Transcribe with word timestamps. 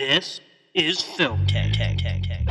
This 0.00 0.40
is 0.72 1.02
Film 1.02 1.46
Tag 1.46 1.74
Tag 1.74 1.98
Tag 1.98 2.24
Tag. 2.24 2.46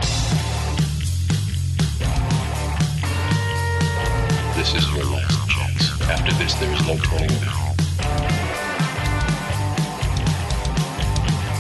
This 4.56 4.76
is 4.76 4.88
your 4.94 5.06
last 5.06 5.50
chance. 5.50 6.00
After 6.04 6.32
this, 6.34 6.54
there 6.54 6.72
is 6.72 6.80
no 6.86 6.96
turning 6.98 7.28
back. 7.42 7.76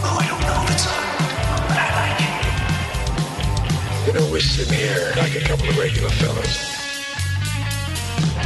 Oh, 0.05 0.17
I 0.21 0.27
don't 0.29 0.41
know 0.45 0.61
if 0.61 0.69
it's 0.69 0.85
on, 0.85 1.03
but 1.65 1.77
I 1.81 1.89
like 1.97 2.21
it. 4.05 4.13
You 4.13 4.13
know, 4.13 4.31
we're 4.31 4.41
sitting 4.41 4.77
here 4.77 5.11
like 5.17 5.35
a 5.37 5.41
couple 5.41 5.69
of 5.69 5.75
regular 5.79 6.11
fellas. 6.11 6.69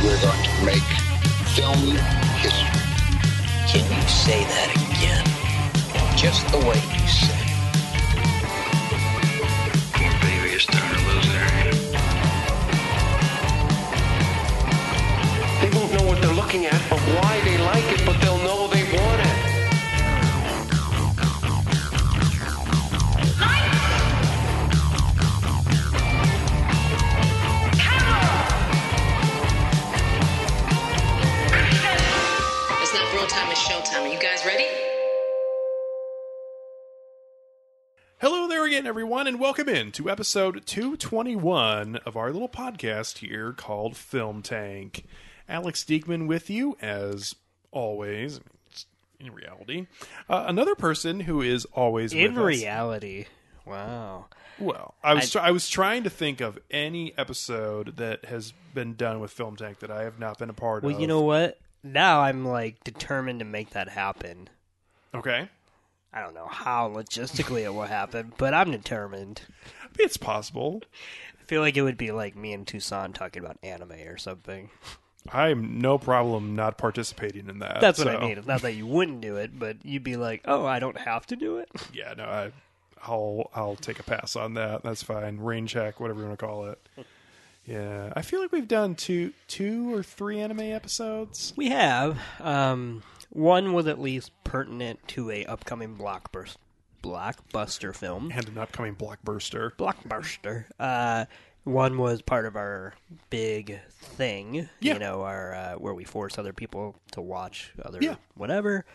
We're 0.02 0.22
going 0.22 0.44
to 0.46 0.66
make 0.66 0.90
film 1.52 2.00
history. 2.40 2.72
Can 3.68 3.84
you 3.92 4.08
say 4.08 4.46
that 4.46 4.72
again? 4.74 4.83
Just 6.24 6.48
the 6.54 6.58
way 6.60 6.80
you 6.96 7.08
said 7.10 7.36
it. 7.36 7.52
Poor 9.92 10.12
baby 10.22 10.56
is 10.56 10.64
starting 10.64 10.98
to 10.98 11.04
lose 11.12 11.28
their 11.28 11.50
head. 11.58 11.74
They 15.62 15.70
won't 15.78 15.92
know 15.94 16.04
what 16.08 16.22
they're 16.22 16.34
looking 16.34 16.66
at 16.66 16.82
or 16.94 16.98
why 17.20 17.42
they 17.44 17.58
like 17.58 17.84
it, 17.92 18.03
again, 38.74 38.88
everyone, 38.88 39.28
and 39.28 39.40
welcome 39.40 39.70
in 39.70 39.92
to 39.92 40.10
episode 40.10 40.66
221 40.66 41.98
of 42.08 42.18
our 42.18 42.32
little 42.32 42.50
podcast 42.50 43.20
here 43.20 43.54
called 43.54 43.96
Film 43.96 44.42
Tank. 44.42 45.06
Alex 45.48 45.84
Diekman 45.84 46.26
with 46.26 46.50
you, 46.50 46.76
as 46.82 47.36
always, 47.70 48.40
in 49.20 49.32
reality. 49.32 49.86
Uh, 50.28 50.46
another 50.48 50.74
person 50.74 51.20
who 51.20 51.40
is 51.40 51.66
always 51.66 52.14
In 52.14 52.34
reality, 52.34 53.28
wow. 53.64 54.26
Well, 54.58 54.96
I 55.04 55.14
was 55.14 55.36
I, 55.36 55.50
I 55.50 55.52
was 55.52 55.70
trying 55.70 56.04
to 56.06 56.10
think 56.10 56.42
of 56.42 56.58
any 56.72 57.16
episode 57.16 57.98
that 57.98 58.26
has 58.26 58.54
been 58.74 58.96
done 58.96 59.20
with 59.20 59.30
Film 59.30 59.56
Tank 59.56 59.82
that 59.82 59.92
I 59.92 60.02
have 60.02 60.18
not 60.18 60.40
been 60.40 60.50
a 60.50 60.54
part 60.54 60.82
Well, 60.82 60.90
of. 60.90 60.96
Well, 60.96 61.02
you 61.02 61.06
know 61.06 61.22
what? 61.22 61.60
Now 61.84 62.22
I'm 62.22 62.44
like 62.44 62.84
determined 62.84 63.38
to 63.38 63.46
make 63.46 63.70
that 63.72 63.90
happen. 63.90 64.50
Okay, 65.14 65.48
I 66.14 66.22
don't 66.22 66.34
know 66.36 66.48
how 66.48 66.90
logistically 66.90 67.62
it 67.64 67.74
will 67.74 67.84
happen, 67.84 68.34
but 68.38 68.54
I'm 68.54 68.72
determined. 68.72 69.42
it's 70.00 70.18
possible. 70.18 70.82
I 71.42 71.44
feel 71.46 71.62
like 71.62 71.76
it 71.76 71.82
would 71.82 71.98
be 71.98 72.12
like 72.12 72.36
me 72.36 72.54
and 72.54 72.66
Toussaint 72.66 73.16
talking 73.16 73.44
about 73.44 73.58
anime 73.64 73.92
or 74.08 74.18
something. 74.18 74.70
I'm 75.32 75.80
no 75.80 75.98
problem 75.98 76.56
not 76.56 76.78
participating 76.78 77.50
in 77.50 77.60
that. 77.60 77.80
That's 77.82 77.98
what 78.00 78.10
I 78.10 78.20
mean. 78.20 78.44
Not 78.46 78.62
that 78.64 78.74
you 78.74 78.86
wouldn't 78.86 79.22
do 79.22 79.38
it, 79.38 79.58
but 79.58 79.78
you'd 79.86 80.04
be 80.04 80.18
like, 80.18 80.42
"Oh, 80.46 80.66
I 80.66 80.80
don't 80.80 80.98
have 80.98 81.26
to 81.28 81.36
do 81.36 81.58
it." 81.58 81.70
Yeah, 81.94 82.14
no, 82.18 82.26
I, 82.26 82.52
I'll 83.04 83.50
I'll 83.56 83.76
take 83.78 84.00
a 84.00 84.04
pass 84.04 84.36
on 84.36 84.56
that. 84.56 84.84
That's 84.84 85.02
fine. 85.02 85.38
Rain 85.40 85.66
check, 85.66 86.00
whatever 86.00 86.20
you 86.20 86.28
want 86.28 86.40
to 86.40 86.46
call 86.46 86.66
it. 86.66 86.80
Yeah, 87.66 88.12
I 88.16 88.22
feel 88.22 88.42
like 88.42 88.52
we've 88.52 88.68
done 88.68 88.96
two 88.96 89.32
two 89.48 89.94
or 89.96 90.04
three 90.04 90.42
anime 90.42 90.60
episodes. 90.60 91.54
We 91.56 91.70
have 91.70 92.20
um, 92.42 93.04
one 93.34 93.74
was 93.74 93.88
at 93.88 94.00
least 94.00 94.32
pertinent 94.44 95.06
to 95.10 95.30
a 95.32 95.46
upcoming 95.46 95.96
blockbuster 95.98 96.56
blockbuster 97.04 97.94
film. 97.94 98.32
And 98.34 98.48
an 98.48 98.58
upcoming 98.58 98.96
blockbuster. 98.96 99.72
blockbuster. 99.76 100.66
Uh, 100.80 101.26
one 101.66 101.98
was 101.98 102.22
part 102.22 102.46
of 102.46 102.56
our 102.56 102.94
big 103.30 103.80
thing, 103.90 104.70
Yeah. 104.80 104.94
you 104.94 105.00
know, 105.00 105.24
our 105.24 105.54
uh, 105.54 105.74
where 105.74 105.94
we 105.94 106.06
force 106.06 106.38
other 106.38 106.54
people 106.54 106.96
to 107.12 107.20
watch 107.22 107.74
other 107.84 108.00
Yeah. 108.02 108.16
whatever. 108.36 108.86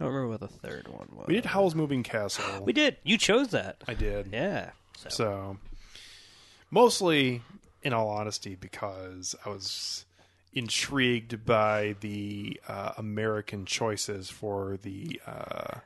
I 0.00 0.04
don't 0.04 0.12
remember 0.14 0.28
what 0.30 0.40
the 0.40 0.48
third 0.48 0.88
one 0.88 1.08
was. 1.12 1.26
We 1.26 1.34
did 1.34 1.44
Howl's 1.46 1.74
Moving 1.74 2.02
Castle. 2.02 2.44
We 2.64 2.72
did. 2.72 2.96
You 3.02 3.18
chose 3.18 3.48
that. 3.48 3.82
I 3.86 3.94
did. 3.94 4.28
Yeah. 4.32 4.70
So, 4.96 5.08
So, 5.10 5.56
mostly, 6.70 7.42
in 7.82 7.92
all 7.92 8.08
honesty, 8.08 8.54
because 8.54 9.34
I 9.44 9.48
was 9.50 10.04
intrigued 10.58 11.44
by 11.44 11.94
the 12.00 12.60
uh, 12.68 12.92
American 12.98 13.64
choices 13.64 14.28
for 14.30 14.76
the. 14.82 15.20
Uh, 15.26 15.78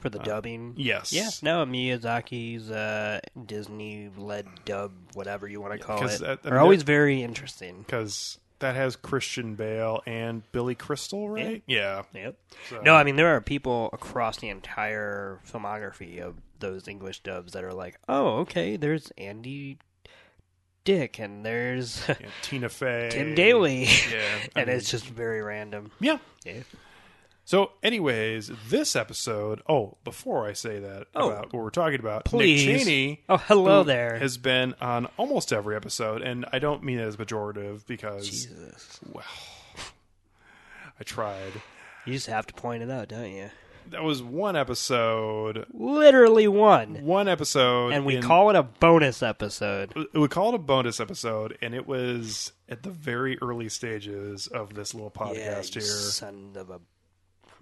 for 0.00 0.10
the 0.10 0.18
dubbing. 0.18 0.74
yes. 0.76 1.14
Yeah. 1.14 1.30
No, 1.42 1.64
Miyazaki's 1.64 2.70
uh, 2.70 3.20
Disney-led 3.46 4.46
dub, 4.66 4.92
whatever 5.14 5.48
you 5.48 5.62
want 5.62 5.72
to 5.72 5.78
call 5.78 6.04
it, 6.06 6.20
that- 6.20 6.40
I 6.44 6.48
are 6.48 6.52
mean, 6.52 6.60
always 6.60 6.84
they're- 6.84 6.94
very 6.94 7.22
interesting. 7.22 7.78
Because 7.78 8.38
that 8.58 8.74
has 8.74 8.96
Christian 8.96 9.54
Bale 9.54 10.02
and 10.06 10.42
Billy 10.52 10.74
Crystal, 10.74 11.28
right? 11.30 11.62
Yeah. 11.66 12.02
Yep. 12.12 12.36
So- 12.68 12.80
No, 12.82 12.94
I 12.94 13.04
mean 13.04 13.16
there 13.16 13.34
are 13.34 13.40
people 13.40 13.88
across 13.94 14.36
the 14.38 14.50
entire 14.50 15.40
filmography 15.50 16.20
of 16.20 16.36
those 16.60 16.86
English 16.86 17.20
dubs 17.20 17.52
that 17.54 17.64
are 17.64 17.72
like, 17.74 17.98
oh, 18.08 18.40
okay, 18.40 18.76
there's 18.76 19.10
Andy 19.16 19.78
Dick 20.84 21.18
and 21.18 21.44
there's 21.44 22.06
Yeah, 22.08 22.14
Tina 22.42 22.68
Fey, 22.68 23.08
Tim 23.10 23.34
Daly, 23.34 23.84
Yeah, 23.84 24.22
and 24.56 24.66
mean- 24.68 24.76
it's 24.76 24.90
just 24.90 25.06
very 25.06 25.42
random. 25.42 25.90
yeah. 26.00 26.18
Yeah. 26.44 26.60
So, 27.46 27.72
anyways, 27.82 28.50
this 28.70 28.96
episode. 28.96 29.60
Oh, 29.68 29.98
before 30.02 30.46
I 30.46 30.54
say 30.54 30.78
that 30.78 31.08
Oh. 31.14 31.28
about 31.30 31.52
what 31.52 31.62
we're 31.62 31.68
talking 31.70 32.00
about, 32.00 32.24
Please. 32.24 32.66
Nick 32.66 32.78
Cheney. 32.80 33.22
Oh, 33.28 33.36
hello 33.36 33.82
there. 33.82 34.18
Has 34.18 34.38
been 34.38 34.74
on 34.80 35.06
almost 35.18 35.52
every 35.52 35.76
episode, 35.76 36.22
and 36.22 36.46
I 36.54 36.58
don't 36.58 36.82
mean 36.82 36.98
it 36.98 37.02
as 37.02 37.16
pejorative 37.16 37.86
because 37.86 38.26
Jesus, 38.28 38.98
Well, 39.12 39.24
I 40.98 41.02
tried. 41.04 41.52
you 42.06 42.14
just 42.14 42.28
have 42.28 42.46
to 42.46 42.54
point 42.54 42.82
it 42.82 42.90
out, 42.90 43.08
don't 43.08 43.30
you? 43.30 43.50
That 43.90 44.02
was 44.02 44.22
one 44.22 44.56
episode. 44.56 45.66
Literally 45.72 46.48
one, 46.48 47.04
One 47.04 47.28
episode, 47.28 47.92
and 47.92 48.04
we 48.04 48.16
in- 48.16 48.22
call 48.22 48.50
it 48.50 48.56
a 48.56 48.62
bonus 48.62 49.22
episode. 49.22 49.92
we 50.12 50.28
call 50.28 50.50
it 50.50 50.54
a 50.56 50.58
bonus 50.58 51.00
episode, 51.00 51.56
and 51.60 51.74
it 51.74 51.86
was 51.86 52.52
at 52.68 52.82
the 52.82 52.90
very 52.90 53.38
early 53.40 53.68
stages 53.68 54.46
of 54.46 54.74
this 54.74 54.94
little 54.94 55.12
yeah, 55.16 55.60
podcast 55.60 55.74
you 55.74 55.80
here. 55.82 55.90
son 55.90 56.52
of 56.56 56.70
a. 56.70 56.80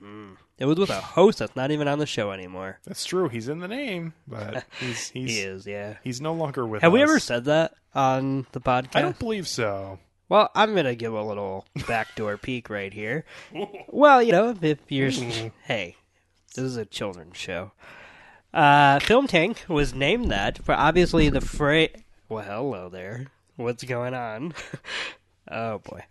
Mm. 0.03 0.37
It 0.59 0.65
was 0.67 0.79
with 0.79 0.91
a 0.91 1.01
host 1.01 1.39
that's 1.39 1.55
not 1.55 1.71
even 1.71 1.87
on 1.87 1.99
the 1.99 2.07
show 2.07 2.33
anymore. 2.33 2.79
That's 2.85 3.05
true. 3.05 3.29
He's 3.29 3.49
in 3.49 3.59
the 3.61 3.69
name, 3.69 4.15
but 4.27 4.65
he's 4.81 5.09
he's 5.11 5.31
He 5.31 5.41
is, 5.41 5.67
yeah. 5.67 5.97
he's 6.03 6.21
no 6.21 6.33
longer 6.35 6.67
with. 6.67 6.79
Us. 6.79 6.83
Have 6.83 6.93
we 6.93 7.03
ever 7.03 7.19
said 7.21 7.45
that 7.45 7.75
on 7.95 8.47
the 8.53 8.61
podcast? 8.61 8.97
I 8.97 9.03
don't 9.03 9.19
believe 9.19 9.47
so. 9.47 9.99
Well, 10.29 10.51
I'm 10.55 10.75
gonna 10.75 10.95
give 10.95 11.13
a 11.13 11.23
little 11.23 11.67
backdoor 11.87 12.37
peek 12.39 12.71
right 12.71 12.93
here. 12.93 13.25
Well, 13.89 14.23
you 14.23 14.33
know, 14.33 14.57
if 14.63 14.79
you're, 14.89 15.11
hey, 15.65 15.97
this 16.55 16.65
is 16.65 16.77
a 16.77 16.85
children's 16.85 17.37
show. 17.37 17.73
Uh, 18.53 19.01
Film 19.01 19.27
Tank 19.27 19.65
was 19.69 19.95
named 19.95 20.31
that 20.31 20.59
for 20.59 20.75
obviously 20.75 21.29
the 21.29 21.41
phrase. 21.41 21.91
Well, 22.29 22.45
hello 22.45 22.89
there. 22.89 23.27
What's 23.57 23.85
going 23.85 24.15
on? 24.15 24.55
oh 25.51 25.79
boy. 25.79 26.05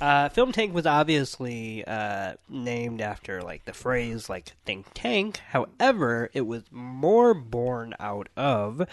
Uh, 0.00 0.28
Film 0.28 0.52
Tank 0.52 0.74
was 0.74 0.86
obviously 0.86 1.84
uh, 1.86 2.34
named 2.48 3.00
after 3.00 3.42
like 3.42 3.64
the 3.64 3.72
phrase 3.72 4.28
like 4.28 4.52
think 4.64 4.86
tank. 4.94 5.40
However, 5.48 6.30
it 6.32 6.46
was 6.46 6.64
more 6.70 7.32
born 7.34 7.94
out 7.98 8.28
of 8.36 8.86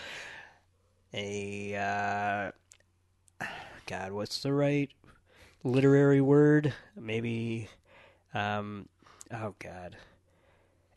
a 1.14 1.76
uh, 1.76 3.46
God, 3.86 4.14
what's 4.14 4.42
the 4.42 4.54
right 4.54 4.90
literary 5.64 6.22
word? 6.22 6.74
Maybe, 6.96 7.68
um, 8.34 8.88
oh 9.32 9.56
God, 9.60 9.98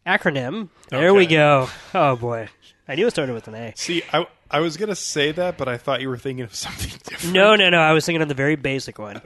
acronym. 0.07 0.69
There 0.89 1.13
we 1.13 1.27
go. 1.27 1.69
Oh 1.95 2.17
boy, 2.17 2.49
I 2.89 2.95
knew 2.95 3.07
it 3.07 3.11
started 3.11 3.35
with 3.35 3.49
an 3.49 3.55
A. 3.55 3.73
See, 3.77 4.03
I 4.13 4.27
I 4.51 4.61
was 4.61 4.77
gonna 4.77 4.95
say 4.95 5.33
that, 5.33 5.59
but 5.59 5.69
I 5.69 5.77
thought 5.77 6.01
you 6.01 6.09
were 6.09 6.17
thinking 6.19 6.45
of 6.45 6.55
something 6.55 6.93
different. 7.05 7.35
No, 7.35 7.57
no, 7.57 7.69
no. 7.71 7.79
I 7.79 7.93
was 7.93 8.07
thinking 8.07 8.23
of 8.23 8.29
the 8.29 8.35
very 8.35 8.57
basic 8.57 8.99
one, 8.99 9.21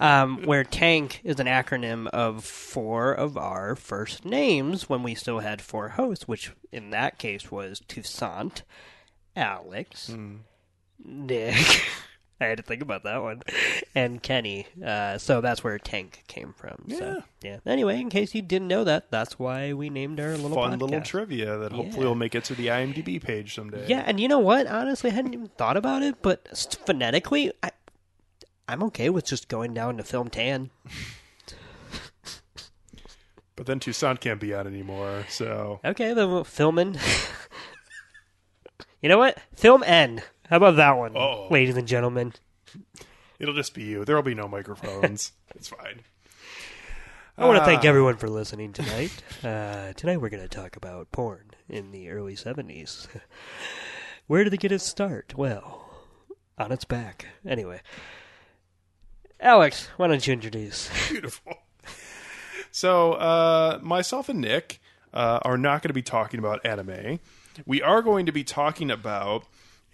um, 0.00 0.42
where 0.44 0.64
TANK 0.64 1.20
is 1.24 1.40
an 1.40 1.46
acronym 1.46 2.06
of 2.08 2.44
four 2.44 3.12
of 3.12 3.36
our 3.36 3.74
first 3.74 4.24
names 4.24 4.88
when 4.88 5.02
we 5.02 5.14
still 5.14 5.38
had 5.40 5.62
four 5.62 5.90
hosts, 5.90 6.28
which 6.28 6.52
in 6.72 6.90
that 6.90 7.18
case 7.18 7.50
was 7.50 7.80
Toussaint, 7.88 8.62
Alex, 9.34 10.14
Nick. 11.02 11.56
I 12.40 12.44
had 12.46 12.58
to 12.58 12.62
think 12.62 12.82
about 12.82 13.04
that 13.04 13.22
one, 13.22 13.42
and 13.94 14.22
Kenny. 14.22 14.66
Uh, 14.84 15.16
so 15.16 15.40
that's 15.40 15.64
where 15.64 15.78
Tank 15.78 16.22
came 16.28 16.52
from. 16.52 16.84
So, 16.90 17.22
yeah. 17.42 17.58
Anyway, 17.64 17.98
in 17.98 18.10
case 18.10 18.34
you 18.34 18.42
didn't 18.42 18.68
know 18.68 18.84
that, 18.84 19.10
that's 19.10 19.38
why 19.38 19.72
we 19.72 19.88
named 19.88 20.20
our 20.20 20.36
little 20.36 20.54
Fun 20.54 20.78
little 20.78 21.00
trivia 21.00 21.56
that 21.58 21.72
hopefully 21.72 22.02
Yeah. 22.02 22.08
will 22.08 22.14
make 22.14 22.34
it 22.34 22.44
to 22.44 22.54
the 22.54 22.66
IMDb 22.66 23.22
page 23.22 23.54
someday. 23.54 23.86
Yeah, 23.88 24.02
and 24.06 24.20
you 24.20 24.28
know 24.28 24.38
what? 24.38 24.66
Honestly, 24.66 25.10
I 25.10 25.14
hadn't 25.14 25.32
even 25.32 25.48
thought 25.48 25.78
about 25.78 26.02
it, 26.02 26.20
but 26.20 26.46
phonetically, 26.84 27.52
I, 27.62 27.70
I'm 28.68 28.82
okay 28.84 29.08
with 29.08 29.24
just 29.24 29.48
going 29.48 29.72
down 29.72 29.96
to 29.96 30.02
Film 30.04 30.28
Tan. 30.28 30.70
But 33.54 33.64
then 33.64 33.80
Toussaint 33.80 34.20
can't 34.20 34.38
be 34.40 34.52
on 34.52 34.66
anymore, 34.66 35.24
so 35.30 35.80
Okay, 35.82 36.12
then 36.12 36.30
we'll 36.30 36.44
filming. 36.44 36.98
you 39.00 39.08
know 39.08 39.16
what? 39.16 39.38
Film 39.54 39.82
N. 39.82 40.20
How 40.48 40.56
about 40.58 40.76
that 40.76 40.96
one, 40.96 41.16
Uh-oh. 41.16 41.48
ladies 41.50 41.76
and 41.76 41.88
gentlemen? 41.88 42.32
it'll 43.38 43.54
just 43.54 43.74
be 43.74 43.82
you. 43.84 44.04
There'll 44.04 44.22
be 44.22 44.34
no 44.34 44.48
microphones. 44.48 45.32
it's 45.54 45.68
fine. 45.68 46.00
I 47.38 47.44
want 47.46 47.58
to 47.58 47.64
thank 47.64 47.84
Ah. 47.84 47.88
everyone 47.88 48.16
for 48.16 48.28
listening 48.28 48.72
tonight. 48.72 49.12
Uh, 49.44 49.92
tonight 49.92 50.18
we're 50.18 50.30
going 50.30 50.42
to 50.42 50.48
talk 50.48 50.76
about 50.76 51.12
porn 51.12 51.50
in 51.68 51.90
the 51.90 52.08
early 52.10 52.34
70s. 52.34 53.08
Where 54.26 54.42
did 54.44 54.54
it 54.54 54.60
get 54.60 54.72
its 54.72 54.84
start? 54.84 55.34
Well, 55.36 55.84
on 56.58 56.72
its 56.72 56.84
back. 56.84 57.26
Anyway. 57.46 57.80
Alex, 59.38 59.88
why 59.98 60.06
don't 60.06 60.26
you 60.26 60.32
introduce? 60.32 60.88
Beautiful. 61.10 61.58
So, 62.70 63.12
uh, 63.14 63.78
myself 63.82 64.28
and 64.28 64.40
Nick 64.40 64.80
uh, 65.12 65.40
are 65.42 65.58
not 65.58 65.82
going 65.82 65.88
to 65.90 65.94
be 65.94 66.02
talking 66.02 66.38
about 66.38 66.64
anime. 66.64 67.20
We 67.66 67.82
are 67.82 68.00
going 68.02 68.26
to 68.26 68.32
be 68.32 68.44
talking 68.44 68.90
about 68.90 69.44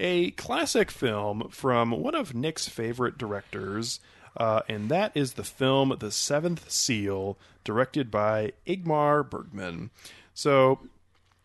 a 0.03 0.33
classic 0.33 0.91
film 0.91 1.49
from 1.51 1.93
one 1.93 2.17
of 2.17 2.35
Nick's 2.35 2.69
favorite 2.69 3.17
directors, 3.17 4.01
uh, 4.37 4.63
and 4.69 4.89
that 4.91 5.13
is 5.15 5.35
the 5.35 5.45
film 5.45 5.95
The 6.01 6.11
Seventh 6.11 6.71
Seal, 6.71 7.39
directed 7.63 8.11
by 8.11 8.53
Ingmar 8.67 9.29
Bergman. 9.29 9.91
So, 10.35 10.81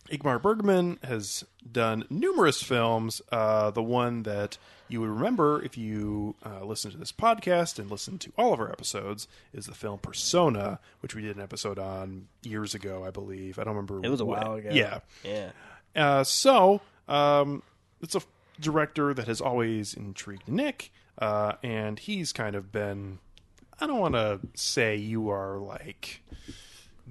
Ingmar 0.09 0.42
Bergman 0.42 0.98
has 1.04 1.45
done 1.71 2.06
numerous 2.09 2.63
films. 2.63 3.21
Uh, 3.31 3.69
the 3.69 3.83
one 3.83 4.24
that 4.24 4.57
you 4.88 5.01
would 5.01 5.09
remember 5.09 5.62
if 5.62 5.77
you 5.77 6.33
uh, 6.44 6.63
listen 6.63 6.89
to 6.92 6.98
this 6.98 7.12
podcast 7.12 7.77
and 7.77 7.92
listen 7.92 8.18
to 8.18 8.31
all 8.38 8.54
of 8.54 8.59
our 8.59 8.71
episodes 8.71 9.27
is 9.54 9.68
the 9.68 9.75
film 9.75 10.00
Persona, 10.00 10.80
which 11.01 11.13
we 11.13 11.21
did 11.21 11.36
an 11.36 11.44
episode 11.44 11.77
on 11.77 12.27
years 12.42 12.74
ago, 12.74 13.06
I 13.06 13.12
believe. 13.12 13.59
I 13.59 13.65
don't 13.65 13.75
remember. 13.75 14.00
It 14.04 14.09
was 14.09 14.21
a 14.21 14.25
when. 14.25 14.39
while 14.42 14.54
ago. 14.56 14.69
Yeah. 14.71 15.00
Yeah. 15.24 15.51
Uh, 15.95 16.24
so 16.24 16.81
um, 17.07 17.62
it's 18.01 18.15
a 18.15 18.21
director 18.59 19.13
that 19.13 19.27
has 19.27 19.39
always 19.42 19.94
intrigued 19.94 20.48
Nick, 20.48 20.92
uh, 21.18 21.54
and 21.63 22.00
he's 22.00 22.31
kind 22.33 22.56
of 22.56 22.71
been. 22.71 23.19
I 23.80 23.86
don't 23.88 24.00
want 24.00 24.15
to 24.15 24.39
say 24.56 24.95
you 24.95 25.30
are 25.30 25.57
like 25.57 26.21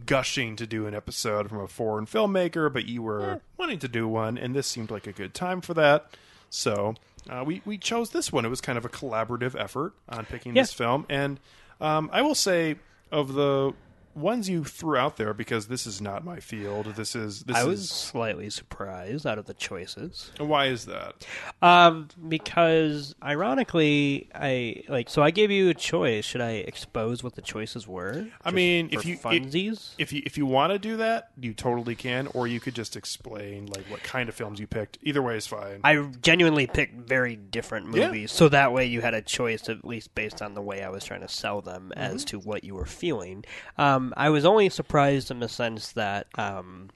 gushing 0.05 0.57
to 0.57 0.67
do 0.67 0.87
an 0.87 0.95
episode 0.95 1.49
from 1.49 1.61
a 1.61 1.69
foreign 1.69 2.07
filmmaker, 2.07 2.73
but 2.73 2.87
you 2.87 3.03
were 3.03 3.41
wanting 3.57 3.79
to 3.81 3.89
do 3.89 4.07
one, 4.09 4.37
and 4.37 4.55
this 4.55 4.67
seemed 4.67 4.91
like 4.91 5.07
a 5.07 5.13
good 5.13 5.33
time 5.33 5.61
for 5.61 5.75
that. 5.75 6.11
So 6.51 6.95
uh, 7.31 7.43
we 7.47 7.63
we 7.65 7.79
chose 7.79 8.11
this 8.11 8.33
one. 8.33 8.45
It 8.45 8.49
was 8.49 8.61
kind 8.61 8.77
of 8.79 8.85
a 8.85 8.89
collaborative 8.89 9.59
effort 9.59 9.95
on 10.09 10.25
picking 10.27 10.55
Yeah. 10.57 10.63
this 10.63 10.73
film, 10.73 11.07
and 11.09 11.41
um, 11.81 12.11
I 12.13 12.23
will 12.23 12.35
say 12.35 12.77
of 13.13 13.35
the 13.35 13.73
ones 14.17 14.49
you 14.49 14.65
threw 14.65 14.97
out 14.97 15.17
there 15.19 15.35
because 15.35 15.69
this 15.69 15.87
is 15.87 16.01
not 16.01 16.25
my 16.25 16.41
field. 16.41 16.87
This 16.97 17.15
is 17.15 17.43
this 17.45 17.57
I 17.57 17.61
is 17.61 17.67
was 17.67 17.91
slightly 17.91 18.51
surprised 18.51 19.27
out 19.27 19.39
of 19.39 19.45
the 19.47 19.55
choices. 19.55 20.31
why 20.39 20.67
is 20.67 20.87
that? 20.87 21.27
Um, 21.63 22.09
because 22.29 23.15
ironically, 23.23 24.29
I 24.35 24.83
like 24.89 25.09
so 25.09 25.23
I 25.23 25.31
gave 25.31 25.51
you 25.51 25.69
a 25.69 25.75
choice. 25.75 26.25
Should 26.25 26.41
I 26.41 26.53
expose 26.53 27.23
what 27.23 27.35
the 27.35 27.43
choices 27.43 27.87
were? 27.87 28.27
I 28.45 28.51
mean, 28.51 28.89
if 28.93 29.05
you 29.05 29.17
funsies, 29.17 29.91
if 29.99 30.13
you 30.13 30.23
if 30.27 30.37
you 30.37 30.47
want 30.47 30.73
to 30.73 30.79
do 30.79 30.97
that, 30.99 31.31
you 31.41 31.55
totally 31.55 31.95
can, 31.95 32.27
or 32.35 32.47
you 32.47 32.61
could 32.61 32.75
just 32.75 32.97
explain 32.97 33.67
like 33.67 33.85
what 33.91 34.03
kind 34.03 34.29
of 34.29 34.35
films 34.35 34.59
you 34.61 34.67
picked. 34.67 34.99
Either 35.03 35.23
way 35.23 35.37
is 35.37 35.47
fine. 35.47 35.81
I 35.85 35.97
genuinely 36.23 36.67
picked 36.67 37.09
very 37.09 37.37
different 37.37 37.95
Yeah. 37.95 38.07
movies, 38.07 38.33
so 38.33 38.49
that 38.49 38.73
way 38.73 38.87
you 38.87 39.01
had 39.01 39.15
a 39.15 39.23
choice, 39.23 39.69
at 39.69 39.85
least 39.85 40.15
based 40.15 40.43
on 40.43 40.55
the 40.55 40.63
way 40.63 40.83
I 40.83 40.89
was 40.89 41.05
trying 41.05 41.21
to 41.21 41.29
sell 41.29 41.61
them, 41.61 41.93
as 41.97 42.07
Mm-hmm. 42.25 42.27
to 42.27 42.39
what 42.41 42.65
you 42.65 42.75
were 42.75 42.87
feeling. 42.87 43.45
Um, 43.79 44.06
I 44.17 44.31
was 44.31 44.45
only 44.45 44.69
surprised 44.69 45.31
in 45.31 45.41
the 45.41 45.49
sense 45.49 45.93
that 45.93 46.27
um, 46.37 46.91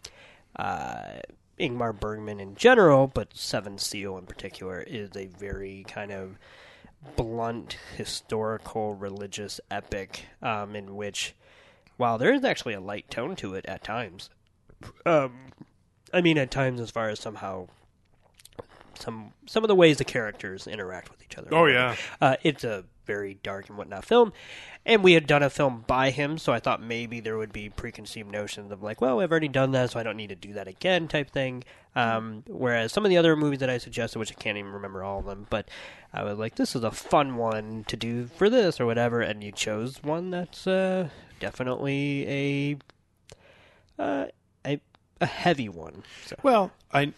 uh, 0.57 1.21
Ingmar 1.59 1.99
Bergman 1.99 2.41
in 2.41 2.55
general, 2.55 3.07
but 3.07 3.37
Seven 3.37 3.79
Seal 3.79 4.17
in 4.19 4.27
particular, 4.27 4.81
is 4.81 5.11
a 5.17 5.27
very 5.27 5.85
kind 5.89 6.13
of 6.13 6.39
blunt 7.17 7.77
historical 7.97 8.95
religious 8.95 9.61
epic 9.71 10.27
um, 10.43 10.77
in 10.77 10.97
which, 10.97 11.35
while 11.97 12.19
there 12.19 12.35
is 12.35 12.45
actually 12.45 12.75
a 12.75 12.81
light 12.81 13.11
tone 13.11 13.37
to 13.37 13.55
it 13.55 13.65
at 13.67 13.83
times, 13.83 14.31
um, 15.07 15.33
I 16.13 16.21
mean 16.21 16.39
at 16.39 16.51
times 16.51 16.81
as 16.81 16.91
far 16.91 17.09
as 17.09 17.21
somehow 17.21 17.69
some 18.99 19.33
some 19.47 19.65
of 19.65 19.69
the 19.69 19.75
ways 19.75 19.99
the 19.99 20.05
characters 20.05 20.67
interact 20.67 21.11
with 21.11 21.23
each 21.23 21.39
other. 21.39 21.49
Oh, 21.53 21.67
yeah. 21.67 21.97
uh, 22.21 22.37
it's 22.43 22.65
a 22.65 22.85
very 23.11 23.35
dark 23.43 23.69
and 23.69 23.77
whatnot 23.77 24.05
film, 24.05 24.33
and 24.87 25.03
we 25.03 25.15
had 25.15 25.27
done 25.27 25.43
a 25.43 25.51
film 25.51 25.85
by 25.87 26.11
him, 26.11 26.39
so 26.39 26.53
I 26.53 26.61
thought 26.61 26.81
maybe 26.83 27.19
there 27.19 27.37
would 27.37 27.53
be 27.53 27.69
preconceived 27.69 28.31
notions 28.31 28.71
of 28.71 28.83
like, 28.83 29.01
well, 29.01 29.21
I've 29.21 29.31
already 29.31 29.49
done 29.49 29.73
that, 29.73 29.91
so 29.91 30.01
I 30.01 30.03
don't 30.03 30.17
need 30.17 30.29
to 30.29 30.37
do 30.37 30.53
that 30.53 30.69
again, 30.69 31.09
type 31.09 31.31
thing. 31.31 31.65
Um, 31.97 32.45
whereas 32.47 32.93
some 32.93 33.05
of 33.05 33.11
the 33.11 33.17
other 33.17 33.35
movies 33.35 33.59
that 33.59 33.71
I 33.71 33.79
suggested, 33.79 34.19
which 34.21 34.31
I 34.31 34.35
can't 34.35 34.59
even 34.59 34.73
remember 34.73 35.03
all 35.03 35.19
of 35.19 35.27
them, 35.27 35.49
but 35.51 35.69
I 36.13 36.23
was 36.23 36.39
like, 36.39 36.55
this 36.55 36.77
is 36.77 36.85
a 36.85 36.93
fun 36.93 37.37
one 37.37 37.85
to 37.89 37.97
do 37.97 38.27
for 38.27 38.49
this 38.49 38.81
or 38.81 38.87
whatever, 38.87 39.21
and 39.21 39.43
you 39.43 39.51
chose 39.51 40.03
one 40.03 40.31
that's 40.31 40.67
uh, 40.67 41.09
definitely 41.41 42.79
a 43.99 44.03
uh, 44.03 44.27
a 45.21 45.27
heavy 45.27 45.69
one. 45.69 46.03
So. 46.27 46.37
well, 46.43 46.71
I 46.93 47.13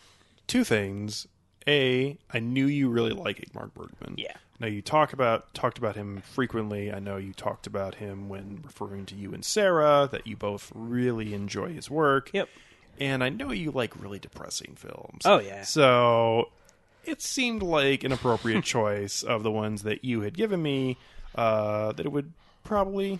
two 0.46 0.64
things. 0.64 1.26
A, 1.66 2.18
I 2.32 2.38
knew 2.40 2.66
you 2.66 2.88
really 2.88 3.12
like 3.12 3.38
Ingmar 3.38 3.72
Bergman. 3.72 4.14
Yeah. 4.16 4.36
Now 4.60 4.68
you 4.68 4.80
talk 4.80 5.12
about 5.12 5.52
talked 5.54 5.78
about 5.78 5.96
him 5.96 6.22
frequently. 6.22 6.92
I 6.92 7.00
know 7.00 7.16
you 7.16 7.32
talked 7.32 7.66
about 7.66 7.96
him 7.96 8.28
when 8.28 8.60
referring 8.64 9.06
to 9.06 9.14
you 9.16 9.34
and 9.34 9.44
Sarah 9.44 10.08
that 10.12 10.26
you 10.26 10.36
both 10.36 10.70
really 10.74 11.34
enjoy 11.34 11.72
his 11.72 11.90
work. 11.90 12.30
Yep. 12.32 12.48
And 13.00 13.24
I 13.24 13.28
know 13.28 13.50
you 13.50 13.72
like 13.72 14.00
really 14.00 14.20
depressing 14.20 14.74
films. 14.76 15.22
Oh, 15.24 15.40
yeah. 15.40 15.62
So 15.62 16.50
it 17.04 17.20
seemed 17.20 17.62
like 17.62 18.04
an 18.04 18.12
appropriate 18.12 18.62
choice 18.64 19.22
of 19.22 19.42
the 19.42 19.50
ones 19.50 19.82
that 19.82 20.04
you 20.04 20.20
had 20.20 20.36
given 20.36 20.62
me. 20.62 20.96
Uh, 21.34 21.92
that 21.92 22.04
it 22.04 22.12
would 22.12 22.32
probably 22.62 23.18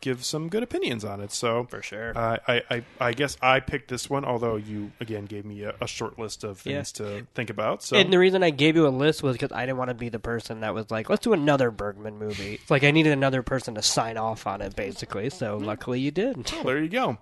give 0.00 0.24
some 0.24 0.48
good 0.48 0.62
opinions 0.62 1.04
on 1.04 1.20
it. 1.20 1.32
So 1.32 1.64
For 1.70 1.82
sure. 1.82 2.12
uh, 2.16 2.38
I, 2.46 2.62
I 2.70 2.84
I 3.00 3.12
guess 3.12 3.36
I 3.42 3.60
picked 3.60 3.88
this 3.88 4.08
one, 4.10 4.24
although 4.24 4.56
you 4.56 4.92
again 5.00 5.24
gave 5.24 5.44
me 5.44 5.62
a, 5.62 5.74
a 5.80 5.86
short 5.86 6.18
list 6.18 6.44
of 6.44 6.58
things 6.60 6.92
to 6.92 7.26
think 7.34 7.50
about. 7.50 7.82
So 7.82 7.96
And 7.96 8.12
the 8.12 8.18
reason 8.18 8.42
I 8.42 8.50
gave 8.50 8.76
you 8.76 8.86
a 8.86 8.90
list 8.90 9.22
was 9.22 9.36
because 9.36 9.52
I 9.52 9.66
didn't 9.66 9.78
want 9.78 9.88
to 9.88 9.94
be 9.94 10.08
the 10.08 10.18
person 10.18 10.60
that 10.60 10.74
was 10.74 10.90
like, 10.90 11.08
let's 11.10 11.22
do 11.24 11.32
another 11.32 11.70
Bergman 11.70 12.18
movie. 12.18 12.54
It's 12.54 12.70
like 12.70 12.84
I 12.84 12.90
needed 12.90 13.12
another 13.12 13.42
person 13.42 13.74
to 13.74 13.82
sign 13.82 14.16
off 14.16 14.46
on 14.46 14.62
it, 14.62 14.76
basically. 14.76 15.30
So 15.30 15.56
luckily 15.56 16.00
you 16.00 16.10
did. 16.10 16.36
Well, 16.52 16.64
there 16.64 16.82
you 16.82 16.88
go. 16.88 17.18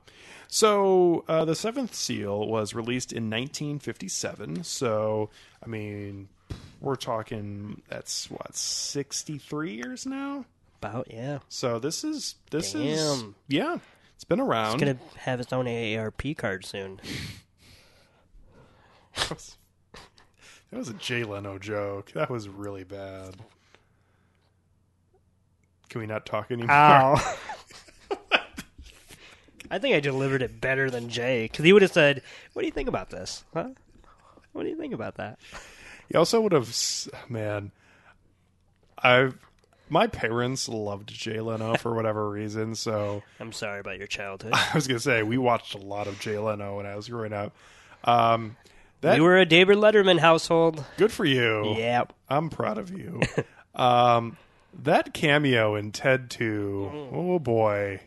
So, 0.47 1.25
uh, 1.27 1.45
The 1.47 1.57
Seventh 1.57 1.95
Seal 1.95 2.47
was 2.47 2.75
released 2.75 3.13
in 3.13 3.25
1957. 3.31 4.63
So, 4.63 5.31
I 5.65 5.67
mean, 5.69 6.29
we're 6.81 6.97
talking, 6.97 7.83
that's 7.89 8.31
what, 8.31 8.55
63 8.55 9.75
years 9.75 10.07
now? 10.07 10.45
About, 10.85 11.07
yeah. 11.11 11.39
So, 11.49 11.79
this 11.79 12.05
is, 12.05 12.35
this 12.51 12.75
is, 12.75 13.23
Damn. 13.23 13.35
yeah, 13.49 13.79
it's 14.15 14.25
been 14.25 14.41
around. 14.41 14.75
It's 14.75 14.83
going 14.85 14.97
to 14.97 15.19
have 15.21 15.41
its 15.41 15.53
own 15.53 15.67
AARP 15.67 16.37
card 16.37 16.65
soon. 16.65 17.01
That 19.17 19.31
was, 19.31 19.57
that 20.73 20.77
was 20.79 20.89
a 20.89 20.95
Jay 20.95 21.23
Leno 21.23 21.57
joke. 21.57 22.11
That 22.15 22.29
was 22.29 22.49
really 22.49 22.83
bad. 22.83 23.37
Can 25.89 26.01
we 26.01 26.07
not 26.09 26.27
talk 26.27 26.51
anymore? 26.51 26.73
Ow. 26.73 27.37
I 29.71 29.79
think 29.79 29.95
I 29.95 30.01
delivered 30.01 30.43
it 30.43 30.61
better 30.61 30.91
than 30.91 31.09
Jay 31.09 31.45
because 31.45 31.65
he 31.65 31.73
would 31.73 31.83
have 31.83 31.93
said, 31.93 32.23
"What 32.53 32.63
do 32.63 32.67
you 32.67 32.73
think 32.73 32.89
about 32.89 33.11
this? 33.11 33.45
Huh? 33.55 33.69
What 34.53 34.65
do 34.65 34.69
you 34.69 34.77
think 34.77 34.95
about 34.95 35.15
that?" 35.17 35.39
He 36.09 36.17
also 36.17 36.41
would 36.41 36.53
have, 36.53 36.77
man. 37.29 37.71
I, 38.99 39.31
my 39.95 40.09
parents 40.09 40.69
loved 40.69 41.09
Jay 41.09 41.41
Leno 41.41 41.77
for 41.77 41.95
whatever 41.95 42.29
reason. 42.29 42.75
So 42.75 43.23
I'm 43.41 43.53
sorry 43.53 43.79
about 43.81 43.97
your 43.99 44.09
childhood. 44.09 44.53
I 44.55 44.71
was 44.75 44.87
gonna 44.89 44.99
say 45.01 45.23
we 45.23 45.39
watched 45.39 45.75
a 45.75 45.79
lot 45.79 46.09
of 46.09 46.19
Jay 46.21 46.37
Leno 46.39 46.77
when 46.77 46.85
I 46.87 46.97
was 46.97 47.09
growing 47.09 47.33
up. 47.33 47.55
Um, 48.03 48.57
that 49.01 49.15
we 49.19 49.25
were 49.25 49.37
a 49.39 49.47
David 49.47 49.79
Letterman 49.79 50.19
household. 50.19 50.85
good 50.97 51.13
for 51.13 51.25
you. 51.25 51.75
Yep. 51.77 52.13
I'm 52.29 52.51
proud 52.51 52.77
of 52.79 52.91
you. 52.91 53.21
um, 53.75 54.37
that 54.83 55.15
cameo 55.15 55.75
in 55.77 55.93
Ted 55.93 56.29
Two, 56.31 56.91
Mm-hmm. 56.93 57.17
oh 57.17 57.39
boy. 57.39 58.01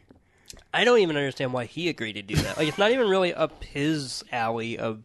I 0.73 0.83
don't 0.83 0.99
even 0.99 1.15
understand 1.15 1.53
why 1.53 1.65
he 1.65 1.87
agreed 1.89 2.13
to 2.13 2.21
do 2.21 2.35
that. 2.35 2.57
Like, 2.57 2.67
it's 2.67 2.77
not 2.77 2.91
even 2.91 3.07
really 3.09 3.33
up 3.33 3.63
his 3.63 4.23
alley 4.31 4.77
of 4.77 5.03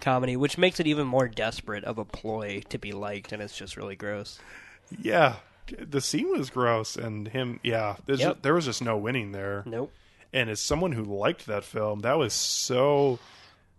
comedy, 0.00 0.36
which 0.36 0.56
makes 0.58 0.80
it 0.80 0.86
even 0.86 1.06
more 1.06 1.28
desperate 1.28 1.84
of 1.84 1.98
a 1.98 2.04
ploy 2.04 2.62
to 2.70 2.78
be 2.78 2.92
liked, 2.92 3.30
and 3.32 3.40
it's 3.42 3.56
just 3.56 3.76
really 3.76 3.94
gross. 3.96 4.38
Yeah, 5.00 5.36
the 5.80 6.00
scene 6.00 6.30
was 6.30 6.50
gross, 6.50 6.96
and 6.96 7.28
him. 7.28 7.60
Yeah, 7.62 7.96
there's 8.06 8.20
Yep. 8.20 8.34
ju- 8.36 8.40
there 8.42 8.54
was 8.54 8.64
just 8.66 8.82
no 8.82 8.96
winning 8.96 9.32
there. 9.32 9.62
Nope. 9.66 9.92
And 10.32 10.50
as 10.50 10.60
someone 10.60 10.92
who 10.92 11.04
liked 11.04 11.46
that 11.46 11.64
film, 11.64 12.00
that 12.00 12.18
was 12.18 12.32
so 12.34 13.18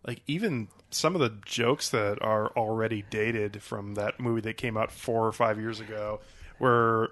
like 0.07 0.21
even 0.27 0.67
some 0.91 1.15
of 1.15 1.21
the 1.21 1.33
jokes 1.45 1.89
that 1.89 2.21
are 2.21 2.47
already 2.55 3.03
dated 3.09 3.61
from 3.61 3.95
that 3.95 4.19
movie 4.19 4.41
that 4.41 4.55
came 4.55 4.77
out 4.77 4.91
four 4.91 5.27
or 5.27 5.31
five 5.33 5.59
years 5.59 5.79
ago 5.79 6.21
were 6.59 7.11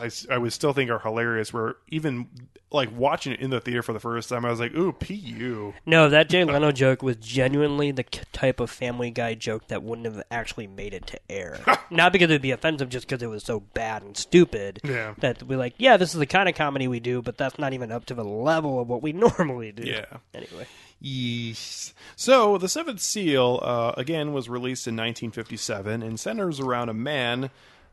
I, 0.00 0.10
I 0.34 0.38
would 0.38 0.52
still 0.52 0.72
think 0.72 0.90
are 0.90 0.98
hilarious. 0.98 1.52
Where 1.52 1.76
even 1.88 2.28
like 2.70 2.90
watching 2.96 3.32
it 3.32 3.40
in 3.40 3.50
the 3.50 3.60
theater 3.60 3.82
for 3.82 3.92
the 3.92 4.00
first 4.00 4.28
time, 4.28 4.44
I 4.44 4.50
was 4.50 4.60
like, 4.60 4.74
"Ooh, 4.74 4.92
pu." 4.92 5.74
No, 5.86 6.08
that 6.08 6.28
Jay 6.28 6.44
Leno 6.44 6.72
joke 6.72 7.02
was 7.02 7.16
genuinely 7.16 7.90
the 7.90 8.04
type 8.32 8.60
of 8.60 8.70
Family 8.70 9.10
Guy 9.10 9.34
joke 9.34 9.68
that 9.68 9.82
wouldn't 9.82 10.06
have 10.06 10.22
actually 10.30 10.66
made 10.66 10.94
it 10.94 11.06
to 11.08 11.20
air. 11.30 11.60
Not 11.90 12.12
because 12.12 12.30
it 12.30 12.34
would 12.34 12.42
be 12.42 12.50
offensive, 12.50 12.88
just 12.88 13.06
because 13.06 13.22
it 13.22 13.28
was 13.28 13.44
so 13.44 13.60
bad 13.60 14.02
and 14.02 14.16
stupid. 14.16 14.80
Yeah. 14.84 15.14
That 15.18 15.42
we're 15.42 15.58
like, 15.58 15.74
yeah, 15.78 15.96
this 15.96 16.14
is 16.14 16.18
the 16.18 16.26
kind 16.26 16.48
of 16.48 16.54
comedy 16.54 16.88
we 16.88 17.00
do, 17.00 17.22
but 17.22 17.36
that's 17.36 17.58
not 17.58 17.72
even 17.72 17.92
up 17.92 18.06
to 18.06 18.14
the 18.14 18.24
level 18.24 18.80
of 18.80 18.88
what 18.88 19.02
we 19.02 19.12
normally 19.12 19.72
do. 19.72 19.84
Yeah. 19.84 20.06
Anyway. 20.34 20.66
Yes. 21.04 21.94
So, 22.14 22.58
The 22.58 22.68
Seventh 22.68 23.00
Seal, 23.00 23.58
uh, 23.60 23.92
again, 23.96 24.32
was 24.32 24.48
released 24.48 24.86
in 24.86 24.94
1957 24.94 26.00
and 26.00 26.18
centers 26.18 26.60
around 26.60 26.90
a 26.90 26.94
man 26.94 27.50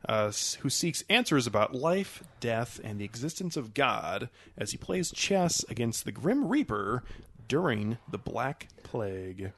uh, 0.08 0.32
who 0.60 0.70
seeks 0.70 1.04
answers 1.08 1.46
about 1.46 1.74
life, 1.74 2.24
death, 2.40 2.80
and 2.82 2.98
the 2.98 3.04
existence 3.04 3.56
of 3.56 3.74
God 3.74 4.28
as 4.56 4.70
he 4.70 4.76
plays 4.76 5.10
chess 5.10 5.64
against 5.68 6.04
the 6.04 6.12
Grim 6.12 6.48
Reaper 6.48 7.02
during 7.48 7.98
the 8.08 8.18
Black 8.18 8.68
Plague. 8.82 9.52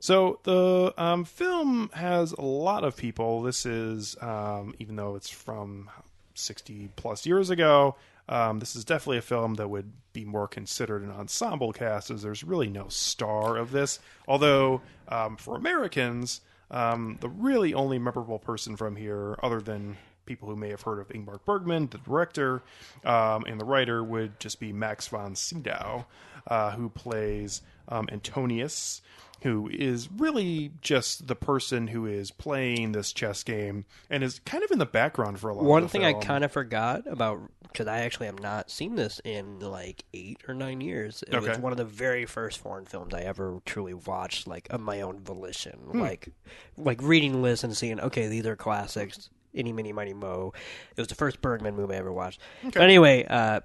So, 0.00 0.38
the 0.44 0.92
um, 0.96 1.24
film 1.24 1.90
has 1.94 2.32
a 2.32 2.42
lot 2.42 2.84
of 2.84 2.96
people. 2.96 3.42
This 3.42 3.64
is, 3.66 4.16
um, 4.20 4.74
even 4.78 4.96
though 4.96 5.16
it's 5.16 5.30
from 5.30 5.90
60 6.34 6.90
plus 6.96 7.26
years 7.26 7.50
ago. 7.50 7.96
Um, 8.28 8.60
this 8.60 8.76
is 8.76 8.84
definitely 8.84 9.18
a 9.18 9.22
film 9.22 9.54
that 9.54 9.68
would 9.68 9.92
be 10.12 10.24
more 10.24 10.46
considered 10.46 11.02
an 11.02 11.10
ensemble 11.10 11.72
cast, 11.72 12.10
as 12.10 12.22
there's 12.22 12.44
really 12.44 12.68
no 12.68 12.88
star 12.88 13.56
of 13.56 13.72
this. 13.72 13.98
Although, 14.28 14.80
um, 15.08 15.36
for 15.36 15.56
Americans, 15.56 16.40
um, 16.72 17.18
the 17.20 17.28
really 17.28 17.74
only 17.74 17.98
memorable 17.98 18.38
person 18.38 18.76
from 18.76 18.96
here, 18.96 19.38
other 19.42 19.60
than 19.60 19.96
people 20.26 20.48
who 20.48 20.56
may 20.56 20.70
have 20.70 20.82
heard 20.82 20.98
of 20.98 21.08
Ingmar 21.08 21.38
Bergman, 21.44 21.88
the 21.88 21.98
director, 21.98 22.62
um, 23.04 23.44
and 23.46 23.60
the 23.60 23.64
writer, 23.64 24.02
would 24.02 24.40
just 24.40 24.58
be 24.58 24.72
Max 24.72 25.08
von 25.08 25.34
Sydow, 25.34 26.06
uh, 26.46 26.70
who 26.72 26.88
plays 26.88 27.62
um, 27.88 28.08
Antonius 28.10 29.02
who 29.42 29.68
is 29.72 30.08
really 30.10 30.72
just 30.80 31.26
the 31.26 31.34
person 31.34 31.88
who 31.88 32.06
is 32.06 32.30
playing 32.30 32.92
this 32.92 33.12
chess 33.12 33.42
game 33.42 33.84
and 34.08 34.22
is 34.22 34.40
kind 34.44 34.62
of 34.64 34.70
in 34.70 34.78
the 34.78 34.86
background 34.86 35.38
for 35.40 35.50
a 35.50 35.54
lot 35.54 35.64
One 35.64 35.88
thing 35.88 36.04
I 36.04 36.12
kind 36.12 36.44
of 36.44 36.52
forgot 36.52 37.02
about, 37.06 37.40
because 37.62 37.86
I 37.86 38.00
actually 38.00 38.26
have 38.26 38.40
not 38.40 38.70
seen 38.70 38.94
this 38.94 39.20
in 39.24 39.58
like 39.60 40.04
eight 40.14 40.38
or 40.46 40.54
nine 40.54 40.80
years. 40.80 41.22
It 41.26 41.34
Okay. 41.34 41.48
was 41.50 41.58
one 41.58 41.72
of 41.72 41.78
the 41.78 41.84
very 41.84 42.24
first 42.26 42.58
foreign 42.58 42.84
films 42.86 43.14
I 43.14 43.20
ever 43.22 43.60
truly 43.64 43.94
watched, 43.94 44.46
like 44.46 44.68
of 44.70 44.80
my 44.80 45.00
own 45.00 45.20
volition, 45.20 45.78
Hmm. 45.90 46.00
like 46.00 46.28
like 46.76 47.00
reading 47.02 47.42
lists 47.42 47.64
and 47.64 47.76
seeing, 47.76 48.00
okay, 48.00 48.28
these 48.28 48.46
are 48.46 48.56
classics. 48.56 49.28
Any, 49.54 49.70
mini, 49.72 49.92
mighty, 49.92 50.14
mo. 50.14 50.54
It 50.96 51.00
was 51.00 51.08
the 51.08 51.14
first 51.14 51.42
Bergman 51.42 51.76
movie 51.76 51.94
I 51.94 51.98
ever 51.98 52.10
watched. 52.10 52.40
But 52.64 52.78
anyway, 52.80 53.26
uh, 53.28 53.60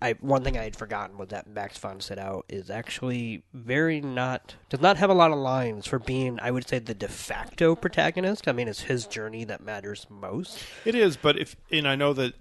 I 0.00 0.12
one 0.20 0.44
thing 0.44 0.58
I 0.58 0.64
had 0.64 0.76
forgotten 0.76 1.18
was 1.18 1.28
that 1.28 1.46
Max 1.46 1.78
von 1.78 2.00
Sydow 2.00 2.44
is 2.48 2.70
actually 2.70 3.42
very 3.52 4.00
not 4.00 4.56
does 4.68 4.80
not 4.80 4.96
have 4.96 5.10
a 5.10 5.14
lot 5.14 5.30
of 5.30 5.38
lines 5.38 5.86
for 5.86 5.98
being 5.98 6.38
I 6.40 6.50
would 6.50 6.68
say 6.68 6.78
the 6.78 6.94
de 6.94 7.08
facto 7.08 7.74
protagonist. 7.74 8.48
I 8.48 8.52
mean, 8.52 8.68
it's 8.68 8.82
his 8.82 9.06
journey 9.06 9.44
that 9.44 9.62
matters 9.62 10.06
most. 10.10 10.58
It 10.84 10.94
is, 10.94 11.16
but 11.16 11.38
if 11.38 11.56
and 11.70 11.88
I 11.88 11.96
know 11.96 12.12
that 12.12 12.34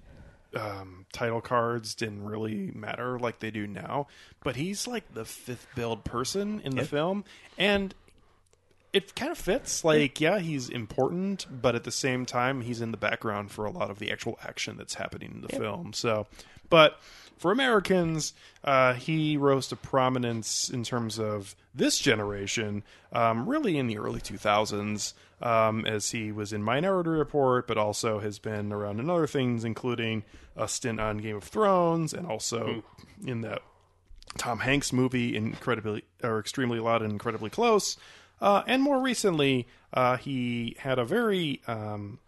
um, 0.55 1.05
title 1.11 1.41
cards 1.41 1.95
didn't 1.95 2.23
really 2.23 2.71
matter 2.73 3.19
like 3.19 3.39
they 3.39 3.51
do 3.51 3.67
now, 3.67 4.07
but 4.43 4.55
he's 4.55 4.87
like 4.87 5.13
the 5.13 5.25
fifth 5.25 5.67
build 5.75 6.03
person 6.03 6.61
in 6.63 6.75
the 6.75 6.85
film, 6.85 7.25
and 7.57 7.93
it 8.93 9.13
kind 9.13 9.31
of 9.31 9.37
fits. 9.37 9.83
Like, 9.83 10.21
yeah, 10.21 10.39
he's 10.39 10.69
important, 10.69 11.45
but 11.49 11.75
at 11.75 11.83
the 11.83 11.91
same 11.91 12.25
time, 12.25 12.61
he's 12.61 12.81
in 12.81 12.91
the 12.91 12.97
background 12.97 13.51
for 13.51 13.65
a 13.65 13.71
lot 13.71 13.89
of 13.89 13.99
the 13.99 14.09
actual 14.11 14.39
action 14.41 14.77
that's 14.77 14.93
happening 14.93 15.31
in 15.35 15.41
the 15.41 15.49
film. 15.49 15.91
So, 15.91 16.27
but 16.69 16.99
for 17.37 17.51
Americans, 17.51 18.33
uh, 18.63 18.93
he 18.93 19.37
rose 19.37 19.67
to 19.67 19.75
prominence 19.75 20.69
in 20.69 20.83
terms 20.83 21.19
of 21.19 21.55
this 21.73 21.99
generation, 21.99 22.83
um, 23.11 23.47
really 23.47 23.77
in 23.77 23.87
the 23.87 23.97
early 23.97 24.21
2000s, 24.21 25.13
um, 25.41 25.85
as 25.85 26.11
he 26.11 26.31
was 26.31 26.53
in 26.53 26.63
Minority 26.63 27.09
Report, 27.09 27.67
but 27.67 27.77
also 27.77 28.19
has 28.19 28.39
been 28.39 28.71
around 28.71 28.99
in 28.99 29.09
other 29.09 29.27
things, 29.27 29.63
including 29.63 30.23
a 30.55 30.67
stint 30.67 30.99
on 30.99 31.17
Game 31.17 31.35
of 31.35 31.43
Thrones 31.43 32.13
and 32.13 32.25
also 32.25 32.83
in 33.25 33.41
that 33.41 33.61
Tom 34.37 34.59
Hanks 34.59 34.93
movie, 34.93 35.35
incredibly 35.35 36.03
or 36.23 36.39
extremely 36.39 36.79
loud 36.79 37.01
and 37.01 37.11
incredibly 37.11 37.49
close. 37.49 37.97
Uh, 38.41 38.63
and 38.67 38.81
more 38.81 39.01
recently, 39.01 39.67
uh, 39.93 40.17
he 40.17 40.75
had 40.79 40.99
a 40.99 41.05
very 41.05 41.61
um, 41.67 42.19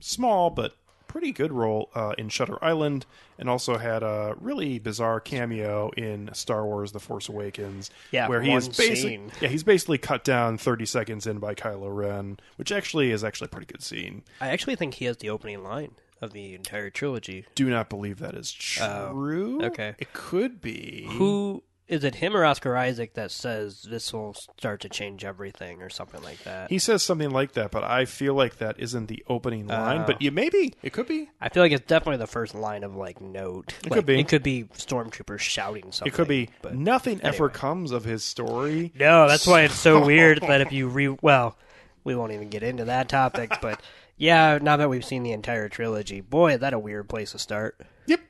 small 0.00 0.50
but 0.50 0.74
pretty 1.14 1.30
good 1.30 1.52
role 1.52 1.90
uh, 1.94 2.12
in 2.18 2.28
Shutter 2.28 2.62
Island, 2.62 3.06
and 3.38 3.48
also 3.48 3.78
had 3.78 4.02
a 4.02 4.34
really 4.40 4.80
bizarre 4.80 5.20
cameo 5.20 5.90
in 5.96 6.28
Star 6.34 6.66
Wars: 6.66 6.90
The 6.90 6.98
Force 6.98 7.28
Awakens. 7.28 7.88
Yeah, 8.10 8.26
where 8.26 8.42
he 8.42 8.52
is 8.52 8.68
basically 8.68 9.20
yeah 9.40 9.48
he's 9.48 9.62
basically 9.62 9.96
cut 9.96 10.24
down 10.24 10.58
thirty 10.58 10.84
seconds 10.84 11.28
in 11.28 11.38
by 11.38 11.54
Kylo 11.54 11.94
Ren, 11.94 12.38
which 12.56 12.72
actually 12.72 13.12
is 13.12 13.22
actually 13.22 13.44
a 13.44 13.48
pretty 13.50 13.66
good 13.66 13.80
scene. 13.80 14.24
I 14.40 14.48
actually 14.48 14.74
think 14.74 14.94
he 14.94 15.04
has 15.04 15.18
the 15.18 15.30
opening 15.30 15.62
line 15.62 15.92
of 16.20 16.32
the 16.32 16.52
entire 16.52 16.90
trilogy. 16.90 17.46
Do 17.54 17.70
not 17.70 17.88
believe 17.88 18.18
that 18.18 18.34
is 18.34 18.50
true. 18.50 19.60
Oh, 19.62 19.66
okay. 19.66 19.94
it 20.00 20.12
could 20.14 20.60
be. 20.60 21.06
Who 21.10 21.62
is 21.86 22.02
it? 22.04 22.16
Him 22.16 22.34
or 22.36 22.44
Oscar 22.44 22.76
Isaac 22.76 23.14
that 23.14 23.30
says 23.30 23.82
this 23.82 24.12
will 24.12 24.34
start 24.34 24.80
to 24.80 24.88
change 24.88 25.24
everything 25.24 25.82
or 25.82 25.90
something 25.90 26.22
like 26.22 26.42
that? 26.44 26.70
He 26.70 26.78
says 26.78 27.02
something 27.02 27.30
like 27.30 27.52
that, 27.52 27.70
but 27.70 27.84
I 27.84 28.04
feel 28.06 28.34
like 28.34 28.56
that 28.56 28.76
isn't 28.78 29.06
the 29.06 29.22
opening 29.28 29.66
line. 29.66 30.00
Oh. 30.00 30.04
but 30.06 30.22
you 30.22 30.30
maybe 30.30 30.74
it 30.82 30.92
could 30.92 31.06
be. 31.06 31.30
I 31.40 31.48
feel 31.50 31.62
like 31.62 31.72
it's 31.72 31.86
definitely 31.86 32.18
the 32.18 32.26
first 32.26 32.54
line 32.54 32.84
of 32.84 32.96
like 32.96 33.20
note. 33.20 33.74
It 33.84 33.90
Like, 33.90 33.98
could 33.98 34.06
be. 34.06 34.20
It 34.20 34.28
could 34.28 34.42
be 34.42 34.64
stormtroopers 34.74 35.40
shouting 35.40 35.92
something. 35.92 36.12
It 36.12 36.14
could 36.16 36.28
be. 36.28 36.48
But 36.62 36.74
Nothing 36.74 37.20
ever 37.22 37.48
comes 37.48 37.90
of 37.90 38.04
his 38.04 38.24
story. 38.24 38.92
No, 38.98 39.28
that's 39.28 39.46
why 39.46 39.62
it's 39.62 39.74
so 39.78 40.04
weird 40.06 40.40
that 40.40 40.60
if 40.60 40.72
you 40.72 40.88
re 40.88 41.08
well, 41.20 41.56
we 42.02 42.14
won't 42.14 42.32
even 42.32 42.48
get 42.48 42.62
into 42.62 42.86
that 42.86 43.08
topic, 43.08 43.52
but 43.60 43.80
yeah, 44.16 44.58
now 44.60 44.76
that 44.76 44.88
we've 44.88 45.04
seen 45.04 45.22
the 45.22 45.32
entire 45.32 45.68
trilogy, 45.68 46.20
boy, 46.20 46.54
is 46.54 46.60
that 46.60 46.72
a 46.72 46.78
weird 46.78 47.08
place 47.08 47.32
to 47.32 47.38
start. 47.38 47.80
Yep. 48.06 48.20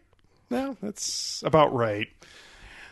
No, 0.51 0.77
that's 0.83 1.43
about 1.45 1.75
right. 1.75 2.09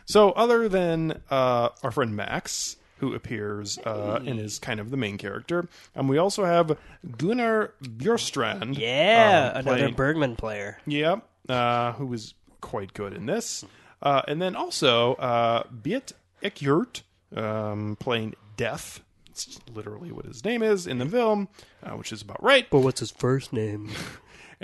So, 0.05 0.31
other 0.33 0.69
than 0.69 1.21
uh, 1.31 1.71
our 1.83 1.91
friend 1.91 2.15
Max, 2.17 2.77
who 2.99 3.15
appears 3.15 3.79
uh, 3.79 4.21
and 4.27 4.39
is 4.39 4.59
kind 4.59 4.79
of 4.81 4.91
the 4.91 4.97
main 4.97 5.19
character, 5.19 5.69
and 5.95 6.09
we 6.09 6.19
also 6.19 6.45
have 6.45 6.77
Gunnar 7.17 7.73
Björnstrand. 7.83 8.79
Yeah, 8.79 9.53
um, 9.55 9.61
another 9.61 9.79
playing- 9.79 9.95
Bergman 9.95 10.37
player. 10.37 10.79
Yep, 10.87 11.27
uh, 11.49 11.93
who 11.93 12.07
was 12.07 12.35
quite 12.61 12.95
good 12.95 13.13
in 13.13 13.27
this. 13.27 13.65
Uh, 14.01 14.23
and 14.27 14.43
then 14.43 14.57
also 14.57 15.15
uh, 15.15 15.63
Bengt 15.73 16.13
Ekerot 16.43 17.03
um, 17.37 17.97
playing 18.01 18.35
Death. 18.57 19.01
It's 19.31 19.59
literally 19.73 20.13
what 20.13 20.27
his 20.27 20.45
name 20.45 20.63
is 20.63 20.87
in 20.87 20.99
the 20.99 21.07
film, 21.07 21.49
uh, 21.83 21.93
which 21.93 22.13
is 22.13 22.21
about 22.23 22.43
right. 22.43 22.69
But 22.69 22.81
what's 22.81 23.01
his 23.01 23.11
first 23.11 23.53
name? 23.53 23.91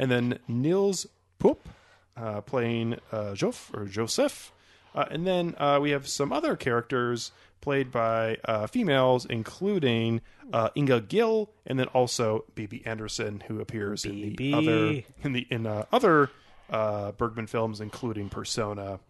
And 0.01 0.13
then 0.13 0.39
Nils 0.47 1.09
Poppe 1.41 1.69
uh, 2.17 2.41
playing 2.43 2.95
uh, 3.11 3.33
Jof 3.35 3.75
or 3.77 3.85
Joseph. 3.87 4.53
Uh, 4.95 5.05
and 5.11 5.27
then 5.27 5.55
uh, 5.59 5.79
we 5.81 5.91
have 5.91 6.09
some 6.09 6.33
other 6.33 6.57
characters 6.57 7.33
played 7.61 7.91
by 7.91 8.37
uh, 8.45 8.67
females, 8.67 9.27
including 9.27 10.21
uh, 10.53 10.71
Inga 10.77 11.03
Gill, 11.03 11.51
and 11.67 11.79
then 11.79 11.87
also 11.89 12.45
Bibi 12.55 12.83
Andersson, 12.87 13.43
who 13.47 13.61
appears 13.61 14.05
in 14.05 14.21
the 14.21 14.35
BB. 14.37 14.55
other 14.55 15.07
in 15.23 15.33
the 15.33 15.47
in 15.51 15.67
uh, 15.67 15.85
other 15.93 16.31
uh, 16.71 17.13
Bergman 17.13 17.47
films, 17.47 17.81
including 17.81 18.29
Persona. 18.29 19.01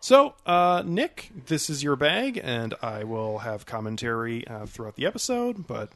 So, 0.00 0.34
uh, 0.44 0.82
Nick, 0.84 1.30
this 1.46 1.70
is 1.70 1.82
your 1.82 1.96
bag, 1.96 2.38
and 2.42 2.74
I 2.82 3.04
will 3.04 3.38
have 3.38 3.64
commentary 3.64 4.46
uh, 4.46 4.66
throughout 4.66 4.96
the 4.96 5.06
episode, 5.06 5.66
but 5.66 5.90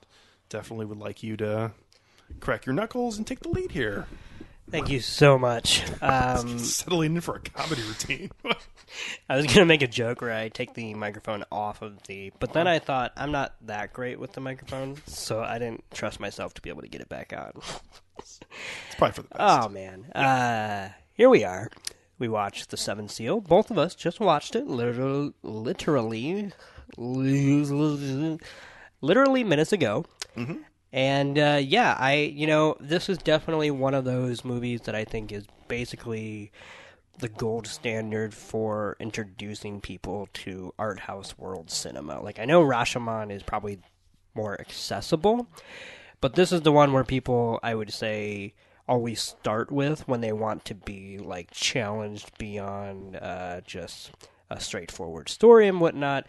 definitely 0.48 0.86
would 0.86 0.98
like 0.98 1.22
you 1.22 1.36
to 1.36 1.72
crack 2.40 2.64
your 2.64 2.74
knuckles 2.74 3.18
and 3.18 3.26
take 3.26 3.40
the 3.40 3.50
lead 3.50 3.72
here. 3.72 4.06
Thank 4.70 4.90
you 4.90 5.00
so 5.00 5.38
much. 5.38 5.82
Um, 6.02 6.58
Settling 6.58 7.14
in 7.16 7.20
for 7.20 7.36
a 7.36 7.40
comedy 7.40 7.82
routine. 7.82 8.30
I 9.28 9.36
was 9.36 9.46
gonna 9.46 9.66
make 9.66 9.82
a 9.82 9.86
joke 9.86 10.20
where 10.20 10.32
I 10.32 10.48
take 10.48 10.74
the 10.74 10.94
microphone 10.94 11.44
off 11.50 11.82
of 11.82 12.02
the, 12.04 12.32
but 12.38 12.52
then 12.52 12.66
I 12.66 12.78
thought 12.78 13.12
I'm 13.16 13.32
not 13.32 13.54
that 13.66 13.92
great 13.92 14.18
with 14.18 14.32
the 14.32 14.40
microphone, 14.40 14.96
so 15.06 15.40
I 15.40 15.58
didn't 15.58 15.84
trust 15.90 16.20
myself 16.20 16.54
to 16.54 16.62
be 16.62 16.70
able 16.70 16.82
to 16.82 16.88
get 16.88 17.00
it 17.00 17.08
back 17.08 17.32
on. 17.36 17.52
it's 18.18 18.40
probably 18.96 19.14
for 19.14 19.22
the 19.22 19.28
best. 19.28 19.40
Oh 19.66 19.68
man, 19.68 20.04
uh, 20.12 20.90
here 21.14 21.28
we 21.28 21.44
are. 21.44 21.70
We 22.18 22.28
watched 22.28 22.70
the 22.70 22.76
Seven 22.76 23.08
Seal. 23.08 23.40
Both 23.40 23.70
of 23.70 23.78
us 23.78 23.94
just 23.94 24.20
watched 24.20 24.56
it, 24.56 24.66
literally, 24.66 25.32
literally, 25.42 26.52
literally 29.00 29.44
minutes 29.44 29.72
ago. 29.72 30.04
And 30.92 31.38
uh, 31.38 31.60
yeah, 31.62 31.96
I 31.98 32.14
you 32.14 32.46
know 32.46 32.76
this 32.80 33.08
is 33.08 33.18
definitely 33.18 33.70
one 33.70 33.94
of 33.94 34.04
those 34.04 34.44
movies 34.44 34.82
that 34.82 34.94
I 34.94 35.04
think 35.04 35.32
is 35.32 35.46
basically 35.68 36.50
the 37.18 37.28
gold 37.28 37.66
standard 37.66 38.32
for 38.32 38.96
introducing 39.00 39.80
people 39.80 40.28
to 40.32 40.72
art 40.78 41.00
house 41.00 41.36
world 41.36 41.70
cinema. 41.70 42.22
Like 42.22 42.38
I 42.38 42.44
know 42.44 42.62
Rashomon 42.62 43.30
is 43.30 43.42
probably 43.42 43.80
more 44.34 44.58
accessible, 44.60 45.48
but 46.20 46.34
this 46.34 46.52
is 46.52 46.62
the 46.62 46.72
one 46.72 46.92
where 46.92 47.04
people 47.04 47.60
I 47.62 47.74
would 47.74 47.92
say 47.92 48.54
always 48.88 49.20
start 49.20 49.70
with 49.70 50.08
when 50.08 50.22
they 50.22 50.32
want 50.32 50.64
to 50.64 50.74
be 50.74 51.18
like 51.18 51.50
challenged 51.50 52.36
beyond 52.38 53.16
uh, 53.16 53.60
just 53.66 54.10
a 54.48 54.58
straightforward 54.58 55.28
story 55.28 55.68
and 55.68 55.80
whatnot. 55.80 56.26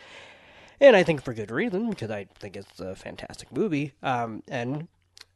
And 0.82 0.96
I 0.96 1.04
think 1.04 1.24
for 1.24 1.34
good 1.34 1.52
reason 1.52 1.90
because 1.90 2.10
I 2.10 2.28
think 2.40 2.56
it's 2.56 2.80
a 2.80 2.96
fantastic 2.96 3.52
movie. 3.52 3.94
Um, 4.02 4.44
and 4.48 4.88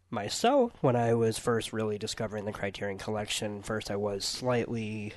myself, 0.10 0.72
when 0.82 0.96
I 0.96 1.14
was 1.16 1.38
first 1.38 1.74
really 1.74 1.98
discovering 1.98 2.46
the 2.46 2.54
Criterion 2.54 2.98
Collection, 2.98 3.62
first 3.62 3.92
I 3.92 3.96
was 3.98 4.24
slightly 4.24 5.14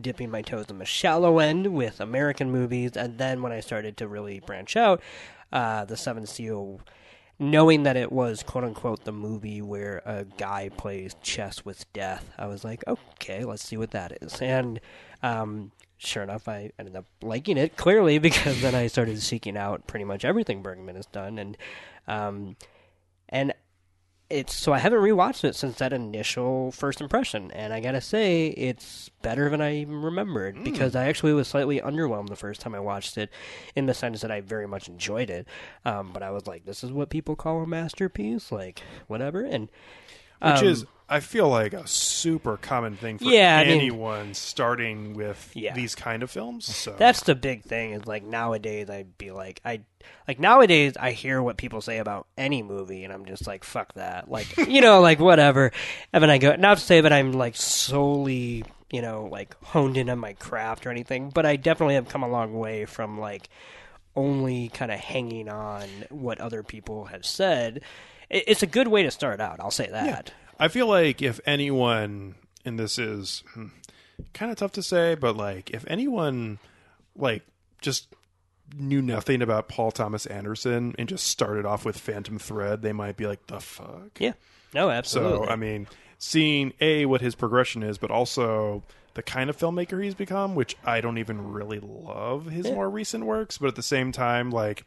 dipping 0.00 0.30
my 0.30 0.42
toes 0.42 0.66
in 0.68 0.78
the 0.78 0.84
shallow 0.84 1.38
end 1.38 1.74
with 1.74 2.00
American 2.00 2.50
movies, 2.50 2.92
and 2.96 3.18
then 3.18 3.42
when 3.42 3.52
I 3.52 3.60
started 3.60 3.96
to 3.98 4.08
really 4.08 4.40
branch 4.40 4.76
out, 4.76 5.02
uh, 5.52 5.84
the 5.84 5.96
Seven 5.96 6.26
Seal, 6.26 6.80
knowing 7.38 7.82
that 7.82 7.96
it 7.96 8.12
was 8.12 8.42
quote 8.42 8.64
unquote 8.64 9.04
the 9.04 9.12
movie 9.12 9.60
where 9.62 10.02
a 10.04 10.24
guy 10.24 10.68
plays 10.76 11.16
chess 11.22 11.64
with 11.64 11.92
death, 11.92 12.30
I 12.38 12.46
was 12.46 12.64
like, 12.64 12.84
okay, 12.86 13.44
let's 13.44 13.64
see 13.64 13.76
what 13.76 13.90
that 13.90 14.18
is, 14.20 14.40
and 14.40 14.80
um, 15.22 15.72
sure 16.04 16.22
enough, 16.22 16.48
I 16.48 16.72
ended 16.78 16.96
up 16.96 17.06
liking 17.22 17.56
it 17.56 17.76
clearly 17.76 18.18
because 18.18 18.60
then 18.62 18.74
I 18.74 18.86
started 18.86 19.20
seeking 19.22 19.56
out 19.56 19.86
pretty 19.86 20.04
much 20.04 20.24
everything 20.24 20.62
Bergman 20.62 20.96
has 20.96 21.06
done, 21.06 21.38
and 21.38 21.56
um, 22.08 22.56
and 23.28 23.54
it's 24.28 24.54
so 24.54 24.72
I 24.72 24.78
haven't 24.78 25.00
rewatched 25.00 25.42
it 25.42 25.56
since 25.56 25.78
that 25.78 25.92
initial 25.92 26.70
first 26.70 27.00
impression, 27.00 27.50
and 27.50 27.72
I 27.72 27.80
gotta 27.80 28.00
say 28.00 28.48
it's 28.48 29.10
better 29.22 29.50
than 29.50 29.60
I 29.60 29.76
even 29.76 30.02
remembered 30.02 30.62
because 30.62 30.94
I 30.94 31.06
actually 31.06 31.32
was 31.32 31.48
slightly 31.48 31.80
underwhelmed 31.80 32.28
the 32.28 32.36
first 32.36 32.60
time 32.60 32.74
I 32.74 32.80
watched 32.80 33.18
it, 33.18 33.30
in 33.74 33.86
the 33.86 33.94
sense 33.94 34.20
that 34.20 34.30
I 34.30 34.40
very 34.40 34.68
much 34.68 34.88
enjoyed 34.88 35.30
it, 35.30 35.48
um, 35.84 36.10
but 36.12 36.22
I 36.22 36.30
was 36.30 36.46
like, 36.46 36.64
this 36.64 36.84
is 36.84 36.92
what 36.92 37.10
people 37.10 37.34
call 37.36 37.60
a 37.62 37.66
masterpiece, 37.66 38.52
like 38.52 38.82
whatever, 39.08 39.42
and 39.44 39.68
Which 40.42 40.62
um, 40.62 40.66
is, 40.66 40.84
I 41.10 41.18
feel 41.20 41.48
like, 41.48 41.72
a 41.72 41.86
super 41.88 42.56
common 42.56 42.96
thing 42.96 43.18
for 43.18 43.24
Yeah, 43.24 43.58
I 43.58 43.64
mean- 43.64 43.78
anyone 43.80 44.32
starting 44.34 45.14
with 45.14 45.50
Yeah. 45.54 45.74
these 45.74 45.94
kind 45.96 46.22
of 46.22 46.30
films. 46.30 46.64
So 46.74 46.94
That's 46.96 47.22
the 47.24 47.34
big 47.34 47.64
thing. 47.64 47.90
Is 47.90 48.06
like 48.06 48.22
nowadays, 48.22 48.88
I'd 48.88 49.18
be 49.18 49.32
like, 49.32 49.60
I 49.64 49.80
like 50.28 50.38
nowadays 50.38 50.94
I 50.98 51.10
hear 51.10 51.42
what 51.42 51.56
people 51.56 51.80
say 51.80 51.98
about 51.98 52.26
any 52.38 52.62
movie, 52.62 53.02
and 53.04 53.12
I'm 53.12 53.24
just 53.26 53.46
like, 53.46 53.64
fuck 53.64 53.92
that. 53.94 54.30
Like, 54.30 54.56
you 54.68 54.80
know, 54.80 55.00
like 55.00 55.18
whatever. 55.18 55.72
And 56.12 56.22
then 56.22 56.30
I 56.30 56.38
go, 56.38 56.54
not 56.56 56.78
to 56.78 56.84
say 56.84 57.00
that 57.00 57.12
I'm 57.12 57.32
like 57.32 57.56
solely, 57.56 58.64
you 58.92 59.02
know, 59.02 59.28
like 59.30 59.56
honed 59.64 59.96
in 59.96 60.08
on 60.10 60.18
my 60.20 60.34
craft 60.34 60.86
or 60.86 60.90
anything, 60.90 61.30
but 61.30 61.44
I 61.44 61.56
definitely 61.56 61.94
have 61.96 62.08
come 62.08 62.22
a 62.22 62.28
long 62.28 62.58
way 62.58 62.84
from 62.86 63.18
like 63.18 63.48
only 64.16 64.68
kind 64.68 64.90
of 64.90 64.98
hanging 65.00 65.48
on 65.48 65.88
what 66.10 66.40
other 66.40 66.62
people 66.62 67.06
have 67.06 67.24
said. 67.26 67.82
It's 68.28 68.62
a 68.62 68.66
good 68.66 68.86
way 68.88 69.02
to 69.02 69.10
start 69.10 69.40
out. 69.40 69.56
I'll 69.60 69.70
say 69.72 69.88
that. 69.90 70.32
I 70.60 70.68
feel 70.68 70.86
like 70.86 71.22
if 71.22 71.40
anyone, 71.46 72.34
and 72.64 72.78
this 72.78 72.98
is 72.98 73.42
hmm, 73.54 73.68
kind 74.34 74.52
of 74.52 74.58
tough 74.58 74.72
to 74.72 74.82
say, 74.82 75.14
but 75.14 75.36
like 75.36 75.70
if 75.70 75.84
anyone 75.88 76.58
like 77.16 77.42
just 77.80 78.14
knew 78.76 79.02
nothing 79.02 79.42
about 79.42 79.68
Paul 79.68 79.90
Thomas 79.90 80.26
Anderson 80.26 80.94
and 80.98 81.08
just 81.08 81.26
started 81.26 81.64
off 81.64 81.84
with 81.84 81.98
Phantom 81.98 82.38
Thread, 82.38 82.82
they 82.82 82.92
might 82.92 83.16
be 83.16 83.26
like, 83.26 83.46
"The 83.46 83.58
fuck." 83.58 84.20
Yeah. 84.20 84.34
No, 84.74 84.90
absolutely. 84.90 85.46
So 85.46 85.52
I 85.52 85.56
mean, 85.56 85.88
seeing 86.18 86.74
a 86.80 87.06
what 87.06 87.22
his 87.22 87.34
progression 87.34 87.82
is, 87.82 87.98
but 87.98 88.10
also 88.10 88.84
the 89.14 89.22
kind 89.22 89.50
of 89.50 89.56
filmmaker 89.56 90.02
he's 90.02 90.14
become, 90.14 90.54
which 90.54 90.76
I 90.84 91.00
don't 91.00 91.18
even 91.18 91.52
really 91.52 91.80
love 91.80 92.46
his 92.46 92.66
more 92.66 92.88
recent 92.88 93.24
works, 93.24 93.58
but 93.58 93.68
at 93.68 93.76
the 93.76 93.82
same 93.82 94.12
time, 94.12 94.50
like 94.50 94.84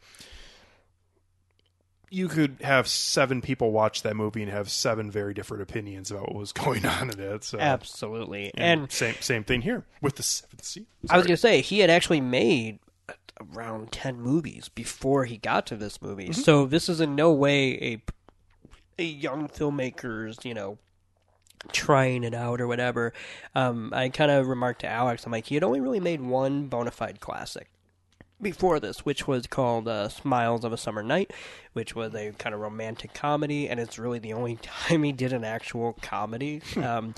you 2.14 2.28
could 2.28 2.58
have 2.62 2.86
seven 2.86 3.42
people 3.42 3.72
watch 3.72 4.02
that 4.02 4.14
movie 4.14 4.42
and 4.42 4.50
have 4.50 4.70
seven 4.70 5.10
very 5.10 5.34
different 5.34 5.62
opinions 5.62 6.10
about 6.10 6.28
what 6.28 6.36
was 6.36 6.52
going 6.52 6.86
on 6.86 7.10
in 7.10 7.18
it. 7.18 7.44
So 7.44 7.58
absolutely. 7.58 8.52
and, 8.54 8.82
and 8.82 8.92
same 8.92 9.16
same 9.20 9.44
thing 9.44 9.62
here 9.62 9.84
with 10.00 10.16
the 10.16 10.22
seventh 10.22 10.64
sea. 10.64 10.86
I 11.10 11.16
was 11.16 11.26
gonna 11.26 11.36
say 11.36 11.60
he 11.60 11.80
had 11.80 11.90
actually 11.90 12.20
made 12.20 12.78
around 13.40 13.90
ten 13.90 14.20
movies 14.20 14.68
before 14.68 15.24
he 15.24 15.36
got 15.38 15.66
to 15.66 15.76
this 15.76 16.00
movie. 16.00 16.32
So 16.32 16.66
this 16.66 16.88
is 16.88 17.00
in 17.00 17.16
no 17.16 17.32
way 17.32 17.72
a 17.82 18.02
a 18.98 19.04
young 19.04 19.48
filmmaker's 19.48 20.38
you 20.44 20.54
know 20.54 20.78
trying 21.72 22.22
it 22.24 22.34
out 22.34 22.60
or 22.60 22.66
whatever. 22.66 23.12
Um, 23.54 23.90
I 23.92 24.08
kind 24.10 24.30
of 24.30 24.46
remarked 24.46 24.82
to 24.82 24.86
Alex, 24.86 25.24
I'm 25.24 25.32
like, 25.32 25.46
he 25.46 25.54
had 25.54 25.64
only 25.64 25.80
really 25.80 26.00
made 26.00 26.20
one 26.20 26.66
bona 26.66 26.90
fide 26.90 27.20
classic 27.20 27.70
before 28.44 28.78
this, 28.78 29.04
which 29.04 29.26
was 29.26 29.48
called 29.48 29.88
uh, 29.88 30.08
Smiles 30.08 30.64
of 30.64 30.72
a 30.72 30.76
Summer 30.76 31.02
Night, 31.02 31.32
which 31.72 31.96
was 31.96 32.14
a 32.14 32.30
kind 32.38 32.54
of 32.54 32.60
romantic 32.60 33.12
comedy, 33.12 33.68
and 33.68 33.80
it's 33.80 33.98
really 33.98 34.20
the 34.20 34.32
only 34.32 34.56
time 34.62 35.02
he 35.02 35.10
did 35.10 35.32
an 35.32 35.42
actual 35.42 35.94
comedy. 36.00 36.62
um, 36.76 37.14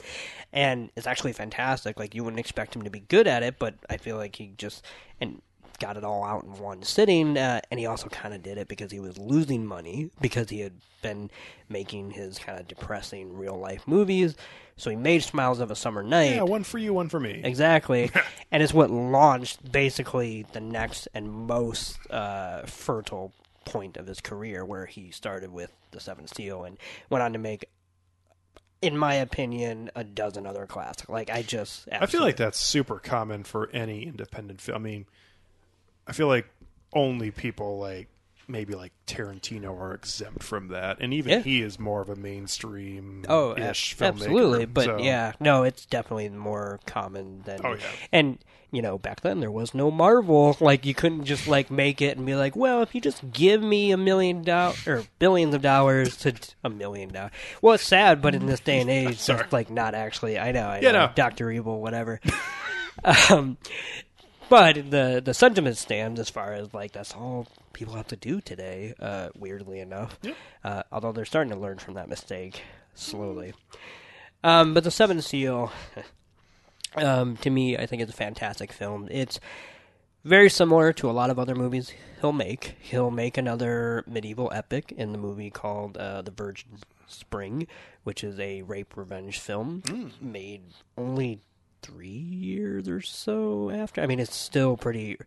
and 0.55 0.91
it's 0.97 1.07
actually 1.07 1.35
fantastic. 1.35 1.99
Like, 1.99 2.15
you 2.15 2.25
wouldn't 2.25 2.41
expect 2.41 2.75
him 2.75 2.83
to 2.83 2.91
be 2.91 3.01
good 3.01 3.27
at 3.27 3.43
it, 3.43 3.59
but 3.59 3.75
I 3.91 3.99
feel 3.99 4.17
like 4.17 4.37
he 4.37 4.55
just. 4.57 4.83
and 5.21 5.43
got 5.79 5.97
it 5.97 6.05
all 6.05 6.25
out 6.25 6.45
in 6.45 6.59
one 6.59 6.83
sitting, 6.83 7.37
uh, 7.37 7.61
and 7.71 7.79
he 7.81 7.87
also 7.87 8.09
kind 8.09 8.35
of 8.35 8.43
did 8.43 8.59
it 8.59 8.69
because 8.69 8.91
he 8.91 9.01
was 9.01 9.19
losing 9.19 9.65
money 9.67 10.11
because 10.21 10.51
he 10.51 10.61
had 10.61 10.75
been 11.03 11.31
making 11.69 12.11
his 12.11 12.39
kind 12.39 12.59
of 12.59 12.67
depressing 12.69 13.37
real 13.37 13.59
life 13.59 13.87
movies. 13.87 14.37
So 14.77 14.91
he 14.91 14.97
made 14.97 15.23
Smiles 15.23 15.61
of 15.61 15.71
a 15.71 15.77
Summer 15.77 16.03
Night. 16.03 16.35
Yeah, 16.37 16.43
one 16.43 16.65
for 16.65 16.79
you, 16.79 16.93
one 16.93 17.09
for 17.09 17.19
me. 17.19 17.41
Exactly. 17.43 18.11
and 18.53 18.63
it's 18.63 18.75
what 18.75 18.91
launched 18.91 19.71
basically 19.71 20.45
the 20.53 20.61
next 20.61 21.09
and 21.15 21.31
most 21.31 21.99
uh, 22.11 22.63
fertile 22.67 23.33
point 23.65 23.97
of 23.97 24.07
his 24.07 24.21
career, 24.21 24.65
where 24.65 24.87
he 24.87 25.11
started 25.11 25.51
with 25.53 25.73
The 25.93 26.01
Seven 26.01 26.27
Seal 26.27 26.65
and 26.65 26.77
went 27.09 27.23
on 27.23 27.33
to 27.33 27.39
make, 27.39 27.69
in 28.83 28.99
my 28.99 29.15
opinion, 29.15 29.91
a 29.95 30.05
dozen 30.05 30.47
other 30.47 30.67
classics. 30.67 31.09
Like, 31.09 31.31
I 31.31 31.43
just. 31.43 31.89
I 31.91 32.07
feel 32.07 32.21
like 32.21 32.37
that's 32.37 32.59
super 32.59 32.99
common 32.99 33.45
for 33.45 33.71
any 33.73 34.03
independent 34.05 34.61
film. 34.61 34.77
I 34.77 34.79
mean, 34.79 35.07
I 36.07 36.13
feel 36.13 36.29
like 36.29 36.47
only 36.93 37.31
people 37.31 37.79
like 37.79 38.09
maybe 38.49 38.75
like 38.77 38.93
Tarantino 39.09 39.77
are 39.77 39.93
exempt 39.93 40.43
from 40.45 40.69
that, 40.69 40.99
and 41.01 41.13
even 41.13 41.33
Yeah. 41.33 41.41
he 41.41 41.63
is 41.63 41.81
more 41.81 42.01
of 42.01 42.09
a 42.09 42.15
mainstream 42.15 43.25
Oh, 43.29 43.57
ish 43.57 43.97
filmmaker. 43.97 44.07
absolutely. 44.09 44.67
But 44.67 44.85
so- 44.85 44.99
yeah, 44.99 45.33
no, 45.41 45.65
it's 45.65 45.85
definitely 45.85 46.29
more 46.29 46.79
common 46.87 47.43
than. 47.45 47.61
Oh, 47.65 47.73
yeah. 47.75 47.83
And 48.13 48.39
you 48.73 48.83
know, 48.83 48.99
back 48.99 49.21
then 49.23 49.41
there 49.41 49.51
was 49.51 49.75
no 49.75 49.91
Marvel. 49.91 50.57
Like 50.61 50.85
you 50.87 50.95
couldn't 50.95 51.25
just 51.25 51.49
like 51.49 51.71
make 51.73 52.01
it 52.03 52.17
and 52.17 52.25
be 52.27 52.35
like, 52.37 52.55
well, 52.55 52.83
if 52.83 52.95
you 52.95 53.01
just 53.01 53.33
give 53.33 53.63
me 53.63 53.91
a 53.91 53.97
million 53.97 54.43
dollars 54.43 54.87
or 54.87 55.05
billions 55.19 55.55
of 55.55 55.63
dollars 55.63 56.17
to 56.19 56.33
a 56.63 56.71
million 56.71 57.09
dollars. 57.13 57.33
Well, 57.63 57.75
it's 57.75 57.85
sad, 57.85 58.23
but 58.23 58.35
in 58.37 58.47
this 58.47 58.61
day 58.61 58.81
and 58.81 58.91
age, 58.91 59.25
that's 59.27 59.53
like 59.53 59.71
not 59.71 59.95
actually. 59.97 60.39
I 60.39 60.53
know, 60.53 60.69
I 60.69 60.81
Yeah, 60.81 60.93
know, 60.93 61.07
no. 61.07 61.13
Doctor 61.17 61.51
Evil, 61.51 61.81
whatever. 61.81 62.21
um, 63.31 63.57
but 64.49 64.91
the 64.91 65.21
the 65.25 65.35
sentiment 65.35 65.77
stands 65.77 66.21
as 66.21 66.31
far 66.31 66.53
as 66.53 66.73
like 66.75 66.93
that's 66.93 67.15
all 67.15 67.47
people 67.73 67.95
have 67.95 68.09
to 68.09 68.17
do 68.17 68.41
today. 68.41 68.95
Uh, 68.99 69.29
weirdly 69.37 69.81
enough, 69.81 70.19
uh, 70.65 70.83
although 70.91 71.13
they're 71.13 71.25
starting 71.25 71.53
to 71.53 71.59
learn 71.59 71.79
from 71.79 71.95
that 71.95 72.09
mistake 72.09 72.63
slowly. 72.95 73.55
Um, 74.45 74.75
but 74.75 74.85
the 74.85 74.91
Seven 74.91 75.23
Seal, 75.23 75.73
um, 76.97 77.37
to 77.39 77.51
me, 77.51 77.77
I 77.77 77.87
think 77.87 78.03
it's 78.03 78.13
a 78.13 78.17
fantastic 78.17 78.73
film. 78.73 79.09
It's 79.11 79.41
very 80.25 80.51
similar 80.51 80.93
to 80.93 81.09
a 81.09 81.13
lot 81.13 81.31
of 81.31 81.39
other 81.39 81.55
movies 81.55 81.93
he'll 82.21 82.33
make. 82.33 82.75
He'll 82.81 83.11
make 83.13 83.39
another 83.39 84.03
medieval 84.07 84.51
epic 84.53 84.93
in 84.97 85.13
the 85.13 85.19
movie 85.19 85.51
called 85.51 85.97
uh, 85.97 86.23
The 86.23 86.33
Virgin 86.33 86.79
Spring, 87.07 87.69
which 88.03 88.25
is 88.25 88.39
a 88.41 88.63
rape 88.63 88.97
revenge 88.97 89.39
film 89.39 90.13
made 90.21 90.63
only 90.99 91.41
three 91.83 92.09
years 92.09 92.89
or 92.89 93.01
so 93.01 93.71
after. 93.71 94.01
I 94.01 94.07
mean, 94.07 94.21
it's 94.21 94.35
still 94.35 94.77
pretty 94.77 95.19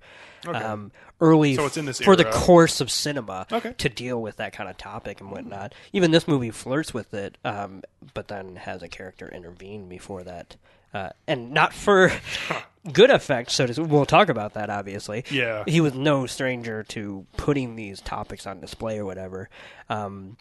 um, 0.47 0.91
early 1.21 1.55
So 1.55 1.65
it's 1.65 1.77
in 1.77 1.85
this 1.85 1.99
for 1.99 2.15
the 2.15 2.25
course 2.25 2.81
of 2.81 2.91
cinema 2.91 3.47
Okay. 3.51 3.73
to 3.77 3.89
deal 3.89 4.21
with 4.21 4.37
that 4.37 4.53
kind 4.53 4.69
of 4.69 4.77
topic 4.77 5.21
and 5.21 5.31
whatnot. 5.31 5.73
Even 5.93 6.11
this 6.11 6.27
movie 6.27 6.51
flirts 6.51 6.93
with 6.93 7.13
it, 7.13 7.37
um, 7.45 7.83
but 8.13 8.27
then 8.27 8.55
has 8.55 8.83
a 8.83 8.87
character 8.87 9.27
intervene 9.29 9.87
before 9.87 10.23
that. 10.23 10.55
Uh, 10.93 11.09
and 11.27 11.51
not 11.51 11.71
for 11.71 12.11
good 12.93 13.11
effect, 13.11 13.51
so 13.51 13.67
to 13.67 13.83
We'll 13.83 14.05
talk 14.07 14.29
about 14.29 14.55
that, 14.55 14.69
obviously. 14.69 15.23
Yeah. 15.29 15.63
He 15.67 15.81
was 15.81 15.93
no 15.93 16.25
stranger 16.25 16.83
to 16.83 17.25
putting 17.37 17.75
these 17.75 18.01
topics 18.01 18.47
on 18.47 18.59
display 18.59 18.97
or 18.97 19.05
whatever. 19.05 19.49
Um, 19.89 20.37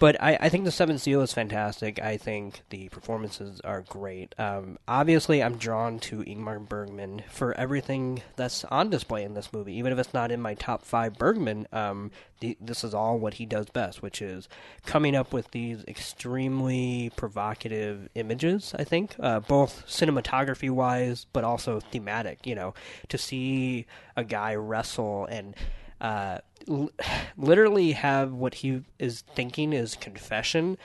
but 0.00 0.20
I, 0.20 0.38
I 0.40 0.48
think 0.48 0.64
the 0.64 0.72
Seven 0.72 0.98
Seal 0.98 1.20
is 1.20 1.34
fantastic. 1.34 2.00
I 2.00 2.16
think 2.16 2.62
the 2.70 2.88
performances 2.88 3.60
are 3.60 3.82
great. 3.82 4.34
Um, 4.38 4.78
obviously, 4.88 5.42
I'm 5.42 5.58
drawn 5.58 5.98
to 6.00 6.24
Ingmar 6.24 6.66
Bergman 6.66 7.22
for 7.30 7.52
everything 7.52 8.22
that's 8.34 8.64
on 8.64 8.88
display 8.88 9.22
in 9.24 9.34
this 9.34 9.52
movie. 9.52 9.74
Even 9.74 9.92
if 9.92 9.98
it's 9.98 10.14
not 10.14 10.32
in 10.32 10.40
my 10.40 10.54
top 10.54 10.82
five 10.82 11.18
Bergman, 11.18 11.68
um, 11.70 12.10
the, 12.40 12.56
this 12.62 12.82
is 12.82 12.94
all 12.94 13.18
what 13.18 13.34
he 13.34 13.44
does 13.44 13.66
best, 13.66 14.00
which 14.00 14.22
is 14.22 14.48
coming 14.86 15.14
up 15.14 15.34
with 15.34 15.50
these 15.50 15.84
extremely 15.86 17.12
provocative 17.14 18.08
images. 18.14 18.74
I 18.78 18.84
think 18.84 19.14
uh, 19.20 19.40
both 19.40 19.84
cinematography 19.86 20.70
wise, 20.70 21.26
but 21.30 21.44
also 21.44 21.78
thematic. 21.78 22.46
You 22.46 22.54
know, 22.54 22.74
to 23.08 23.18
see 23.18 23.84
a 24.16 24.24
guy 24.24 24.54
wrestle 24.54 25.26
and 25.26 25.54
uh, 26.00 26.38
l- 26.68 26.90
literally 27.36 27.92
have 27.92 28.32
what 28.32 28.54
he 28.54 28.82
is 28.98 29.22
thinking 29.34 29.72
is 29.72 29.96
confession 29.96 30.78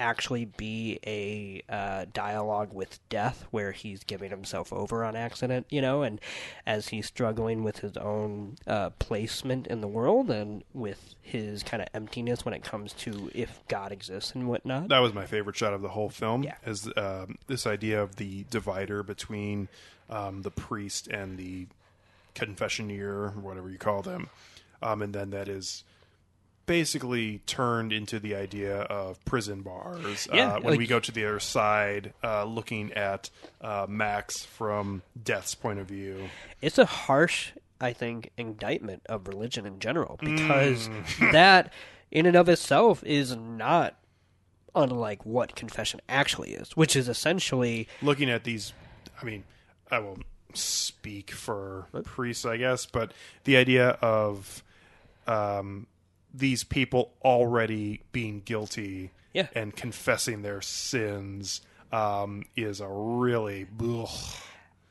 actually 0.00 0.46
be 0.46 0.98
a 1.06 1.62
uh, 1.68 2.06
dialogue 2.12 2.72
with 2.72 2.98
death 3.08 3.46
where 3.50 3.72
he's 3.72 4.02
giving 4.02 4.30
himself 4.30 4.72
over 4.72 5.04
on 5.04 5.14
accident, 5.14 5.66
you 5.68 5.80
know, 5.80 6.02
and 6.02 6.20
as 6.66 6.88
he's 6.88 7.06
struggling 7.06 7.62
with 7.62 7.80
his 7.80 7.96
own 7.98 8.56
uh, 8.66 8.90
placement 8.98 9.66
in 9.66 9.80
the 9.80 9.86
world 9.86 10.30
and 10.30 10.64
with 10.72 11.14
his 11.20 11.62
kind 11.62 11.82
of 11.82 11.88
emptiness 11.94 12.44
when 12.44 12.54
it 12.54 12.64
comes 12.64 12.92
to 12.94 13.30
if 13.34 13.60
God 13.68 13.92
exists 13.92 14.32
and 14.32 14.48
whatnot. 14.48 14.88
That 14.88 15.00
was 15.00 15.12
my 15.12 15.26
favorite 15.26 15.56
shot 15.56 15.74
of 15.74 15.82
the 15.82 15.90
whole 15.90 16.08
film. 16.08 16.42
Yeah. 16.42 16.56
Is 16.64 16.88
um, 16.96 17.38
this 17.46 17.66
idea 17.66 18.02
of 18.02 18.16
the 18.16 18.46
divider 18.50 19.02
between 19.02 19.68
um, 20.08 20.42
the 20.42 20.50
priest 20.50 21.06
and 21.08 21.38
the 21.38 21.66
confessioneer, 22.34 23.36
or 23.36 23.40
whatever 23.40 23.70
you 23.70 23.78
call 23.78 24.02
them, 24.02 24.30
um, 24.82 25.02
and 25.02 25.14
then 25.14 25.30
that 25.30 25.48
is 25.48 25.84
basically 26.66 27.38
turned 27.46 27.92
into 27.92 28.20
the 28.20 28.34
idea 28.34 28.82
of 28.82 29.22
prison 29.24 29.62
bars. 29.62 30.28
Yeah, 30.32 30.52
uh, 30.52 30.60
when 30.60 30.64
like- 30.72 30.78
we 30.78 30.86
go 30.86 31.00
to 31.00 31.10
the 31.12 31.24
other 31.26 31.40
side, 31.40 32.12
uh, 32.22 32.44
looking 32.44 32.92
at 32.92 33.30
uh, 33.60 33.86
Max 33.88 34.44
from 34.44 35.02
Death's 35.20 35.54
point 35.54 35.78
of 35.80 35.86
view. 35.88 36.28
it's 36.62 36.78
a 36.78 36.84
harsh, 36.86 37.50
I 37.80 37.92
think, 37.92 38.30
indictment 38.36 39.02
of 39.06 39.26
religion 39.26 39.66
in 39.66 39.80
general 39.80 40.16
because 40.20 40.88
Mm. 40.88 41.32
that, 41.32 41.72
in 42.10 42.26
and 42.26 42.36
of 42.36 42.48
itself, 42.48 43.02
is 43.04 43.34
not 43.36 43.96
unlike 44.74 45.26
what 45.26 45.56
confession 45.56 46.00
actually 46.08 46.50
is, 46.52 46.76
which 46.76 46.94
is 46.94 47.08
essentially 47.08 47.88
looking 48.02 48.30
at 48.30 48.44
these 48.44 48.72
i 49.20 49.24
mean 49.24 49.42
i 49.90 49.98
won't 49.98 50.22
speak 50.54 51.32
for 51.32 51.86
priests 52.04 52.44
i 52.44 52.56
guess 52.56 52.86
but 52.86 53.12
the 53.44 53.56
idea 53.56 53.88
of 54.00 54.62
um, 55.26 55.86
these 56.32 56.64
people 56.64 57.12
already 57.24 58.02
being 58.12 58.40
guilty 58.44 59.10
Yeah. 59.32 59.48
and 59.54 59.74
confessing 59.74 60.42
their 60.42 60.60
sins 60.60 61.60
um, 61.92 62.44
is 62.56 62.80
a 62.80 62.88
really 62.88 63.66
ugh. 63.80 64.08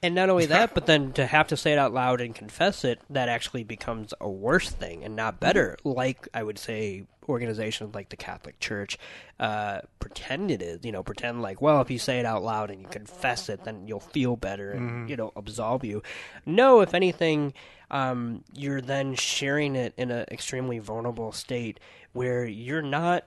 And 0.01 0.15
not 0.15 0.29
only 0.29 0.45
that, 0.45 0.73
but 0.73 0.85
then 0.85 1.11
to 1.13 1.25
have 1.25 1.47
to 1.47 1.57
say 1.57 1.73
it 1.73 1.77
out 1.77 1.93
loud 1.93 2.21
and 2.21 2.33
confess 2.33 2.85
it, 2.85 3.01
that 3.09 3.27
actually 3.27 3.63
becomes 3.65 4.13
a 4.21 4.29
worse 4.29 4.69
thing 4.69 5.03
and 5.03 5.13
not 5.15 5.41
better. 5.41 5.75
Like 5.83 6.27
I 6.33 6.41
would 6.41 6.57
say, 6.57 7.03
organizations 7.29 7.93
like 7.95 8.09
the 8.09 8.17
Catholic 8.17 8.59
Church 8.59 8.97
uh, 9.39 9.79
pretend 9.99 10.51
it 10.51 10.61
is. 10.61 10.83
You 10.83 10.91
know, 10.91 11.03
pretend 11.03 11.41
like, 11.41 11.61
well, 11.61 11.81
if 11.81 11.89
you 11.89 11.99
say 11.99 12.19
it 12.19 12.25
out 12.25 12.43
loud 12.43 12.71
and 12.71 12.81
you 12.81 12.87
confess 12.87 13.47
it, 13.49 13.63
then 13.63 13.87
you'll 13.87 13.99
feel 13.99 14.35
better 14.35 14.71
and 14.71 15.09
you 15.09 15.15
know 15.15 15.31
absolve 15.35 15.85
you. 15.85 16.01
No, 16.45 16.81
if 16.81 16.93
anything, 16.93 17.53
um, 17.91 18.43
you're 18.53 18.81
then 18.81 19.15
sharing 19.15 19.75
it 19.75 19.93
in 19.97 20.11
an 20.11 20.25
extremely 20.31 20.79
vulnerable 20.79 21.31
state 21.31 21.79
where 22.13 22.45
you're 22.45 22.81
not 22.81 23.25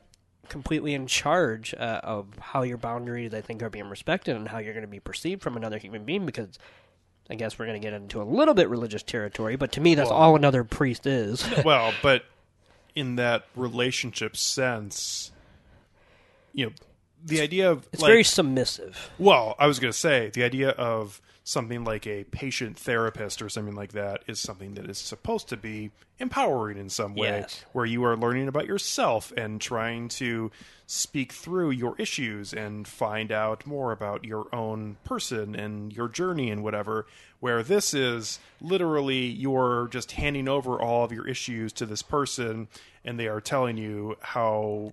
completely 0.48 0.92
in 0.92 1.06
charge 1.06 1.72
uh, 1.74 2.00
of 2.02 2.26
how 2.38 2.62
your 2.62 2.76
boundaries, 2.76 3.32
I 3.32 3.40
think, 3.40 3.62
are 3.62 3.70
being 3.70 3.88
respected 3.88 4.36
and 4.36 4.48
how 4.48 4.58
you're 4.58 4.74
going 4.74 4.84
to 4.84 4.88
be 4.88 5.00
perceived 5.00 5.40
from 5.40 5.56
another 5.56 5.78
human 5.78 6.04
being. 6.04 6.26
Because 6.26 6.58
I 7.30 7.36
guess 7.36 7.58
we're 7.58 7.66
going 7.66 7.80
to 7.80 7.84
get 7.84 7.94
into 7.94 8.20
a 8.20 8.24
little 8.24 8.54
bit 8.54 8.68
religious 8.68 9.02
territory, 9.02 9.56
but 9.56 9.72
to 9.72 9.80
me, 9.80 9.94
that's 9.94 10.10
all 10.10 10.36
another 10.36 10.64
priest 10.64 11.06
is. 11.06 11.44
well 11.64 11.92
but 12.02 12.24
in 12.94 13.16
that 13.16 13.44
relationship 13.56 14.36
sense 14.36 15.32
you 16.52 16.66
know 16.66 16.72
the 17.24 17.40
idea 17.40 17.70
of 17.70 17.88
it's 17.92 18.02
like, 18.02 18.10
very 18.10 18.24
submissive. 18.24 19.10
Well, 19.18 19.54
I 19.58 19.66
was 19.66 19.78
going 19.78 19.92
to 19.92 19.98
say 19.98 20.30
the 20.30 20.42
idea 20.42 20.70
of 20.70 21.20
something 21.44 21.82
like 21.84 22.06
a 22.06 22.24
patient 22.24 22.78
therapist 22.78 23.42
or 23.42 23.48
something 23.48 23.74
like 23.74 23.92
that 23.92 24.22
is 24.28 24.38
something 24.38 24.74
that 24.74 24.88
is 24.88 24.98
supposed 24.98 25.48
to 25.48 25.56
be 25.56 25.90
empowering 26.20 26.78
in 26.78 26.88
some 26.88 27.14
way, 27.16 27.28
Yes. 27.40 27.64
where 27.72 27.84
you 27.84 28.04
are 28.04 28.16
learning 28.16 28.46
about 28.46 28.66
yourself 28.66 29.32
and 29.36 29.60
trying 29.60 30.08
to 30.08 30.52
speak 30.86 31.32
through 31.32 31.70
your 31.70 31.96
issues 31.98 32.52
and 32.52 32.86
find 32.86 33.32
out 33.32 33.66
more 33.66 33.90
about 33.90 34.24
your 34.24 34.46
own 34.54 34.96
person 35.04 35.56
and 35.56 35.92
your 35.92 36.06
journey 36.08 36.50
and 36.50 36.62
whatever. 36.62 37.06
Where 37.40 37.64
this 37.64 37.92
is 37.92 38.38
literally 38.60 39.24
you're 39.26 39.88
just 39.90 40.12
handing 40.12 40.46
over 40.46 40.80
all 40.80 41.04
of 41.04 41.10
your 41.10 41.26
issues 41.26 41.72
to 41.72 41.86
this 41.86 42.02
person 42.02 42.68
and 43.04 43.18
they 43.18 43.26
are 43.26 43.40
telling 43.40 43.76
you 43.78 44.16
how 44.20 44.92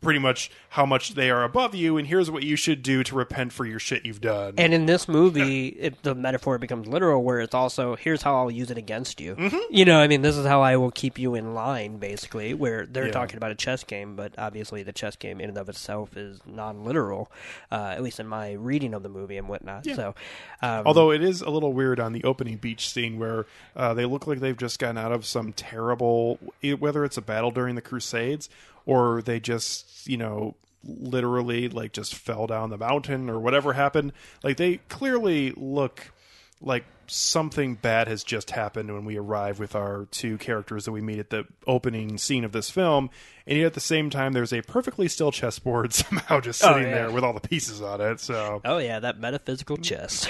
pretty 0.00 0.18
much 0.18 0.50
how 0.70 0.84
much 0.86 1.14
they 1.14 1.30
are 1.30 1.44
above 1.44 1.74
you, 1.74 1.96
and 1.96 2.06
here's 2.06 2.30
what 2.30 2.42
you 2.42 2.54
should 2.56 2.82
do 2.82 3.02
to 3.02 3.14
repent 3.14 3.52
for 3.52 3.64
your 3.64 3.78
shit 3.78 4.04
you've 4.04 4.20
done. 4.20 4.54
And 4.58 4.72
in 4.74 4.86
this 4.86 5.08
movie, 5.08 5.68
it, 5.68 6.02
the 6.02 6.14
metaphor 6.14 6.58
becomes 6.58 6.86
literal, 6.86 7.22
where 7.24 7.40
it's 7.40 7.54
also 7.54 7.96
here's 7.96 8.22
how 8.22 8.36
I'll 8.36 8.50
use 8.50 8.70
it 8.70 8.78
against 8.78 9.20
you. 9.20 9.34
Mm-hmm. 9.34 9.56
You 9.74 9.84
know, 9.84 9.98
I 9.98 10.06
mean, 10.08 10.22
this 10.22 10.36
is 10.36 10.46
how 10.46 10.60
I 10.62 10.76
will 10.76 10.90
keep 10.90 11.18
you 11.18 11.34
in 11.34 11.54
line, 11.54 11.98
basically. 11.98 12.54
Where 12.54 12.86
they're 12.86 13.06
Yeah. 13.06 13.12
talking 13.12 13.36
about 13.36 13.50
a 13.50 13.54
chess 13.56 13.82
game, 13.84 14.14
but 14.14 14.34
obviously 14.38 14.82
the 14.82 14.92
chess 14.92 15.16
game 15.16 15.40
in 15.40 15.48
and 15.48 15.58
of 15.58 15.68
itself 15.68 16.16
is 16.16 16.40
non-literal, 16.46 17.30
uh, 17.72 17.94
at 17.96 18.02
least 18.02 18.20
in 18.20 18.26
my 18.26 18.52
reading 18.52 18.94
of 18.94 19.02
the 19.02 19.08
movie 19.08 19.36
and 19.38 19.48
whatnot. 19.48 19.84
So, 19.86 20.14
um, 20.62 20.82
Although 20.86 21.10
it 21.12 21.22
is 21.22 21.40
a 21.40 21.50
little 21.50 21.72
weird 21.72 21.98
on 21.98 22.12
the 22.12 22.22
opening 22.24 22.56
beach 22.56 22.88
scene 22.90 23.18
where 23.18 23.46
uh, 23.74 23.94
they 23.94 24.04
look 24.04 24.26
like 24.26 24.40
they've 24.40 24.56
just 24.56 24.78
gotten 24.78 24.98
out 24.98 25.12
of 25.12 25.24
some 25.26 25.52
terrible, 25.52 26.38
whether 26.78 27.04
it's 27.04 27.16
a 27.16 27.22
battle 27.22 27.50
during 27.50 27.74
the 27.74 27.80
Crusades 27.82 28.48
or 28.86 29.20
they 29.22 29.38
just, 29.40 29.67
you 30.04 30.16
know, 30.16 30.54
literally 30.84 31.68
like 31.68 31.92
just 31.92 32.14
fell 32.14 32.46
down 32.46 32.70
the 32.70 32.78
mountain 32.78 33.28
or 33.28 33.38
whatever 33.38 33.72
happened. 33.72 34.12
Like 34.42 34.56
they 34.56 34.78
clearly 34.88 35.52
look 35.56 36.12
like 36.60 36.84
something 37.06 37.74
bad 37.74 38.06
has 38.06 38.22
just 38.22 38.50
happened 38.50 38.92
when 38.92 39.04
we 39.04 39.16
arrive 39.16 39.58
with 39.58 39.74
our 39.74 40.06
two 40.10 40.36
characters 40.36 40.84
that 40.84 40.92
we 40.92 41.00
meet 41.00 41.18
at 41.18 41.30
the 41.30 41.44
opening 41.66 42.18
scene 42.18 42.44
of 42.44 42.52
this 42.52 42.68
film 42.68 43.08
and 43.46 43.56
yet 43.56 43.66
at 43.68 43.72
the 43.72 43.80
same 43.80 44.10
time 44.10 44.34
there's 44.34 44.52
a 44.52 44.60
perfectly 44.60 45.08
still 45.08 45.32
chessboard 45.32 45.92
somehow 45.94 46.38
just 46.38 46.60
sitting 46.60 46.82
yeah. 46.82 46.94
there 46.94 47.10
with 47.10 47.24
all 47.24 47.32
the 47.32 47.40
pieces 47.40 47.80
on 47.80 48.00
it 48.02 48.20
so 48.20 48.60
Oh 48.68 48.78
yeah, 48.78 49.00
that 49.00 49.18
metaphysical 49.18 49.78
chess. 49.78 50.28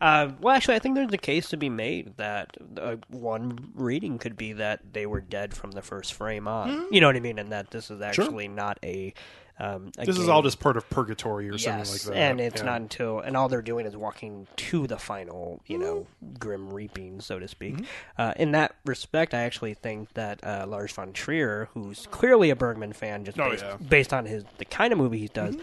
uh, 0.00 0.30
well, 0.40 0.54
actually, 0.54 0.76
I 0.76 0.78
think 0.78 0.94
there's 0.94 1.12
a 1.12 1.18
case 1.18 1.48
to 1.50 1.56
be 1.56 1.68
made 1.68 2.16
that 2.16 2.56
uh, 2.80 2.96
one 3.08 3.72
reading 3.74 4.18
could 4.18 4.36
be 4.36 4.52
that 4.54 4.92
they 4.92 5.06
were 5.06 5.20
dead 5.20 5.54
from 5.54 5.72
the 5.72 5.82
first 5.82 6.14
frame 6.14 6.46
on. 6.46 6.86
You 6.92 7.00
know 7.00 7.08
what 7.08 7.16
I 7.16 7.20
mean, 7.20 7.38
and 7.38 7.50
that 7.52 7.70
this 7.70 7.90
is 7.90 8.00
actually 8.00 8.48
not 8.48 8.78
a. 8.84 9.12
Um, 9.58 9.90
This 9.96 10.18
is 10.18 10.28
all 10.28 10.42
just 10.42 10.60
part 10.60 10.76
of 10.76 10.88
purgatory 10.90 11.48
or 11.48 11.56
something 11.56 11.90
like 11.90 12.00
that. 12.02 12.14
and 12.14 12.40
it's 12.40 12.60
Yeah. 12.60 12.66
not 12.66 12.80
until 12.82 13.20
and 13.20 13.36
all 13.36 13.48
they're 13.48 13.62
doing 13.62 13.86
is 13.86 13.96
walking 13.96 14.46
to 14.56 14.86
the 14.86 14.98
final, 14.98 15.60
you 15.66 15.78
know, 15.78 16.06
grim 16.38 16.70
reaping, 16.72 17.20
so 17.22 17.38
to 17.38 17.48
speak. 17.48 17.74
Mm-hmm. 17.76 17.84
Uh, 18.18 18.32
in 18.36 18.52
that 18.52 18.74
respect, 18.84 19.32
I 19.32 19.40
actually 19.44 19.72
think 19.74 20.12
that 20.12 20.44
uh, 20.44 20.66
Lars 20.68 20.92
von 20.92 21.12
Trier, 21.14 21.68
who's 21.72 22.06
clearly 22.10 22.50
a 22.50 22.56
Bergman 22.56 22.92
fan, 22.92 23.24
just 23.24 23.40
Oh, 23.40 23.48
based, 23.50 23.64
yeah. 23.64 23.70
Mm-hmm. 23.72 23.84
based 23.86 24.12
on 24.12 24.26
his 24.26 24.44
the 24.58 24.66
kind 24.66 24.92
of 24.92 24.98
movie 24.98 25.18
he 25.18 25.28
does. 25.28 25.56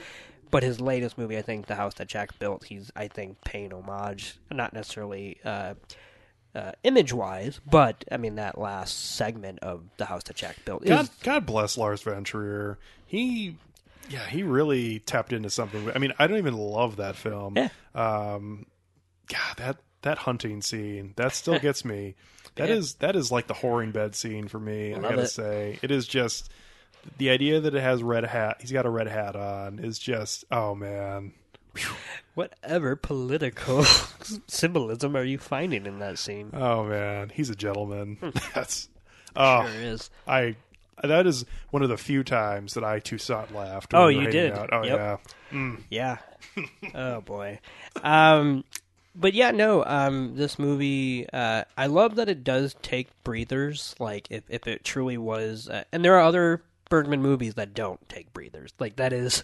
But 0.49 0.61
his 0.63 0.79
latest 0.79 1.17
movie, 1.17 1.35
I 1.37 1.41
think, 1.41 1.65
The 1.65 1.73
House 1.75 1.95
That 1.95 2.07
Jack 2.07 2.37
Built, 2.39 2.65
he's 2.65 2.91
I 2.95 3.07
think 3.07 3.41
paying 3.43 3.71
homage, 3.73 4.37
not 4.51 4.71
necessarily 4.73 5.37
uh, 5.45 5.73
uh, 6.55 6.71
image 6.83 7.11
wise, 7.13 7.59
but 7.69 8.05
I 8.11 8.17
mean 8.17 8.35
that 8.35 8.57
last 8.57 9.15
segment 9.15 9.59
of 9.59 9.83
The 9.97 10.05
House 10.05 10.23
That 10.25 10.35
Jack 10.35 10.57
Built 10.65 10.85
God, 10.85 11.03
is 11.05 11.09
God 11.23 11.45
bless 11.47 11.77
Lars 11.77 12.01
von 12.03 12.23
Trier. 12.23 12.77
He, 13.05 13.57
yeah, 14.09 14.25
he 14.27 14.43
really 14.43 14.99
tapped 14.99 15.33
into 15.33 15.49
something. 15.49 15.91
I 15.93 15.99
mean, 15.99 16.13
I 16.19 16.27
don't 16.27 16.37
even 16.37 16.55
love 16.57 16.97
that 16.97 17.15
film. 17.15 17.55
Yeah. 17.57 17.69
Um, 17.95 18.65
God, 19.27 19.57
that 19.57 19.77
that 20.01 20.17
hunting 20.19 20.61
scene 20.61 21.13
that 21.15 21.33
still 21.33 21.59
gets 21.67 21.85
me. 21.85 22.15
That 22.55 22.69
is 22.69 22.95
Yeah. 22.99 23.07
that 23.07 23.15
is 23.15 23.31
like 23.31 23.47
the 23.47 23.53
whoring 23.53 23.93
bed 23.93 24.15
scene 24.15 24.47
for 24.47 24.59
me. 24.59 24.93
I 24.93 24.99
gotta 24.99 25.21
it. 25.21 25.27
say, 25.27 25.79
it 25.81 25.91
is 25.91 26.07
just 26.07 26.51
the 27.17 27.29
idea 27.29 27.59
that 27.61 27.73
it 27.75 27.81
has 27.81 28.03
red 28.03 28.25
hat. 28.25 28.57
He's 28.61 28.71
got 28.71 28.85
a 28.85 28.89
red 28.89 29.07
hat 29.07 29.35
on. 29.35 29.79
Is 29.79 29.97
just 29.99 30.45
oh 30.51 30.75
man. 30.75 31.33
whatever 32.35 32.95
political 32.95 33.83
symbolism 34.47 35.15
are 35.15 35.23
you 35.23 35.37
finding 35.39 35.85
in 35.85 35.99
that 35.99 36.19
scene? 36.19 36.51
Oh 36.53 36.83
man, 36.85 37.29
he's 37.33 37.49
a 37.49 37.55
gentleman. 37.55 38.17
That's 38.53 38.89
oh, 39.35 39.65
Sure 39.67 39.81
is. 39.81 40.09
I 40.27 40.55
that 41.01 41.25
is 41.25 41.45
one 41.71 41.81
of 41.83 41.89
the 41.89 41.97
few 41.97 42.23
times 42.23 42.73
that 42.73 42.83
I 42.83 42.99
Toussaint 42.99 43.53
laughed. 43.53 43.93
Oh, 43.93 44.07
we 44.07 44.19
you 44.19 44.27
did. 44.29 44.51
out. 44.53 44.69
Oh 44.71 44.83
Yep. 44.83 45.21
yeah. 45.51 45.75
Yeah. 45.89 46.17
oh 46.95 47.21
boy. 47.21 47.59
Um, 48.03 48.63
but 49.15 49.33
yeah, 49.33 49.51
no. 49.51 49.83
Um, 49.85 50.35
this 50.35 50.57
movie, 50.57 51.27
uh, 51.31 51.63
I 51.77 51.85
love 51.87 52.15
that 52.15 52.29
it 52.29 52.43
does 52.43 52.75
take 52.81 53.07
breathers. 53.23 53.95
Like 53.99 54.27
if 54.29 54.43
if 54.49 54.67
it 54.67 54.83
truly 54.83 55.17
was, 55.17 55.69
uh, 55.69 55.83
and 55.91 56.03
there 56.03 56.15
are 56.15 56.23
other 56.23 56.63
Bergman 56.89 57.21
movies 57.21 57.53
that 57.55 57.73
don't 57.73 58.07
take 58.09 58.33
breathers. 58.33 58.71
Like 58.79 58.95
that 58.97 59.13
is 59.13 59.43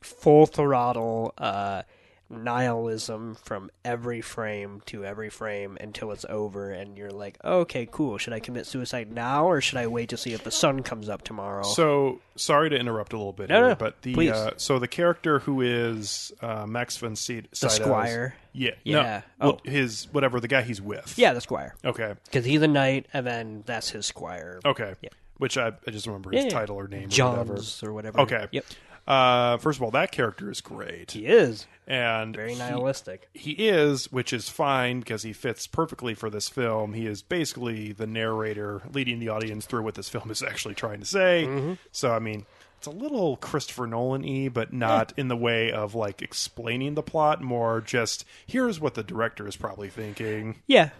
full 0.00 0.46
throttle. 0.46 1.32
Uh, 1.38 1.82
nihilism 2.28 3.36
from 3.36 3.70
every 3.84 4.20
frame 4.20 4.82
to 4.86 5.04
every 5.04 5.30
frame 5.30 5.76
until 5.80 6.10
it's 6.10 6.24
over 6.28 6.70
and 6.70 6.96
you're 6.98 7.10
like 7.10 7.36
okay 7.44 7.86
cool 7.90 8.18
should 8.18 8.32
i 8.32 8.40
commit 8.40 8.66
suicide 8.66 9.12
now 9.12 9.46
or 9.46 9.60
should 9.60 9.78
i 9.78 9.86
wait 9.86 10.08
to 10.08 10.16
see 10.16 10.32
if 10.32 10.42
the 10.42 10.50
sun 10.50 10.82
comes 10.82 11.08
up 11.08 11.22
tomorrow 11.22 11.62
So 11.62 12.20
sorry 12.36 12.70
to 12.70 12.76
interrupt 12.76 13.12
a 13.12 13.16
little 13.16 13.32
bit 13.32 13.48
No, 13.48 13.56
here, 13.56 13.68
no, 13.70 13.74
but 13.76 14.02
the 14.02 14.30
uh, 14.30 14.50
so 14.56 14.78
the 14.78 14.88
character 14.88 15.38
who 15.40 15.60
is 15.60 16.32
uh, 16.40 16.66
Max 16.66 16.96
von 16.96 17.14
Sydow, 17.16 17.48
The 17.60 17.68
Squire. 17.68 18.34
yeah, 18.52 18.70
Yeah. 18.84 19.22
no, 19.40 19.52
Oh. 19.52 19.58
his 19.64 20.08
whatever 20.12 20.40
the 20.40 20.48
guy 20.48 20.62
he's 20.62 20.80
with, 20.80 21.14
yeah 21.18 21.32
the 21.32 21.40
squire 21.40 21.74
okay, 21.84 22.14
because 22.24 22.44
he's 22.44 22.62
a 22.62 22.68
knight 22.68 23.06
and 23.12 23.26
then 23.26 23.62
that's 23.66 23.90
his 23.90 24.06
squire 24.06 24.60
okay, 24.64 24.94
Yeah. 25.00 25.10
which 25.38 25.56
I, 25.58 25.68
I 25.86 25.90
just 25.90 26.06
remember 26.06 26.30
his 26.30 26.44
Yeah, 26.44 26.50
title 26.50 26.76
or 26.76 26.88
name, 26.88 27.08
or 27.18 27.28
whatever. 27.30 27.54
Johns 27.56 27.82
or 27.82 27.92
whatever. 27.92 28.20
Okay. 28.22 28.46
Yep. 28.52 28.64
Uh, 29.06 29.56
first 29.58 29.78
of 29.78 29.82
all, 29.84 29.90
that 29.92 30.10
character 30.10 30.50
is 30.50 30.60
great, 30.60 31.12
He 31.12 31.26
is 31.26 31.66
and 31.86 32.34
very 32.34 32.54
he- 32.54 32.58
nihilistic. 32.58 33.28
He 33.32 33.52
is, 33.52 34.10
which 34.10 34.32
is 34.32 34.48
fine 34.48 34.98
because 35.00 35.22
he 35.22 35.32
fits 35.32 35.68
perfectly 35.68 36.14
for 36.14 36.28
this 36.28 36.48
film. 36.48 36.92
He 36.94 37.06
is 37.06 37.22
basically 37.22 37.92
the 37.92 38.06
narrator 38.08 38.82
leading 38.92 39.20
the 39.20 39.28
audience 39.28 39.64
through 39.66 39.82
what 39.82 39.94
this 39.94 40.08
film 40.08 40.30
is 40.32 40.42
actually 40.42 40.74
trying 40.74 40.98
to 41.00 41.06
say. 41.06 41.76
So, 41.92 42.12
I 42.12 42.18
mean, 42.18 42.46
it's 42.78 42.88
a 42.88 42.90
little 42.90 43.36
Christopher 43.36 43.86
Nolan 43.86 44.22
y, 44.22 44.50
but 44.52 44.72
not 44.72 45.12
in 45.16 45.28
the 45.28 45.36
way 45.36 45.70
of 45.70 45.94
like 45.94 46.20
explaining 46.20 46.94
the 46.94 47.02
plot, 47.04 47.40
more 47.40 47.80
just 47.80 48.24
here's 48.46 48.80
what 48.80 48.94
the 48.94 49.04
director 49.04 49.46
is 49.46 49.56
probably 49.56 49.88
thinking. 49.88 50.56
Yeah, 50.66 50.90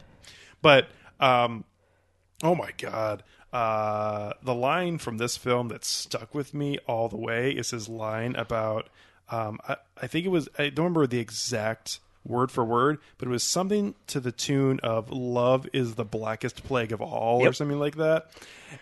But, 0.62 0.88
um, 1.18 1.64
oh 2.44 2.54
my 2.54 2.70
God. 2.78 3.24
Uh, 3.56 4.34
the 4.42 4.54
line 4.54 4.98
from 4.98 5.16
this 5.16 5.38
film 5.38 5.68
that 5.68 5.82
stuck 5.82 6.34
with 6.34 6.52
me 6.52 6.78
all 6.86 7.08
the 7.08 7.16
way 7.16 7.52
is 7.52 7.70
his 7.70 7.88
line 7.88 8.36
about, 8.36 8.88
um, 9.30 9.58
I, 9.66 9.76
I 10.02 10.06
think 10.08 10.26
it 10.26 10.28
was, 10.28 10.46
I 10.58 10.68
don't 10.68 10.84
remember 10.84 11.06
the 11.06 11.20
exact 11.20 12.00
word 12.22 12.50
for 12.50 12.62
word, 12.66 12.98
but 13.16 13.28
it 13.28 13.30
was 13.30 13.42
something 13.42 13.94
to 14.08 14.20
the 14.20 14.30
tune 14.30 14.78
of 14.82 15.10
love 15.10 15.66
is 15.72 15.94
the 15.94 16.04
blackest 16.04 16.64
plague 16.64 16.92
of 16.92 17.00
all 17.00 17.46
or 17.46 17.54
something 17.54 17.78
like 17.78 17.96
that. 17.96 18.30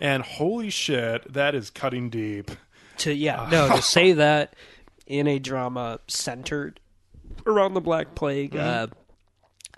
And 0.00 0.24
holy 0.24 0.70
shit, 0.70 1.32
that 1.32 1.54
is 1.54 1.70
cutting 1.70 2.10
deep. 2.10 2.50
to 2.98 3.14
yeah 3.14 3.48
no 3.52 3.68
to 3.76 3.82
say 3.96 4.12
that 4.12 4.54
in 5.06 5.28
a 5.28 5.38
drama 5.38 6.00
centered 6.08 6.80
around 7.46 7.74
the 7.74 7.80
black 7.80 8.14
plague 8.16 8.56
uh 8.56 8.88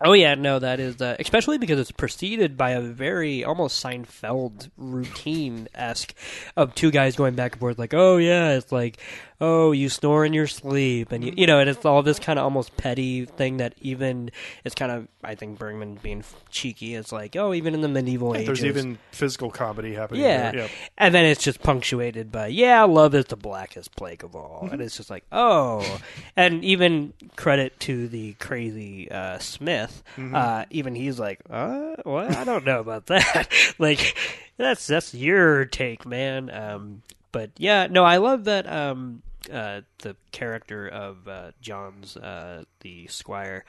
oh 0.00 0.12
yeah 0.12 0.34
no 0.34 0.58
that 0.58 0.80
is 0.80 1.00
uh, 1.00 1.16
especially 1.18 1.58
because 1.58 1.78
it's 1.78 1.90
preceded 1.90 2.56
by 2.56 2.70
a 2.70 2.80
very 2.80 3.44
almost 3.44 3.82
seinfeld 3.82 4.70
routine 4.76 5.68
esque 5.74 6.14
of 6.56 6.74
two 6.74 6.90
guys 6.90 7.16
going 7.16 7.34
back 7.34 7.52
and 7.52 7.60
forth 7.60 7.78
like 7.78 7.94
oh 7.94 8.16
yeah 8.16 8.50
it's 8.50 8.72
like 8.72 8.98
oh 9.40 9.72
you 9.72 9.88
snore 9.88 10.24
in 10.24 10.32
your 10.32 10.46
sleep 10.46 11.12
and 11.12 11.24
you, 11.24 11.32
you 11.36 11.46
know 11.46 11.58
and 11.58 11.68
it's 11.68 11.84
all 11.84 12.02
this 12.02 12.18
kind 12.18 12.38
of 12.38 12.44
almost 12.44 12.76
petty 12.76 13.24
thing 13.24 13.58
that 13.58 13.74
even 13.80 14.30
it's 14.64 14.74
kind 14.74 14.90
of 14.90 15.06
i 15.22 15.34
think 15.34 15.58
bergman 15.58 15.94
being 16.02 16.24
cheeky 16.50 16.94
it's 16.94 17.12
like 17.12 17.36
oh 17.36 17.52
even 17.52 17.74
in 17.74 17.80
the 17.82 17.88
medieval 17.88 18.34
ages 18.34 18.46
There's 18.46 18.64
even 18.64 18.98
physical 19.12 19.50
comedy 19.50 19.94
happening. 19.94 20.22
yeah. 20.22 20.52
Yep. 20.52 20.70
And 20.98 21.14
then 21.14 21.24
it's 21.24 21.42
just 21.42 21.62
punctuated 21.62 22.30
by, 22.32 22.46
yeah, 22.48 22.82
love 22.84 23.14
is 23.14 23.26
the 23.26 23.36
blackest 23.36 23.94
plague 23.96 24.24
of 24.24 24.34
all. 24.34 24.68
And 24.70 24.80
it's 24.80 24.96
just 24.96 25.10
like, 25.10 25.24
oh. 25.32 26.00
And 26.36 26.64
even 26.64 27.12
credit 27.36 27.78
to 27.80 28.08
the 28.08 28.34
crazy 28.34 29.10
uh, 29.10 29.38
Smith. 29.38 30.02
Uh, 30.18 30.64
even 30.70 30.94
he's 30.94 31.18
like, 31.18 31.40
uh, 31.50 31.96
what? 32.04 32.34
I 32.34 32.44
don't 32.44 32.64
know 32.64 32.80
about 32.80 33.06
that. 33.08 33.48
like, 33.78 34.16
that's 34.56 34.86
that's 34.86 35.12
your 35.14 35.64
take, 35.66 36.06
man. 36.06 36.50
Um, 36.50 37.02
but 37.32 37.50
yeah, 37.58 37.86
no, 37.90 38.04
I 38.04 38.16
love 38.18 38.44
that 38.44 38.70
um, 38.70 39.22
uh, 39.50 39.82
the 39.98 40.16
character 40.32 40.88
of 40.88 41.28
uh, 41.28 41.52
John's, 41.60 42.16
uh, 42.16 42.64
the 42.80 43.06
squire. 43.08 43.64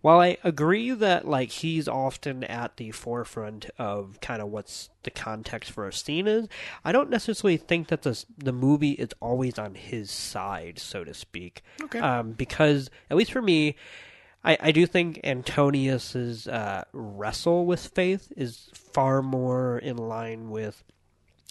While 0.00 0.20
I 0.20 0.36
agree 0.44 0.90
that 0.90 1.26
like 1.26 1.50
he's 1.50 1.88
often 1.88 2.44
at 2.44 2.76
the 2.76 2.90
forefront 2.90 3.70
of 3.78 4.20
kind 4.20 4.42
of 4.42 4.50
what's 4.50 4.90
the 5.02 5.10
context 5.10 5.70
for 5.70 5.88
a 5.88 5.94
scene 5.94 6.26
is, 6.26 6.46
I 6.84 6.92
don't 6.92 7.08
necessarily 7.08 7.56
think 7.56 7.88
that 7.88 8.02
the 8.02 8.22
the 8.36 8.52
movie 8.52 8.90
is 8.90 9.08
always 9.20 9.58
on 9.58 9.74
his 9.74 10.10
side, 10.10 10.78
so 10.78 11.04
to 11.04 11.14
speak. 11.14 11.62
Okay. 11.82 12.00
Um, 12.00 12.32
because 12.32 12.90
at 13.08 13.16
least 13.16 13.32
for 13.32 13.40
me, 13.40 13.76
I, 14.44 14.58
I 14.60 14.72
do 14.72 14.86
think 14.86 15.20
Antonius's 15.24 16.46
uh, 16.46 16.84
wrestle 16.92 17.64
with 17.64 17.86
faith 17.86 18.30
is 18.36 18.68
far 18.74 19.22
more 19.22 19.78
in 19.78 19.96
line 19.96 20.50
with 20.50 20.84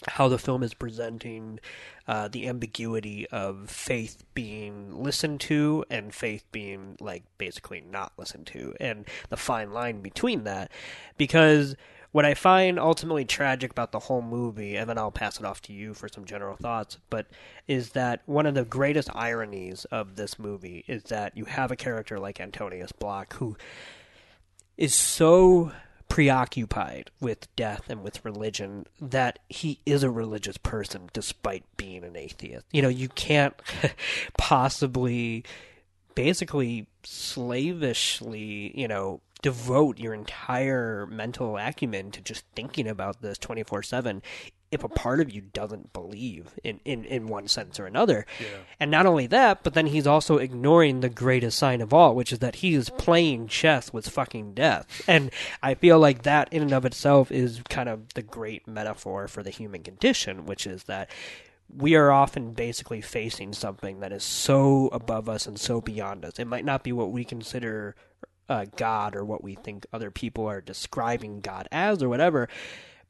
how 0.07 0.27
the 0.27 0.37
film 0.37 0.63
is 0.63 0.73
presenting 0.73 1.59
uh, 2.07 2.27
the 2.27 2.47
ambiguity 2.47 3.27
of 3.29 3.69
faith 3.69 4.23
being 4.33 5.01
listened 5.01 5.39
to 5.41 5.85
and 5.89 6.13
faith 6.13 6.43
being 6.51 6.97
like 6.99 7.23
basically 7.37 7.81
not 7.81 8.11
listened 8.17 8.47
to 8.47 8.73
and 8.79 9.05
the 9.29 9.37
fine 9.37 9.71
line 9.71 10.01
between 10.01 10.43
that. 10.43 10.71
Because 11.17 11.75
what 12.13 12.25
i 12.25 12.33
find 12.35 12.79
ultimately 12.79 13.25
tragic 13.25 13.71
about 13.71 13.91
the 13.91 13.99
whole 13.99 14.21
movie 14.21 14.77
and 14.77 14.87
then 14.87 14.97
i'll 14.97 15.11
pass 15.11 15.39
it 15.39 15.45
off 15.45 15.61
to 15.61 15.73
you 15.73 15.93
for 15.93 16.07
some 16.07 16.23
general 16.23 16.55
thoughts 16.55 16.97
but 17.09 17.25
is 17.67 17.89
that 17.89 18.21
one 18.25 18.45
of 18.45 18.53
the 18.53 18.63
greatest 18.63 19.09
ironies 19.15 19.83
of 19.85 20.15
this 20.15 20.37
movie 20.39 20.85
is 20.87 21.03
that 21.03 21.35
you 21.35 21.45
have 21.45 21.71
a 21.71 21.75
character 21.75 22.19
like 22.19 22.39
antonius 22.39 22.91
block 22.91 23.33
who 23.33 23.57
is 24.77 24.93
so 24.93 25.71
preoccupied 26.13 27.09
with 27.19 27.47
death 27.55 27.89
and 27.89 28.03
with 28.03 28.23
religion 28.23 28.85
that 29.01 29.39
he 29.49 29.79
is 29.83 30.03
a 30.03 30.11
religious 30.11 30.57
person 30.57 31.09
despite 31.11 31.63
being 31.75 32.03
an 32.03 32.15
atheist. 32.15 32.63
You 32.71 32.83
know, 32.83 32.87
you 32.87 33.09
can't 33.09 33.55
possibly 34.37 35.43
basically 36.13 36.85
slavishly, 37.01 38.79
you 38.79 38.87
know, 38.87 39.21
devote 39.41 39.97
your 39.97 40.13
entire 40.13 41.07
mental 41.07 41.57
acumen 41.57 42.11
to 42.11 42.21
just 42.21 42.45
thinking 42.55 42.87
about 42.87 43.23
this 43.23 43.39
24/7 43.39 44.21
if 44.73 44.83
a 44.83 44.89
part 44.89 45.19
of 45.19 45.31
you 45.31 45.41
doesn't 45.41 45.93
believe 45.93 46.55
in, 46.63 46.79
in, 46.83 47.05
in 47.05 47.27
one 47.27 47.47
sense 47.47 47.79
or 47.79 47.85
another. 47.85 48.25
And 48.79 48.89
not 48.89 49.05
only 49.05 49.27
that, 49.27 49.63
but 49.63 49.75
then 49.75 49.87
he's 49.87 50.07
also 50.07 50.37
ignoring 50.37 50.99
the 50.99 51.09
greatest 51.09 51.57
sign 51.57 51.79
of 51.79 51.93
all, 51.93 52.15
which 52.15 52.33
is 52.33 52.39
that 52.39 52.55
he 52.55 52.73
is 52.73 52.89
playing 52.89 53.47
chess 53.47 53.93
with 53.93 54.09
fucking 54.09 54.53
death. 54.53 55.03
And 55.07 55.31
I 55.61 55.75
feel 55.75 55.99
like 55.99 56.23
that 56.23 56.51
in 56.51 56.63
and 56.63 56.73
of 56.73 56.85
itself 56.85 57.31
is 57.31 57.61
kind 57.69 57.87
of 57.87 58.13
the 58.15 58.23
great 58.23 58.67
metaphor 58.67 59.27
for 59.27 59.43
the 59.43 59.51
human 59.51 59.83
condition, 59.83 60.45
which 60.45 60.65
is 60.65 60.83
that 60.85 61.09
we 61.75 61.95
are 61.95 62.11
often 62.11 62.53
basically 62.53 63.01
facing 63.01 63.53
something 63.53 63.99
that 63.99 64.11
is 64.11 64.23
so 64.23 64.89
above 64.91 65.29
us 65.29 65.45
and 65.45 65.59
so 65.59 65.81
beyond 65.81 66.25
us. 66.25 66.39
It 66.39 66.45
might 66.45 66.65
not 66.65 66.83
be 66.83 66.91
what 66.91 67.11
we 67.11 67.23
consider 67.23 67.95
uh, 68.49 68.65
God 68.75 69.15
or 69.15 69.23
what 69.23 69.43
we 69.43 69.55
think 69.55 69.85
other 69.93 70.11
people 70.11 70.45
are 70.47 70.61
describing 70.61 71.41
God 71.41 71.67
as 71.71 72.03
or 72.03 72.09
whatever, 72.09 72.49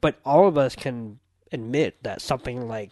but 0.02 0.20
all 0.26 0.48
of 0.48 0.58
us 0.58 0.76
can 0.76 1.20
admit 1.54 2.02
that 2.04 2.22
something 2.22 2.68
like 2.68 2.92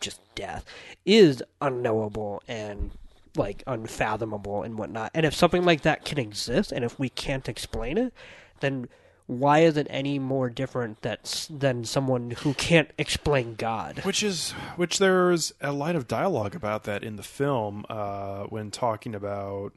just 0.00 0.20
death 0.34 0.64
is 1.04 1.42
unknowable 1.60 2.42
and 2.46 2.92
like 3.36 3.62
unfathomable 3.66 4.62
and 4.62 4.78
whatnot. 4.78 5.10
And 5.14 5.26
if 5.26 5.34
something 5.34 5.64
like 5.64 5.80
that 5.82 6.04
can 6.04 6.18
exist, 6.18 6.70
and 6.70 6.84
if 6.84 6.98
we 6.98 7.08
can't 7.08 7.48
explain 7.48 7.98
it, 7.98 8.12
then 8.60 8.88
why 9.26 9.60
is 9.60 9.76
it 9.76 9.86
any 9.88 10.18
more 10.18 10.50
different 10.50 11.00
that 11.02 11.48
than 11.50 11.84
someone 11.84 12.30
who 12.30 12.54
can't 12.54 12.90
explain 12.98 13.54
God? 13.54 14.00
Which 14.04 14.22
is 14.22 14.52
which 14.76 14.98
there's 14.98 15.52
a 15.60 15.72
line 15.72 15.96
of 15.96 16.06
dialogue 16.06 16.54
about 16.54 16.84
that 16.84 17.02
in 17.02 17.16
the 17.16 17.22
film 17.22 17.86
uh, 17.88 18.44
when 18.44 18.70
talking 18.70 19.14
about 19.14 19.72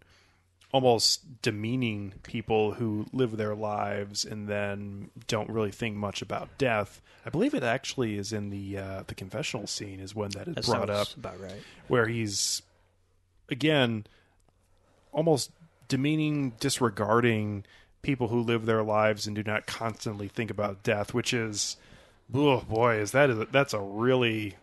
almost 0.71 1.41
demeaning 1.41 2.13
people 2.23 2.73
who 2.73 3.05
live 3.13 3.37
their 3.37 3.55
lives 3.55 4.25
and 4.25 4.47
then 4.47 5.09
don't 5.27 5.49
really 5.49 5.71
think 5.71 5.95
much 5.95 6.21
about 6.21 6.49
death. 6.57 7.01
I 7.25 7.29
believe 7.29 7.53
it 7.53 7.63
actually 7.63 8.17
is 8.17 8.33
in 8.33 8.49
the 8.49 8.77
uh, 8.77 9.03
the 9.07 9.15
confessional 9.15 9.67
scene 9.67 9.99
is 9.99 10.13
when 10.13 10.31
that 10.31 10.47
is 10.47 10.55
That 10.55 10.65
brought 10.65 10.89
up 10.89 11.15
about 11.15 11.39
right. 11.41 11.61
where 11.87 12.07
he's 12.07 12.61
again 13.49 14.05
almost 15.11 15.51
demeaning 15.87 16.51
disregarding 16.59 17.63
people 18.01 18.27
who 18.27 18.41
live 18.41 18.65
their 18.65 18.83
lives 18.83 19.25
and 19.25 19.35
do 19.35 19.43
not 19.43 19.65
constantly 19.65 20.27
think 20.27 20.51
about 20.51 20.83
death 20.83 21.13
which 21.13 21.33
is 21.33 21.77
oh 22.33 22.59
boy 22.61 22.95
is 22.97 23.11
that 23.11 23.29
is 23.29 23.39
that's 23.51 23.73
a 23.73 23.79
really 23.79 24.55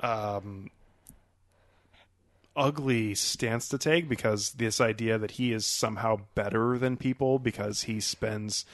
um 0.00 0.70
ugly 2.56 3.14
stance 3.14 3.68
to 3.68 3.78
take 3.78 4.08
because 4.08 4.50
this 4.52 4.80
idea 4.80 5.18
that 5.18 5.32
he 5.32 5.52
is 5.52 5.64
somehow 5.66 6.20
better 6.34 6.78
than 6.78 6.96
people 6.96 7.38
because 7.38 7.82
he 7.82 8.00
spends 8.00 8.64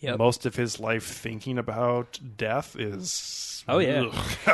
Yep. 0.00 0.18
most 0.18 0.44
of 0.44 0.56
his 0.56 0.78
life 0.78 1.04
thinking 1.06 1.56
about 1.56 2.18
death 2.36 2.76
is 2.78 3.64
Oh, 3.68 3.78
yeah. 3.78 4.10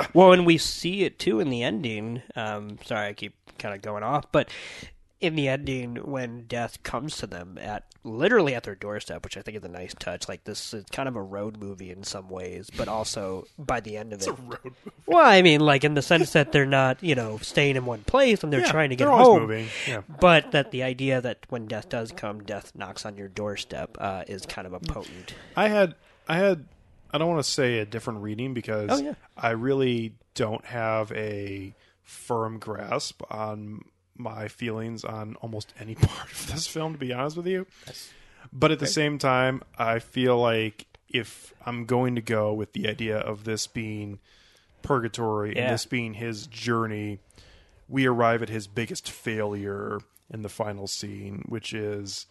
Well, 0.15 0.33
and 0.33 0.47
we 0.47 0.57
see 0.57 1.03
it 1.03 1.19
too 1.19 1.41
in 1.41 1.51
the 1.51 1.63
ending. 1.63 2.23
Um, 2.37 2.79
sorry, 2.85 3.09
I 3.09 3.13
keep 3.13 3.35
kind 3.59 3.75
of 3.75 3.83
going 3.83 4.03
off, 4.03 4.31
but 4.33 4.49
in 5.23 5.37
the 5.37 5.49
ending, 5.49 5.97
when 5.97 6.45
death 6.47 6.83
comes 6.83 7.17
to 7.19 7.27
them 7.27 7.57
at 7.61 7.85
literally 8.05 8.55
at 8.55 8.65
their 8.65 8.75
doorstep, 8.75 9.23
which 9.25 9.37
I 9.37 9.43
think 9.43 9.57
is 9.57 9.63
a 9.63 9.69
nice 9.69 9.95
touch. 9.99 10.29
Like 10.29 10.45
this 10.45 10.75
is 10.75 10.85
kind 10.93 11.09
of 11.09 11.15
a 11.17 11.23
road 11.23 11.57
movie 11.57 11.91
in 11.91 12.03
some 12.03 12.29
ways, 12.29 12.69
but 12.77 12.89
also 12.89 13.47
by 13.59 13.81
the 13.81 13.97
end 13.97 14.13
of 14.13 14.21
it, 14.23 14.27
road 14.29 14.39
movie. 14.65 14.75
well, 15.07 15.25
I 15.25 15.41
mean, 15.43 15.61
like 15.61 15.85
in 15.85 15.95
the 15.95 16.03
sense 16.03 16.33
that 16.33 16.51
they're 16.53 16.67
not, 16.67 17.03
you 17.03 17.15
know, 17.15 17.39
staying 17.39 17.77
in 17.77 17.87
one 17.87 18.03
place 18.03 18.43
and 18.43 18.53
they're 18.53 18.61
Yeah, 18.61 18.71
trying 18.73 18.91
to 18.91 18.97
get 18.97 19.07
home. 19.09 19.43
moving. 19.43 19.69
Yeah. 19.87 20.01
But 20.21 20.51
that 20.53 20.73
the 20.73 20.83
idea 20.83 21.21
that 21.21 21.47
when 21.49 21.67
death 21.67 21.89
does 21.89 22.11
come, 22.13 22.43
death 22.43 22.73
knocks 22.75 23.07
on 23.07 23.17
your 23.17 23.29
doorstep 23.29 23.97
uh, 24.01 24.25
is 24.27 24.45
kind 24.47 24.67
of 24.67 24.73
a 24.73 24.81
potent. 24.81 25.35
I 25.57 25.69
had 25.69 25.95
I 26.29 26.37
had 26.37 26.65
I 27.13 27.19
don't 27.19 27.29
want 27.29 27.45
to 27.45 27.51
say 27.51 27.79
a 27.79 27.85
different 27.87 28.23
reading 28.23 28.55
because 28.55 28.91
Oh, 28.91 28.97
yeah. 29.03 29.15
I 29.37 29.51
really 29.51 30.15
don't 30.35 30.65
have 30.65 31.13
a 31.13 31.75
firm 32.03 32.59
grasp 32.59 33.23
on 33.31 33.83
my 34.17 34.49
feelings 34.49 35.05
on 35.05 35.37
almost 35.37 35.73
any 35.81 35.95
part 35.97 36.31
of 36.31 36.51
this 36.53 36.67
film 36.67 36.93
to 36.93 36.99
be 36.99 37.13
honest 37.13 37.37
with 37.37 37.47
you. 37.47 37.67
But 38.53 38.71
at 38.73 38.79
the 38.81 38.87
same 38.87 39.19
time, 39.19 39.63
I 39.79 39.99
feel 40.01 40.39
like 40.39 40.87
if 41.09 41.53
I'm 41.65 41.85
going 41.85 42.15
to 42.17 42.21
go 42.23 42.53
with 42.53 42.73
the 42.73 42.89
idea 42.89 43.19
of 43.19 43.45
this 43.45 43.67
being 43.67 44.19
purgatory 44.83 45.55
Yeah. 45.55 45.63
and 45.65 45.75
this 45.75 45.85
being 45.87 46.15
his 46.15 46.47
journey, 46.47 47.19
we 47.89 48.07
arrive 48.07 48.43
at 48.43 48.49
his 48.49 48.67
biggest 48.67 49.11
failure 49.11 50.01
in 50.31 50.43
the 50.43 50.49
final 50.49 50.87
scene, 50.87 51.45
which 51.49 51.73
is 51.73 52.27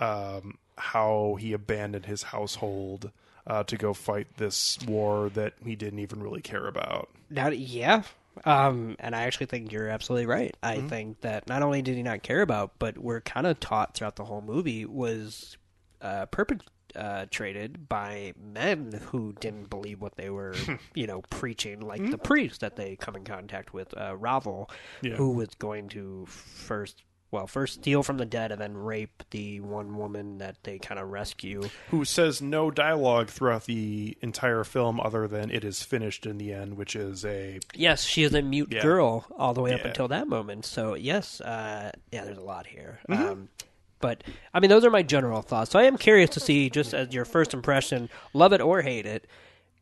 um, 0.00 0.58
how 0.76 1.36
he 1.38 1.52
abandoned 1.52 2.06
his 2.06 2.24
household 2.24 3.10
uh, 3.46 3.62
to 3.64 3.76
go 3.76 3.92
fight 3.92 4.26
this 4.38 4.78
war 4.86 5.28
that 5.30 5.52
he 5.64 5.76
didn't 5.76 5.98
even 5.98 6.22
really 6.22 6.40
care 6.40 6.66
about. 6.66 7.10
Now, 7.30 7.48
yeah, 7.48 8.02
um, 8.44 8.96
and 8.98 9.14
I 9.14 9.22
actually 9.22 9.46
think 9.46 9.70
you're 9.72 9.88
absolutely 9.88 10.26
right. 10.26 10.56
I 10.62 10.80
think 10.80 11.20
that 11.20 11.48
not 11.48 11.62
only 11.62 11.82
did 11.82 11.96
he 11.96 12.02
not 12.02 12.22
care 12.22 12.42
about, 12.42 12.72
but 12.78 12.98
we're 12.98 13.20
kind 13.20 13.46
of 13.46 13.60
taught 13.60 13.94
throughout 13.94 14.16
the 14.16 14.24
whole 14.24 14.42
movie 14.42 14.84
was 14.84 15.56
uh, 16.02 16.26
perpetrated 16.26 17.88
by 17.88 18.32
men 18.40 19.00
who 19.06 19.32
didn't 19.40 19.70
believe 19.70 20.00
what 20.00 20.16
they 20.16 20.30
were, 20.30 20.54
you 20.94 21.06
know, 21.06 21.22
preaching, 21.30 21.80
like 21.80 22.10
the 22.10 22.18
priest 22.18 22.60
that 22.60 22.76
they 22.76 22.96
come 22.96 23.16
in 23.16 23.24
contact 23.24 23.72
with, 23.72 23.96
uh, 23.96 24.14
Raval, 24.16 24.68
Yeah. 25.02 25.14
who 25.14 25.30
was 25.30 25.48
going 25.58 25.88
to 25.90 26.26
first. 26.26 27.02
Well, 27.34 27.48
first 27.48 27.74
steal 27.74 28.04
from 28.04 28.18
the 28.18 28.24
dead 28.24 28.52
and 28.52 28.60
then 28.60 28.76
rape 28.76 29.24
the 29.30 29.58
one 29.60 29.96
woman 29.96 30.38
that 30.38 30.56
they 30.62 30.78
kind 30.78 31.00
of 31.00 31.10
rescue. 31.10 31.68
Who 31.90 32.04
says 32.04 32.40
no 32.40 32.70
dialogue 32.70 33.28
throughout 33.28 33.64
the 33.64 34.16
entire 34.20 34.62
film 34.62 35.00
other 35.00 35.26
than 35.26 35.50
it 35.50 35.64
is 35.64 35.82
finished 35.82 36.26
in 36.26 36.38
the 36.38 36.52
end, 36.52 36.76
which 36.76 36.94
is 36.94 37.24
a 37.24 37.58
Yes, 37.74 38.04
she 38.04 38.22
is 38.22 38.32
a 38.34 38.40
mute 38.40 38.68
Yeah. 38.70 38.82
girl 38.82 39.26
all 39.36 39.52
the 39.52 39.60
way 39.62 39.74
up 39.74 39.80
Yeah. 39.80 39.88
until 39.88 40.06
that 40.08 40.28
moment. 40.28 40.64
So 40.64 40.94
yes, 40.94 41.40
uh, 41.40 41.90
yeah, 42.12 42.24
there's 42.24 42.38
a 42.38 42.42
lot 42.42 42.68
here. 42.68 43.00
Mm-hmm. 43.08 43.22
Um, 43.28 43.48
but 44.00 44.22
I 44.54 44.60
mean, 44.60 44.68
those 44.70 44.84
are 44.84 44.90
my 44.90 45.02
general 45.02 45.42
thoughts. 45.42 45.72
So 45.72 45.78
I 45.80 45.84
am 45.84 45.96
curious 45.98 46.30
to 46.30 46.40
see, 46.40 46.70
just 46.70 46.94
as 46.94 47.12
your 47.12 47.24
first 47.24 47.52
impression, 47.52 48.10
love 48.32 48.52
it 48.52 48.60
or 48.60 48.82
hate 48.82 49.06
it, 49.06 49.26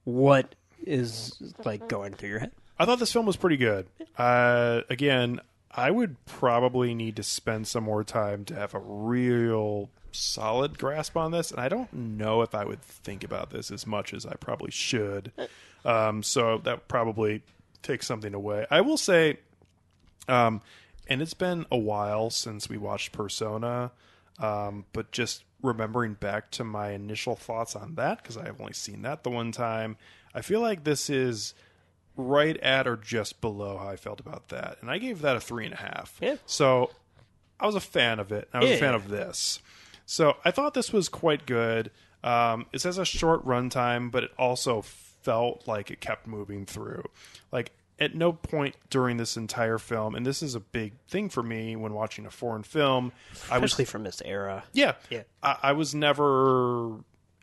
what 0.04 0.54
is 0.86 1.52
like 1.66 1.86
going 1.88 2.14
through 2.14 2.28
your 2.30 2.38
head. 2.38 2.52
I 2.78 2.86
thought 2.86 2.98
this 2.98 3.12
film 3.12 3.26
was 3.26 3.36
pretty 3.36 3.58
good. 3.58 3.86
Uh, 4.16 4.80
again, 4.88 5.40
I 5.74 5.90
would 5.90 6.22
probably 6.26 6.94
need 6.94 7.16
to 7.16 7.22
spend 7.22 7.66
some 7.66 7.84
more 7.84 8.04
time 8.04 8.44
to 8.46 8.54
have 8.54 8.74
a 8.74 8.80
real 8.80 9.88
solid 10.12 10.78
grasp 10.78 11.16
on 11.16 11.30
this, 11.32 11.50
and 11.50 11.60
I 11.60 11.68
don't 11.68 11.92
know 11.92 12.42
if 12.42 12.54
I 12.54 12.64
would 12.64 12.82
think 12.82 13.24
about 13.24 13.50
this 13.50 13.70
as 13.70 13.86
much 13.86 14.12
as 14.12 14.26
I 14.26 14.34
probably 14.34 14.70
should. 14.70 15.32
Um, 15.84 16.22
so 16.22 16.58
that 16.58 16.88
probably 16.88 17.42
takes 17.82 18.06
something 18.06 18.34
away. 18.34 18.66
I 18.70 18.82
will 18.82 18.98
say, 18.98 19.38
um, 20.28 20.60
and 21.08 21.22
it's 21.22 21.34
been 21.34 21.66
a 21.70 21.78
while 21.78 22.30
since 22.30 22.68
we 22.68 22.76
watched 22.76 23.12
Persona, 23.12 23.92
um, 24.38 24.84
but 24.92 25.10
just 25.10 25.44
remembering 25.62 26.14
back 26.14 26.50
to 26.50 26.64
my 26.64 26.90
initial 26.90 27.36
thoughts 27.36 27.74
on 27.74 27.94
that 27.94 28.22
because 28.22 28.36
I've 28.36 28.60
only 28.60 28.72
seen 28.72 29.02
that 29.02 29.22
the 29.22 29.30
one 29.30 29.52
time, 29.52 29.96
I 30.34 30.42
feel 30.42 30.60
like 30.60 30.84
this 30.84 31.08
is 31.08 31.54
right 32.16 32.56
at 32.58 32.86
or 32.86 32.96
just 32.96 33.40
below 33.40 33.78
how 33.78 33.88
I 33.88 33.96
felt 33.96 34.20
about 34.20 34.48
that, 34.48 34.78
and 34.80 34.90
I 34.90 34.98
gave 34.98 35.20
that 35.22 35.36
a 35.36 35.40
three 35.40 35.64
and 35.64 35.74
a 35.74 35.78
half. 35.78 36.18
Yeah. 36.20 36.36
So 36.46 36.90
I 37.60 37.66
was 37.66 37.74
a 37.74 37.80
fan 37.80 38.18
of 38.18 38.32
it. 38.32 38.48
I 38.52 38.60
was 38.60 38.70
Yeah. 38.70 38.76
a 38.76 38.80
fan 38.80 38.94
of 38.94 39.08
this. 39.08 39.60
So 40.06 40.36
I 40.44 40.50
thought 40.50 40.74
this 40.74 40.92
was 40.92 41.08
quite 41.08 41.46
good. 41.46 41.90
Um, 42.24 42.66
it 42.72 42.82
has 42.82 42.98
a 42.98 43.04
short 43.04 43.44
runtime, 43.46 44.10
but 44.10 44.24
it 44.24 44.30
also 44.38 44.82
felt 44.82 45.66
like 45.66 45.90
it 45.90 46.00
kept 46.00 46.26
moving 46.26 46.66
through. 46.66 47.04
Like 47.50 47.72
at 47.98 48.14
no 48.14 48.32
point 48.32 48.74
during 48.90 49.16
this 49.16 49.36
entire 49.36 49.78
film, 49.78 50.14
and 50.14 50.26
this 50.26 50.42
is 50.42 50.54
a 50.54 50.60
big 50.60 50.92
thing 51.08 51.28
for 51.28 51.42
me 51.42 51.76
when 51.76 51.94
watching 51.94 52.26
a 52.26 52.30
foreign 52.30 52.62
film, 52.64 53.12
I 53.50 53.58
was 53.58 53.70
Especially 53.72 53.84
from 53.86 54.02
this 54.04 54.20
era. 54.24 54.64
yeah. 54.72 54.94
Yeah. 55.08 55.22
I, 55.42 55.56
I 55.62 55.72
was 55.72 55.94
never 55.94 56.96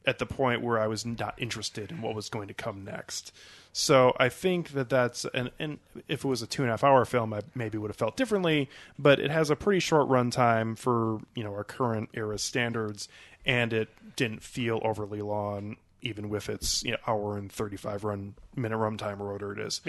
at 0.06 0.20
the 0.20 0.26
point 0.26 0.62
where 0.62 0.80
I 0.80 0.88
was 0.88 1.06
not 1.06 1.36
interested 1.38 1.92
in 1.92 2.02
what 2.02 2.14
was 2.16 2.30
going 2.30 2.48
to 2.50 2.54
come 2.54 2.84
next. 2.84 3.34
So 3.72 4.16
I 4.20 4.30
think 4.30 4.72
that 4.72 4.90
that's 4.90 5.26
and 5.34 5.52
and 5.60 5.80
if 6.08 6.26
it 6.26 6.28
was 6.28 6.42
a 6.42 6.48
two 6.48 6.64
and 6.64 6.70
a 6.70 6.74
half 6.74 6.84
hour 6.84 7.06
film, 7.06 7.34
I 7.34 7.42
maybe 7.54 7.78
would 7.78 7.90
have 7.90 7.98
felt 7.98 8.18
differently. 8.18 8.70
But 8.98 9.20
it 9.20 9.32
has 9.32 9.50
a 9.50 9.56
pretty 9.56 9.80
short 9.80 10.08
runtime 10.08 10.78
for 10.78 11.20
you 11.36 11.44
know 11.44 11.54
our 11.54 11.64
current 11.64 12.10
era 12.14 12.40
standards, 12.40 13.08
and 13.46 13.72
it 13.72 13.90
didn't 14.16 14.42
feel 14.42 14.82
overly 14.84 15.22
long, 15.22 15.78
even 16.02 16.30
with 16.30 16.50
its 16.50 16.84
you 16.84 16.92
know, 16.92 16.98
hour 17.08 17.38
and 17.38 17.52
thirty 17.52 17.78
five 17.78 18.04
run 18.04 18.34
minute 18.56 18.78
runtime 18.78 19.20
or 19.20 19.34
whatever 19.34 19.54
it 19.54 19.60
is. 19.60 19.82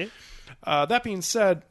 Uh, 0.63 0.85
that 0.87 1.03
being 1.03 1.23
said, 1.23 1.63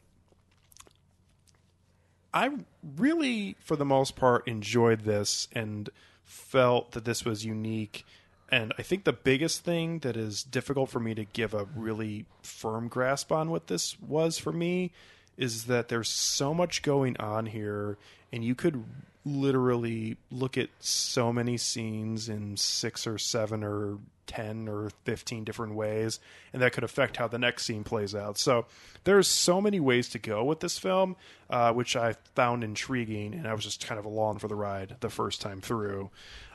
I 2.33 2.49
really, 2.97 3.55
for 3.59 3.75
the 3.75 3.85
most 3.85 4.15
part, 4.15 4.47
enjoyed 4.47 5.01
this 5.01 5.47
and 5.51 5.89
felt 6.23 6.91
that 6.91 7.05
this 7.05 7.25
was 7.25 7.45
unique. 7.45 8.05
And 8.51 8.73
I 8.77 8.81
think 8.81 9.03
the 9.03 9.13
biggest 9.13 9.63
thing 9.63 9.99
that 9.99 10.17
is 10.17 10.43
difficult 10.43 10.89
for 10.89 10.99
me 10.99 11.13
to 11.15 11.25
give 11.25 11.53
a 11.53 11.65
really 11.75 12.25
firm 12.41 12.87
grasp 12.87 13.31
on 13.31 13.49
what 13.49 13.67
this 13.67 13.99
was 14.01 14.37
for 14.37 14.51
me 14.51 14.91
is 15.37 15.65
that 15.65 15.87
there's 15.87 16.09
so 16.09 16.53
much 16.53 16.81
going 16.81 17.15
on 17.17 17.45
here, 17.45 17.97
and 18.31 18.43
you 18.43 18.55
could 18.55 18.83
literally 19.23 20.17
look 20.31 20.57
at 20.57 20.69
so 20.79 21.31
many 21.31 21.57
scenes 21.57 22.27
in 22.27 22.57
six 22.57 23.05
or 23.07 23.17
seven 23.17 23.63
or 23.63 23.99
10 24.27 24.67
or 24.67 24.91
15 25.05 25.43
different 25.43 25.75
ways, 25.75 26.19
and 26.53 26.61
that 26.61 26.73
could 26.73 26.83
affect 26.83 27.17
how 27.17 27.27
the 27.27 27.39
next 27.39 27.65
scene 27.65 27.83
plays 27.83 28.13
out. 28.13 28.37
So 28.37 28.65
there's 29.03 29.27
so 29.27 29.59
many 29.59 29.79
ways 29.79 30.09
to 30.09 30.19
go 30.19 30.43
with 30.43 30.59
this 30.59 30.77
film, 30.77 31.15
uh, 31.49 31.73
which 31.73 31.95
I 31.95 32.15
found 32.35 32.63
intriguing, 32.63 33.33
and 33.33 33.47
I 33.47 33.53
was 33.53 33.63
just 33.63 33.85
kind 33.85 33.97
of 33.97 34.05
along 34.05 34.39
for 34.39 34.47
the 34.47 34.55
ride 34.55 34.97
the 34.99 35.09
first 35.09 35.41
time 35.41 35.61
through. 35.61 36.11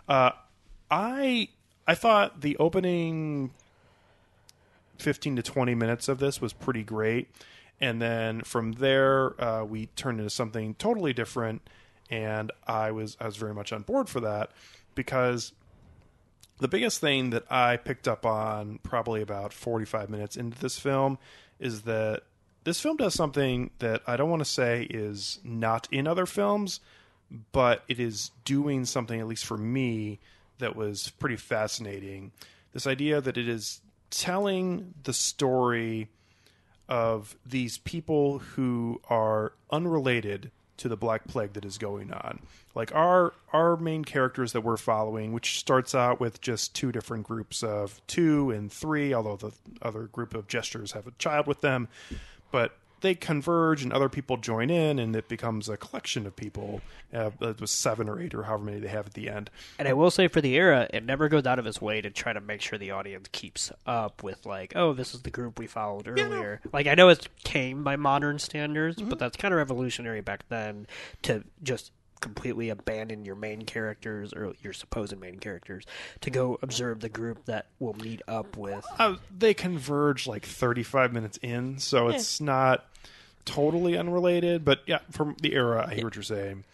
Uh, 0.08 0.30
I 0.90 1.48
I 1.86 1.94
thought 1.94 2.40
the 2.40 2.56
opening 2.56 3.52
15 4.98 5.36
to 5.36 5.42
20 5.42 5.74
minutes 5.74 6.08
of 6.08 6.18
this 6.18 6.40
was 6.40 6.52
pretty 6.52 6.82
great. 6.82 7.28
And 7.80 8.00
then 8.00 8.42
from 8.42 8.72
there, 8.72 9.40
uh, 9.42 9.64
we 9.64 9.86
turned 9.86 10.20
into 10.20 10.30
something 10.30 10.74
totally 10.74 11.12
different. 11.12 11.62
And 12.10 12.52
I 12.66 12.90
was 12.90 13.16
I 13.20 13.26
was 13.26 13.36
very 13.36 13.54
much 13.54 13.72
on 13.72 13.82
board 13.82 14.08
for 14.08 14.20
that 14.20 14.50
because 14.94 15.52
the 16.58 16.68
biggest 16.68 17.00
thing 17.00 17.30
that 17.30 17.50
I 17.50 17.76
picked 17.76 18.06
up 18.06 18.24
on 18.24 18.78
probably 18.82 19.22
about 19.22 19.52
45 19.52 20.08
minutes 20.08 20.36
into 20.36 20.58
this 20.58 20.78
film 20.78 21.18
is 21.58 21.82
that 21.82 22.22
this 22.64 22.80
film 22.80 22.96
does 22.96 23.14
something 23.14 23.70
that 23.78 24.02
I 24.06 24.16
don't 24.16 24.30
want 24.30 24.40
to 24.40 24.50
say 24.50 24.86
is 24.88 25.40
not 25.44 25.88
in 25.90 26.06
other 26.06 26.26
films, 26.26 26.80
but 27.52 27.84
it 27.88 27.98
is 27.98 28.30
doing 28.44 28.84
something, 28.84 29.20
at 29.20 29.26
least 29.26 29.44
for 29.44 29.58
me, 29.58 30.20
that 30.58 30.76
was 30.76 31.10
pretty 31.18 31.36
fascinating. 31.36 32.32
This 32.72 32.86
idea 32.86 33.20
that 33.20 33.36
it 33.36 33.48
is 33.48 33.80
telling 34.10 34.94
the 35.02 35.12
story 35.12 36.08
of 36.88 37.36
these 37.46 37.78
people 37.78 38.38
who 38.38 39.00
are 39.08 39.52
unrelated 39.70 40.50
to 40.76 40.88
the 40.88 40.96
black 40.96 41.26
plague 41.26 41.52
that 41.54 41.64
is 41.64 41.78
going 41.78 42.12
on. 42.12 42.40
Like 42.74 42.94
our 42.94 43.32
our 43.52 43.76
main 43.76 44.04
characters 44.04 44.52
that 44.52 44.62
we're 44.62 44.76
following, 44.76 45.32
which 45.32 45.58
starts 45.58 45.94
out 45.94 46.20
with 46.20 46.40
just 46.40 46.74
two 46.74 46.90
different 46.90 47.24
groups 47.24 47.62
of 47.62 48.00
two 48.06 48.50
and 48.50 48.70
three, 48.72 49.14
although 49.14 49.36
the 49.36 49.52
other 49.80 50.04
group 50.04 50.34
of 50.34 50.48
gestures 50.48 50.92
have 50.92 51.06
a 51.06 51.12
child 51.12 51.46
with 51.46 51.60
them, 51.60 51.88
but 52.50 52.76
they 53.04 53.14
converge 53.14 53.82
and 53.82 53.92
other 53.92 54.08
people 54.08 54.38
join 54.38 54.70
in, 54.70 54.98
and 54.98 55.14
it 55.14 55.28
becomes 55.28 55.68
a 55.68 55.76
collection 55.76 56.26
of 56.26 56.34
people. 56.34 56.80
Uh, 57.12 57.30
it 57.42 57.60
was 57.60 57.70
seven 57.70 58.08
or 58.08 58.20
eight 58.20 58.34
or 58.34 58.44
however 58.44 58.64
many 58.64 58.80
they 58.80 58.88
have 58.88 59.06
at 59.06 59.14
the 59.14 59.28
end. 59.28 59.50
And 59.78 59.86
I 59.86 59.92
will 59.92 60.10
say 60.10 60.26
for 60.26 60.40
the 60.40 60.54
era, 60.54 60.88
it 60.92 61.04
never 61.04 61.28
goes 61.28 61.46
out 61.46 61.58
of 61.58 61.66
its 61.66 61.80
way 61.80 62.00
to 62.00 62.10
try 62.10 62.32
to 62.32 62.40
make 62.40 62.62
sure 62.62 62.78
the 62.78 62.90
audience 62.90 63.28
keeps 63.30 63.70
up 63.86 64.22
with 64.22 64.46
like, 64.46 64.72
oh, 64.74 64.94
this 64.94 65.14
is 65.14 65.22
the 65.22 65.30
group 65.30 65.58
we 65.58 65.66
followed 65.66 66.08
earlier. 66.08 66.60
Like 66.72 66.86
I 66.86 66.94
know 66.94 67.10
it's 67.10 67.28
tame 67.44 67.84
by 67.84 67.96
modern 67.96 68.38
standards, 68.38 69.00
but 69.00 69.18
that's 69.18 69.36
kind 69.36 69.52
of 69.52 69.58
revolutionary 69.58 70.22
back 70.22 70.48
then 70.48 70.86
to 71.22 71.44
just 71.62 71.92
completely 72.24 72.70
abandon 72.70 73.26
your 73.26 73.34
main 73.36 73.62
characters 73.62 74.32
or 74.32 74.54
your 74.62 74.72
supposed 74.72 75.16
main 75.20 75.38
characters 75.38 75.84
to 76.22 76.30
go 76.30 76.58
observe 76.62 77.00
the 77.00 77.10
group 77.10 77.44
that 77.44 77.66
will 77.78 77.92
meet 77.94 78.22
up 78.26 78.56
with. 78.56 78.82
uh, 78.98 79.16
they 79.36 79.52
converge 79.52 80.26
like 80.26 80.46
35 80.46 81.12
minutes 81.12 81.38
in, 81.42 81.78
so 81.78 82.08
it's 82.08 82.40
not 82.40 82.86
totally 83.44 83.96
unrelated. 83.98 84.64
But 84.64 84.80
yeah, 84.86 85.00
from 85.10 85.36
the 85.42 85.52
era, 85.52 85.86
I 85.86 85.94
hear 85.94 86.04
what 86.04 86.16
you're 86.16 86.22
saying. 86.22 86.64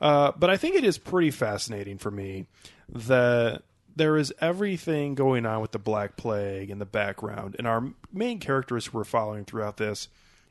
Uh, 0.00 0.32
but 0.36 0.48
I 0.48 0.56
think 0.56 0.74
it 0.74 0.84
is 0.84 0.96
pretty 0.96 1.30
fascinating 1.30 1.98
for 1.98 2.10
me 2.10 2.46
that 2.88 3.62
there 3.94 4.16
is 4.16 4.32
everything 4.40 5.14
going 5.14 5.44
on 5.44 5.60
with 5.60 5.72
the 5.72 5.78
Black 5.78 6.16
Plague 6.16 6.70
in 6.70 6.78
the 6.78 6.86
background, 6.86 7.56
and 7.58 7.66
our 7.66 7.84
main 8.12 8.38
characters 8.38 8.86
who 8.86 8.96
we're 8.98 9.04
following 9.04 9.44
throughout 9.44 9.76
this, 9.76 10.08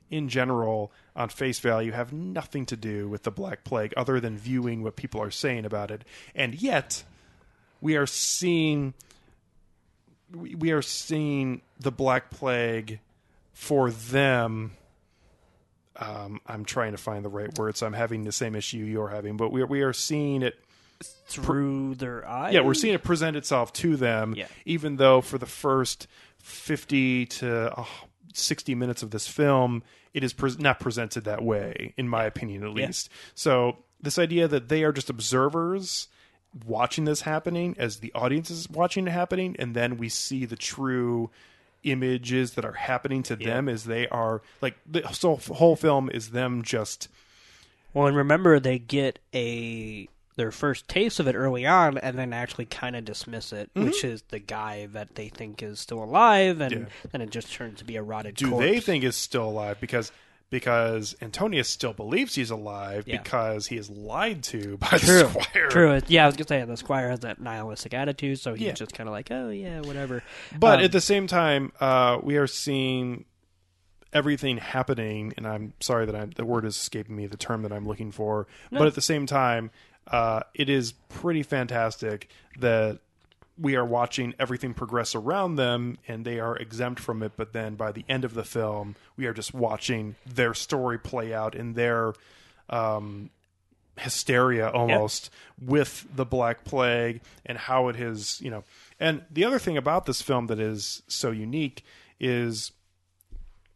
in 0.10 0.30
general, 0.30 0.92
on 1.16 1.30
face 1.30 1.60
value, 1.60 1.92
have 1.92 2.14
nothing 2.14 2.66
to 2.68 2.78
do 2.78 3.08
with 3.10 3.24
the 3.24 3.32
Black 3.32 3.64
Plague 3.64 3.94
other 3.98 4.20
than 4.20 4.38
viewing 4.38 4.84
what 4.84 4.96
people 4.96 5.22
are 5.22 5.32
saying 5.32 5.66
about 5.66 5.92
it, 5.92 6.04
and 6.36 6.62
yet 6.62 7.04
we 7.82 7.96
are 7.98 8.08
seeing 8.08 8.94
we 10.34 10.72
are 10.72 10.82
seeing 10.82 11.62
the 11.80 11.92
Black 11.92 12.30
Plague 12.30 13.00
for 13.54 13.92
them. 13.92 14.72
Um, 15.96 16.42
I'm 16.46 16.64
trying 16.66 16.92
to 16.92 16.98
find 16.98 17.26
the 17.26 17.30
right 17.30 17.58
words. 17.58 17.82
I'm 17.82 17.94
having 17.94 18.24
the 18.24 18.32
same 18.32 18.54
issue 18.56 18.78
you're 18.78 19.08
having, 19.08 19.36
but 19.38 19.52
we 19.52 19.62
are, 19.62 19.66
we 19.66 19.82
are 19.82 19.94
seeing 19.94 20.42
it. 20.44 20.56
Through 21.28 21.96
their 21.96 22.28
eyes. 22.28 22.56
Yeah, 22.56 22.62
we're 22.62 22.74
seeing 22.74 22.96
it 22.96 23.04
present 23.04 23.38
itself 23.38 23.72
to 23.74 23.98
them, 23.98 24.34
Yeah. 24.36 24.48
even 24.66 24.96
though 24.96 25.22
for 25.22 25.38
the 25.38 25.46
first 25.46 26.08
50 26.40 27.26
to 27.28 27.80
uh, 27.80 27.86
60 28.38 28.76
minutes 28.76 29.04
of 29.04 29.12
this 29.12 29.28
film, 29.28 29.84
it 30.14 30.24
is 30.24 30.34
pre- 30.34 30.56
not 30.58 30.80
presented 30.80 31.24
that 31.26 31.44
way, 31.44 31.94
in 31.98 32.08
my 32.08 32.24
opinion, 32.26 32.64
at 32.64 32.72
least. 32.74 33.10
So, 33.36 33.78
this 34.02 34.20
idea 34.20 34.48
that 34.48 34.70
they 34.70 34.84
are 34.84 34.92
just 34.92 35.10
observers 35.10 36.08
watching 36.66 37.06
this 37.06 37.22
happening 37.22 37.76
as 37.78 37.98
the 37.98 38.12
audience 38.14 38.50
is 38.50 38.70
watching 38.70 39.08
it 39.08 39.12
happening, 39.12 39.56
and 39.60 39.76
then 39.76 39.98
we 39.98 40.10
see 40.10 40.46
the 40.46 40.56
true 40.56 41.30
images 41.84 42.54
that 42.54 42.66
are 42.66 42.74
happening 42.74 43.24
to 43.24 43.36
them 43.36 43.70
as 43.70 43.86
they 43.86 44.08
are 44.10 44.42
like 44.62 44.76
the 44.86 45.02
whole 45.54 45.76
film 45.76 46.10
is 46.10 46.32
them 46.32 46.62
just 46.64 47.08
Well, 47.94 48.08
and 48.08 48.18
remember 48.18 48.60
they 48.60 48.80
get 48.80 49.20
a 49.34 50.10
their 50.38 50.52
first 50.52 50.88
taste 50.88 51.20
of 51.20 51.28
it 51.28 51.36
early 51.36 51.66
on, 51.66 51.98
and 51.98 52.18
then 52.18 52.32
actually 52.32 52.66
kind 52.66 52.96
of 52.96 53.04
dismiss 53.04 53.52
it, 53.52 53.70
which 53.76 54.04
is 54.06 54.22
the 54.30 54.40
guy 54.40 54.86
that 54.94 55.16
they 55.16 55.28
think 55.28 55.62
is 55.62 55.80
still 55.82 56.02
alive, 56.04 56.62
and 56.62 56.72
Mm-hmm. 56.74 56.84
Yeah. 56.84 57.10
then 57.12 57.22
it 57.22 57.30
just 57.32 57.52
turns 57.52 57.80
to 57.80 57.86
be 57.86 57.98
a 57.98 58.02
rotted 58.04 58.36
do 58.36 58.50
corpse. 58.52 58.66
they 58.66 58.80
think 58.80 59.04
is 59.04 59.16
still 59.18 59.50
alive 59.50 59.78
because 59.82 60.12
because 60.50 61.14
Antonius 61.22 61.68
still 61.68 61.92
believes 61.92 62.36
he's 62.36 62.52
alive 62.52 63.04
Yeah. 63.06 63.22
because 63.22 63.68
he 63.68 63.76
is 63.76 63.90
lied 63.90 64.44
to 64.44 64.78
by 64.80 64.88
True, 64.98 65.24
the 65.24 65.30
squire. 65.44 65.68
true. 65.70 66.00
Yeah, 66.08 66.24
I 66.24 66.28
was 66.28 66.38
gonna 66.38 66.48
say 66.48 66.64
the 66.64 66.78
squire 66.78 67.10
has 67.10 67.20
that 67.20 67.42
nihilistic 67.42 67.94
attitude, 67.94 68.40
so 68.40 68.54
he's 68.54 68.68
Yeah. 68.68 68.72
just 68.72 68.94
kind 68.94 69.10
of 69.10 69.12
like, 69.12 69.30
oh 69.30 69.50
yeah, 69.50 69.82
whatever. 69.82 70.24
But 70.58 70.80
Um, 70.80 70.86
at 70.86 70.92
the 70.94 71.02
same 71.02 71.28
time, 71.28 71.74
uh, 71.82 72.20
we 72.24 72.38
are 72.38 72.48
seeing 72.48 73.26
everything 74.14 74.58
happening, 74.58 75.34
and 75.36 75.46
I'm 75.46 75.74
sorry 75.82 76.06
that 76.06 76.16
I'm, 76.16 76.30
the 76.32 76.46
word 76.46 76.64
is 76.66 76.78
escaping 76.78 77.16
me, 77.16 77.28
the 77.28 77.38
term 77.38 77.62
that 77.64 77.74
I'm 77.74 77.86
looking 77.86 78.12
for. 78.12 78.48
But 78.72 78.88
at 78.88 78.96
the 78.96 79.02
same 79.02 79.26
time, 79.26 79.70
uh, 80.12 80.42
it 80.54 80.70
is 80.70 80.92
pretty 80.92 81.44
fantastic 81.44 82.30
that 82.60 83.00
we 83.60 83.76
are 83.76 83.86
watching 83.86 84.34
everything 84.40 84.74
progress 84.74 85.16
around 85.16 85.56
them, 85.56 85.98
and 86.08 86.24
they 86.26 86.40
are 86.40 86.56
exempt 86.56 87.00
from 87.00 87.24
it. 87.24 87.34
But 87.36 87.54
then 87.54 87.76
by 87.76 87.92
the 87.92 88.06
end 88.08 88.24
of 88.24 88.34
the 88.34 88.44
film, 88.44 88.96
we 89.16 89.26
are 89.26 89.34
just 89.34 89.54
watching 89.54 90.16
their 90.26 90.54
story 90.54 91.00
play 91.00 91.34
out 91.34 91.56
in 91.56 91.74
their 91.74 92.14
um, 92.70 93.32
hysteria 93.98 94.70
almost 94.70 95.30
with 95.60 96.06
the 96.16 96.26
black 96.26 96.64
plague 96.64 97.22
and 97.46 97.58
how 97.58 97.88
it 97.88 97.96
has 97.96 98.40
you 98.42 98.50
know 98.52 98.64
and 99.00 99.24
the 99.32 99.44
other 99.44 99.58
thing 99.60 99.76
about 99.76 100.06
this 100.06 100.22
film 100.22 100.48
that 100.48 100.60
is 100.60 101.02
so 101.08 101.32
unique 101.32 101.84
is 102.20 102.72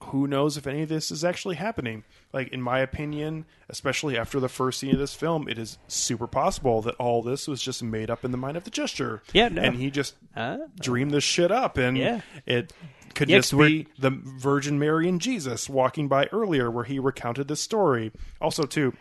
who 0.05 0.27
knows 0.27 0.57
if 0.57 0.67
any 0.67 0.83
of 0.83 0.89
this 0.89 1.11
is 1.11 1.23
actually 1.23 1.55
happening 1.55 2.03
like 2.33 2.47
in 2.49 2.61
my 2.61 2.79
opinion 2.79 3.45
especially 3.69 4.17
after 4.17 4.39
the 4.39 4.49
first 4.49 4.79
scene 4.79 4.91
of 4.93 4.99
this 4.99 5.13
film 5.13 5.47
it 5.49 5.57
is 5.57 5.77
super 5.87 6.27
possible 6.27 6.81
that 6.81 6.95
all 6.95 7.21
this 7.21 7.47
was 7.47 7.61
just 7.61 7.81
made 7.83 8.09
up 8.09 8.23
in 8.25 8.31
the 8.31 8.37
mind 8.37 8.57
of 8.57 8.63
the 8.63 8.69
gesture. 8.71 9.21
Yeah, 9.33 9.49
no. 9.49 9.61
and 9.61 9.75
he 9.75 9.91
just 9.91 10.15
Uh, 10.35 10.57
dreamed 10.79 11.11
this 11.11 11.23
shit 11.23 11.51
up 11.51 11.77
and 11.77 11.97
Yeah. 11.97 12.21
it 12.45 12.71
could 13.13 13.29
Yeah, 13.29 13.39
just 13.39 13.57
be 13.57 13.87
the 13.99 14.09
virgin 14.09 14.79
mary 14.79 15.09
and 15.09 15.19
jesus 15.19 15.67
walking 15.69 16.07
by 16.07 16.27
earlier 16.31 16.71
where 16.71 16.85
he 16.85 16.97
recounted 16.99 17.47
this 17.49 17.59
story. 17.61 18.11
Also 18.39 18.63
too 18.63 18.93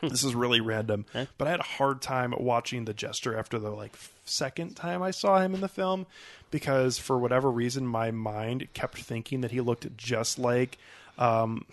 this 0.00 0.24
is 0.24 0.34
really 0.34 0.60
random 0.60 1.06
but 1.38 1.46
i 1.46 1.50
had 1.50 1.60
a 1.60 1.64
hard 1.78 2.02
time 2.02 2.34
watching 2.38 2.84
the 2.84 2.92
gesture 2.92 3.38
after 3.38 3.58
the 3.58 3.70
like 3.70 3.94
second 4.24 4.74
time 4.74 5.02
i 5.02 5.10
saw 5.10 5.40
him 5.40 5.54
in 5.54 5.60
the 5.62 5.68
film 5.68 6.04
because 6.50 6.98
for 6.98 7.16
whatever 7.16 7.50
reason 7.50 7.86
my 7.86 8.10
mind 8.10 8.66
kept 8.74 8.98
thinking 8.98 9.40
that 9.40 9.50
he 9.50 9.60
looked 9.62 9.96
just 9.96 10.38
like 10.38 10.76
um 11.16 11.64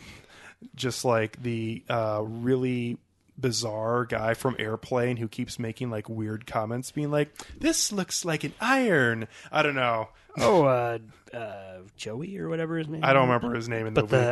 just 0.75 1.05
like 1.05 1.41
the 1.41 1.83
uh 1.89 2.21
really 2.23 2.97
bizarre 3.39 4.05
guy 4.05 4.33
from 4.33 4.55
airplane 4.59 5.17
who 5.17 5.27
keeps 5.27 5.57
making 5.57 5.89
like 5.89 6.07
weird 6.07 6.45
comments 6.45 6.91
being 6.91 7.09
like 7.09 7.35
this 7.57 7.91
looks 7.91 8.23
like 8.23 8.43
an 8.43 8.53
iron 8.61 9.27
i 9.51 9.63
don't 9.63 9.73
know 9.73 10.09
oh, 10.37 10.63
uh, 10.65 10.97
uh, 11.33 11.77
Joey 11.95 12.37
or 12.37 12.49
whatever 12.49 12.77
his 12.77 12.87
name. 12.87 13.03
Is. 13.03 13.09
I 13.09 13.13
don't 13.13 13.27
remember 13.27 13.55
his 13.55 13.69
name 13.69 13.87
in 13.87 13.93
the 13.93 14.03
But 14.03 14.11
movie 14.11 14.25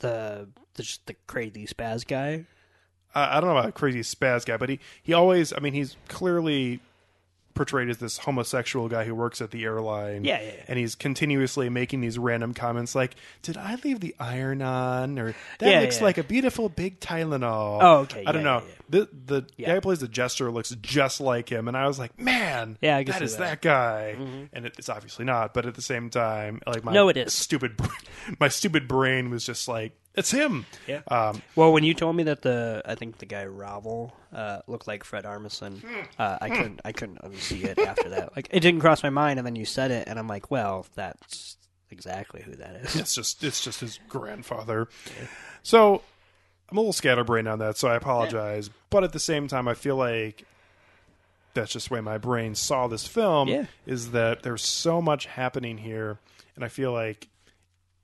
the 0.00 0.08
the 0.08 0.48
the, 0.74 0.82
just 0.82 1.06
the 1.06 1.14
crazy 1.26 1.66
spaz 1.66 2.06
guy. 2.06 2.46
I 3.14 3.36
I 3.36 3.40
don't 3.40 3.50
know 3.50 3.58
about 3.58 3.70
a 3.70 3.72
crazy 3.72 4.00
spaz 4.00 4.44
guy, 4.44 4.56
but 4.56 4.68
he, 4.68 4.80
he 5.02 5.12
always, 5.12 5.52
I 5.52 5.60
mean, 5.60 5.74
he's 5.74 5.96
clearly 6.08 6.80
portrayed 7.54 7.88
as 7.90 7.98
this 7.98 8.18
homosexual 8.18 8.88
guy 8.88 9.04
who 9.04 9.14
works 9.14 9.40
at 9.40 9.50
the 9.50 9.64
airline. 9.64 10.24
Yeah, 10.24 10.40
yeah, 10.40 10.46
yeah. 10.46 10.64
And 10.68 10.78
he's 10.78 10.94
continuously 10.94 11.68
making 11.68 12.00
these 12.00 12.18
random 12.18 12.54
comments 12.54 12.94
like, 12.94 13.14
Did 13.42 13.56
I 13.56 13.76
leave 13.84 14.00
the 14.00 14.14
iron 14.18 14.62
on? 14.62 15.18
Or 15.18 15.34
that 15.58 15.70
Yeah, 15.70 15.80
looks 15.80 15.98
yeah. 15.98 16.04
like 16.04 16.18
a 16.18 16.24
beautiful 16.24 16.68
big 16.68 17.00
Tylenol. 17.00 17.78
Oh, 17.82 17.96
okay, 18.00 18.24
I 18.26 18.32
don't 18.32 18.44
know. 18.44 18.62
The 18.88 19.08
the 19.26 19.46
guy 19.58 19.74
who 19.74 19.80
plays 19.80 20.00
the 20.00 20.08
jester 20.08 20.50
looks 20.50 20.70
just 20.82 21.20
like 21.20 21.48
him. 21.50 21.68
And 21.68 21.76
I 21.76 21.86
was 21.86 21.98
like, 21.98 22.18
Man, 22.18 22.76
Yeah, 22.80 22.96
I 22.98 23.04
that 23.04 23.22
is 23.22 23.36
that. 23.36 23.60
that, 23.60 23.62
guy. 23.62 24.16
Mm-hmm. 24.18 24.44
And 24.52 24.66
it, 24.66 24.74
it's 24.78 24.88
obviously 24.88 25.24
not. 25.24 25.54
But 25.54 25.66
at 25.66 25.74
the 25.74 25.82
same 25.82 26.10
time, 26.10 26.60
like 26.66 26.84
my 26.84 26.92
No, 26.92 27.08
it 27.08 27.16
is. 27.16 27.32
stupid, 27.32 27.78
my 28.40 28.48
stupid 28.48 28.88
brain 28.88 29.30
was 29.30 29.44
just 29.46 29.68
like, 29.68 29.92
It's 30.14 30.30
him. 30.30 30.66
Yeah. 30.86 31.00
Um, 31.08 31.40
Well, 31.56 31.72
when 31.72 31.84
you 31.84 31.94
told 31.94 32.16
me 32.16 32.24
that 32.24 32.42
the 32.42 32.82
I 32.84 32.94
think 32.94 33.18
the 33.18 33.26
guy 33.26 33.44
Raval 33.46 34.12
uh, 34.32 34.60
looked 34.66 34.86
like 34.86 35.04
Fred 35.04 35.24
Armisen, 35.24 35.82
uh, 36.18 36.38
I 36.40 36.48
couldn't 36.50 36.80
I 36.84 36.92
couldn't 36.92 37.22
unsee 37.22 37.64
it 37.64 37.78
after 37.78 38.10
that. 38.10 38.36
Like 38.36 38.48
it 38.50 38.60
didn't 38.60 38.80
cross 38.80 39.02
my 39.02 39.10
mind, 39.10 39.38
and 39.38 39.46
then 39.46 39.56
you 39.56 39.64
said 39.64 39.90
it, 39.90 40.08
and 40.08 40.18
I'm 40.18 40.28
like, 40.28 40.50
well, 40.50 40.86
that's 40.94 41.56
exactly 41.90 42.42
who 42.42 42.52
that 42.56 42.74
is. 42.76 42.96
it's 42.96 43.14
just 43.14 43.42
it's 43.42 43.62
just 43.64 43.80
his 43.80 43.98
grandfather. 44.08 44.88
So 45.62 46.02
I'm 46.70 46.76
a 46.76 46.80
little 46.80 46.92
scatterbrained 46.92 47.48
on 47.48 47.58
that, 47.60 47.76
so 47.78 47.88
I 47.88 47.96
apologize. 47.96 48.70
But 48.90 49.04
at 49.04 49.12
the 49.12 49.18
same 49.20 49.48
time, 49.48 49.66
I 49.68 49.74
feel 49.74 49.96
like 49.96 50.44
that's 51.54 51.72
just 51.72 51.88
the 51.88 51.94
way 51.94 52.00
my 52.00 52.18
brain 52.18 52.54
saw 52.54 52.86
this 52.86 53.06
film. 53.06 53.48
Yeah. 53.48 53.66
Is 53.86 54.10
that 54.12 54.42
there's 54.42 54.62
so 54.64 55.00
much 55.02 55.26
happening 55.26 55.78
here, 55.78 56.18
and 56.56 56.64
I 56.64 56.68
feel 56.68 56.92
like 56.92 57.28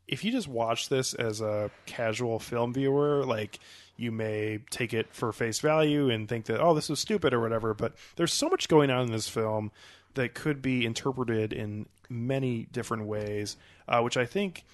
if 0.09 0.25
you 0.25 0.33
just 0.33 0.49
watch 0.49 0.89
this 0.89 1.15
as 1.15 1.41
a 1.41 1.71
casual 1.87 2.39
film 2.39 2.73
viewer, 2.73 3.25
like 3.25 3.61
you 3.97 4.11
may 4.11 4.59
take 4.71 4.95
it 4.95 5.13
for 5.13 5.33
face 5.33 5.61
value 5.61 6.09
and 6.09 6.29
think 6.29 6.47
that 6.47 6.61
oh 6.61 6.75
this 6.75 6.89
is 6.89 6.99
stupid 6.99 7.35
or 7.35 7.41
whatever. 7.41 7.75
But 7.75 7.93
there's 8.17 8.33
so 8.33 8.49
much 8.49 8.69
going 8.69 8.91
on 8.91 9.07
in 9.07 9.13
this 9.13 9.29
film 9.29 9.71
that 10.15 10.35
could 10.35 10.63
be 10.63 10.85
interpreted 10.87 11.53
in 11.53 11.87
many 12.09 12.67
different 12.73 13.05
ways, 13.05 13.57
uh, 13.87 14.01
which 14.01 14.17
I 14.17 14.25
think 14.25 14.65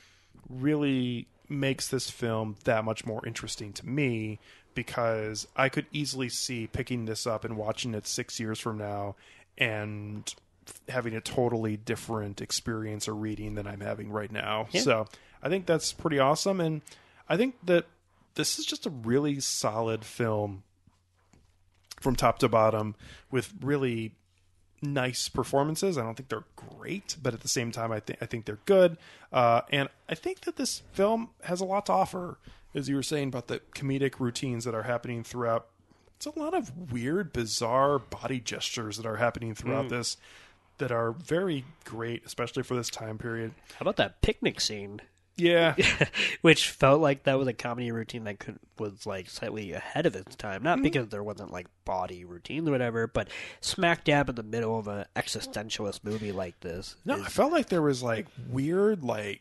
really 0.49 1.27
makes 1.49 1.89
this 1.89 2.09
film 2.09 2.57
that 2.65 2.85
much 2.85 3.05
more 3.05 3.27
interesting 3.27 3.73
to 3.73 3.87
me 3.87 4.39
because 4.75 5.47
I 5.57 5.69
could 5.69 5.87
easily 5.93 6.29
see 6.29 6.67
picking 6.67 7.05
this 7.05 7.27
up 7.27 7.45
and 7.45 7.57
watching 7.57 7.95
it 7.95 8.07
six 8.07 8.41
years 8.41 8.59
from 8.59 8.79
now 8.79 9.17
and 9.59 10.35
having 10.89 11.15
a 11.15 11.21
totally 11.21 11.77
different 11.77 12.41
experience 12.41 13.09
or 13.09 13.15
reading 13.15 13.55
than 13.55 13.67
I'm 13.67 13.81
having 13.81 14.11
right 14.11 14.31
now. 14.31 14.69
So 14.81 15.07
I 15.43 15.49
think 15.49 15.67
that's 15.67 15.93
pretty 15.93 16.19
awesome. 16.19 16.61
And 16.61 16.83
I 17.29 17.37
think 17.37 17.57
that 17.65 17.87
this 18.35 18.59
is 18.59 18.67
just 18.67 18.87
a 18.87 18.91
really 18.91 19.41
solid 19.41 20.05
film 20.05 20.63
from 22.01 22.17
top 22.17 22.39
to 22.41 22.49
bottom 22.49 22.95
with 23.31 23.53
really 23.63 24.15
nice 24.83 25.29
performances. 25.29 25.97
I 25.97 26.03
don't 26.03 26.15
think 26.15 26.29
they're 26.29 26.45
great, 26.57 27.17
but 27.23 27.33
at 27.33 27.41
the 27.41 27.49
same 27.49 27.73
time, 27.73 27.93
I 27.93 28.01
think 28.01 28.19
I 28.21 28.27
think 28.27 28.45
they're 28.45 28.59
good. 28.67 28.99
Uh, 29.33 29.63
and 29.71 29.89
I 30.09 30.15
think 30.15 30.41
that 30.43 30.57
this 30.57 30.83
film 30.93 31.31
has 31.45 31.61
a 31.61 31.65
lot 31.65 31.87
to 31.87 31.93
offer, 31.93 32.39
as 32.75 32.89
you 32.89 32.97
were 32.97 33.03
saying 33.03 33.29
about 33.29 33.47
the 33.47 33.61
comedic 33.75 34.21
routines 34.21 34.65
that 34.65 34.75
are 34.75 34.83
happening 34.83 35.25
throughout. 35.25 35.67
It's 36.17 36.27
a 36.27 36.39
lot 36.39 36.55
of 36.55 36.93
weird, 36.93 37.33
bizarre 37.33 37.99
body 37.99 38.41
gestures 38.41 38.99
that 38.99 39.07
are 39.07 39.17
happening 39.17 39.55
throughout 39.55 39.89
this 39.89 40.17
that 40.79 40.91
are 40.93 41.13
very 41.13 41.65
great, 41.85 42.25
especially 42.27 42.63
for 42.63 42.75
this 42.75 42.91
time 42.91 43.19
period. 43.19 43.53
How 43.75 43.83
about 43.83 43.97
that 43.97 44.21
picnic 44.23 44.61
scene? 44.61 45.01
Yeah, 45.37 45.75
Which 46.43 46.71
felt 46.71 47.01
like 47.01 47.25
that 47.25 47.37
was 47.39 47.49
a 47.49 47.53
comedy 47.53 47.91
routine 47.91 48.23
that 48.25 48.39
could 48.39 48.57
was 48.79 49.05
like 49.05 49.29
slightly 49.29 49.73
ahead 49.73 50.07
of 50.07 50.15
its 50.15 50.37
time. 50.37 50.59
Mm-hmm. 50.59 50.65
Not 50.65 50.83
because 50.83 51.09
there 51.09 51.25
wasn't 51.25 51.51
like 51.51 51.67
body 51.85 52.25
routines 52.25 52.69
or 52.69 52.71
whatever, 52.71 53.09
but 53.09 53.29
smack 53.61 54.05
dab 54.05 54.29
in 54.29 54.37
the 54.37 54.45
middle 54.45 54.79
of 54.79 54.87
an 54.87 55.07
existentialist 55.17 56.05
movie 56.05 56.31
like 56.31 56.61
this. 56.61 56.95
no, 57.05 57.17
is- 57.17 57.23
I 57.27 57.29
felt 57.31 57.51
like 57.53 57.69
there 57.69 57.83
was 57.83 58.01
like 58.01 58.27
weird, 58.49 59.03
like 59.03 59.41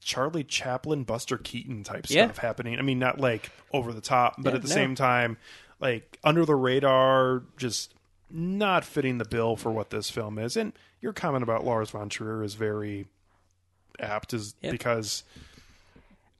Charlie 0.00 0.44
Chaplin, 0.44 1.02
Buster 1.02 1.36
Keaton 1.36 1.82
type 1.82 2.06
Yeah. 2.08 2.26
stuff 2.26 2.38
happening. 2.38 2.78
I 2.78 2.82
mean, 2.82 3.00
not 3.00 3.18
like 3.18 3.50
over 3.72 3.92
the 3.92 4.00
top, 4.00 4.36
but 4.38 4.50
Yeah, 4.50 4.56
at 4.56 4.62
the 4.62 4.68
no. 4.68 4.74
same 4.74 4.94
time, 4.94 5.36
like 5.80 6.18
under 6.22 6.44
the 6.44 6.54
radar, 6.54 7.42
just 7.56 7.92
not 8.30 8.84
fitting 8.84 9.18
the 9.18 9.24
bill 9.24 9.56
for 9.56 9.70
what 9.70 9.90
this 9.90 10.10
film 10.10 10.38
is. 10.38 10.56
And 10.56 10.72
your 11.00 11.12
comment 11.12 11.42
about 11.42 11.64
Lars 11.64 11.90
von 11.90 12.08
Trier 12.08 12.42
is 12.42 12.54
very 12.54 13.06
apt, 14.00 14.32
is 14.34 14.54
Yeah. 14.60 14.70
because 14.70 15.24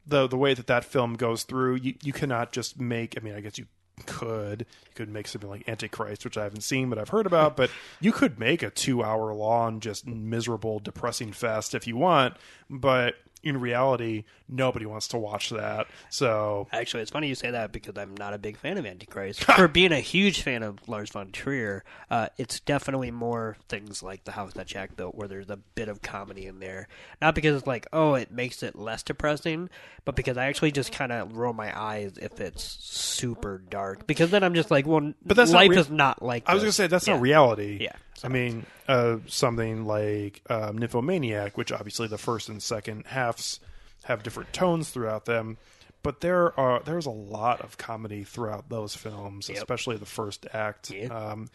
the 0.07 0.27
the 0.27 0.37
way 0.39 0.55
that 0.55 0.67
that 0.69 0.85
film 0.85 1.15
goes 1.15 1.43
through, 1.45 1.77
you 1.77 1.95
you 2.03 2.13
cannot 2.13 2.53
just 2.53 2.81
make. 2.81 3.17
I 3.17 3.21
mean, 3.25 3.35
I 3.35 3.41
guess 3.41 3.59
you 3.59 3.67
could 4.07 4.61
you 4.61 4.95
could 4.95 5.09
make 5.09 5.27
something 5.27 5.51
like 5.51 5.69
Antichrist, 5.69 6.25
which 6.25 6.39
I 6.39 6.45
haven't 6.45 6.61
seen 6.63 6.89
but 6.89 6.99
I've 6.99 7.09
heard 7.09 7.27
about. 7.27 7.57
But 7.57 7.71
you 8.01 8.13
could 8.13 8.39
make 8.39 8.63
a 8.63 8.71
two 8.71 9.03
hour 9.03 9.35
long, 9.35 9.81
just 9.81 10.07
miserable, 10.07 10.79
depressing 10.79 11.33
fest 11.33 11.75
if 11.75 11.87
you 11.87 11.97
want. 11.97 12.35
But 12.71 13.17
in 13.49 13.61
reality, 13.61 14.25
nobody 14.49 14.87
wants 14.87 15.09
to 15.09 15.19
watch 15.19 15.51
that. 15.51 15.87
So 16.11 16.69
Actually, 16.73 17.03
it's 17.03 17.11
funny 17.11 17.29
you 17.29 17.35
say 17.35 17.51
that 17.51 17.73
because 17.73 17.97
I'm 17.99 18.15
not 18.17 18.35
a 18.35 18.39
big 18.39 18.57
fan 18.57 18.79
of 18.79 18.87
Antichrist. 18.87 19.45
For 19.57 19.69
being 19.69 19.93
a 19.93 20.01
huge 20.01 20.43
fan 20.43 20.63
of 20.63 20.89
Lars 20.89 21.11
von 21.11 21.31
Trier, 21.33 21.85
uh, 22.11 22.29
it's 22.39 22.61
definitely 22.61 23.11
more 23.11 23.57
things 23.69 24.03
like 24.03 24.25
The 24.25 24.33
House 24.33 24.53
That 24.55 24.67
Jack 24.67 24.97
Built, 24.97 25.15
where 25.15 25.29
there's 25.29 25.51
a 25.51 25.57
bit 25.75 25.89
of 25.89 26.03
comedy 26.03 26.47
in 26.47 26.61
there. 26.61 26.89
Not 27.21 27.35
because 27.35 27.57
it's 27.57 27.67
like, 27.67 27.87
oh, 27.93 28.15
it 28.15 28.31
makes 28.31 28.63
it 28.63 28.77
less 28.77 29.03
depressing, 29.03 29.71
but 30.05 30.15
because 30.17 30.37
I 30.37 30.47
actually 30.47 30.73
just 30.73 30.93
kind 30.93 31.13
of 31.13 31.37
roll 31.37 31.53
my 31.53 31.79
eyes 31.79 32.19
if 32.19 32.41
it's 32.41 32.63
super 32.81 33.63
dark. 33.71 34.07
Because 34.07 34.31
then 34.31 34.43
I'm 34.45 34.55
just 34.55 34.71
like, 34.71 34.87
well, 34.87 35.13
But 35.25 35.37
that's 35.37 35.51
not 35.53 35.59
life 35.67 35.77
is 35.77 35.91
not 35.91 36.23
like. 36.23 36.45
I 36.47 36.55
was 36.55 36.63
gonna 36.63 36.73
say 36.73 36.87
that's 36.87 37.07
Yeah. 37.07 37.15
not 37.15 37.23
reality. 37.23 37.79
Yeah. 37.81 37.93
I 38.25 38.29
mean, 38.29 38.67
uh, 38.87 39.19
something 39.27 39.87
like 39.87 40.43
um, 40.51 40.79
Nymphomaniac, 40.79 41.57
which 41.57 41.73
obviously 41.73 42.09
the 42.09 42.19
first 42.19 42.49
and 42.49 42.63
second 42.63 43.07
halves 43.07 43.61
have 44.05 44.23
different 44.23 44.53
tones 44.53 44.91
throughout 44.91 45.25
them, 45.25 45.59
but 46.03 46.21
there 46.21 46.59
are 46.59 46.81
there's 46.85 47.07
a 47.07 47.11
lot 47.11 47.61
of 47.61 47.79
comedy 47.79 48.25
throughout 48.25 48.69
those 48.69 48.95
films, 48.95 49.51
especially 49.51 49.97
the 49.97 50.07
first 50.07 50.47
act. 50.53 50.91
Yeah. 50.91 51.07
Um, 51.09 51.49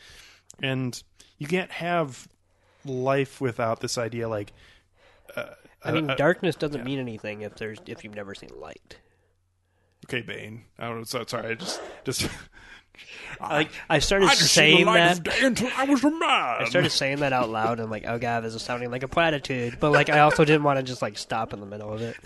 and 0.61 1.01
you 1.38 1.47
can't 1.47 1.72
have 1.72 2.28
life 2.86 3.41
without 3.41 3.80
this 3.80 3.97
idea, 3.97 4.30
like 4.30 4.53
I 5.84 5.91
mean, 5.91 6.09
uh, 6.09 6.16
darkness 6.16 6.55
doesn't 6.55 6.84
mean 6.84 6.99
anything 6.99 7.41
if 7.41 7.55
there's 7.55 7.80
if 7.86 8.03
you've 8.03 8.16
never 8.16 8.34
seen 8.34 8.51
light. 8.55 8.97
okay, 10.05 10.22
Bane. 10.22 10.64
I 10.80 10.88
don't 10.88 10.99
know. 10.99 11.03
So, 11.03 11.24
sorry, 11.28 11.51
I 11.51 11.53
just 11.55 11.82
just. 12.03 12.30
Like 13.41 13.69
I 13.89 13.99
started 13.99 14.29
I 14.29 14.35
saying 14.35 14.85
that. 14.85 15.27
until 15.41 15.69
I 15.75 15.83
was 15.85 16.03
a 16.03 16.09
man. 16.11 16.21
I 16.21 16.65
started 16.69 16.91
saying 16.91 17.19
that 17.19 17.33
out 17.33 17.49
loud, 17.49 17.73
and 17.79 17.81
I'm 17.81 17.89
like, 17.91 18.05
oh 18.07 18.17
god, 18.19 18.41
this 18.43 18.53
is 18.55 18.61
sounding 18.61 18.89
like 18.91 19.03
a 19.03 19.07
platitude. 19.07 19.77
But 19.79 19.91
like, 19.91 20.09
I 20.09 20.19
also 20.19 20.45
didn't 20.45 20.63
want 20.63 20.77
to 20.79 20.83
just 20.83 21.01
like 21.01 21.17
stop 21.17 21.51
in 21.53 21.59
the 21.59 21.65
middle 21.65 21.91
of 21.91 22.01
it. 22.01 22.15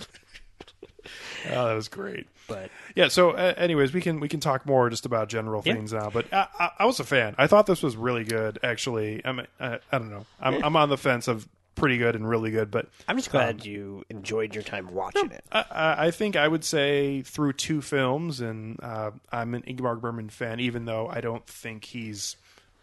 Oh, 1.50 1.68
that 1.68 1.74
was 1.76 1.88
great. 1.88 2.28
But 2.48 2.70
Yeah. 2.96 3.08
So, 3.08 3.32
uh, 3.32 3.54
anyways, 3.56 3.94
we 3.94 4.02
can 4.02 4.20
we 4.20 4.28
can 4.28 4.40
talk 4.42 4.66
more 4.66 4.90
just 4.90 5.06
about 5.06 5.30
general 5.30 5.62
Yeah. 5.64 5.74
things 5.76 5.94
now. 5.94 6.10
But 6.10 6.26
I, 6.34 6.48
I, 6.60 6.70
I 6.80 6.86
was 6.86 7.00
a 7.00 7.06
fan. 7.06 7.36
I 7.38 7.48
thought 7.48 7.68
this 7.68 7.82
was 7.82 7.96
really 7.96 8.26
good. 8.26 8.60
Actually, 8.64 9.22
I 9.26 9.32
mean, 9.32 9.48
I, 9.60 9.80
I 9.92 9.98
don't 9.98 10.10
know. 10.10 10.26
I'm 10.42 10.62
I'm 10.64 10.76
on 10.76 10.90
the 10.90 10.98
fence 10.98 11.28
of 11.30 11.48
pretty 11.78 11.98
good 11.98 12.16
and 12.16 12.28
really 12.28 12.52
good, 12.52 12.70
but 12.72 12.90
I'm 13.08 13.16
just 13.18 13.32
glad 13.32 13.66
you 13.66 14.04
enjoyed 14.10 14.54
your 14.56 14.64
time 14.64 14.94
watching 14.94 15.32
it. 15.32 15.46
I- 15.52 15.96
I, 16.08 16.12
think 16.12 16.36
I 16.36 16.48
would 16.48 16.64
say 16.64 17.22
through 17.22 17.54
two 17.54 17.82
films, 17.82 18.42
and 18.42 18.80
uh, 18.84 19.12
I'm 19.32 19.54
an 19.54 19.62
Ingmar 19.64 20.00
Bergman 20.02 20.30
fan, 20.30 20.60
even 20.60 20.86
though 20.86 21.08
I 21.08 21.22
don't 21.22 21.46
think 21.48 21.86
he's 21.86 22.36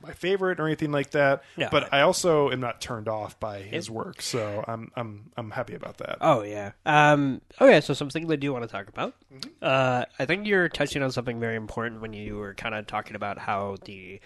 my 0.03 0.12
favorite 0.12 0.61
or 0.61 0.66
anything 0.66 0.92
like 0.92 1.11
that. 1.12 1.42
No, 1.57 1.68
but 1.70 1.92
I- 1.92 1.99
I 1.99 2.03
also 2.03 2.51
am 2.51 2.61
not 2.61 2.80
turned 2.80 3.09
off 3.09 3.38
by 3.40 3.61
his 3.62 3.90
work, 3.90 4.20
so 4.20 4.62
I'm 4.68 4.90
I'm 4.97 5.30
I'm 5.36 5.51
happy 5.51 5.74
about 5.74 5.97
that. 5.99 6.18
Oh 6.20 6.42
yeah. 6.42 6.72
Um, 6.84 7.40
okay, 7.61 7.80
so 7.80 7.95
some 7.95 8.11
things 8.11 8.30
I 8.30 8.36
do 8.36 8.53
want 8.53 8.64
to 8.64 8.68
talk 8.68 8.88
about. 8.88 9.14
Uh, 9.62 10.05
I 10.18 10.26
think 10.26 10.47
you're 10.47 10.68
touching 10.68 11.03
on 11.03 11.11
something 11.11 11.40
very 11.40 11.57
important 11.57 12.01
when 12.03 12.12
you 12.12 12.36
were 12.36 12.53
kind 12.55 12.74
of 12.74 12.86
talking 12.86 13.16
about 13.16 13.38
how 13.38 13.76
the 13.86 14.20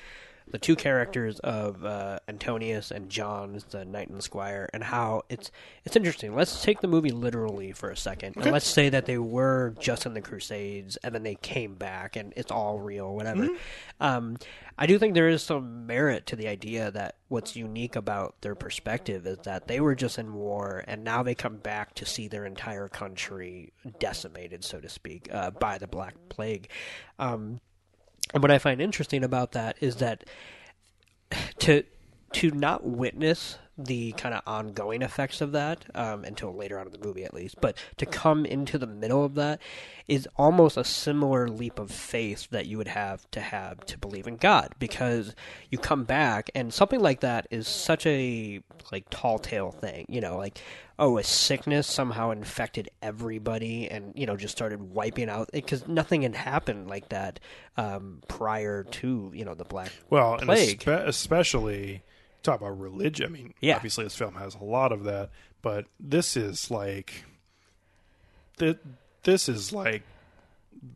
the 0.50 0.58
two 0.58 0.76
characters 0.76 1.38
of 1.40 1.84
uh, 1.84 2.18
Antonius 2.28 2.90
and 2.90 3.08
John, 3.08 3.60
the 3.70 3.84
knight 3.84 4.08
and 4.08 4.18
the 4.18 4.22
squire, 4.22 4.68
and 4.72 4.82
how 4.82 5.22
it's 5.28 5.50
it's 5.84 5.96
interesting. 5.96 6.34
Let's 6.34 6.62
take 6.62 6.80
the 6.80 6.88
movie 6.88 7.10
literally 7.10 7.72
for 7.72 7.90
a 7.90 7.96
second, 7.96 8.36
and 8.36 8.52
let's 8.52 8.66
say 8.66 8.88
that 8.88 9.06
they 9.06 9.18
were 9.18 9.74
just 9.78 10.06
in 10.06 10.14
the 10.14 10.20
Crusades, 10.20 10.96
and 10.98 11.14
then 11.14 11.22
they 11.22 11.34
came 11.36 11.74
back, 11.74 12.16
and 12.16 12.32
it's 12.36 12.50
all 12.52 12.78
real, 12.78 13.14
whatever. 13.14 13.48
Um, 14.00 14.36
I 14.80 14.86
do 14.86 14.98
think 14.98 15.14
there 15.14 15.28
is 15.28 15.42
some 15.42 15.86
merit 15.86 16.26
to 16.26 16.36
the 16.36 16.46
idea 16.46 16.90
that 16.92 17.16
what's 17.26 17.56
unique 17.56 17.96
about 17.96 18.40
their 18.42 18.54
perspective 18.54 19.26
is 19.26 19.38
that 19.38 19.66
they 19.66 19.80
were 19.80 19.96
just 19.96 20.18
in 20.18 20.34
war, 20.34 20.84
and 20.86 21.02
now 21.02 21.22
they 21.22 21.34
come 21.34 21.56
back 21.56 21.94
to 21.96 22.06
see 22.06 22.28
their 22.28 22.46
entire 22.46 22.88
country 22.88 23.72
decimated, 23.98 24.64
so 24.64 24.80
to 24.80 24.88
speak, 24.88 25.28
uh, 25.32 25.50
by 25.50 25.78
the 25.78 25.88
Black 25.88 26.14
Plague. 26.28 26.68
Um, 27.18 27.60
and 28.34 28.42
what 28.42 28.50
I 28.50 28.58
find 28.58 28.80
interesting 28.80 29.24
about 29.24 29.52
that 29.52 29.76
is 29.80 29.96
that 29.96 30.24
to 31.60 31.84
to 32.32 32.50
not 32.50 32.84
witness 32.84 33.58
the 33.78 34.10
kind 34.12 34.34
of 34.34 34.42
ongoing 34.46 35.02
effects 35.02 35.40
of 35.40 35.52
that 35.52 35.84
um, 35.94 36.24
until 36.24 36.52
later 36.52 36.78
on 36.80 36.86
in 36.86 36.92
the 36.92 36.98
movie, 36.98 37.24
at 37.24 37.32
least, 37.32 37.56
but 37.60 37.76
to 37.96 38.06
come 38.06 38.44
into 38.44 38.76
the 38.76 38.86
middle 38.88 39.24
of 39.24 39.36
that 39.36 39.60
is 40.08 40.28
almost 40.36 40.76
a 40.76 40.82
similar 40.84 41.48
leap 41.48 41.78
of 41.78 41.90
faith 41.90 42.48
that 42.50 42.66
you 42.66 42.76
would 42.76 42.88
have 42.88 43.30
to 43.30 43.40
have 43.40 43.78
to 43.86 43.96
believe 43.98 44.26
in 44.26 44.36
God, 44.36 44.72
because 44.78 45.34
you 45.70 45.78
come 45.78 46.04
back 46.04 46.50
and 46.54 46.74
something 46.74 47.00
like 47.00 47.20
that 47.20 47.46
is 47.50 47.68
such 47.68 48.04
a 48.06 48.60
like 48.90 49.08
tall 49.10 49.38
tale 49.38 49.70
thing, 49.70 50.06
you 50.08 50.20
know, 50.20 50.36
like 50.36 50.60
oh, 51.00 51.16
a 51.16 51.22
sickness 51.22 51.86
somehow 51.86 52.32
infected 52.32 52.90
everybody 53.00 53.88
and 53.88 54.12
you 54.16 54.26
know 54.26 54.36
just 54.36 54.56
started 54.56 54.82
wiping 54.92 55.28
out 55.28 55.48
because 55.52 55.86
nothing 55.86 56.22
had 56.22 56.34
happened 56.34 56.88
like 56.88 57.08
that 57.10 57.38
um, 57.76 58.20
prior 58.26 58.82
to 58.82 59.30
you 59.32 59.44
know 59.44 59.54
the 59.54 59.64
Black 59.64 59.92
Well, 60.10 60.34
and 60.34 60.42
Plague. 60.46 60.80
espe- 60.80 61.06
especially 61.06 62.02
talk 62.52 62.60
about 62.60 62.78
religion. 62.78 63.26
I 63.26 63.28
mean, 63.30 63.54
Yeah. 63.60 63.76
obviously 63.76 64.04
this 64.04 64.16
film 64.16 64.34
has 64.34 64.54
a 64.54 64.64
lot 64.64 64.92
of 64.92 65.04
that, 65.04 65.30
but 65.62 65.86
this 66.00 66.36
is 66.36 66.70
like 66.70 67.24
th- 68.58 68.78
this 69.24 69.48
is 69.48 69.72
like 69.72 70.02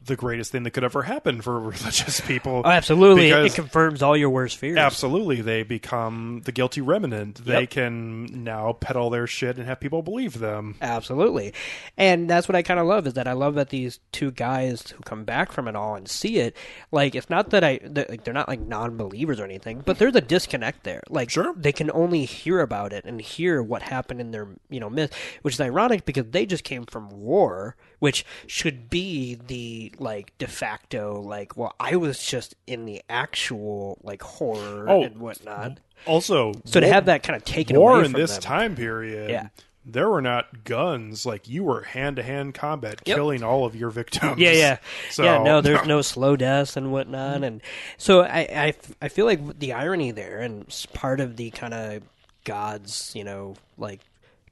the 0.05 0.17
greatest 0.17 0.53
thing 0.53 0.63
that 0.65 0.71
could 0.73 0.85
ever 0.85 1.03
happen 1.03 1.41
for 1.41 1.59
religious 1.61 2.21
people. 2.21 2.63
Oh, 2.65 2.69
absolutely. 2.69 3.29
It, 3.29 3.35
because 3.35 3.53
it 3.53 3.55
confirms 3.57 4.03
all 4.03 4.17
your 4.17 4.31
worst 4.31 4.57
fears. 4.57 4.77
absolutely 4.79 5.41
they 5.43 5.63
become 5.63 6.43
the 6.45 6.53
guilty 6.53 6.81
remnant. 6.81 7.45
They 7.45 7.67
can 7.67 8.45
now 8.45 8.73
peddle 8.75 9.11
their 9.11 9.27
shit 9.27 9.57
and 9.59 9.67
have 9.67 9.81
people 9.81 10.03
believe 10.03 10.39
them. 10.39 10.77
Absolutely. 10.81 11.53
And 11.97 12.29
that's 12.31 12.49
what 12.49 12.57
I 12.57 12.63
kind 12.63 12.79
of 12.81 12.87
love 12.87 13.07
is 13.07 13.15
that 13.15 13.27
I 13.29 13.33
love 13.33 13.55
that 13.57 13.71
these 13.71 14.01
two 14.13 14.31
guys 14.31 14.91
who 14.91 15.01
come 15.03 15.25
back 15.25 15.53
from 15.53 15.69
it 15.69 15.77
all 15.77 15.95
and 15.95 16.09
see 16.09 16.39
it, 16.39 16.57
like 16.91 17.15
it's 17.15 17.31
not 17.31 17.51
that 17.51 17.65
I 17.65 17.81
that, 17.85 18.11
like 18.11 18.25
they're 18.25 18.35
not 18.35 18.49
like 18.49 18.61
non-believers 18.61 19.41
or 19.41 19.45
anything, 19.45 19.83
but 19.85 19.99
there's 19.99 20.15
a 20.17 20.21
disconnect 20.21 20.85
there. 20.85 21.03
Like 21.09 21.31
Sure. 21.31 21.55
they 21.57 21.73
can 21.73 21.91
only 21.93 22.25
hear 22.25 22.61
about 22.61 22.93
it 22.93 23.05
and 23.05 23.21
hear 23.21 23.63
what 23.63 23.83
happened 23.83 24.21
in 24.21 24.31
their, 24.31 24.49
you 24.71 24.81
know, 24.81 24.91
myth, 24.91 25.13
which 25.43 25.55
is 25.55 25.61
ironic 25.61 26.05
because 26.05 26.27
they 26.31 26.47
just 26.47 26.65
came 26.65 26.85
from 26.85 27.09
war, 27.11 27.77
which 28.03 28.27
should 28.49 28.91
be 28.91 29.37
the 29.47 29.93
like 30.01 30.37
de 30.39 30.49
facto 30.49 31.21
like 31.21 31.57
well, 31.57 31.73
I 31.79 31.95
was 31.95 32.21
just 32.27 32.57
in 32.67 32.85
the 32.85 33.01
actual 33.09 33.97
like 34.03 34.23
horror 34.23 34.87
Oh, 34.89 35.05
and 35.05 35.19
whatnot. 35.19 35.79
Also, 36.05 36.53
So 36.65 36.81
to 36.81 36.89
have 36.89 37.05
that 37.07 37.23
kind 37.23 37.37
of 37.37 37.45
taken 37.45 37.79
war 37.79 37.99
away 37.99 38.07
in 38.07 38.13
this 38.13 38.33
them. 38.33 38.43
time 38.43 38.75
period, 38.75 39.31
Yeah. 39.31 39.49
there 39.87 40.11
were 40.11 40.21
not 40.21 40.65
guns. 40.65 41.25
Like 41.25 41.49
you 41.49 41.63
were 41.63 41.83
hand 41.83 42.17
to 42.17 42.25
hand 42.25 42.55
combat, 42.55 43.01
Yep. 43.07 43.17
killing 43.17 43.45
all 43.45 43.65
of 43.67 43.77
your 43.77 43.91
victims. 43.91 44.37
Yeah, 44.37 44.51
yeah, 44.51 44.77
So, 45.13 45.23
yeah. 45.23 45.41
No, 45.45 45.61
there's 45.61 45.87
no 45.87 46.03
slow 46.03 46.35
deaths 46.35 46.77
and 46.77 46.91
whatnot, 46.91 47.45
and 47.45 47.61
so 47.99 48.23
I, 48.23 48.41
I, 48.51 48.75
I 49.01 49.07
feel 49.11 49.27
like 49.27 49.61
the 49.61 49.75
irony 49.75 50.11
there, 50.11 50.41
and 50.41 50.67
part 50.93 51.21
of 51.21 51.37
the 51.37 51.51
kind 51.53 51.73
of 51.73 52.03
God's, 52.45 53.13
you 53.15 53.23
know, 53.23 53.55
like 53.79 54.01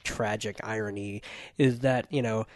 tragic 0.05 0.61
irony 0.63 1.21
is 1.59 1.81
that 1.81 2.07
you 2.11 2.23
know, 2.23 2.47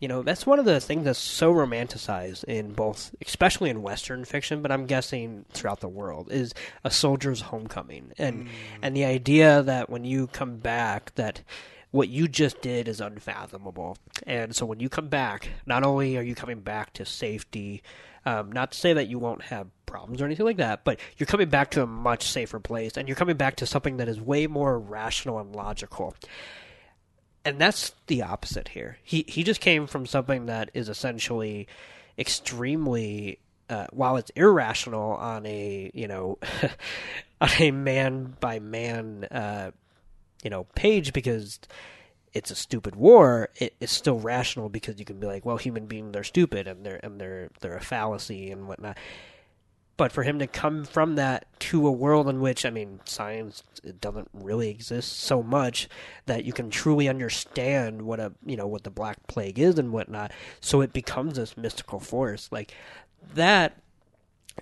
you 0.00 0.08
know, 0.08 0.22
that's 0.22 0.46
one 0.46 0.58
of 0.58 0.64
the 0.64 0.80
things 0.80 1.04
that's 1.04 1.18
so 1.18 1.52
romanticized 1.52 2.44
in 2.44 2.72
both, 2.72 3.14
especially 3.24 3.68
in 3.68 3.82
Western 3.82 4.24
fiction, 4.24 4.62
but 4.62 4.72
I'm 4.72 4.86
guessing 4.86 5.44
throughout 5.52 5.80
the 5.80 5.88
world, 5.88 6.32
is 6.32 6.54
a 6.84 6.90
soldier's 6.90 7.42
homecoming, 7.42 8.12
and 8.18 8.48
and 8.82 8.96
the 8.96 9.04
idea 9.04 9.62
that 9.62 9.90
when 9.90 10.04
you 10.04 10.26
come 10.26 10.56
back, 10.56 11.14
that 11.16 11.42
what 11.90 12.08
you 12.08 12.28
just 12.28 12.62
did 12.62 12.88
is 12.88 13.00
unfathomable. 13.00 13.98
And 14.26 14.54
so 14.54 14.64
when 14.64 14.80
you 14.80 14.88
come 14.88 15.08
back, 15.08 15.48
not 15.66 15.84
only 15.84 16.16
are 16.16 16.22
you 16.22 16.34
coming 16.34 16.60
back 16.60 16.92
to 16.94 17.04
safety, 17.04 17.82
um, 18.24 18.52
not 18.52 18.72
to 18.72 18.78
say 18.78 18.92
that 18.92 19.08
you 19.08 19.18
won't 19.18 19.42
have 19.42 19.66
problems 19.86 20.22
or 20.22 20.24
anything 20.24 20.46
like 20.46 20.58
that, 20.58 20.84
but 20.84 21.00
you're 21.18 21.26
coming 21.26 21.48
back 21.48 21.72
to 21.72 21.82
a 21.82 21.86
much 21.86 22.30
safer 22.30 22.60
place, 22.60 22.96
and 22.96 23.08
you're 23.08 23.16
coming 23.16 23.36
back 23.36 23.56
to 23.56 23.66
something 23.66 23.98
that 23.98 24.08
is 24.08 24.20
way 24.20 24.46
more 24.46 24.78
rational 24.78 25.38
and 25.40 25.54
logical. 25.54 26.14
And 27.44 27.58
that's 27.58 27.92
the 28.06 28.22
opposite 28.22 28.68
here. 28.68 28.98
He 29.02 29.24
he 29.26 29.42
just 29.42 29.60
came 29.60 29.86
from 29.86 30.06
something 30.06 30.46
that 30.46 30.70
is 30.74 30.88
essentially 30.88 31.66
extremely 32.18 33.38
uh, 33.70 33.86
while 33.92 34.16
it's 34.16 34.30
irrational 34.30 35.12
on 35.12 35.46
a 35.46 35.90
you 35.94 36.08
know 36.08 36.38
on 37.40 37.48
a 37.58 37.70
man 37.70 38.36
by 38.40 38.58
man 38.58 39.24
uh, 39.30 39.70
you 40.42 40.50
know 40.50 40.64
page 40.74 41.12
because 41.12 41.60
it's 42.32 42.50
a 42.50 42.54
stupid 42.56 42.96
war 42.96 43.48
it, 43.56 43.74
it's 43.80 43.92
still 43.92 44.18
rational 44.18 44.68
because 44.68 44.98
you 44.98 45.04
can 45.04 45.18
be 45.18 45.26
like 45.26 45.44
well 45.44 45.56
human 45.56 45.86
beings 45.86 46.16
are 46.16 46.24
stupid 46.24 46.66
and 46.66 46.84
they're 46.84 47.00
and 47.02 47.20
they're 47.20 47.48
they're 47.60 47.76
a 47.76 47.80
fallacy 47.80 48.50
and 48.50 48.66
whatnot 48.68 48.98
but 50.00 50.12
for 50.12 50.22
him 50.22 50.38
to 50.38 50.46
come 50.46 50.84
from 50.84 51.16
that 51.16 51.46
to 51.60 51.86
a 51.86 51.92
world 51.92 52.26
in 52.28 52.40
which 52.40 52.64
i 52.64 52.70
mean 52.70 53.00
science 53.04 53.62
doesn't 54.00 54.28
really 54.32 54.70
exist 54.70 55.20
so 55.20 55.42
much 55.42 55.88
that 56.26 56.44
you 56.44 56.52
can 56.52 56.70
truly 56.70 57.08
understand 57.08 58.02
what 58.02 58.20
a 58.20 58.32
you 58.44 58.56
know 58.56 58.66
what 58.66 58.84
the 58.84 58.90
black 58.90 59.26
plague 59.26 59.58
is 59.58 59.78
and 59.78 59.92
whatnot. 59.92 60.32
So 60.60 60.80
it 60.80 60.92
becomes 60.92 61.36
this 61.36 61.56
mystical 61.56 62.00
force. 62.00 62.48
Like 62.50 62.74
that 63.34 63.80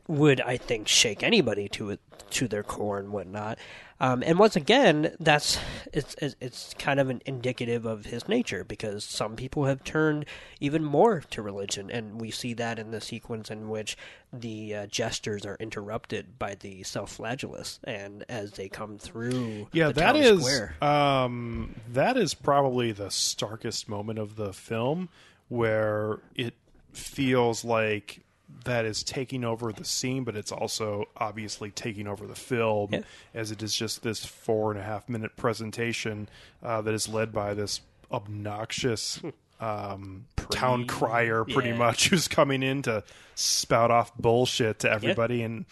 would 0.07 0.41
I 0.41 0.57
think 0.57 0.89
shake 0.89 1.23
anybody 1.23 1.69
to 1.71 1.91
it 1.91 2.01
to 2.31 2.47
their 2.49 2.63
core 2.63 2.99
and 2.99 3.11
whatnot. 3.11 3.59
Um, 4.01 4.23
and 4.25 4.39
once 4.39 4.55
again, 4.55 5.17
that's 5.19 5.59
it's 5.93 6.15
it's- 6.17 6.37
it's 6.41 6.75
kind 6.79 7.01
of 7.01 7.09
an 7.11 7.21
indicative 7.27 7.85
of 7.87 8.05
his 8.07 8.29
nature 8.29 8.63
because 8.65 9.03
some 9.03 9.35
people 9.35 9.65
have 9.65 9.83
turned 9.83 10.25
even 10.61 10.85
more 10.85 11.21
to 11.31 11.43
religion, 11.43 11.91
and 11.91 12.21
we 12.21 12.31
see 12.31 12.53
that 12.55 12.79
in 12.79 12.91
the 12.93 13.01
sequence 13.01 13.51
in 13.51 13.69
which 13.69 13.97
the 14.33 14.75
uh, 14.75 14.87
jesters 14.87 15.45
are 15.47 15.57
interrupted 15.59 16.39
by 16.39 16.55
the 16.55 16.83
self-flagellus, 16.85 17.79
and 17.85 18.25
as 18.29 18.53
they 18.53 18.69
come 18.69 18.99
through, 18.99 19.67
Yeah, 19.73 19.89
the 19.89 19.95
that 19.95 20.17
is 20.17 20.47
um, 20.83 21.75
that 21.93 22.17
is 22.17 22.35
probably 22.35 22.93
the 22.93 23.11
starkest 23.11 23.89
moment 23.89 24.19
of 24.19 24.37
the 24.37 24.53
film 24.53 25.09
where 25.49 26.19
it 26.37 26.55
feels 26.93 27.65
like 27.65 28.21
that 28.65 28.85
is 28.85 29.03
taking 29.03 29.45
over 29.45 29.73
the 29.73 29.85
scene, 29.85 30.25
but 30.25 30.37
it's 30.37 30.53
also 30.53 31.07
obviously 31.17 31.71
taking 31.71 32.07
over 32.07 32.27
the 32.27 32.35
film, 32.35 32.91
Yeah. 32.93 33.01
as 33.35 33.51
it 33.51 33.63
is 33.63 33.75
just 33.75 34.03
this 34.03 34.25
four 34.25 34.71
and 34.71 34.81
a 34.81 34.83
half 34.83 35.09
minute 35.09 35.37
presentation 35.37 36.29
uh, 36.63 36.81
that 36.83 36.95
is 36.95 37.09
led 37.09 37.33
by 37.33 37.55
this 37.55 37.81
obnoxious 38.11 39.21
um, 39.61 40.27
town 40.51 40.87
crier, 40.87 41.45
pretty 41.45 41.71
yeah. 41.71 41.77
much, 41.77 42.09
who's 42.11 42.29
coming 42.29 42.63
in 42.63 42.83
to 42.83 43.03
spout 43.35 43.91
off 43.91 44.17
bullshit 44.17 44.79
to 44.81 44.91
everybody. 44.91 45.43
And 45.43 45.65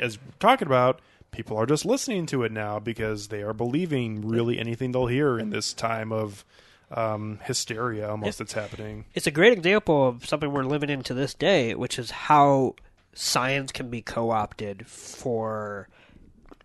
as 0.00 0.18
we're 0.18 0.32
talking 0.40 0.66
about, 0.66 1.00
people 1.30 1.56
are 1.56 1.66
just 1.66 1.84
listening 1.84 2.26
to 2.26 2.42
it 2.44 2.52
now 2.52 2.78
because 2.78 3.28
they 3.28 3.42
are 3.42 3.52
believing 3.52 4.26
really 4.26 4.58
anything 4.58 4.92
they'll 4.92 5.06
hear 5.06 5.38
in 5.38 5.50
this 5.50 5.72
time 5.72 6.12
of 6.12 6.44
um, 6.94 7.40
hysteria 7.42 8.08
almost 8.08 8.38
that's 8.38 8.52
happening. 8.52 9.04
it's 9.14 9.26
a 9.26 9.30
great 9.30 9.52
example 9.52 10.08
of 10.08 10.24
something 10.26 10.52
we're 10.52 10.62
living 10.64 10.90
in 10.90 11.02
to 11.02 11.14
this 11.14 11.34
day, 11.34 11.74
which 11.74 11.98
is 11.98 12.10
how 12.10 12.74
science 13.12 13.72
can 13.72 13.90
be 13.90 14.00
co-opted 14.02 14.86
for 14.86 15.88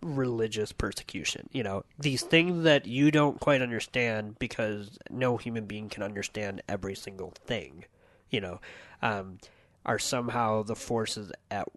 religious 0.01 0.71
persecution. 0.71 1.49
You 1.51 1.63
know, 1.63 1.83
these 1.99 2.21
things 2.23 2.63
that 2.63 2.85
you 2.85 3.11
don't 3.11 3.39
quite 3.39 3.61
understand 3.61 4.39
because 4.39 4.97
no 5.09 5.37
human 5.37 5.65
being 5.65 5.89
can 5.89 6.03
understand 6.03 6.61
every 6.69 6.95
single 6.95 7.33
thing. 7.45 7.85
You 8.29 8.41
know, 8.41 8.61
um, 9.01 9.39
are 9.85 9.99
somehow 9.99 10.63
the 10.63 10.75
forces 10.75 11.31
at 11.51 11.67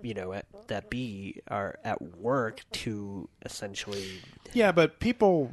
you 0.00 0.14
know 0.14 0.32
at, 0.32 0.46
that 0.68 0.90
be 0.90 1.40
are 1.48 1.78
at 1.84 2.00
work 2.18 2.60
to 2.70 3.28
essentially 3.44 4.20
Yeah, 4.52 4.70
but 4.70 5.00
people, 5.00 5.50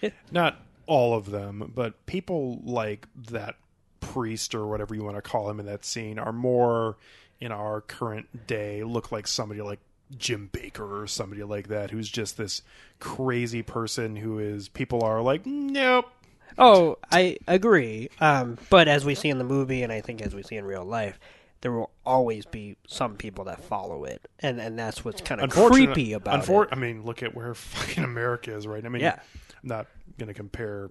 Yeah. 0.00 0.10
not 0.30 0.62
all 0.90 1.14
of 1.14 1.30
them, 1.30 1.70
but 1.72 2.04
people 2.06 2.60
like 2.64 3.06
that 3.30 3.54
priest 4.00 4.56
or 4.56 4.66
whatever 4.66 4.92
you 4.92 5.04
want 5.04 5.14
to 5.14 5.22
call 5.22 5.48
him 5.48 5.60
in 5.60 5.66
that 5.66 5.84
scene 5.84 6.18
are 6.18 6.32
more 6.32 6.96
in 7.38 7.52
our 7.52 7.80
current 7.80 8.48
day 8.48 8.82
look 8.82 9.12
like 9.12 9.28
somebody 9.28 9.62
like 9.62 9.78
Jim 10.18 10.50
Bakker 10.52 11.02
or 11.02 11.06
somebody 11.06 11.44
like 11.44 11.68
that 11.68 11.92
who's 11.92 12.08
just 12.08 12.36
this 12.36 12.62
crazy 12.98 13.62
person 13.62 14.16
who 14.16 14.40
is 14.40 14.68
people 14.68 15.04
are 15.04 15.22
like 15.22 15.46
nope 15.46 16.10
Oh, 16.58 16.98
I 17.12 17.36
agree. 17.46 18.10
Um, 18.20 18.58
but 18.70 18.88
as 18.88 19.04
we 19.04 19.14
see 19.14 19.28
in 19.28 19.38
the 19.38 19.44
movie, 19.44 19.84
and 19.84 19.92
I 19.92 20.00
think 20.00 20.20
as 20.20 20.34
we 20.34 20.42
see 20.42 20.56
in 20.56 20.64
real 20.64 20.84
life, 20.84 21.20
there 21.60 21.70
will 21.70 21.90
always 22.04 22.44
be 22.44 22.76
some 22.88 23.14
people 23.14 23.44
that 23.44 23.62
follow 23.62 24.04
it, 24.04 24.28
and 24.40 24.60
and 24.60 24.76
that's 24.76 25.04
what's 25.04 25.20
kind 25.20 25.40
of 25.40 25.50
creepy 25.50 26.12
about 26.12 26.42
unfor- 26.42 26.64
it. 26.64 26.70
I 26.72 26.74
mean, 26.74 27.04
look 27.04 27.22
at 27.22 27.36
where 27.36 27.54
fucking 27.54 28.02
America 28.02 28.54
is 28.54 28.66
right. 28.66 28.84
I 28.84 28.88
mean, 28.88 29.00
Yeah. 29.00 29.20
I'm 29.62 29.68
not 29.68 29.86
going 30.18 30.28
to 30.28 30.34
compare 30.34 30.90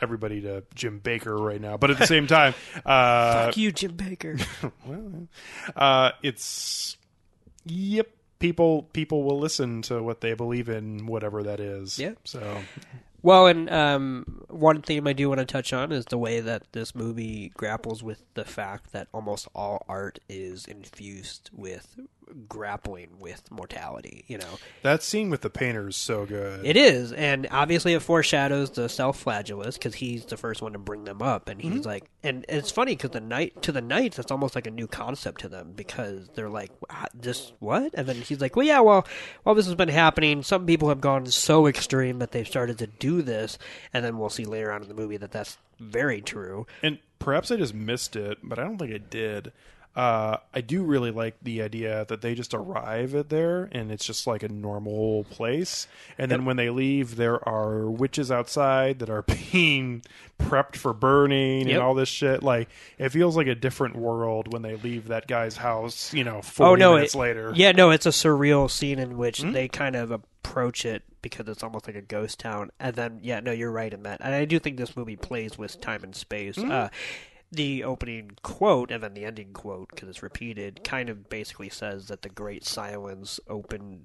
everybody 0.00 0.42
to 0.42 0.64
Jim 0.74 1.00
Bakker 1.00 1.38
right 1.38 1.60
now, 1.60 1.76
but 1.76 1.90
at 1.90 1.98
the 1.98 2.06
same 2.06 2.26
time, 2.26 2.54
uh, 2.86 3.46
Fuck 3.46 3.56
you, 3.56 3.72
Jim 3.72 3.92
Bakker. 3.92 4.44
well, 4.86 5.28
uh, 5.74 6.12
it's 6.22 6.96
yep. 7.64 8.10
People 8.38 8.82
people 8.92 9.22
will 9.22 9.38
listen 9.38 9.80
to 9.82 10.02
what 10.02 10.20
they 10.20 10.34
believe 10.34 10.68
in, 10.68 11.06
whatever 11.06 11.44
that 11.44 11.58
is. 11.58 11.98
Yeah. 11.98 12.12
So 12.24 12.58
well, 13.22 13.46
and 13.46 13.68
um, 13.70 14.44
one 14.48 14.82
theme 14.82 15.06
I 15.08 15.12
do 15.12 15.28
want 15.28 15.40
to 15.40 15.46
touch 15.46 15.72
on 15.72 15.90
is 15.90 16.04
the 16.04 16.16
way 16.16 16.40
that 16.40 16.62
this 16.70 16.94
movie 16.94 17.50
grapples 17.54 18.02
with 18.02 18.22
the 18.34 18.44
fact 18.44 18.92
that 18.92 19.08
almost 19.12 19.48
all 19.52 19.84
art 19.88 20.20
is 20.28 20.64
infused 20.66 21.50
with 21.52 21.98
grappling 22.48 23.18
with 23.18 23.50
mortality. 23.50 24.24
You 24.26 24.38
know, 24.38 24.58
that 24.82 25.02
scene 25.02 25.30
with 25.30 25.40
the 25.42 25.50
painter 25.50 25.88
is 25.88 25.96
so 25.96 26.26
good. 26.26 26.64
It 26.64 26.76
is, 26.76 27.12
and 27.12 27.46
obviously 27.50 27.94
it 27.94 28.00
foreshadows 28.02 28.70
the 28.70 28.88
self-flagellus 28.88 29.74
because 29.74 29.94
he's 29.94 30.24
the 30.24 30.36
first 30.36 30.62
one 30.62 30.72
to 30.72 30.78
bring 30.78 31.04
them 31.04 31.22
up, 31.22 31.48
and 31.48 31.60
he's 31.60 31.72
Mm-hmm. 31.72 31.82
like, 31.88 32.04
and 32.22 32.44
it's 32.48 32.70
funny 32.70 32.96
because 32.96 33.10
the 33.10 33.20
night 33.20 33.60
to 33.62 33.72
the 33.72 33.80
knights, 33.80 34.18
it's 34.18 34.30
almost 34.30 34.54
like 34.54 34.66
a 34.66 34.70
new 34.70 34.86
concept 34.86 35.42
to 35.42 35.48
them 35.48 35.72
because 35.76 36.28
they're 36.34 36.48
like, 36.50 36.70
this 37.14 37.52
what? 37.60 37.92
And 37.94 38.06
then 38.06 38.16
he's 38.16 38.40
like, 38.40 38.56
well, 38.56 38.66
yeah, 38.66 38.80
well, 38.80 39.06
while 39.42 39.54
this 39.54 39.66
has 39.66 39.74
been 39.74 39.88
happening, 39.88 40.42
some 40.42 40.66
people 40.66 40.88
have 40.88 41.00
gone 41.00 41.26
so 41.26 41.66
extreme 41.66 42.18
that 42.20 42.32
they've 42.32 42.46
started 42.46 42.78
to 42.78 42.86
do 42.86 43.22
this, 43.22 43.58
and 43.92 44.04
then 44.04 44.18
we'll 44.18 44.30
see 44.30 44.44
later 44.44 44.72
on 44.72 44.82
in 44.82 44.88
the 44.88 44.94
movie 44.94 45.16
that 45.18 45.32
that's 45.32 45.58
very 45.78 46.20
true. 46.22 46.66
and 46.82 46.98
perhaps 47.18 47.50
I 47.50 47.56
just 47.56 47.74
missed 47.74 48.14
it, 48.16 48.38
but 48.42 48.58
I 48.58 48.64
don't 48.64 48.78
think 48.78 48.92
I 48.94 48.98
did. 48.98 49.52
Uh, 49.96 50.36
I 50.52 50.60
do 50.60 50.82
really 50.82 51.10
like 51.10 51.36
the 51.42 51.62
idea 51.62 52.04
that 52.08 52.20
they 52.20 52.34
just 52.34 52.52
arrive 52.52 53.14
at 53.14 53.30
there 53.30 53.66
and 53.72 53.90
it's 53.90 54.04
just 54.04 54.26
like 54.26 54.42
a 54.42 54.48
normal 54.48 55.24
place. 55.24 55.88
And 56.18 56.30
then 56.30 56.44
when 56.44 56.56
they 56.58 56.68
leave, 56.68 57.16
there 57.16 57.46
are 57.48 57.90
witches 57.90 58.30
outside 58.30 58.98
that 58.98 59.08
are 59.08 59.22
being 59.52 60.02
prepped 60.38 60.76
for 60.76 60.92
burning 60.92 61.66
Yep. 61.68 61.70
and 61.74 61.78
all 61.82 61.94
this 61.94 62.10
shit. 62.10 62.42
Like 62.42 62.68
it 62.98 63.08
feels 63.08 63.38
like 63.38 63.46
a 63.46 63.54
different 63.54 63.96
world 63.96 64.52
when 64.52 64.60
they 64.60 64.76
leave 64.76 65.08
that 65.08 65.26
guy's 65.26 65.56
house. 65.56 66.12
You 66.12 66.24
know, 66.24 66.42
40 66.42 66.68
oh 66.70 66.74
no, 66.74 66.94
minutes 66.96 67.14
it- 67.14 67.18
later. 67.18 67.52
yeah, 67.54 67.72
no, 67.72 67.90
it's 67.90 68.04
a 68.04 68.10
surreal 68.10 68.70
scene 68.70 68.98
in 68.98 69.16
which 69.16 69.40
Hmm? 69.40 69.52
they 69.52 69.66
kind 69.66 69.96
of 69.96 70.10
approach 70.10 70.84
it 70.84 71.04
because 71.22 71.48
it's 71.48 71.62
almost 71.62 71.86
like 71.86 71.96
a 71.96 72.02
ghost 72.02 72.38
town, 72.38 72.70
and 72.78 72.94
then 72.94 73.18
yeah, 73.22 73.40
no, 73.40 73.50
you're 73.50 73.72
right 73.72 73.92
in 73.92 74.02
that, 74.04 74.20
and 74.20 74.34
I 74.34 74.44
do 74.44 74.58
think 74.58 74.76
this 74.76 74.94
movie 74.96 75.16
plays 75.16 75.56
with 75.58 75.80
time 75.80 76.04
and 76.04 76.14
space. 76.14 76.56
Hmm? 76.56 76.70
Uh, 76.70 76.88
the 77.52 77.84
opening 77.84 78.32
quote 78.42 78.90
and 78.90 79.02
then 79.02 79.14
the 79.14 79.24
ending 79.24 79.52
quote, 79.52 79.88
because 79.90 80.08
it's 80.08 80.22
repeated, 80.22 80.82
kind 80.84 81.08
of 81.08 81.28
basically 81.28 81.68
says 81.68 82.08
that 82.08 82.22
the 82.22 82.28
Great 82.28 82.64
Silence 82.64 83.40
opened 83.48 84.04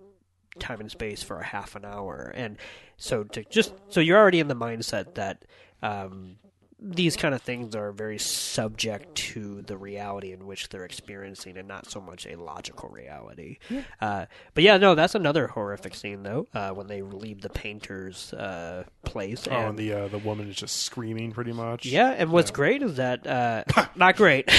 time 0.59 0.79
and 0.79 0.91
space 0.91 1.23
for 1.23 1.39
a 1.39 1.45
half 1.45 1.75
an 1.75 1.85
hour, 1.85 2.31
and 2.35 2.57
so 2.97 3.23
to 3.23 3.43
just 3.45 3.73
so 3.89 3.99
you're 3.99 4.17
already 4.19 4.39
in 4.39 4.47
the 4.47 4.55
mindset 4.55 5.15
that. 5.15 5.45
Um, 5.83 6.37
these 6.83 7.15
kind 7.15 7.35
of 7.35 7.41
things 7.41 7.75
are 7.75 7.91
very 7.91 8.17
subject 8.17 9.13
to 9.15 9.61
the 9.61 9.77
reality 9.77 10.31
in 10.31 10.47
which 10.47 10.69
they're 10.69 10.85
experiencing 10.85 11.57
and 11.57 11.67
not 11.67 11.89
so 11.89 12.01
much 12.01 12.25
a 12.25 12.35
logical 12.35 12.89
reality. 12.89 13.57
Uh, 13.99 14.25
but 14.53 14.63
yeah, 14.63 14.77
no, 14.77 14.95
that's 14.95 15.13
another 15.13 15.47
horrific 15.47 15.93
scene 15.95 16.23
though, 16.23 16.47
uh, 16.53 16.71
when 16.71 16.87
they 16.87 17.01
leave 17.01 17.41
the 17.41 17.49
painter's 17.49 18.33
uh, 18.33 18.83
place. 19.03 19.47
Oh, 19.49 19.55
and 19.55 19.71
and 19.71 19.79
the 19.79 19.93
uh, 19.93 20.07
the 20.07 20.17
woman 20.17 20.49
is 20.49 20.55
just 20.55 20.77
screaming 20.83 21.31
pretty 21.31 21.53
much. 21.53 21.85
yeah, 21.85 22.09
and 22.09 22.31
what's 22.31 22.51
great 22.51 22.83
is 22.83 22.95
that 22.95 23.25
uh, 23.25 23.63
not 23.95 24.15
great, 24.15 24.51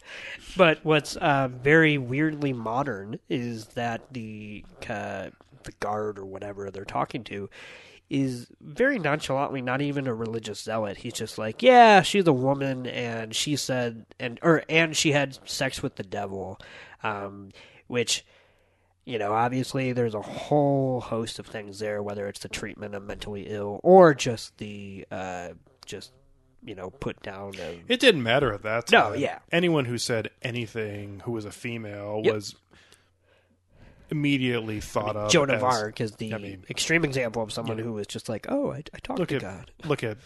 but 0.56 0.80
what's 0.84 1.16
uh, 1.16 1.48
very 1.48 1.98
weirdly 1.98 2.52
modern 2.52 3.18
is 3.28 3.66
that 3.68 4.02
the 4.12 4.64
uh, 4.88 5.30
the 5.64 5.72
guard 5.80 6.18
or 6.18 6.24
whatever 6.24 6.70
they're 6.70 6.84
talking 6.84 7.24
to 7.24 7.48
is 8.08 8.46
very 8.60 8.98
nonchalantly 8.98 9.62
not 9.62 9.80
even 9.82 10.06
a 10.06 10.14
religious 10.14 10.62
zealot. 10.62 10.98
He's 10.98 11.12
just 11.14 11.38
like, 11.38 11.62
yeah, 11.62 12.02
she's 12.02 12.26
a 12.26 12.32
woman, 12.32 12.86
and 12.86 13.34
she 13.34 13.56
said, 13.56 14.06
and 14.20 14.38
or 14.42 14.62
and 14.68 14.96
she 14.96 15.12
had 15.12 15.38
sex 15.48 15.82
with 15.82 15.96
the 15.96 16.04
devil, 16.04 16.60
um, 17.02 17.50
which. 17.86 18.24
You 19.08 19.20
know, 19.20 19.34
obviously, 19.34 19.92
there's 19.92 20.16
a 20.16 20.20
whole 20.20 21.00
host 21.00 21.38
of 21.38 21.46
things 21.46 21.78
there, 21.78 22.02
whether 22.02 22.26
it's 22.26 22.40
the 22.40 22.48
treatment 22.48 22.96
of 22.96 23.04
mentally 23.04 23.42
ill 23.48 23.78
or 23.84 24.14
just 24.14 24.58
the 24.58 25.06
uh, 25.12 25.50
just 25.84 26.10
you 26.64 26.74
know 26.74 26.90
put 26.90 27.22
down 27.22 27.50
of 27.50 27.60
It 27.86 28.00
didn't 28.00 28.24
matter 28.24 28.52
at 28.52 28.62
that 28.62 28.88
time. 28.88 29.12
No, 29.12 29.16
yeah. 29.16 29.38
Anyone 29.52 29.84
who 29.84 29.96
said 29.96 30.30
anything 30.42 31.20
who 31.24 31.30
was 31.30 31.44
a 31.44 31.52
female 31.52 32.20
Yep. 32.24 32.34
was 32.34 32.56
immediately 34.10 34.80
thought 34.80 35.16
of 35.16 35.30
Joan 35.30 35.50
of 35.50 35.62
Arc 35.64 36.00
is 36.00 36.12
the 36.12 36.34
I 36.34 36.38
mean, 36.38 36.64
extreme 36.70 37.04
example 37.04 37.42
of 37.42 37.52
someone 37.52 37.76
know, 37.76 37.82
who 37.84 37.92
was 37.94 38.06
just 38.06 38.28
like, 38.28 38.46
oh, 38.48 38.70
I, 38.72 38.82
I 38.94 38.98
talked 39.02 39.18
look 39.18 39.28
to 39.30 39.36
at 39.36 39.42
God. 39.42 39.70
look 39.84 40.04
at 40.04 40.18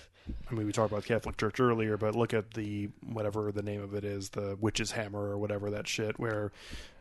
I 0.50 0.54
mean 0.54 0.66
we 0.66 0.72
talked 0.72 0.92
about 0.92 1.02
the 1.02 1.08
Catholic 1.08 1.36
Church 1.36 1.58
earlier, 1.60 1.96
but 1.96 2.14
look 2.14 2.34
at 2.34 2.52
the 2.54 2.88
whatever 3.06 3.50
the 3.52 3.62
name 3.62 3.82
of 3.82 3.94
it 3.94 4.04
is, 4.04 4.30
the 4.30 4.56
witch's 4.60 4.92
hammer 4.92 5.20
or 5.30 5.38
whatever 5.38 5.70
that 5.70 5.88
shit 5.88 6.18
where 6.18 6.52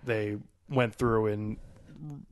they 0.03 0.37
went 0.69 0.95
through 0.95 1.27
and 1.27 1.57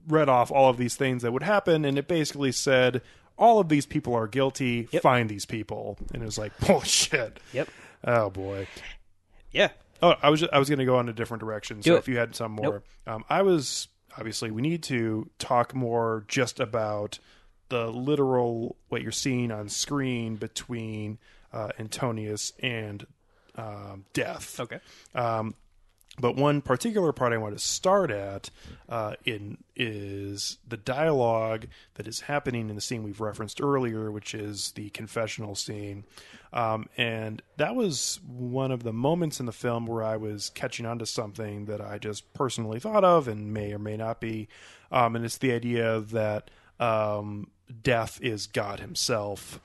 read 0.08 0.30
off 0.30 0.50
all 0.52 0.70
of 0.70 0.78
these 0.78 0.96
things 0.96 1.22
that 1.24 1.34
would 1.34 1.44
happen 1.44 1.84
and 1.84 1.98
it 1.98 2.08
basically 2.08 2.52
said 2.54 3.02
all 3.38 3.60
of 3.60 3.70
these 3.70 3.86
people 3.86 4.16
are 4.16 4.28
guilty, 4.28 4.88
Yep. 4.92 5.04
find 5.04 5.30
these 5.30 5.46
people. 5.46 5.98
And 6.14 6.24
it 6.24 6.26
was 6.26 6.38
like, 6.40 6.58
bullshit. 6.66 7.40
Yep. 7.54 7.70
Oh 8.06 8.30
boy. 8.32 8.68
Yeah. 9.52 9.70
Oh, 10.02 10.16
I 10.22 10.30
was 10.30 10.44
I 10.44 10.58
was 10.60 10.70
going 10.70 10.80
to 10.80 10.86
go 10.86 11.00
in 11.00 11.10
a 11.10 11.14
different 11.14 11.42
direction. 11.42 11.82
So 11.84 11.96
it. 11.96 12.00
if 12.00 12.08
you 12.08 12.18
had 12.18 12.36
some 12.36 12.52
more, 12.54 12.66
Nope. 12.66 12.84
um, 13.08 13.26
I 13.30 13.42
was 13.42 13.88
obviously 14.18 14.52
we 14.52 14.62
need 14.62 14.84
to 14.84 15.30
talk 15.40 15.74
more 15.74 16.24
just 16.28 16.60
about 16.60 17.20
the 17.70 17.88
literal 17.88 18.76
what 18.90 19.02
you're 19.02 19.12
seeing 19.12 19.52
on 19.52 19.70
screen 19.70 20.36
between 20.36 21.18
uh, 21.54 21.70
Antonius 21.80 22.54
and 22.62 23.06
um, 23.56 24.06
Death. 24.14 24.60
Okay. 24.60 24.80
Um, 25.16 25.56
But 26.20 26.36
one 26.36 26.62
particular 26.62 27.14
part 27.14 27.32
I 27.32 27.38
want 27.38 27.56
to 27.56 27.64
start 27.64 28.10
at 28.10 28.50
uh, 28.90 29.14
in 29.24 29.60
is 29.76 30.58
the 30.68 30.78
dialogue 30.78 31.68
that 31.94 32.08
is 32.08 32.22
happening 32.22 32.70
in 32.70 32.76
the 32.76 32.82
scene 32.82 33.04
we've 33.04 33.22
referenced 33.22 33.62
earlier, 33.62 34.12
which 34.12 34.34
is 34.34 34.72
the 34.72 34.90
confessional 34.90 35.54
scene. 35.54 36.06
Um, 36.52 36.90
and 36.98 37.44
that 37.58 37.76
was 37.76 38.20
one 38.26 38.72
of 38.72 38.82
the 38.82 38.94
moments 38.94 39.40
in 39.40 39.46
the 39.46 39.52
film 39.52 39.86
where 39.86 40.04
I 40.04 40.18
was 40.18 40.50
catching 40.50 40.88
on 40.88 40.98
to 41.00 41.06
something 41.06 41.66
that 41.66 41.82
I 41.82 42.00
just 42.00 42.34
personally 42.34 42.80
thought 42.80 43.04
of 43.04 43.28
and 43.28 43.54
may 43.54 43.72
or 43.74 43.80
may 43.80 43.96
not 43.96 44.20
be. 44.20 44.48
Um, 44.92 45.16
and 45.16 45.24
it's 45.24 45.38
the 45.38 45.52
idea 45.52 46.00
that 46.00 46.50
um, 46.80 47.52
death 47.84 48.20
is 48.24 48.48
God 48.48 48.80
Himself. 48.80 49.60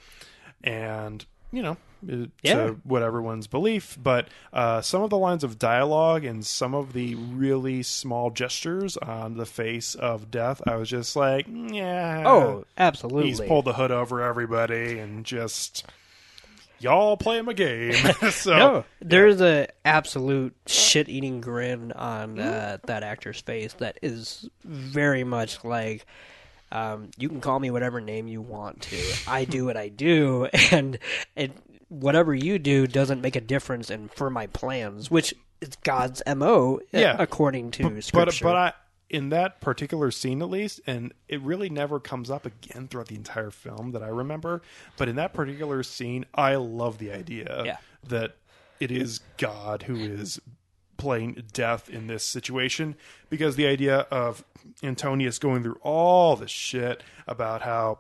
And, 0.62 1.24
you 1.52 1.62
know, 1.62 1.76
to 2.08 2.30
Yeah. 2.42 2.70
whatever 2.82 3.22
one's 3.22 3.46
belief, 3.46 3.96
but 4.02 4.26
uh, 4.52 4.80
some 4.80 5.02
of 5.02 5.10
the 5.10 5.18
lines 5.18 5.44
of 5.44 5.58
dialogue 5.58 6.24
and 6.24 6.44
some 6.44 6.74
of 6.74 6.92
the 6.94 7.14
really 7.14 7.82
small 7.84 8.30
gestures 8.30 8.96
on 8.96 9.36
the 9.36 9.46
face 9.46 9.94
of 9.94 10.30
death, 10.30 10.60
I 10.66 10.76
was 10.76 10.88
just 10.88 11.14
like, 11.14 11.46
yeah. 11.48 12.24
Oh, 12.26 12.64
absolutely. 12.76 13.28
He's 13.28 13.40
pulled 13.40 13.66
the 13.66 13.74
hood 13.74 13.90
over 13.92 14.20
everybody 14.22 14.98
and 14.98 15.24
just 15.24 15.84
y'all 16.80 17.16
play 17.16 17.38
him 17.38 17.48
a 17.48 17.54
game. 17.54 17.92
so 18.30 18.56
No, 18.58 18.84
there's 19.00 19.40
a 19.40 19.68
absolute 19.84 20.56
shit-eating 20.66 21.40
grin 21.40 21.92
on 21.92 22.38
uh, 22.40 22.78
that 22.86 23.02
actor's 23.04 23.40
face 23.40 23.74
that 23.74 23.98
is 24.02 24.48
very 24.64 25.22
much 25.22 25.62
like, 25.64 26.04
um, 26.72 27.10
you 27.18 27.28
can 27.28 27.40
call 27.40 27.60
me 27.60 27.70
whatever 27.70 28.00
name 28.00 28.26
you 28.26 28.40
want 28.40 28.80
to. 28.82 28.98
I 29.28 29.44
do 29.44 29.64
what 29.66 29.76
I 29.76 29.88
do, 29.88 30.46
and 30.72 30.98
it 31.36 31.52
whatever 31.88 32.34
you 32.34 32.58
do 32.58 32.86
doesn't 32.86 33.20
make 33.20 33.36
a 33.36 33.40
difference 33.40 33.90
in 33.90 34.08
for 34.08 34.30
my 34.30 34.46
plans, 34.48 35.10
which 35.10 35.34
is 35.60 35.76
God's 35.84 36.22
mo, 36.26 36.80
uh, 36.94 36.98
Yeah. 36.98 37.16
according 37.18 37.70
to 37.72 37.90
but 37.90 38.02
scripture. 38.04 38.44
but 38.44 38.56
I 38.56 38.72
in 39.10 39.28
that 39.28 39.60
particular 39.60 40.10
scene 40.10 40.40
at 40.40 40.48
least, 40.48 40.80
and 40.86 41.12
it 41.28 41.38
really 41.42 41.68
never 41.68 42.00
comes 42.00 42.30
up 42.30 42.46
again 42.46 42.88
throughout 42.88 43.08
the 43.08 43.14
entire 43.14 43.50
film 43.50 43.92
that 43.92 44.02
I 44.02 44.08
remember. 44.08 44.62
But 44.96 45.10
in 45.10 45.16
that 45.16 45.34
particular 45.34 45.82
scene, 45.82 46.24
I 46.34 46.54
love 46.54 46.96
the 46.96 47.12
idea 47.12 47.62
Yeah. 47.66 47.76
that 48.08 48.36
it 48.80 48.90
is 48.90 49.20
God 49.36 49.82
who 49.82 49.96
is 49.96 50.40
playing 51.02 51.42
death 51.52 51.90
in 51.90 52.06
this 52.06 52.22
situation 52.22 52.94
because 53.28 53.56
the 53.56 53.66
idea 53.66 54.06
of 54.12 54.44
Antonius 54.84 55.40
going 55.40 55.64
through 55.64 55.80
all 55.82 56.36
this 56.36 56.52
shit 56.52 57.02
about 57.26 57.62
how 57.62 57.98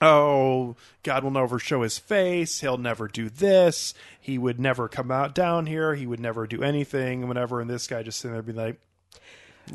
oh 0.00 0.76
god 1.02 1.22
will 1.22 1.30
never 1.30 1.58
show 1.58 1.82
his 1.82 1.98
face 1.98 2.60
he'll 2.60 2.78
never 2.78 3.06
do 3.06 3.28
this 3.28 3.92
he 4.18 4.38
would 4.38 4.58
never 4.58 4.88
come 4.88 5.10
out 5.10 5.34
down 5.34 5.66
here 5.66 5.94
he 5.94 6.06
would 6.06 6.20
never 6.20 6.46
do 6.46 6.62
anything 6.62 7.28
whatever 7.28 7.60
and 7.60 7.68
this 7.68 7.86
guy 7.86 8.02
just 8.02 8.18
sitting 8.18 8.32
there 8.32 8.42
being 8.42 8.56
like 8.56 8.80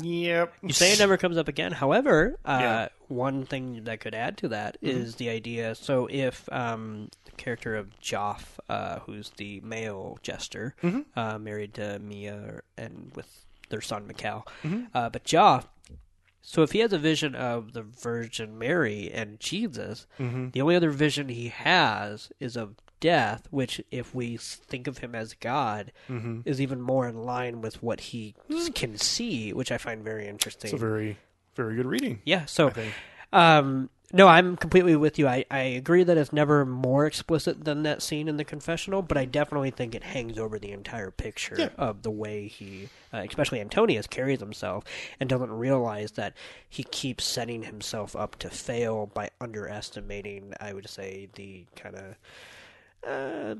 yep 0.00 0.54
You 0.62 0.72
say 0.72 0.92
it 0.92 0.98
never 0.98 1.16
comes 1.16 1.36
up 1.36 1.48
again. 1.48 1.72
However, 1.72 2.38
uh, 2.44 2.58
Yeah. 2.60 2.88
one 3.08 3.44
thing 3.44 3.84
that 3.84 4.00
could 4.00 4.14
add 4.14 4.36
to 4.38 4.48
that 4.48 4.76
is 4.80 5.16
the 5.16 5.28
idea. 5.28 5.74
So, 5.74 6.08
if 6.10 6.50
um, 6.52 7.10
the 7.24 7.32
character 7.32 7.76
of 7.76 7.88
Jof, 8.00 8.58
uh, 8.68 9.00
who's 9.00 9.30
the 9.36 9.60
male 9.60 10.18
jester, 10.22 10.74
uh, 11.16 11.38
married 11.38 11.74
to 11.74 11.98
Mia 11.98 12.60
and 12.76 13.12
with 13.14 13.44
their 13.68 13.80
son 13.80 14.06
Mikael, 14.06 14.46
uh, 14.94 15.08
but 15.10 15.24
Jof. 15.24 15.64
So, 16.44 16.62
if 16.62 16.72
he 16.72 16.80
has 16.80 16.92
a 16.92 16.98
vision 16.98 17.34
of 17.34 17.72
the 17.72 17.82
Virgin 17.82 18.58
Mary 18.58 19.10
and 19.12 19.38
Jesus, 19.38 20.06
the 20.18 20.60
only 20.60 20.74
other 20.74 20.90
vision 20.90 21.28
he 21.28 21.48
has 21.48 22.30
is 22.40 22.56
of 22.56 22.74
death, 23.02 23.46
which, 23.50 23.82
if 23.90 24.14
we 24.14 24.38
think 24.38 24.86
of 24.86 24.98
him 24.98 25.14
as 25.14 25.34
God, 25.34 25.92
is 26.46 26.58
even 26.60 26.80
more 26.80 27.06
in 27.06 27.24
line 27.24 27.60
with 27.60 27.82
what 27.82 28.00
he 28.00 28.34
can 28.74 28.96
see, 28.96 29.52
which 29.52 29.70
I 29.70 29.76
find 29.76 30.02
very 30.02 30.26
interesting. 30.26 30.68
it's 30.68 30.74
a 30.74 30.78
very 30.78 31.18
very 31.54 31.76
good 31.76 31.84
reading 31.84 32.22
yeah, 32.24 32.46
so 32.46 32.72
um, 33.34 33.90
no, 34.14 34.26
I'm 34.28 34.56
completely 34.58 34.94
with 34.94 35.18
you. 35.18 35.26
I, 35.26 35.44
I 35.50 35.60
agree 35.60 36.04
that 36.04 36.18
it's 36.18 36.32
never 36.34 36.66
more 36.66 37.06
explicit 37.06 37.64
than 37.64 37.82
that 37.84 38.02
scene 38.02 38.28
in 38.28 38.36
the 38.36 38.44
confessional, 38.44 39.00
but 39.00 39.16
I 39.16 39.24
definitely 39.24 39.70
think 39.70 39.94
it 39.94 40.02
hangs 40.02 40.38
over 40.38 40.58
the 40.58 40.70
entire 40.70 41.10
picture 41.10 41.56
Yeah. 41.58 41.68
of 41.78 42.02
the 42.02 42.10
way 42.10 42.46
he, 42.46 42.88
uh, 43.12 43.24
especially 43.28 43.60
Antonius, 43.60 44.06
carries 44.06 44.40
himself 44.40 44.84
and 45.18 45.30
doesn't 45.30 45.50
realize 45.52 46.12
that 46.12 46.34
he 46.68 46.84
keeps 46.84 47.24
setting 47.24 47.62
himself 47.62 48.14
up 48.14 48.36
to 48.40 48.50
fail 48.50 49.06
by 49.06 49.30
underestimating, 49.40 50.52
I 50.60 50.72
would 50.74 50.88
say, 50.88 51.28
the 51.34 51.64
kind 51.76 51.96
of. 51.96 52.14
Uh, 53.06 53.56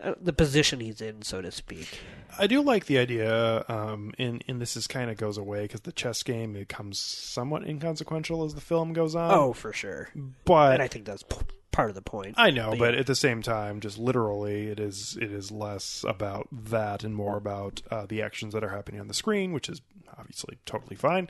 uh, 0.00 0.14
the 0.20 0.32
position 0.32 0.78
he's 0.78 1.00
in, 1.00 1.22
so 1.22 1.42
to 1.42 1.50
speak. 1.50 2.00
I 2.38 2.46
do 2.46 2.62
like 2.62 2.86
the 2.86 2.98
idea, 2.98 3.64
um, 3.68 4.12
and 4.16 4.44
and 4.46 4.60
this 4.60 4.76
is 4.76 4.86
kind 4.86 5.10
of 5.10 5.16
goes 5.16 5.36
away 5.36 5.62
because 5.62 5.80
the 5.80 5.90
chess 5.92 6.22
game 6.22 6.52
becomes 6.52 7.00
somewhat 7.00 7.66
inconsequential 7.66 8.44
as 8.44 8.54
the 8.54 8.60
film 8.60 8.92
goes 8.92 9.16
on. 9.16 9.32
Oh, 9.32 9.52
for 9.52 9.72
sure. 9.72 10.08
but 10.44 10.74
And 10.74 10.82
I 10.82 10.86
think 10.86 11.04
that's 11.04 11.24
p- 11.24 11.36
part 11.72 11.88
of 11.88 11.96
the 11.96 12.02
point. 12.02 12.36
I 12.38 12.50
know, 12.50 12.70
But 12.70 12.78
but 12.78 12.94
yeah. 12.94 13.00
at 13.00 13.06
the 13.08 13.16
same 13.16 13.42
time, 13.42 13.80
just 13.80 13.98
literally, 13.98 14.68
it 14.68 14.78
is 14.78 15.18
it 15.20 15.32
is 15.32 15.50
less 15.50 16.04
about 16.06 16.46
that 16.52 17.02
and 17.02 17.12
more 17.12 17.36
about 17.36 17.82
uh, 17.90 18.06
the 18.06 18.22
actions 18.22 18.54
that 18.54 18.62
are 18.62 18.68
happening 18.68 19.00
on 19.00 19.08
the 19.08 19.14
screen, 19.14 19.52
which 19.52 19.68
is 19.68 19.80
obviously 20.16 20.58
totally 20.64 20.94
fine. 20.96 21.28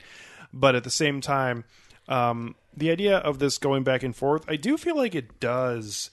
But 0.53 0.75
at 0.75 0.83
the 0.83 0.91
same 0.91 1.21
time, 1.21 1.63
um, 2.07 2.53
the 2.77 2.91
idea 2.91 3.17
of 3.17 3.39
this 3.39 3.57
going 3.57 3.83
back 3.83 4.03
and 4.03 4.15
forth, 4.15 4.45
I 4.47 4.57
do 4.57 4.77
feel 4.77 4.95
like 4.95 5.15
it 5.15 5.39
does 5.39 6.11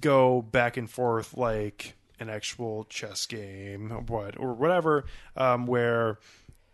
go 0.00 0.42
back 0.42 0.76
and 0.76 0.90
forth 0.90 1.36
like 1.36 1.94
an 2.20 2.28
actual 2.28 2.84
chess 2.84 3.26
game, 3.26 3.92
or 3.92 4.00
what 4.00 4.38
or 4.38 4.52
whatever, 4.52 5.04
um, 5.36 5.66
where 5.66 6.18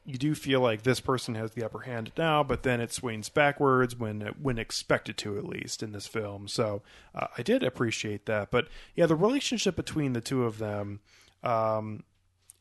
you 0.07 0.19
do 0.19 0.35
feel 0.35 0.61
like 0.61 0.83
this 0.83 1.01
person 1.01 1.35
has 1.35 1.53
the 1.53 1.65
upper 1.65 1.81
hand 1.81 2.13
now, 2.19 2.43
but 2.43 2.63
then 2.63 2.81
it 2.81 2.93
swings 2.93 3.29
backwards 3.29 3.97
when 3.97 4.21
when 4.41 4.59
expected 4.59 5.17
to, 5.17 5.39
at 5.39 5.45
least 5.45 5.83
in 5.83 5.93
this 5.93 6.07
film. 6.07 6.47
So 6.47 6.83
uh, 7.15 7.29
I 7.39 7.43
did 7.43 7.63
appreciate 7.63 8.27
that, 8.27 8.51
but 8.51 8.69
yeah, 8.95 9.07
the 9.07 9.17
relationship 9.17 9.77
between 9.77 10.13
the 10.13 10.21
two 10.21 10.45
of 10.45 10.59
them 10.59 11.01
um, 11.43 12.05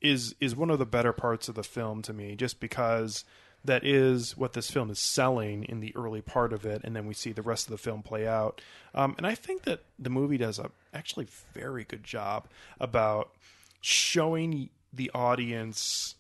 is 0.02 0.36
is 0.40 0.56
one 0.56 0.70
of 0.70 0.80
the 0.80 0.86
better 0.86 1.14
parts 1.14 1.50
of 1.50 1.56
the 1.56 1.64
film 1.64 2.02
to 2.04 2.14
me, 2.14 2.36
just 2.36 2.60
because 2.60 3.26
that 3.66 3.86
is 3.86 4.38
what 4.38 4.54
this 4.54 4.70
film 4.70 4.90
is 4.90 5.00
selling 5.00 5.64
in 5.64 5.80
the 5.80 5.96
early 5.96 6.22
part 6.22 6.54
of 6.54 6.66
it, 6.66 6.82
and 6.84 6.96
then 6.96 7.06
we 7.06 7.14
see 7.14 7.32
the 7.32 7.42
rest 7.42 7.68
of 7.68 7.72
the 7.72 7.78
film 7.78 8.04
play 8.04 8.28
out. 8.28 8.62
Um, 8.94 9.16
and 9.18 9.26
I 9.26 9.36
think 9.36 9.64
that 9.64 9.84
the 9.98 10.10
movie 10.10 10.38
does 10.38 10.60
a 10.60 10.72
actually 10.94 11.28
very 11.54 11.84
good 11.84 12.04
job 12.04 12.48
about 12.80 13.32
showing 13.82 14.70
the 14.92 15.10
audience 15.14 16.16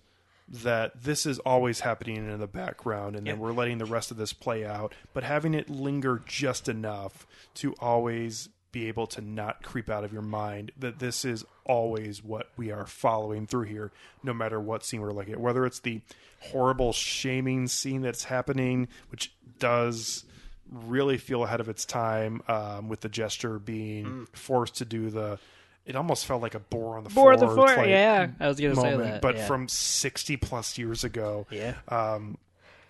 that 0.49 1.03
this 1.03 1.25
is 1.25 1.39
always 1.39 1.81
happening 1.81 2.17
in 2.17 2.39
the 2.39 2.47
background 2.47 3.15
and 3.15 3.25
then 3.25 3.39
we're 3.39 3.53
letting 3.53 3.77
the 3.77 3.85
rest 3.85 4.11
of 4.11 4.17
this 4.17 4.33
play 4.33 4.65
out 4.65 4.93
but 5.13 5.23
having 5.23 5.53
it 5.53 5.69
linger 5.69 6.21
just 6.25 6.67
enough 6.67 7.25
to 7.53 7.73
always 7.79 8.49
be 8.73 8.89
able 8.89 9.07
to 9.07 9.21
not 9.21 9.63
creep 9.63 9.89
out 9.89 10.03
of 10.03 10.11
your 10.11 10.21
mind 10.21 10.71
that 10.77 10.99
this 10.99 11.23
is 11.23 11.45
always 11.63 12.21
what 12.21 12.49
we 12.57 12.71
are 12.71 12.85
following 12.85 13.47
through 13.47 13.63
here 13.63 13.91
no 14.21 14.33
matter 14.33 14.59
what 14.59 14.83
scene 14.83 14.99
we're 14.99 15.13
looking 15.13 15.31
at 15.31 15.39
whether 15.39 15.65
it's 15.65 15.79
the 15.79 16.01
horrible 16.41 16.91
shaming 16.91 17.67
scene 17.67 18.01
that's 18.01 18.25
happening 18.25 18.89
which 19.09 19.31
does 19.59 20.25
really 20.69 21.17
feel 21.17 21.43
ahead 21.43 21.61
of 21.61 21.69
its 21.69 21.85
time 21.85 22.41
um, 22.49 22.89
with 22.89 22.99
the 22.99 23.09
gesture 23.09 23.59
being 23.59 24.27
forced 24.33 24.75
to 24.75 24.85
do 24.85 25.09
the 25.09 25.39
it 25.85 25.95
almost 25.95 26.25
felt 26.25 26.41
like 26.41 26.55
a 26.55 26.59
bore 26.59 26.97
on 26.97 27.03
the 27.03 27.09
Boar 27.09 27.35
floor 27.35 27.49
the 27.49 27.53
floor, 27.53 27.67
type 27.67 27.89
yeah. 27.89 28.29
I 28.39 28.47
was 28.47 28.59
gonna 28.59 28.75
say 28.75 28.91
moment, 28.91 29.03
that, 29.03 29.21
but 29.21 29.35
yeah. 29.35 29.47
from 29.47 29.67
60 29.67 30.37
plus 30.37 30.77
years 30.77 31.03
ago. 31.03 31.45
Yeah. 31.51 31.75
Um, 31.89 32.37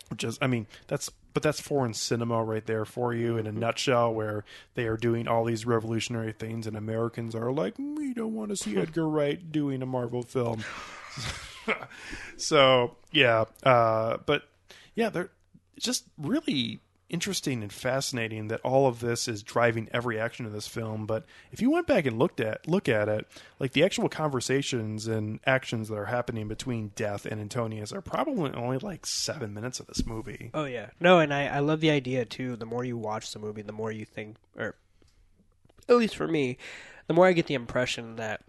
which 0.10 0.24
is, 0.24 0.38
I 0.42 0.48
mean, 0.48 0.68
that's, 0.88 1.10
but 1.34 1.44
that's 1.44 1.60
foreign 1.60 1.94
cinema 1.94 2.44
right 2.44 2.66
there 2.66 2.86
for 2.86 3.14
you 3.14 3.38
in 3.38 3.48
a 3.48 3.50
Mm-hmm. 3.52 3.60
nutshell, 3.60 4.14
where 4.14 4.44
they 4.76 4.86
are 4.86 4.98
doing 4.98 5.28
all 5.28 5.46
these 5.46 5.66
revolutionary 5.66 6.32
things, 6.34 6.68
and 6.68 6.76
Americans 6.78 7.36
are 7.36 7.52
like, 7.52 7.76
we 7.78 8.14
don't 8.14 8.34
want 8.34 8.50
to 8.50 8.56
see 8.56 8.78
Edgar 8.78 9.08
Wright 9.08 9.52
doing 9.52 9.82
a 9.82 9.86
Marvel 9.86 10.24
film. 10.24 10.64
so 12.38 12.96
yeah, 13.12 13.46
uh, 13.64 14.18
but 14.26 14.44
yeah, 14.96 15.10
they're 15.10 15.30
just 15.80 16.06
really 16.18 16.80
interesting 17.14 17.62
and 17.62 17.72
fascinating 17.72 18.48
that 18.48 18.60
all 18.62 18.88
of 18.88 19.00
this 19.00 19.28
is 19.28 19.44
driving 19.44 19.88
every 19.94 20.20
action 20.20 20.48
in 20.48 20.52
this 20.52 20.68
film. 20.68 21.06
But 21.06 21.26
if 21.52 21.62
you 21.62 21.70
went 21.70 21.86
back 21.86 22.08
and 22.08 22.18
looked 22.18 22.40
at 22.40 22.68
look 22.68 22.90
at 22.90 23.08
it, 23.08 23.28
like 23.60 23.74
the 23.74 23.84
actual 23.84 24.10
conversations 24.10 25.08
and 25.08 25.40
actions 25.46 25.90
that 25.90 25.96
are 25.96 26.06
happening 26.06 26.48
between 26.48 26.92
Death 26.96 27.26
and 27.28 27.40
Antonius 27.40 27.94
are 27.94 28.02
probably 28.02 28.52
only 28.54 28.80
like 28.80 29.06
seven 29.06 29.54
minutes 29.54 29.80
of 29.80 29.86
this 29.86 30.06
movie. 30.06 30.50
Oh 30.54 30.66
yeah, 30.66 30.90
no, 31.00 31.20
and 31.20 31.32
I 31.32 31.46
I 31.46 31.60
love 31.60 31.80
the 31.80 31.92
idea 31.92 32.26
too. 32.26 32.56
The 32.56 32.66
more 32.66 32.84
you 32.84 32.98
watch 32.98 33.32
the 33.32 33.40
movie, 33.40 33.62
the 33.62 33.72
more 33.72 33.92
you 33.92 34.06
think, 34.06 34.38
or 34.58 34.76
at 35.88 35.96
least 35.96 36.16
for 36.16 36.28
me, 36.28 36.58
the 37.08 37.14
more 37.14 37.28
I 37.28 37.34
get 37.34 37.46
the 37.46 37.54
impression 37.54 38.16
that 38.16 38.42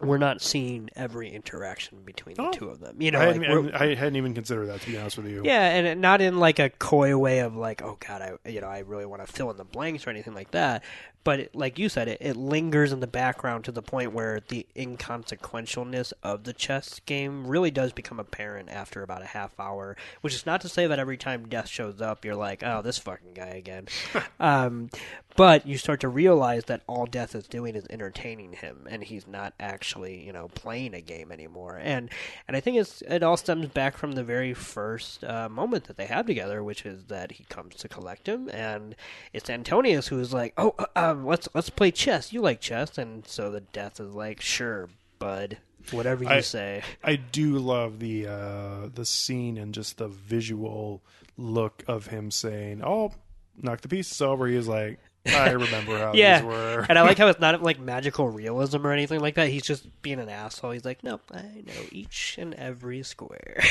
we're 0.00 0.18
not 0.18 0.40
seeing 0.40 0.88
every 0.96 1.30
interaction 1.30 1.98
between 2.04 2.34
the 2.34 2.42
Oh. 2.42 2.50
two 2.52 2.68
of 2.68 2.80
them. 2.80 3.00
You 3.00 3.10
know, 3.12 3.20
I, 3.20 3.32
like, 3.32 3.42
hadn't, 3.42 3.74
I 3.74 3.94
hadn't 3.94 4.16
even 4.16 4.34
considered 4.34 4.66
that 4.66 4.80
to 4.80 4.86
be 4.90 4.96
honest 4.98 5.16
with 5.16 5.26
you. 5.28 5.42
yeah, 5.44 5.68
and 5.68 6.00
not 6.00 6.20
in 6.20 6.38
like 6.38 6.58
a 6.58 6.70
coy 6.70 7.16
way 7.16 7.40
of 7.40 7.54
like, 7.54 7.82
oh 7.82 7.98
god, 8.06 8.22
I 8.44 8.48
you 8.50 8.60
know 8.60 8.68
I 8.68 8.80
really 8.80 9.06
want 9.06 9.24
to 9.24 9.32
fill 9.32 9.50
in 9.50 9.56
the 9.56 9.64
blanks 9.64 10.06
or 10.06 10.10
anything 10.10 10.34
like 10.34 10.50
that. 10.52 10.82
But 11.24 11.40
it, 11.40 11.54
like 11.54 11.78
you 11.78 11.88
said, 11.88 12.08
it, 12.08 12.18
it 12.20 12.36
lingers 12.36 12.92
in 12.92 13.00
the 13.00 13.06
background 13.06 13.64
to 13.64 13.72
the 13.72 13.82
point 13.82 14.12
where 14.12 14.40
the 14.48 14.66
inconsequentialness 14.76 16.12
of 16.22 16.44
the 16.44 16.52
chess 16.52 17.00
game 17.06 17.46
really 17.46 17.70
does 17.70 17.92
become 17.92 18.18
apparent 18.18 18.68
after 18.68 19.02
about 19.02 19.22
a 19.22 19.26
half 19.26 19.58
hour. 19.58 19.96
Which 20.20 20.34
is 20.34 20.46
not 20.46 20.60
to 20.62 20.68
say 20.68 20.86
that 20.86 20.98
every 20.98 21.16
time 21.16 21.48
death 21.48 21.68
shows 21.68 22.00
up, 22.00 22.24
you're 22.24 22.34
like, 22.34 22.62
oh, 22.64 22.82
this 22.82 22.98
fucking 22.98 23.34
guy 23.34 23.48
again. 23.48 23.86
um, 24.40 24.90
but 25.36 25.66
you 25.66 25.78
start 25.78 26.00
to 26.00 26.08
realize 26.08 26.64
that 26.64 26.82
all 26.86 27.06
death 27.06 27.34
is 27.34 27.46
doing 27.46 27.74
is 27.74 27.86
entertaining 27.88 28.52
him, 28.52 28.86
and 28.90 29.02
he's 29.02 29.26
not 29.26 29.54
actually 29.58 30.24
you 30.24 30.32
know 30.32 30.48
playing 30.48 30.94
a 30.94 31.00
game 31.00 31.32
anymore. 31.32 31.80
And 31.82 32.10
and 32.46 32.56
I 32.56 32.60
think 32.60 32.76
it's 32.76 33.02
it 33.02 33.22
all 33.22 33.36
stems 33.36 33.68
back 33.68 33.96
from 33.96 34.12
the 34.12 34.24
very 34.24 34.54
first 34.54 35.24
uh, 35.24 35.48
moment 35.48 35.84
that 35.84 35.96
they 35.96 36.06
have 36.06 36.26
together, 36.26 36.62
which 36.62 36.84
is 36.84 37.04
that 37.04 37.32
he 37.32 37.44
comes 37.44 37.76
to 37.76 37.88
collect 37.88 38.28
him, 38.28 38.48
and 38.50 38.94
it's 39.32 39.48
Antonius 39.48 40.08
who's 40.08 40.32
like, 40.34 40.52
oh, 40.56 40.74
uh, 40.78 41.11
um, 41.12 41.26
let's 41.26 41.48
let's 41.54 41.70
play 41.70 41.90
chess. 41.90 42.32
You 42.32 42.40
like 42.40 42.60
chess, 42.60 42.98
and 42.98 43.26
so 43.26 43.50
the 43.50 43.60
death 43.60 44.00
is 44.00 44.14
like, 44.14 44.40
sure, 44.40 44.88
bud, 45.18 45.58
whatever 45.90 46.24
you 46.24 46.30
I- 46.30 46.40
say. 46.40 46.82
I 47.04 47.16
do 47.16 47.58
love 47.58 47.98
the 47.98 48.26
uh, 48.26 48.88
the 48.94 49.04
scene 49.04 49.56
and 49.58 49.72
just 49.74 49.98
the 49.98 50.08
visual 50.08 51.02
look 51.36 51.82
of 51.86 52.06
him 52.08 52.30
saying, 52.30 52.82
"Oh, 52.84 53.12
knock 53.60 53.80
the 53.80 53.88
pieces 53.88 54.20
over." 54.20 54.46
He's 54.46 54.68
like, 54.68 54.98
"I 55.26 55.50
remember 55.52 55.98
how 55.98 56.12
Yeah, 56.14 56.38
these 56.40 56.46
were." 56.46 56.86
and 56.88 56.98
I 56.98 57.02
like 57.02 57.18
how 57.18 57.28
it's 57.28 57.40
not 57.40 57.62
like 57.64 57.78
magical 57.78 58.28
realism 58.28 58.86
or 58.86 58.92
anything 58.92 59.20
like 59.20 59.34
that. 59.36 59.48
He's 59.48 59.62
just 59.64 59.86
being 60.02 60.18
an 60.20 60.28
asshole. 60.28 60.72
He's 60.72 60.84
like, 60.84 61.02
no, 61.04 61.20
I 61.32 61.42
know 61.66 61.82
each 61.90 62.36
and 62.38 62.54
every 62.54 63.02
square. 63.02 63.62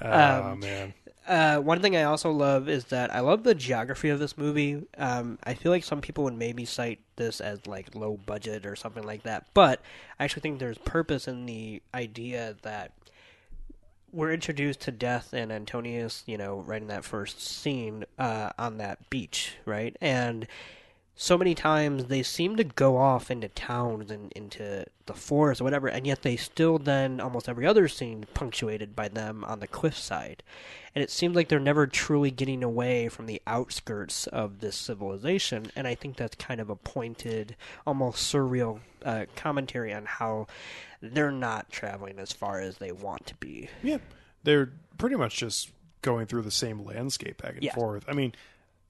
oh 0.00 0.54
man, 0.60 0.94
Uh, 1.28 1.58
one 1.58 1.82
thing 1.82 1.94
I 1.94 2.04
also 2.04 2.30
love 2.30 2.70
is 2.70 2.86
that 2.86 3.14
I 3.14 3.20
love 3.20 3.42
the 3.42 3.54
geography 3.54 4.08
of 4.08 4.18
this 4.18 4.38
movie. 4.38 4.86
Um, 4.96 5.38
I 5.44 5.52
feel 5.52 5.70
like 5.70 5.84
some 5.84 6.00
people 6.00 6.24
would 6.24 6.34
maybe 6.34 6.64
cite 6.64 7.00
this 7.16 7.42
as 7.42 7.66
like 7.66 7.94
low 7.94 8.18
budget 8.24 8.64
or 8.64 8.74
something 8.74 9.02
like 9.02 9.24
that, 9.24 9.46
but 9.52 9.82
I 10.18 10.24
actually 10.24 10.40
think 10.40 10.58
there's 10.58 10.78
purpose 10.78 11.28
in 11.28 11.44
the 11.44 11.82
idea 11.92 12.56
that 12.62 12.92
we're 14.10 14.32
introduced 14.32 14.80
to 14.80 14.90
death 14.90 15.34
and 15.34 15.52
Antonius, 15.52 16.24
you 16.26 16.38
know, 16.38 16.60
right 16.60 16.80
in 16.80 16.88
that 16.88 17.04
first 17.04 17.42
scene 17.42 18.06
uh, 18.18 18.50
on 18.58 18.78
that 18.78 19.10
beach, 19.10 19.56
right? 19.66 19.94
And 20.00 20.46
so 21.20 21.36
many 21.36 21.52
times 21.52 22.04
they 22.04 22.22
seem 22.22 22.54
to 22.54 22.62
go 22.62 22.96
off 22.96 23.28
into 23.28 23.48
towns 23.48 24.08
and 24.08 24.30
into 24.34 24.84
the 25.06 25.14
forest 25.14 25.60
or 25.60 25.64
whatever, 25.64 25.88
and 25.88 26.06
yet 26.06 26.22
they 26.22 26.36
still 26.36 26.78
then 26.78 27.20
almost 27.20 27.48
every 27.48 27.66
other 27.66 27.88
scene 27.88 28.24
punctuated 28.34 28.94
by 28.94 29.08
them 29.08 29.42
on 29.42 29.58
the 29.58 29.66
cliffside. 29.66 30.44
And 30.94 31.02
it 31.02 31.10
seems 31.10 31.34
like 31.34 31.48
they're 31.48 31.58
never 31.58 31.88
truly 31.88 32.30
getting 32.30 32.62
away 32.62 33.08
from 33.08 33.26
the 33.26 33.42
outskirts 33.48 34.28
of 34.28 34.60
this 34.60 34.76
civilization, 34.76 35.72
and 35.74 35.88
I 35.88 35.96
think 35.96 36.16
that's 36.16 36.36
kind 36.36 36.60
of 36.60 36.70
a 36.70 36.76
pointed, 36.76 37.56
almost 37.84 38.32
surreal 38.32 38.78
uh, 39.04 39.24
commentary 39.34 39.92
on 39.92 40.04
how 40.04 40.46
they're 41.02 41.32
not 41.32 41.68
traveling 41.68 42.20
as 42.20 42.32
far 42.32 42.60
as 42.60 42.78
they 42.78 42.92
want 42.92 43.26
to 43.26 43.34
be. 43.34 43.68
yeah, 43.82 43.98
they're 44.44 44.70
pretty 44.98 45.16
much 45.16 45.36
just 45.36 45.72
going 46.00 46.26
through 46.26 46.42
the 46.42 46.50
same 46.52 46.84
landscape 46.84 47.42
back 47.42 47.56
and 47.56 47.72
forth. 47.72 48.04
I 48.06 48.12
mean, 48.12 48.34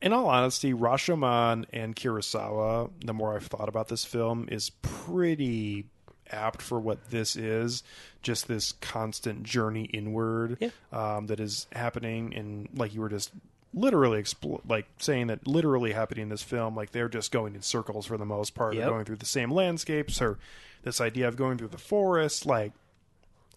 in 0.01 0.13
all 0.13 0.29
honesty, 0.29 0.73
Rashomon 0.73 1.65
and 1.73 1.95
Kurosawa, 1.97 2.91
the 3.05 3.13
more 3.15 3.35
I've 3.35 3.47
thought 3.47 3.69
about 3.69 3.89
this 3.89 4.05
film, 4.05 4.49
is 4.51 4.71
pretty 4.83 5.87
apt 6.31 6.61
for 6.63 6.79
what 6.79 7.11
this 7.11 7.37
is. 7.37 7.83
Just 8.23 8.49
this 8.49 8.73
constant 8.81 9.45
journey 9.45 9.85
inward 9.85 10.57
Yeah. 10.61 10.71
um, 10.93 11.27
that 11.29 11.41
is 11.41 11.67
happening, 11.73 12.35
and 12.35 12.69
like 12.75 12.95
you 12.95 13.01
were 13.01 13.09
just 13.09 13.31
literally 13.75 14.21
expl- 14.23 14.61
like 14.69 14.87
saying 14.99 15.29
that 15.29 15.47
literally 15.47 15.93
happening 15.93 16.23
in 16.25 16.29
this 16.29 16.43
film, 16.43 16.75
like 16.75 16.91
they're 16.93 17.09
just 17.09 17.31
going 17.31 17.55
in 17.55 17.63
circles 17.63 18.07
for 18.07 18.17
the 18.17 18.25
most 18.27 18.55
part, 18.55 18.75
Yep. 18.75 18.83
They're 18.83 18.91
going 18.91 19.05
through 19.05 19.17
the 19.17 19.27
same 19.27 19.51
landscapes, 19.53 20.21
or 20.21 20.39
this 20.83 21.01
idea 21.01 21.29
of 21.29 21.37
going 21.37 21.59
through 21.59 21.69
the 21.69 21.79
forest, 21.79 22.45
like 22.47 22.73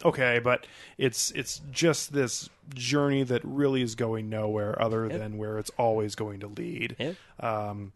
okay, 0.04 0.40
but 0.40 0.68
it's 0.98 1.32
it's 1.32 1.62
just 1.72 2.14
this 2.14 2.50
journey 2.74 3.24
that 3.24 3.42
really 3.44 3.82
is 3.82 3.96
going 3.96 4.30
nowhere 4.30 4.82
other 4.82 5.10
than 5.10 5.38
where 5.38 5.58
it's 5.58 5.72
always 5.78 6.16
going 6.16 6.40
to 6.40 6.48
lead. 6.48 6.96
Yeah. 7.00 7.14
Um, 7.40 7.92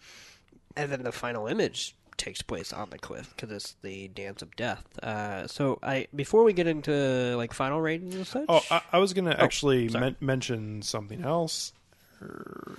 and 0.76 0.92
then 0.92 1.04
the 1.04 1.12
final 1.12 1.48
image 1.48 1.96
takes 2.18 2.42
place 2.42 2.72
on 2.72 2.90
the 2.90 2.98
cliff 2.98 3.34
because 3.36 3.52
it's 3.52 3.76
the 3.82 4.08
dance 4.10 4.42
of 4.42 4.56
death. 4.56 4.84
Uh, 5.02 5.48
so 5.48 5.80
I 5.84 6.08
before 6.16 6.44
we 6.44 6.54
get 6.54 6.68
into 6.68 7.36
like 7.38 7.54
final 7.54 7.82
ratings 7.82 8.16
and 8.16 8.28
such. 8.28 8.46
oh, 8.50 8.62
I, 8.72 8.82
I 8.94 8.98
was 9.00 9.14
going 9.14 9.26
to 9.26 9.42
actually 9.42 9.90
men- 9.90 10.16
mention 10.20 10.82
something 10.82 11.24
else. 11.24 11.74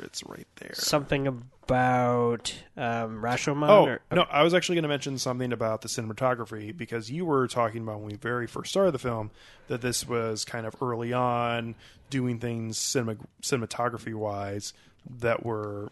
It's 0.02 0.24
right 0.24 0.46
there. 0.56 0.74
something 0.74 1.26
about 1.26 2.54
um, 2.76 3.20
Rashomon. 3.20 3.68
Oh 3.68 3.86
or, 3.86 4.00
no! 4.12 4.22
I 4.30 4.42
was 4.42 4.54
actually 4.54 4.76
going 4.76 4.84
to 4.84 4.88
mention 4.88 5.18
something 5.18 5.52
about 5.52 5.82
the 5.82 5.88
cinematography 5.88 6.76
because 6.76 7.10
you 7.10 7.24
were 7.24 7.48
talking 7.48 7.82
about 7.82 8.00
when 8.00 8.10
we 8.10 8.16
very 8.16 8.46
first 8.46 8.70
started 8.70 8.92
the 8.92 8.98
film 8.98 9.30
that 9.68 9.80
this 9.80 10.08
was 10.08 10.44
kind 10.44 10.66
of 10.66 10.76
early 10.80 11.12
on 11.12 11.74
doing 12.10 12.38
things 12.38 12.78
cinema, 12.78 13.16
cinematography 13.42 14.14
wise 14.14 14.72
that 15.18 15.44
were 15.44 15.90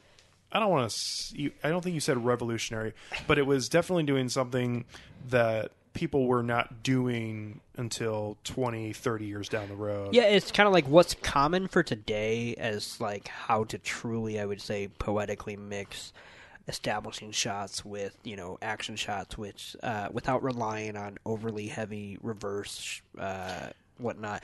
I 0.53 0.61
don't 0.61 0.71
want 0.71 0.91
to 0.91 1.51
I 1.65 1.69
don't 1.69 1.83
think 1.83 1.95
you 1.95 2.01
said 2.01 2.25
revolutionary, 2.25 2.95
but 3.27 3.39
it 3.39 3.47
was 3.47 3.69
definitely 3.69 4.05
doing 4.05 4.29
something 4.29 4.85
that 5.29 5.73
people 5.95 6.27
were 6.27 6.43
not 6.43 6.83
doing 6.83 7.61
until 7.77 8.37
20 8.45 8.93
30 8.93 9.25
years 9.25 9.49
down 9.49 9.69
the 9.69 9.77
road. 9.77 10.15
Yeah, 10.15 10.25
it's 10.25 10.51
kind 10.51 10.67
of 10.67 10.73
like 10.73 10.87
what's 10.87 11.15
common 11.15 11.69
for 11.69 11.83
today 11.83 12.55
as 12.57 13.01
like 13.01 13.29
how 13.29 13.65
to 13.65 13.79
truly, 13.79 14.39
I 14.39 14.45
would 14.45 14.61
say, 14.61 14.89
poetically 14.99 15.57
mix 15.57 16.13
establishing 16.67 17.31
shots 17.31 17.85
with 17.85 18.17
you 18.25 18.37
know 18.37 18.59
action 18.61 18.97
shots, 18.97 19.39
which 19.39 19.77
uh, 19.83 20.09
without 20.13 20.43
relying 20.43 20.97
on 20.97 21.19
overly 21.25 21.69
heavy 21.69 22.19
reverse 22.23 23.01
uh, 23.19 23.69
whatnot. 23.99 24.43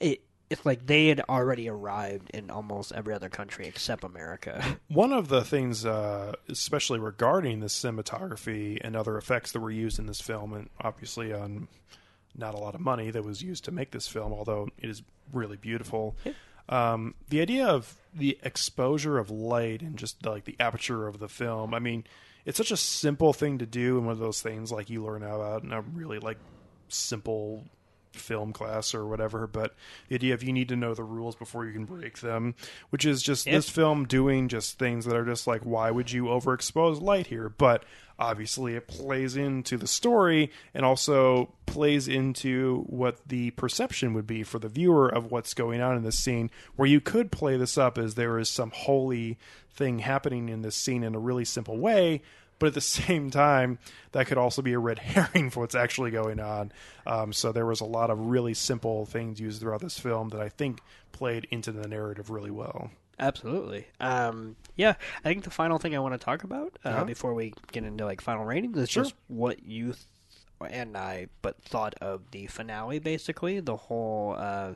It 0.00 0.22
it's 0.50 0.64
like 0.66 0.86
they 0.86 1.08
had 1.08 1.20
already 1.28 1.68
arrived 1.68 2.30
in 2.30 2.50
almost 2.50 2.92
every 2.92 3.14
other 3.14 3.28
country 3.28 3.66
except 3.66 4.04
America. 4.04 4.78
One 4.88 5.12
of 5.12 5.28
the 5.28 5.42
things, 5.42 5.86
uh, 5.86 6.34
especially 6.48 6.98
regarding 6.98 7.60
the 7.60 7.66
cinematography 7.66 8.78
and 8.82 8.94
other 8.94 9.16
effects 9.16 9.52
that 9.52 9.60
were 9.60 9.70
used 9.70 9.98
in 9.98 10.06
this 10.06 10.20
film, 10.20 10.52
and 10.52 10.68
obviously 10.80 11.32
on 11.32 11.68
not 12.36 12.54
a 12.54 12.58
lot 12.58 12.74
of 12.74 12.80
money 12.80 13.10
that 13.10 13.24
was 13.24 13.42
used 13.42 13.64
to 13.64 13.72
make 13.72 13.92
this 13.92 14.08
film, 14.08 14.32
although 14.32 14.68
it 14.78 14.90
is 14.90 15.02
really 15.32 15.56
beautiful. 15.56 16.16
Um, 16.68 17.14
the 17.28 17.40
idea 17.40 17.66
of 17.66 17.96
the 18.14 18.38
exposure 18.42 19.18
of 19.18 19.30
light 19.30 19.82
and 19.82 19.96
just 19.96 20.24
like 20.24 20.44
the 20.44 20.56
aperture 20.58 21.06
of 21.06 21.18
the 21.18 21.28
film. 21.28 21.74
I 21.74 21.78
mean, 21.78 22.04
it's 22.44 22.58
such 22.58 22.70
a 22.70 22.76
simple 22.76 23.32
thing 23.32 23.58
to 23.58 23.66
do, 23.66 23.96
and 23.98 24.06
one 24.06 24.12
of 24.12 24.18
those 24.18 24.42
things 24.42 24.72
like 24.72 24.90
you 24.90 25.04
learn 25.04 25.22
about 25.22 25.62
in 25.62 25.72
a 25.72 25.80
really 25.80 26.18
like 26.18 26.38
simple 26.88 27.64
film 28.18 28.52
class 28.52 28.94
or 28.94 29.06
whatever, 29.06 29.46
but 29.46 29.74
the 30.08 30.14
idea 30.14 30.34
of 30.34 30.42
you 30.42 30.52
need 30.52 30.68
to 30.68 30.76
know 30.76 30.94
the 30.94 31.04
rules 31.04 31.36
before 31.36 31.66
you 31.66 31.72
can 31.72 31.84
break 31.84 32.18
them, 32.20 32.54
which 32.90 33.04
is 33.04 33.22
just 33.22 33.44
this 33.44 33.68
film 33.68 34.06
doing 34.06 34.48
just 34.48 34.78
things 34.78 35.04
that 35.04 35.16
are 35.16 35.24
just 35.24 35.46
like, 35.46 35.62
why 35.62 35.90
would 35.90 36.12
you 36.12 36.24
overexpose 36.24 37.00
light 37.00 37.26
here? 37.28 37.48
But 37.48 37.84
obviously, 38.18 38.74
it 38.74 38.86
plays 38.86 39.36
into 39.36 39.76
the 39.76 39.86
story 39.86 40.50
and 40.72 40.84
also 40.84 41.52
plays 41.66 42.08
into 42.08 42.84
what 42.86 43.18
the 43.26 43.50
perception 43.52 44.14
would 44.14 44.26
be 44.26 44.42
for 44.42 44.58
the 44.58 44.68
viewer 44.68 45.08
of 45.08 45.30
what's 45.30 45.54
going 45.54 45.80
on 45.80 45.96
in 45.96 46.02
this 46.02 46.18
scene. 46.18 46.50
Where 46.76 46.88
you 46.88 47.00
could 47.00 47.32
play 47.32 47.56
this 47.56 47.76
up 47.76 47.98
as 47.98 48.14
there 48.14 48.38
is 48.38 48.48
some 48.48 48.70
holy 48.74 49.38
thing 49.72 49.98
happening 49.98 50.48
in 50.48 50.62
this 50.62 50.76
scene 50.76 51.02
in 51.02 51.14
a 51.14 51.18
really 51.18 51.44
simple 51.44 51.76
way, 51.76 52.22
but 52.58 52.66
at 52.68 52.74
the 52.74 52.80
same 52.80 53.30
time, 53.30 53.78
that 54.12 54.26
could 54.26 54.38
also 54.38 54.62
be 54.62 54.72
a 54.72 54.78
red 54.78 54.98
herring 55.00 55.50
for 55.50 55.60
what's 55.60 55.74
actually 55.74 56.10
going 56.10 56.40
on. 56.40 56.72
Um, 57.06 57.32
so 57.32 57.52
there 57.52 57.66
was 57.66 57.80
a 57.80 57.84
lot 57.84 58.10
of 58.10 58.18
really 58.18 58.54
simple 58.54 59.06
things 59.06 59.40
used 59.40 59.60
throughout 59.60 59.80
this 59.80 59.98
film 59.98 60.28
that 60.30 60.40
I 60.40 60.48
think 60.48 60.80
played 61.12 61.46
into 61.50 61.72
the 61.72 61.86
narrative 61.88 62.30
really 62.30 62.50
well. 62.50 62.90
Absolutely. 63.18 63.86
Um, 64.00 64.56
yeah, 64.74 64.94
I 65.24 65.28
think 65.28 65.44
the 65.44 65.50
final 65.50 65.78
thing 65.78 65.94
I 65.94 66.00
want 66.00 66.14
to 66.14 66.18
talk 66.24 66.42
about 66.42 66.76
uh, 66.84 66.88
Uh-huh. 66.88 67.04
before 67.04 67.32
we 67.34 67.54
get 67.70 67.84
into 67.84 68.04
like 68.04 68.20
final 68.20 68.44
ratings 68.44 68.76
is 68.76 68.90
Sure. 68.90 69.04
just 69.04 69.14
what 69.28 69.62
you 69.64 69.92
th- 69.92 70.04
and 70.72 70.96
I 70.96 71.26
but 71.42 71.62
thought 71.62 71.94
of 72.00 72.30
the 72.30 72.46
finale. 72.46 72.98
Basically, 72.98 73.60
the 73.60 73.76
whole. 73.76 74.34
Uh, 74.38 74.74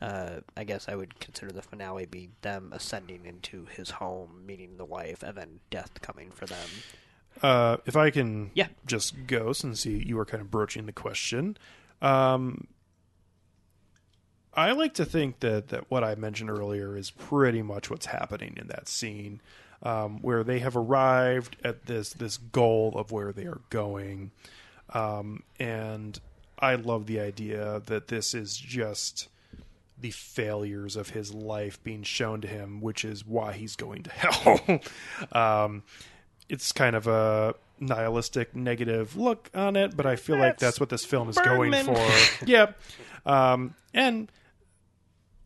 uh, 0.00 0.40
I 0.56 0.64
guess 0.64 0.88
I 0.88 0.94
would 0.94 1.18
consider 1.20 1.52
the 1.52 1.62
finale 1.62 2.04
be 2.06 2.28
them 2.42 2.70
ascending 2.72 3.24
into 3.24 3.64
his 3.66 3.90
home, 3.90 4.42
meeting 4.46 4.76
the 4.76 4.84
wife, 4.84 5.22
and 5.22 5.36
then 5.38 5.60
death 5.70 6.00
coming 6.02 6.30
for 6.30 6.44
them. 6.46 6.68
Uh, 7.42 7.76
if 7.86 7.96
I 7.96 8.10
can 8.10 8.50
Yeah. 8.54 8.68
just 8.86 9.26
go 9.26 9.52
since 9.52 9.84
you, 9.86 9.96
you 9.96 10.16
were 10.16 10.24
kind 10.24 10.40
of 10.40 10.50
broaching 10.50 10.86
the 10.86 10.92
question. 10.92 11.56
Um, 12.00 12.66
I 14.54 14.72
like 14.72 14.94
to 14.94 15.04
think 15.04 15.40
that, 15.40 15.68
that 15.68 15.90
what 15.90 16.02
I 16.02 16.14
mentioned 16.14 16.48
earlier 16.50 16.96
is 16.96 17.10
pretty 17.10 17.60
much 17.62 17.90
what's 17.90 18.06
happening 18.06 18.54
in 18.58 18.68
that 18.68 18.88
scene, 18.88 19.42
um, 19.82 20.22
where 20.22 20.42
they 20.42 20.60
have 20.60 20.76
arrived 20.76 21.56
at 21.62 21.86
this 21.86 22.14
this 22.14 22.38
goal 22.38 22.94
of 22.96 23.12
where 23.12 23.32
they 23.32 23.44
are 23.44 23.60
going. 23.68 24.30
Um, 24.94 25.42
and 25.60 26.18
I 26.58 26.76
love 26.76 27.06
the 27.06 27.20
idea 27.20 27.82
that 27.84 28.08
this 28.08 28.32
is 28.32 28.56
just 28.56 29.28
the 29.98 30.10
failures 30.10 30.96
of 30.96 31.10
his 31.10 31.34
life 31.34 31.82
being 31.84 32.02
shown 32.02 32.40
to 32.40 32.48
him, 32.48 32.80
which 32.80 33.04
is 33.04 33.26
why 33.26 33.52
he's 33.52 33.76
going 33.76 34.04
to 34.04 34.10
hell. 34.12 34.80
um, 35.32 35.82
it's 36.48 36.72
kind 36.72 36.96
of 36.96 37.06
a 37.06 37.54
nihilistic, 37.78 38.54
negative 38.54 39.16
look 39.16 39.50
on 39.54 39.76
it, 39.76 39.96
but 39.96 40.06
I 40.06 40.16
feel 40.16 40.38
like 40.38 40.58
that's 40.58 40.80
what 40.80 40.88
this 40.88 41.04
film 41.04 41.28
is 41.28 41.38
going 41.38 41.72
for. 41.72 42.00
yep. 42.46 42.78
Um, 43.24 43.74
and 43.92 44.30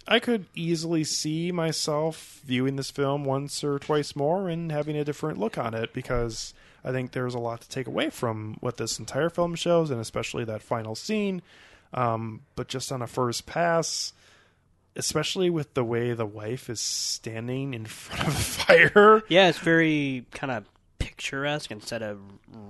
I 0.07 0.19
could 0.19 0.47
easily 0.55 1.05
see 1.05 1.53
myself 1.53 2.41
viewing 2.45 2.77
this 2.77 2.91
film 2.91 3.25
once 3.25 3.63
or 3.65 3.79
twice 3.79 4.15
more 4.17 4.49
and 4.49 4.71
having 4.71 4.97
a 4.97 5.05
different 5.05 5.39
look 5.39 5.59
on 5.59 5.75
it 5.75 5.93
because 5.93 6.55
I 6.85 6.93
think 6.93 7.13
there's 7.13 7.35
a 7.35 7.39
lot 7.39 7.61
to 7.63 7.69
take 7.69 7.87
away 7.87 8.11
from 8.11 8.57
what 8.61 8.77
this 8.77 8.99
entire 8.99 9.31
film 9.31 9.55
shows, 9.55 9.91
and 9.91 10.01
especially 10.01 10.45
that 10.45 10.63
final 10.63 10.95
scene. 10.95 11.43
Um, 11.93 12.43
but 12.55 12.69
just 12.69 12.93
on 12.93 13.03
a 13.03 13.07
first 13.07 13.47
pass, 13.47 14.13
especially 14.97 15.51
with 15.51 15.75
the 15.75 15.85
way 15.85 16.13
the 16.13 16.27
wife 16.27 16.71
is 16.71 16.81
standing 16.81 17.75
in 17.75 17.85
front 17.87 18.29
of 18.29 18.35
the 18.35 18.41
fire. 18.41 19.23
Yeah, 19.29 19.49
it's 19.49 19.59
very 19.59 20.27
kind 20.33 20.51
of 20.53 20.65
picturesque 21.21 21.71
instead 21.71 22.03
of 22.03 22.19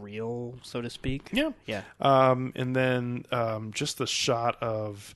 real, 0.00 0.56
so 0.62 0.80
to 0.80 0.90
speak. 0.90 1.28
Yeah. 1.32 1.50
Yeah. 1.66 1.82
Um, 2.00 2.52
and 2.56 2.74
then 2.74 3.24
um, 3.30 3.72
just 3.72 3.98
the 3.98 4.08
shot 4.08 4.60
of 4.60 5.14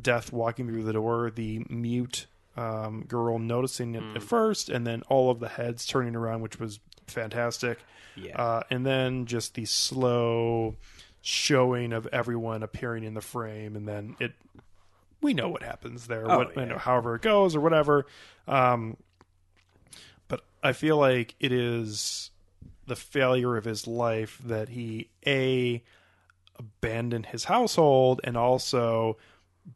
Death 0.00 0.32
walking 0.32 0.66
through 0.68 0.84
the 0.84 0.94
door, 0.94 1.30
the 1.30 1.66
mute 1.68 2.26
um, 2.56 3.04
girl 3.04 3.38
noticing 3.38 3.94
it 3.94 4.02
at 4.16 4.22
first, 4.22 4.70
and 4.70 4.86
then 4.86 5.02
all 5.08 5.30
of 5.30 5.38
the 5.38 5.48
heads 5.48 5.86
turning 5.86 6.16
around, 6.16 6.40
which 6.40 6.58
was 6.58 6.80
fantastic. 7.06 7.78
Yeah. 8.16 8.40
Uh, 8.40 8.62
and 8.70 8.86
then 8.86 9.26
just 9.26 9.54
the 9.54 9.66
slow 9.66 10.76
showing 11.20 11.92
of 11.92 12.06
everyone 12.06 12.62
appearing 12.62 13.04
in 13.04 13.12
the 13.12 13.20
frame, 13.20 13.76
and 13.76 13.86
then 13.86 14.16
it. 14.18 14.32
We 15.20 15.34
know 15.34 15.48
what 15.48 15.62
happens 15.62 16.08
there. 16.08 16.28
Oh, 16.28 16.38
what, 16.38 16.56
you 16.56 16.62
yeah. 16.62 16.68
know, 16.68 16.78
however 16.78 17.14
it 17.14 17.22
goes 17.22 17.54
or 17.54 17.60
whatever. 17.60 18.06
Um, 18.48 18.96
but 20.26 20.40
I 20.64 20.72
feel 20.72 20.96
like 20.96 21.36
it 21.38 21.52
is 21.52 22.31
the 22.92 22.96
failure 22.96 23.56
of 23.56 23.64
his 23.64 23.86
life 23.86 24.38
that 24.44 24.68
he 24.68 25.08
a 25.26 25.82
abandoned 26.58 27.24
his 27.26 27.44
household 27.44 28.20
and 28.22 28.36
also 28.36 29.16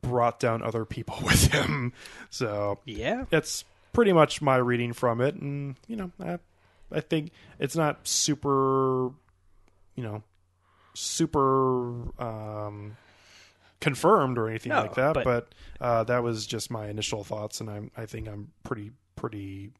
brought 0.03 0.39
down 0.39 0.63
other 0.63 0.85
people 0.85 1.17
with 1.25 1.47
him. 1.53 1.95
So 2.29 2.79
Yeah. 2.85 3.25
that's 3.31 3.65
pretty 3.95 4.13
much 4.13 4.43
my 4.43 4.57
reading 4.57 4.93
from 4.93 5.23
it, 5.23 5.35
and 5.37 5.77
you 5.89 5.97
know, 5.97 6.11
I, 6.23 6.39
I 6.93 7.01
think 7.01 7.31
it's 7.59 7.75
not 7.75 8.07
super, 8.07 9.07
you 9.95 10.03
know, 10.03 10.23
super 10.93 11.93
um, 12.23 12.97
confirmed 13.81 14.37
or 14.39 14.49
anything 14.49 14.71
No, 14.71 14.83
like 14.83 14.95
that. 14.97 15.15
but- 15.15 15.25
But, 15.25 15.49
uh, 15.81 16.05
that 16.05 16.23
was 16.23 16.47
just 16.47 16.71
my 16.71 16.89
initial 16.89 17.25
thoughts, 17.25 17.61
and 17.63 17.71
I'm 17.71 17.91
I 17.97 18.05
think 18.07 18.29
I'm 18.29 18.53
pretty 18.65 18.93
pretty 19.15 19.71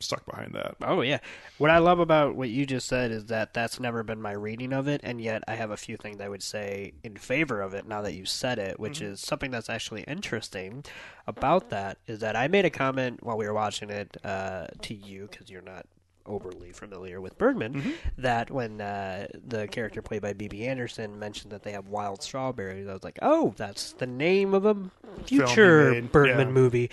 stuck 0.00 0.24
behind 0.26 0.54
that. 0.54 0.76
Oh 0.82 1.00
yeah. 1.02 1.18
What 1.58 1.70
I 1.70 1.78
love 1.78 1.98
about 1.98 2.34
what 2.34 2.48
you 2.48 2.66
just 2.66 2.88
said 2.88 3.10
is 3.10 3.26
that 3.26 3.54
that's 3.54 3.78
never 3.78 4.02
been 4.02 4.20
my 4.20 4.32
reading 4.32 4.72
of 4.72 4.88
it, 4.88 5.00
and 5.04 5.20
yet 5.20 5.42
I 5.46 5.54
have 5.54 5.70
a 5.70 5.76
few 5.76 5.96
things 5.96 6.20
I 6.20 6.28
would 6.28 6.42
say 6.42 6.94
in 7.02 7.16
favor 7.16 7.60
of 7.60 7.74
it 7.74 7.86
now 7.86 8.02
that 8.02 8.14
you 8.14 8.24
said 8.24 8.58
it, 8.58 8.78
which 8.80 9.00
is 9.00 9.20
something 9.20 9.50
that's 9.50 9.70
actually 9.70 10.02
interesting 10.02 10.84
about 11.26 11.70
that 11.70 11.98
is 12.06 12.20
that 12.20 12.36
I 12.36 12.48
made 12.48 12.64
a 12.64 12.70
comment 12.70 13.22
while 13.22 13.36
we 13.36 13.46
were 13.46 13.54
watching 13.54 13.90
it 13.90 14.16
uh, 14.24 14.66
to 14.82 14.94
you 14.94 15.28
because 15.30 15.50
you're 15.50 15.62
not 15.62 15.86
overly 16.26 16.72
familiar 16.72 17.20
with 17.20 17.36
Bergman 17.38 17.94
that 18.18 18.50
when 18.50 18.80
uh, 18.80 19.26
the 19.46 19.66
character 19.68 20.02
played 20.02 20.22
by 20.22 20.32
Bibi 20.32 20.66
Andersson 20.66 21.18
mentioned 21.18 21.52
that 21.52 21.62
they 21.62 21.72
have 21.72 21.88
wild 21.88 22.22
strawberries, 22.22 22.88
I 22.88 22.92
was 22.92 23.04
like, 23.04 23.18
oh, 23.22 23.54
that's 23.56 23.92
the 23.92 24.06
name 24.06 24.54
of 24.54 24.64
a 24.64 24.76
future 25.24 26.00
Bergman 26.02 26.48
yeah. 26.48 26.52
movie, 26.52 26.90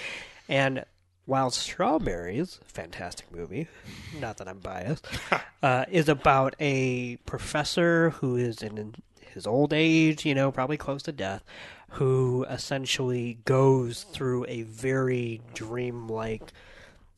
and 0.47 0.83
Wild 1.29 1.53
Strawberries, 1.53 2.59
fantastic 2.65 3.31
movie, 3.31 3.67
not 4.19 4.37
that 4.37 4.47
I'm 4.47 4.57
biased, 4.57 5.05
uh, 5.63 5.85
is 5.91 6.09
about 6.09 6.55
a 6.59 7.17
professor 7.27 8.09
who 8.09 8.35
is 8.35 8.63
in 8.63 8.95
his 9.21 9.45
old 9.45 9.71
age, 9.71 10.25
you 10.25 10.33
know, 10.33 10.51
probably 10.51 10.75
close 10.75 11.03
to 11.03 11.11
death, 11.11 11.43
who 11.91 12.47
essentially 12.49 13.37
goes 13.45 14.05
through 14.05 14.47
a 14.47 14.63
very 14.63 15.41
dreamlike 15.53 16.51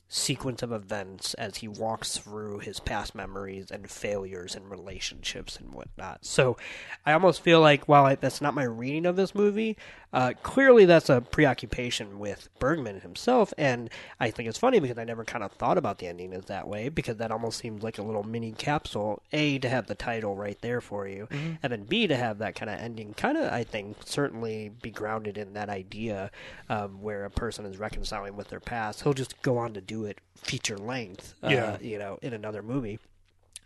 sequence 0.10 0.62
of 0.62 0.74
events 0.74 1.34
as 1.36 1.56
he 1.58 1.70
walks 1.70 2.18
through 2.18 2.60
his 2.60 2.82
past 2.82 3.16
memories 3.16 3.72
and 3.72 3.90
failures 3.90 4.56
and 4.56 4.70
relationships 4.70 5.56
and 5.56 5.74
whatnot. 5.74 6.26
So 6.26 6.58
I 7.06 7.14
almost 7.14 7.42
feel 7.42 7.62
like 7.62 7.88
while 7.88 8.04
I, 8.04 8.16
that's 8.16 8.42
not 8.42 8.54
my 8.54 8.66
reading 8.66 9.06
of 9.06 9.16
this 9.16 9.34
movie, 9.34 9.78
uh, 10.14 10.34
clearly 10.44 10.86
that's 10.86 11.10
a 11.10 11.22
preoccupation 11.22 12.20
with 12.20 12.50
Bergman 12.60 13.00
himself. 13.02 13.54
And 13.58 13.90
I 14.20 14.30
think 14.30 14.50
it's 14.50 14.58
funny 14.58 14.80
because 14.80 14.98
I 14.98 15.04
never 15.06 15.24
kind 15.24 15.44
of 15.44 15.52
thought 15.54 15.78
about 15.78 16.00
the 16.00 16.08
ending 16.08 16.34
as 16.34 16.46
that 16.46 16.68
way 16.68 16.90
because 16.90 17.18
that 17.18 17.32
almost 17.32 17.60
seems 17.60 17.82
like 17.84 17.98
a 17.98 18.02
little 18.02 18.24
mini 18.24 18.52
capsule. 18.52 19.22
A, 19.32 19.58
to 19.60 19.70
have 19.70 19.88
the 19.88 19.96
title 19.96 20.36
right 20.36 20.58
there 20.62 20.82
for 20.82 21.08
you, 21.08 21.28
and 21.64 21.72
then 21.72 21.84
B, 21.84 22.08
to 22.08 22.16
have 22.18 22.40
that 22.40 22.56
kind 22.56 22.70
of 22.70 22.80
ending 22.80 23.14
kind 23.14 23.38
of, 23.38 23.52
I 23.52 23.64
think, 23.64 23.98
certainly 24.06 24.70
be 24.82 24.92
grounded 24.92 25.38
in 25.38 25.54
that 25.54 25.70
idea 25.70 26.30
um, 26.70 27.02
where 27.02 27.24
a 27.26 27.30
person 27.30 27.66
is 27.66 27.78
reconciling 27.78 28.36
with 28.36 28.50
their 28.50 28.60
past. 28.60 29.04
He'll 29.04 29.14
just 29.14 29.42
go 29.42 29.58
on 29.58 29.74
to 29.74 29.82
do 29.82 30.06
it 30.06 30.20
feature 30.36 30.78
length, 30.78 31.36
uh, 31.44 31.50
Yeah. 31.50 31.78
you 31.80 31.98
know, 32.00 32.18
in 32.22 32.34
another 32.34 32.62
movie. 32.62 33.00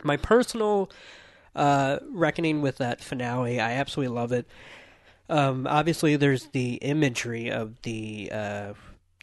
My 0.03 0.17
personal 0.17 0.91
uh, 1.55 1.99
reckoning 2.11 2.61
with 2.61 2.77
that 2.77 3.01
finale, 3.01 3.59
I 3.59 3.71
absolutely 3.73 4.13
love 4.13 4.31
it. 4.31 4.45
Um, 5.29 5.67
obviously, 5.67 6.15
there's 6.15 6.45
the 6.47 6.75
imagery 6.75 7.51
of 7.51 7.81
the 7.81 8.29
uh, 8.31 8.73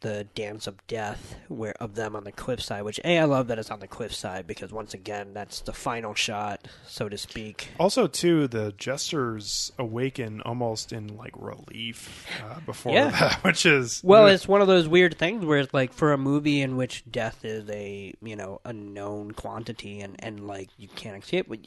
the 0.00 0.24
dance 0.34 0.66
of 0.66 0.84
death, 0.88 1.36
where 1.46 1.74
of 1.78 1.94
them 1.94 2.16
on 2.16 2.24
the 2.24 2.32
cliffside. 2.32 2.82
Which 2.82 2.98
a 3.04 3.20
I 3.20 3.24
love 3.24 3.46
that 3.46 3.58
it's 3.60 3.70
on 3.70 3.78
the 3.78 3.86
cliffside 3.86 4.48
because 4.48 4.72
once 4.72 4.94
again, 4.94 5.32
that's 5.32 5.60
the 5.60 5.72
final 5.72 6.12
shot, 6.12 6.66
so 6.88 7.08
to 7.08 7.16
speak. 7.16 7.68
Also, 7.78 8.08
too, 8.08 8.48
the 8.48 8.72
jesters 8.76 9.70
awaken 9.78 10.40
almost 10.40 10.92
in 10.92 11.16
like 11.16 11.34
relief 11.36 12.26
uh, 12.44 12.58
before 12.66 12.94
Yeah. 12.94 13.10
that, 13.10 13.34
which 13.44 13.64
is 13.64 14.00
Well, 14.02 14.26
it's 14.26 14.48
one 14.48 14.60
of 14.60 14.66
those 14.66 14.88
weird 14.88 15.16
things 15.18 15.44
where 15.44 15.58
it's 15.60 15.72
like 15.72 15.92
for 15.92 16.12
a 16.12 16.18
movie 16.18 16.62
in 16.62 16.76
which 16.76 17.04
death 17.08 17.44
is 17.44 17.70
a 17.70 18.12
you 18.20 18.34
know 18.34 18.60
a 18.64 18.72
known 18.72 19.30
quantity 19.30 20.00
and 20.00 20.16
and 20.18 20.48
like 20.48 20.68
you 20.78 20.88
can't 20.88 21.22
escape, 21.22 21.46
but 21.48 21.60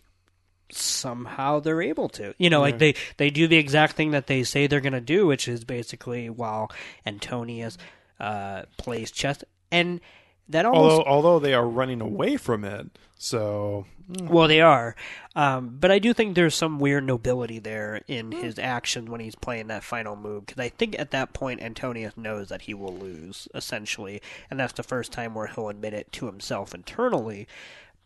somehow 0.71 1.59
they're 1.59 1.81
able 1.81 2.09
to. 2.09 2.33
You 2.37 2.49
know, 2.49 2.61
like 2.61 2.79
they 2.79 2.95
they 3.17 3.29
do 3.29 3.47
the 3.47 3.57
exact 3.57 3.95
thing 3.95 4.11
that 4.11 4.27
they 4.27 4.43
say 4.43 4.67
they're 4.67 4.81
going 4.81 4.93
to 4.93 5.01
do, 5.01 5.27
which 5.27 5.47
is 5.47 5.63
basically 5.63 6.29
while 6.29 6.71
Antonius 7.05 7.77
uh, 8.19 8.63
plays 8.77 9.11
chess 9.11 9.43
and. 9.71 10.01
That 10.49 10.65
almost 10.65 10.91
although 10.91 11.03
although 11.09 11.39
they 11.39 11.55
are 11.55 11.67
running 11.67 12.01
away 12.01 12.37
from 12.37 12.63
it. 12.65 12.91
So 13.17 13.87
Well, 14.21 14.47
they 14.47 14.61
are, 14.61 14.95
um, 15.35 15.77
but 15.79 15.89
I 15.89 15.97
do 15.97 16.13
think 16.13 16.35
there's 16.35 16.53
some 16.53 16.77
weird 16.77 17.03
nobility 17.03 17.57
there 17.57 18.01
in 18.07 18.31
his 18.31 18.59
action 18.59 19.09
when 19.09 19.21
he's 19.21 19.33
playing 19.33 19.67
that 19.67 19.83
final 19.83 20.15
move. 20.15 20.45
Because 20.45 20.61
I 20.61 20.69
think 20.69 20.99
at 20.99 21.09
that 21.11 21.33
point 21.33 21.63
Antonius 21.63 22.15
knows 22.15 22.49
that 22.49 22.61
he 22.63 22.75
will 22.75 22.95
lose, 22.95 23.47
essentially, 23.55 24.21
and 24.51 24.59
that's 24.59 24.73
the 24.73 24.83
first 24.83 25.11
time 25.11 25.33
where 25.33 25.47
he'll 25.47 25.69
admit 25.69 25.95
it 25.95 26.11
to 26.11 26.27
himself 26.27 26.75
internally. 26.75 27.47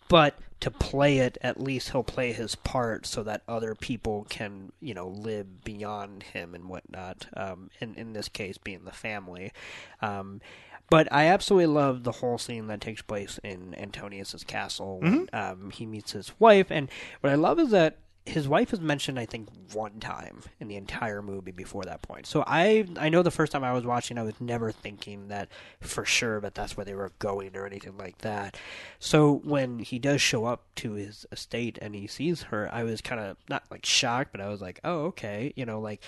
But 0.08 0.38
to 0.60 0.72
play 0.72 1.20
it, 1.20 1.38
at 1.42 1.60
least 1.60 1.92
he'll 1.92 2.04
play 2.04 2.34
his 2.34 2.56
part 2.56 3.06
so 3.06 3.24
that 3.24 3.44
other 3.48 3.76
people 3.76 4.26
can, 4.30 4.72
you 4.82 4.94
know, 4.94 5.08
live 5.08 5.64
beyond 5.64 6.24
him 6.24 6.54
and 6.54 6.68
whatnot. 6.68 7.28
Um, 7.36 7.70
in 7.80 7.96
in 7.96 8.14
this 8.14 8.30
case, 8.30 8.58
being 8.58 8.86
the 8.86 8.92
family. 8.92 9.52
Um, 10.02 10.42
but 10.90 11.08
I 11.12 11.28
absolutely 11.28 11.68
love 11.68 12.04
the 12.04 12.14
whole 12.14 12.40
scene 12.40 12.68
that 12.68 12.82
takes 12.82 13.02
place 13.04 13.40
in 13.44 13.76
Antonius's 13.76 14.44
castle 14.44 15.00
when 15.00 15.30
um, 15.34 15.70
he 15.70 15.86
meets 15.86 16.14
his 16.14 16.34
wife. 16.40 16.72
And 16.72 16.90
what 17.22 17.32
I 17.32 17.36
love 17.36 17.60
is 17.60 17.70
that 17.70 18.00
his 18.30 18.48
wife 18.48 18.72
is 18.72 18.80
mentioned, 18.80 19.20
I 19.20 19.26
think, 19.26 19.50
one 19.74 20.00
time 20.00 20.42
in 20.60 20.68
the 20.68 20.76
entire 20.76 21.22
movie 21.22 21.52
before 21.52 21.84
that 21.84 22.02
point. 22.02 22.26
So 22.26 22.44
I 22.48 22.86
I 22.98 23.10
know 23.10 23.24
the 23.24 23.32
first 23.32 23.52
time 23.52 23.64
I 23.64 23.74
was 23.74 23.86
watching, 23.86 24.18
I 24.18 24.24
was 24.24 24.40
never 24.40 24.72
thinking 24.72 25.28
that 25.28 25.50
for 25.82 26.06
sure, 26.06 26.40
but 26.40 26.56
that's 26.56 26.78
where 26.78 26.86
they 26.86 26.94
were 26.94 27.12
going 27.20 27.56
or 27.58 27.66
anything 27.66 27.98
like 27.98 28.20
that. 28.20 28.56
So 29.00 29.42
when 29.44 29.80
he 29.80 30.00
does 30.00 30.22
show 30.22 30.46
up 30.46 30.64
to 30.76 30.94
his 30.94 31.26
estate 31.32 31.78
and 31.82 31.94
he 31.96 32.08
sees 32.08 32.44
her, 32.44 32.70
I 32.74 32.84
was 32.84 33.02
kind 33.02 33.20
of 33.20 33.38
not 33.50 33.64
like 33.70 33.86
shocked, 33.86 34.32
but 34.32 34.42
I 34.42 34.48
was 34.48 34.62
like, 34.62 34.80
oh 34.84 35.06
okay, 35.08 35.52
you 35.56 35.66
know, 35.66 35.80
like 35.80 36.02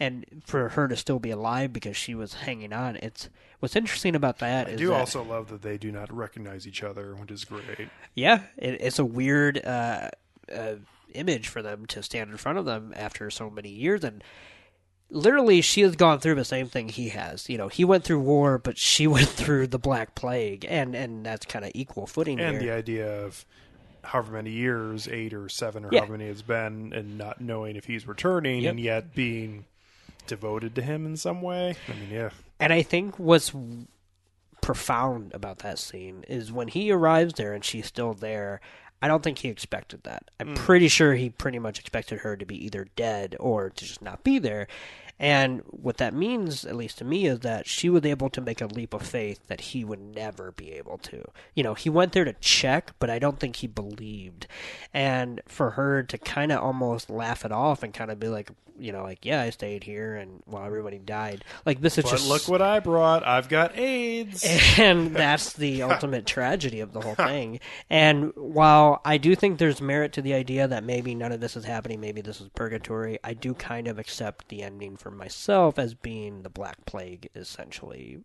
and 0.00 0.24
for 0.46 0.68
her 0.70 0.86
to 0.86 0.96
still 0.96 1.18
be 1.18 1.30
alive 1.30 1.72
because 1.72 1.96
she 1.96 2.14
was 2.14 2.32
hanging 2.34 2.72
on 2.72 2.94
it's 3.02 3.28
what's 3.58 3.74
interesting 3.74 4.14
about 4.14 4.38
that 4.38 4.68
I 4.68 4.70
is 4.70 4.78
do 4.78 4.88
that- 4.90 4.94
also 5.00 5.24
love 5.24 5.48
that 5.48 5.62
they 5.62 5.76
do 5.76 5.90
not 5.90 6.12
recognize 6.14 6.68
each 6.68 6.84
other, 6.84 7.16
which 7.16 7.32
is 7.32 7.44
great. 7.44 7.88
yeah 8.14 8.42
it, 8.56 8.80
it's 8.80 9.00
a 9.00 9.04
weird 9.04 9.58
uh, 9.64 10.10
uh, 10.54 10.74
image 11.14 11.48
for 11.48 11.62
them 11.62 11.86
to 11.86 12.02
stand 12.02 12.30
in 12.30 12.36
front 12.36 12.58
of 12.58 12.64
them 12.64 12.92
after 12.96 13.30
so 13.30 13.48
many 13.50 13.68
years 13.70 14.04
and 14.04 14.22
literally 15.10 15.60
she 15.62 15.80
has 15.80 15.96
gone 15.96 16.18
through 16.20 16.34
the 16.34 16.44
same 16.44 16.66
thing 16.68 16.88
he 16.90 17.08
has 17.08 17.48
you 17.48 17.56
know 17.56 17.68
he 17.68 17.84
went 17.84 18.04
through 18.04 18.20
war 18.20 18.58
but 18.58 18.76
she 18.76 19.06
went 19.16 19.28
through 19.28 19.66
the 19.66 19.78
black 19.78 20.14
plague 20.14 20.66
and 20.68 20.94
and 20.94 21.24
that's 21.24 21.46
kind 21.46 21.64
of 21.64 21.70
equal 21.74 22.06
footing 22.06 22.38
And 22.38 22.60
here 22.60 22.60
the 22.60 22.70
idea 22.76 23.24
of 23.24 23.44
however 24.04 24.32
many 24.32 24.50
years, 24.50 25.08
eight 25.08 25.34
or 25.34 25.48
seven 25.48 25.84
or 25.84 25.88
Yeah. 25.92 26.00
however 26.00 26.12
many 26.16 26.30
it's 26.30 26.40
been, 26.40 26.92
and 26.94 27.18
not 27.18 27.40
knowing 27.42 27.74
if 27.76 27.84
he's 27.86 28.06
returning, 28.06 28.62
Yep. 28.62 28.70
and 28.70 28.80
yet 28.80 29.14
being 29.14 29.64
devoted 30.26 30.74
to 30.76 30.82
him 30.82 31.04
in 31.04 31.16
some 31.16 31.42
way. 31.42 31.74
I 31.88 31.92
mean, 31.92 32.08
yeah, 32.10 32.30
And 32.60 32.72
I 32.72 32.82
think 32.82 33.18
what's 33.18 33.52
profound 34.60 35.32
about 35.34 35.58
that 35.58 35.78
scene 35.78 36.24
is 36.28 36.52
when 36.52 36.68
he 36.68 36.90
arrives 36.90 37.34
there 37.34 37.52
and 37.52 37.64
she's 37.64 37.86
still 37.86 38.14
there. 38.14 38.60
I 39.00 39.08
don't 39.08 39.22
think 39.22 39.38
he 39.38 39.48
expected 39.48 40.02
that. 40.04 40.30
I'm 40.40 40.48
hmm. 40.48 40.54
pretty 40.54 40.88
sure 40.88 41.14
he 41.14 41.30
pretty 41.30 41.58
much 41.58 41.78
expected 41.78 42.20
her 42.20 42.36
to 42.36 42.44
be 42.44 42.64
either 42.64 42.88
dead 42.96 43.36
or 43.38 43.70
to 43.70 43.84
just 43.84 44.02
not 44.02 44.24
be 44.24 44.38
there. 44.38 44.66
And 45.18 45.62
what 45.66 45.96
that 45.96 46.14
means, 46.14 46.64
at 46.64 46.76
least 46.76 46.98
to 46.98 47.04
me, 47.04 47.26
is 47.26 47.40
that 47.40 47.66
she 47.66 47.90
was 47.90 48.04
able 48.04 48.30
to 48.30 48.40
make 48.40 48.60
a 48.60 48.66
leap 48.66 48.94
of 48.94 49.02
faith 49.02 49.40
that 49.48 49.60
he 49.60 49.84
would 49.84 50.00
never 50.00 50.52
be 50.52 50.72
able 50.72 50.98
to. 50.98 51.24
You 51.54 51.64
know, 51.64 51.74
he 51.74 51.90
went 51.90 52.12
there 52.12 52.24
to 52.24 52.34
check, 52.34 52.92
but 52.98 53.10
I 53.10 53.18
don't 53.18 53.40
think 53.40 53.56
he 53.56 53.66
believed. 53.66 54.46
And 54.94 55.40
for 55.46 55.70
her 55.70 56.02
to 56.04 56.18
kind 56.18 56.52
of 56.52 56.62
almost 56.62 57.10
laugh 57.10 57.44
it 57.44 57.52
off 57.52 57.82
and 57.82 57.92
kind 57.92 58.10
of 58.10 58.20
be 58.20 58.28
like, 58.28 58.50
you 58.78 58.92
know, 58.92 59.02
like, 59.02 59.24
yeah, 59.24 59.42
I 59.42 59.50
stayed 59.50 59.84
here 59.84 60.14
and 60.16 60.42
while 60.46 60.64
everybody 60.64 60.98
died. 60.98 61.44
Like, 61.66 61.80
this 61.80 61.98
is 61.98 62.04
but 62.04 62.10
just. 62.10 62.28
look 62.28 62.48
what 62.48 62.62
I 62.62 62.80
brought. 62.80 63.26
I've 63.26 63.48
got 63.48 63.76
AIDS. 63.76 64.44
and 64.78 65.14
that's 65.14 65.52
the 65.52 65.82
ultimate 65.88 66.26
tragedy 66.26 66.80
of 66.80 66.92
the 66.92 67.00
whole 67.00 67.14
thing. 67.14 67.60
And 67.90 68.32
while 68.36 69.00
I 69.04 69.18
do 69.18 69.34
think 69.34 69.58
there's 69.58 69.80
merit 69.80 70.12
to 70.14 70.22
the 70.22 70.34
idea 70.34 70.68
that 70.68 70.84
maybe 70.84 71.14
none 71.14 71.32
of 71.32 71.40
this 71.40 71.56
is 71.56 71.64
happening, 71.64 72.00
maybe 72.00 72.20
this 72.20 72.40
is 72.40 72.48
purgatory, 72.54 73.18
I 73.24 73.34
do 73.34 73.54
kind 73.54 73.88
of 73.88 73.98
accept 73.98 74.48
the 74.48 74.62
ending 74.62 74.96
for 74.96 75.07
myself 75.10 75.78
as 75.78 75.94
being 75.94 76.42
the 76.42 76.48
Black 76.48 76.84
Plague 76.84 77.28
essentially 77.34 78.20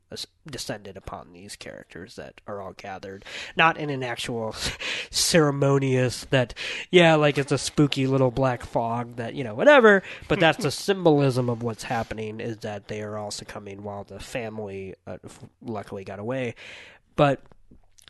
descended 0.45 0.97
upon 0.97 1.33
these 1.33 1.55
characters 1.55 2.15
that 2.15 2.41
are 2.47 2.61
all 2.61 2.73
gathered. 2.73 3.25
Not 3.55 3.77
in 3.77 3.89
an 3.89 4.03
actual 4.03 4.55
ceremonious 5.09 6.25
that, 6.25 6.53
yeah, 6.91 7.15
like 7.15 7.37
it's 7.37 7.51
a 7.51 7.57
spooky 7.57 8.07
little 8.07 8.31
black 8.31 8.65
fog 8.65 9.15
that, 9.15 9.35
you 9.35 9.43
know, 9.43 9.55
whatever, 9.55 10.03
but 10.27 10.39
that's 10.39 10.63
the 10.63 10.71
symbolism 10.83 11.49
of 11.49 11.63
what's 11.63 11.83
happening 11.83 12.39
is 12.39 12.57
that 12.57 12.87
they 12.87 13.01
are 13.01 13.17
all 13.17 13.31
succumbing 13.31 13.83
while 13.83 14.03
the 14.03 14.19
family 14.19 14.95
uh, 15.07 15.17
luckily 15.61 16.03
got 16.03 16.19
away. 16.19 16.55
But 17.15 17.41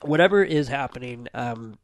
whatever 0.02 0.44
is 0.44 0.68
happening, 0.68 1.28
um, 1.34 1.78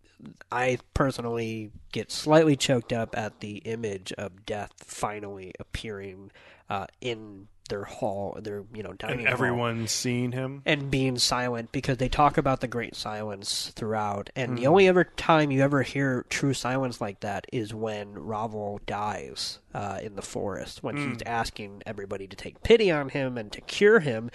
I 0.52 0.80
personally 0.94 1.72
get 1.92 2.12
slightly 2.12 2.56
choked 2.56 2.92
up 2.92 3.18
at 3.18 3.40
the 3.40 3.58
image 3.60 4.12
of 4.14 4.46
death 4.46 4.74
finally 4.78 5.54
appearing 5.60 6.32
uh, 6.70 6.86
in 7.01 7.47
their 7.70 7.84
hall, 7.84 8.36
their 8.41 8.63
you 8.74 8.82
know 8.82 8.93
dining 8.93 9.20
and 9.20 9.28
everyone's 9.28 9.91
seen 9.91 10.32
him. 10.32 10.63
and 10.65 10.89
being 10.89 11.20
silent 11.20 11.72
because 11.72 11.97
they 11.97 12.09
talk 12.09 12.36
about 12.36 12.61
the 12.61 12.67
great 12.67 12.95
silence 12.95 13.72
throughout. 13.76 14.32
And 14.36 14.51
Hmm. 14.51 14.55
the 14.55 14.67
only 14.67 14.88
ever 14.88 15.03
time 15.03 15.51
you 15.51 15.61
ever 15.61 15.84
hear 15.84 16.26
true 16.30 16.53
silence 16.55 16.99
like 16.99 17.20
that 17.20 17.45
is 17.53 17.72
when 17.72 18.15
Raval 18.15 18.80
dies 18.88 19.59
uh, 19.76 19.99
in 20.01 20.15
the 20.15 20.24
forest, 20.24 20.82
when 20.82 20.97
Hmm. 20.97 21.09
he's 21.09 21.22
asking 21.28 21.84
everybody 21.86 22.26
to 22.28 22.36
take 22.36 22.63
pity 22.63 22.89
on 22.89 23.09
him 23.09 23.38
and 23.38 23.51
to 23.51 23.61
cure 23.61 23.99
him. 23.99 24.32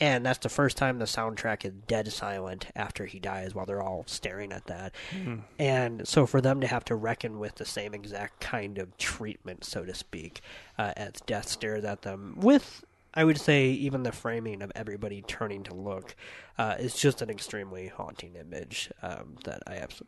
And 0.00 0.24
that's 0.24 0.38
the 0.38 0.48
first 0.48 0.76
time 0.76 0.98
the 0.98 1.06
soundtrack 1.06 1.64
is 1.64 1.72
dead 1.88 2.12
silent 2.12 2.66
after 2.76 3.06
he 3.06 3.18
dies 3.18 3.54
while 3.54 3.66
they're 3.66 3.82
all 3.82 4.04
staring 4.06 4.52
at 4.52 4.66
that. 4.66 4.94
Hmm. 5.10 5.38
And 5.58 6.06
so 6.06 6.24
for 6.24 6.40
them 6.40 6.60
to 6.60 6.68
have 6.68 6.84
to 6.84 6.94
reckon 6.94 7.40
with 7.40 7.56
the 7.56 7.64
same 7.64 7.94
exact 7.94 8.40
kind 8.40 8.78
of 8.78 8.96
treatment, 8.96 9.64
so 9.64 9.84
to 9.84 9.94
speak, 9.94 10.40
uh, 10.78 10.92
as 10.96 11.14
death 11.26 11.48
stares 11.48 11.84
at 11.84 12.02
them, 12.02 12.34
with 12.36 12.84
I 13.14 13.24
would 13.24 13.40
say 13.40 13.70
even 13.70 14.04
the 14.04 14.12
framing 14.12 14.62
of 14.62 14.70
everybody 14.76 15.22
turning 15.22 15.64
to 15.64 15.74
look 15.74 16.14
uh, 16.58 16.76
is 16.78 16.94
just 16.94 17.20
an 17.20 17.30
extremely 17.30 17.88
haunting 17.88 18.36
image 18.36 18.90
um, 19.02 19.36
that 19.44 19.62
I 19.66 19.76
abs- 19.76 20.02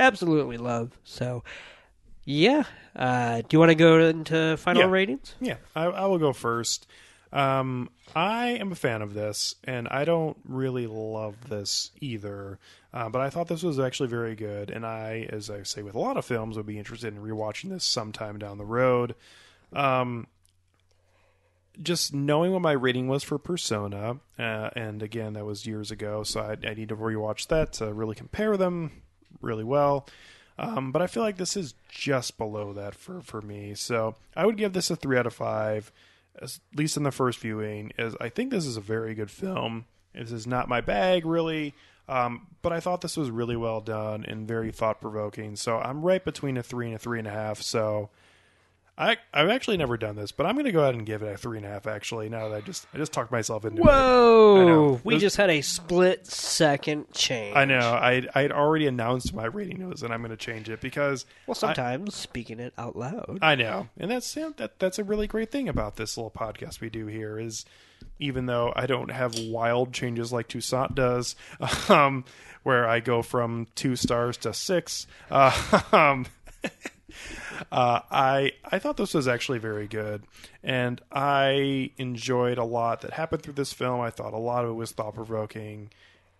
absolutely 0.00 0.56
love. 0.56 0.98
So, 1.04 1.44
yeah. 2.24 2.64
Uh, 2.96 3.38
do 3.42 3.46
you 3.52 3.58
want 3.60 3.70
to 3.70 3.74
go 3.76 4.00
into 4.00 4.56
final 4.56 4.82
Yeah. 4.82 4.88
ratings? 4.90 5.34
Yeah, 5.40 5.56
I, 5.76 5.84
I 5.84 6.06
will 6.06 6.18
go 6.18 6.32
first. 6.32 6.86
Um, 7.32 7.90
I 8.14 8.48
am 8.48 8.72
a 8.72 8.76
fan 8.76 9.02
of 9.02 9.14
this, 9.14 9.54
and 9.64 9.88
I 9.88 10.04
don't 10.04 10.36
really 10.44 10.86
love 10.86 11.48
this 11.48 11.90
either. 12.00 12.58
Uh, 12.92 13.08
but 13.08 13.20
I 13.20 13.30
thought 13.30 13.48
this 13.48 13.62
was 13.62 13.78
actually 13.78 14.08
very 14.08 14.34
good, 14.34 14.70
and 14.70 14.86
I, 14.86 15.28
as 15.30 15.50
I 15.50 15.62
say 15.62 15.82
with 15.82 15.94
a 15.94 16.00
lot 16.00 16.16
of 16.16 16.24
films, 16.24 16.56
would 16.56 16.66
be 16.66 16.78
interested 16.78 17.14
in 17.14 17.22
rewatching 17.22 17.70
this 17.70 17.84
sometime 17.84 18.38
down 18.38 18.58
the 18.58 18.64
road. 18.64 19.14
Um, 19.72 20.26
just 21.82 22.14
knowing 22.14 22.52
what 22.52 22.62
my 22.62 22.72
rating 22.72 23.08
was 23.08 23.22
for 23.22 23.38
Persona, 23.38 24.18
uh, 24.38 24.70
and 24.74 25.02
again, 25.02 25.34
that 25.34 25.44
was 25.44 25.66
years 25.66 25.90
ago, 25.90 26.22
so 26.22 26.40
I, 26.40 26.56
I 26.66 26.74
need 26.74 26.88
to 26.88 26.96
rewatch 26.96 27.48
that 27.48 27.74
to 27.74 27.92
really 27.92 28.14
compare 28.14 28.56
them 28.56 29.02
really 29.40 29.64
well. 29.64 30.08
Um, 30.58 30.90
but 30.90 31.02
I 31.02 31.06
feel 31.06 31.22
like 31.22 31.36
this 31.36 31.56
is 31.56 31.74
just 31.88 32.36
below 32.36 32.72
that 32.72 32.94
for, 32.94 33.20
for 33.20 33.40
me. 33.40 33.74
So 33.74 34.16
I 34.34 34.44
would 34.44 34.56
give 34.56 34.72
this 34.72 34.90
a 34.90 34.96
three 34.96 35.16
out 35.16 35.26
of 35.26 35.34
five, 35.34 35.92
as, 36.40 36.60
at 36.72 36.78
least 36.78 36.96
in 36.96 37.02
the 37.02 37.10
first 37.10 37.38
viewing. 37.38 37.92
As 37.98 38.16
I 38.20 38.28
think 38.28 38.50
this 38.50 38.66
is 38.66 38.76
a 38.76 38.80
very 38.80 39.14
good 39.14 39.30
film. 39.30 39.86
This 40.14 40.32
is 40.32 40.46
not 40.46 40.68
my 40.68 40.80
bag 40.80 41.24
really, 41.24 41.74
um, 42.08 42.46
but 42.62 42.72
I 42.72 42.80
thought 42.80 43.02
this 43.02 43.16
was 43.16 43.30
really 43.30 43.56
well 43.56 43.80
done 43.80 44.24
and 44.24 44.48
very 44.48 44.72
thought 44.72 45.00
provoking. 45.00 45.56
So 45.56 45.78
I'm 45.78 46.02
right 46.02 46.24
between 46.24 46.56
a 46.56 46.62
three 46.62 46.86
and 46.86 46.96
a 46.96 46.98
three 46.98 47.18
and 47.18 47.28
a 47.28 47.32
half. 47.32 47.62
So 47.62 48.10
I 48.98 49.16
I've 49.32 49.48
actually 49.48 49.76
never 49.76 49.96
done 49.96 50.16
this, 50.16 50.32
but 50.32 50.44
I'm 50.44 50.54
going 50.54 50.64
to 50.64 50.72
go 50.72 50.80
ahead 50.80 50.96
and 50.96 51.06
give 51.06 51.22
it 51.22 51.32
a 51.32 51.36
three 51.36 51.56
and 51.56 51.64
a 51.64 51.68
half. 51.68 51.86
Actually, 51.86 52.28
now 52.28 52.48
that 52.48 52.56
I 52.56 52.60
just 52.60 52.86
I 52.92 52.96
just 52.96 53.12
talked 53.12 53.30
myself 53.30 53.64
into 53.64 53.80
it. 53.80 53.84
Whoa! 53.84 55.00
We 55.04 55.18
just 55.18 55.36
had 55.36 55.50
a 55.50 55.60
split 55.60 56.26
second 56.26 57.12
change. 57.12 57.54
I 57.56 57.64
know. 57.64 57.78
I 57.78 58.26
I 58.34 58.42
had 58.42 58.50
already 58.50 58.88
announced 58.88 59.32
my 59.32 59.44
rating 59.44 59.88
was, 59.88 60.02
and 60.02 60.12
I'm 60.12 60.20
going 60.20 60.30
to 60.30 60.36
change 60.36 60.68
it 60.68 60.80
because 60.80 61.26
Well, 61.46 61.54
sometimes 61.54 62.16
speaking 62.16 62.58
it 62.58 62.74
out 62.76 62.96
loud. 62.96 63.38
I 63.40 63.54
know, 63.54 63.88
and 63.98 64.10
that's 64.10 64.34
yeah, 64.36 64.50
that 64.56 64.80
that's 64.80 64.98
a 64.98 65.04
really 65.04 65.28
great 65.28 65.52
thing 65.52 65.68
about 65.68 65.94
this 65.94 66.16
little 66.16 66.32
podcast 66.32 66.80
we 66.80 66.90
do 66.90 67.06
here 67.06 67.38
is 67.38 67.64
even 68.18 68.46
though 68.46 68.72
I 68.74 68.86
don't 68.86 69.10
have 69.10 69.38
wild 69.38 69.92
changes 69.92 70.32
like 70.32 70.48
Toussaint 70.48 70.96
does, 70.96 71.36
um, 71.88 72.24
where 72.64 72.88
I 72.88 72.98
go 72.98 73.22
from 73.22 73.68
two 73.76 73.94
stars 73.94 74.36
to 74.38 74.52
six. 74.52 75.06
Uh, 75.30 75.82
um, 75.92 76.26
uh, 77.72 78.00
I 78.10 78.52
I 78.64 78.78
thought 78.78 78.96
this 78.96 79.14
was 79.14 79.28
actually 79.28 79.58
very 79.58 79.86
good, 79.86 80.24
and 80.62 81.00
I 81.12 81.90
enjoyed 81.96 82.58
a 82.58 82.64
lot 82.64 83.00
that 83.02 83.12
happened 83.12 83.42
through 83.42 83.54
this 83.54 83.72
film. 83.72 84.00
I 84.00 84.10
thought 84.10 84.32
a 84.32 84.38
lot 84.38 84.64
of 84.64 84.70
it 84.70 84.74
was 84.74 84.92
thought 84.92 85.14
provoking, 85.14 85.90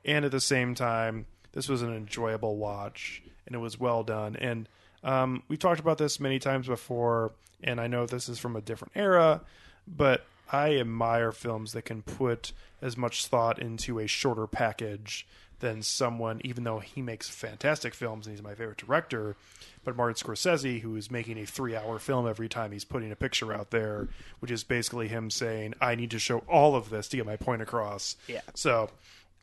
and 0.04 0.24
at 0.24 0.30
the 0.30 0.40
same 0.40 0.74
time, 0.74 1.26
this 1.52 1.68
was 1.68 1.82
an 1.82 1.94
enjoyable 1.94 2.56
watch, 2.56 3.22
and 3.46 3.54
it 3.54 3.58
was 3.58 3.78
well 3.78 4.02
done. 4.02 4.36
And 4.36 4.68
um, 5.02 5.42
we've 5.48 5.58
talked 5.58 5.80
about 5.80 5.98
this 5.98 6.20
many 6.20 6.38
times 6.38 6.66
before, 6.66 7.32
and 7.62 7.80
I 7.80 7.86
know 7.86 8.06
this 8.06 8.28
is 8.28 8.38
from 8.38 8.56
a 8.56 8.60
different 8.60 8.92
era, 8.94 9.42
but 9.86 10.26
I 10.50 10.76
admire 10.76 11.32
films 11.32 11.72
that 11.72 11.82
can 11.82 12.02
put 12.02 12.52
as 12.80 12.96
much 12.96 13.26
thought 13.26 13.60
into 13.60 13.98
a 13.98 14.06
shorter 14.06 14.46
package 14.46 15.26
than 15.60 15.82
someone, 15.82 16.40
even 16.44 16.64
though 16.64 16.78
he 16.78 17.02
makes 17.02 17.28
fantastic 17.28 17.94
films 17.94 18.26
and 18.26 18.36
he's 18.36 18.42
my 18.42 18.54
favorite 18.54 18.78
director, 18.78 19.36
but 19.84 19.96
Martin 19.96 20.14
Scorsese, 20.14 20.80
who 20.80 20.94
is 20.96 21.10
making 21.10 21.38
a 21.38 21.46
three 21.46 21.74
hour 21.74 21.98
film 21.98 22.28
every 22.28 22.48
time 22.48 22.72
he's 22.72 22.84
putting 22.84 23.10
a 23.10 23.16
picture 23.16 23.52
out 23.52 23.70
there, 23.70 24.08
which 24.40 24.50
is 24.50 24.62
basically 24.64 25.08
him 25.08 25.30
saying, 25.30 25.74
I 25.80 25.94
need 25.94 26.10
to 26.12 26.18
show 26.18 26.38
all 26.48 26.76
of 26.76 26.90
this 26.90 27.08
to 27.08 27.16
get 27.16 27.26
my 27.26 27.36
point 27.36 27.62
across. 27.62 28.16
Yeah. 28.26 28.40
So, 28.54 28.90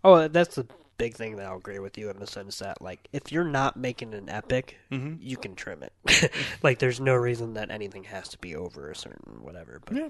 Oh, 0.03 0.27
that's 0.27 0.55
the 0.55 0.67
big 0.97 1.15
thing 1.15 1.35
that 1.37 1.45
I'll 1.47 1.57
agree 1.57 1.79
with 1.79 1.97
you 1.97 2.09
in 2.11 2.19
the 2.19 2.27
sense 2.27 2.59
that, 2.59 2.81
like, 2.81 3.07
if 3.11 3.31
you're 3.31 3.43
not 3.43 3.75
making 3.75 4.13
an 4.13 4.29
epic, 4.29 4.77
Mm-hmm. 4.91 5.15
you 5.19 5.35
can 5.35 5.55
trim 5.55 5.83
it. 5.83 6.31
like, 6.63 6.79
there's 6.79 7.01
no 7.01 7.15
reason 7.15 7.55
that 7.55 7.71
anything 7.71 8.03
has 8.05 8.29
to 8.29 8.37
be 8.37 8.55
over 8.55 8.91
a 8.91 8.95
certain 8.95 9.43
whatever. 9.43 9.81
But 9.83 9.97
Yeah. 9.97 10.09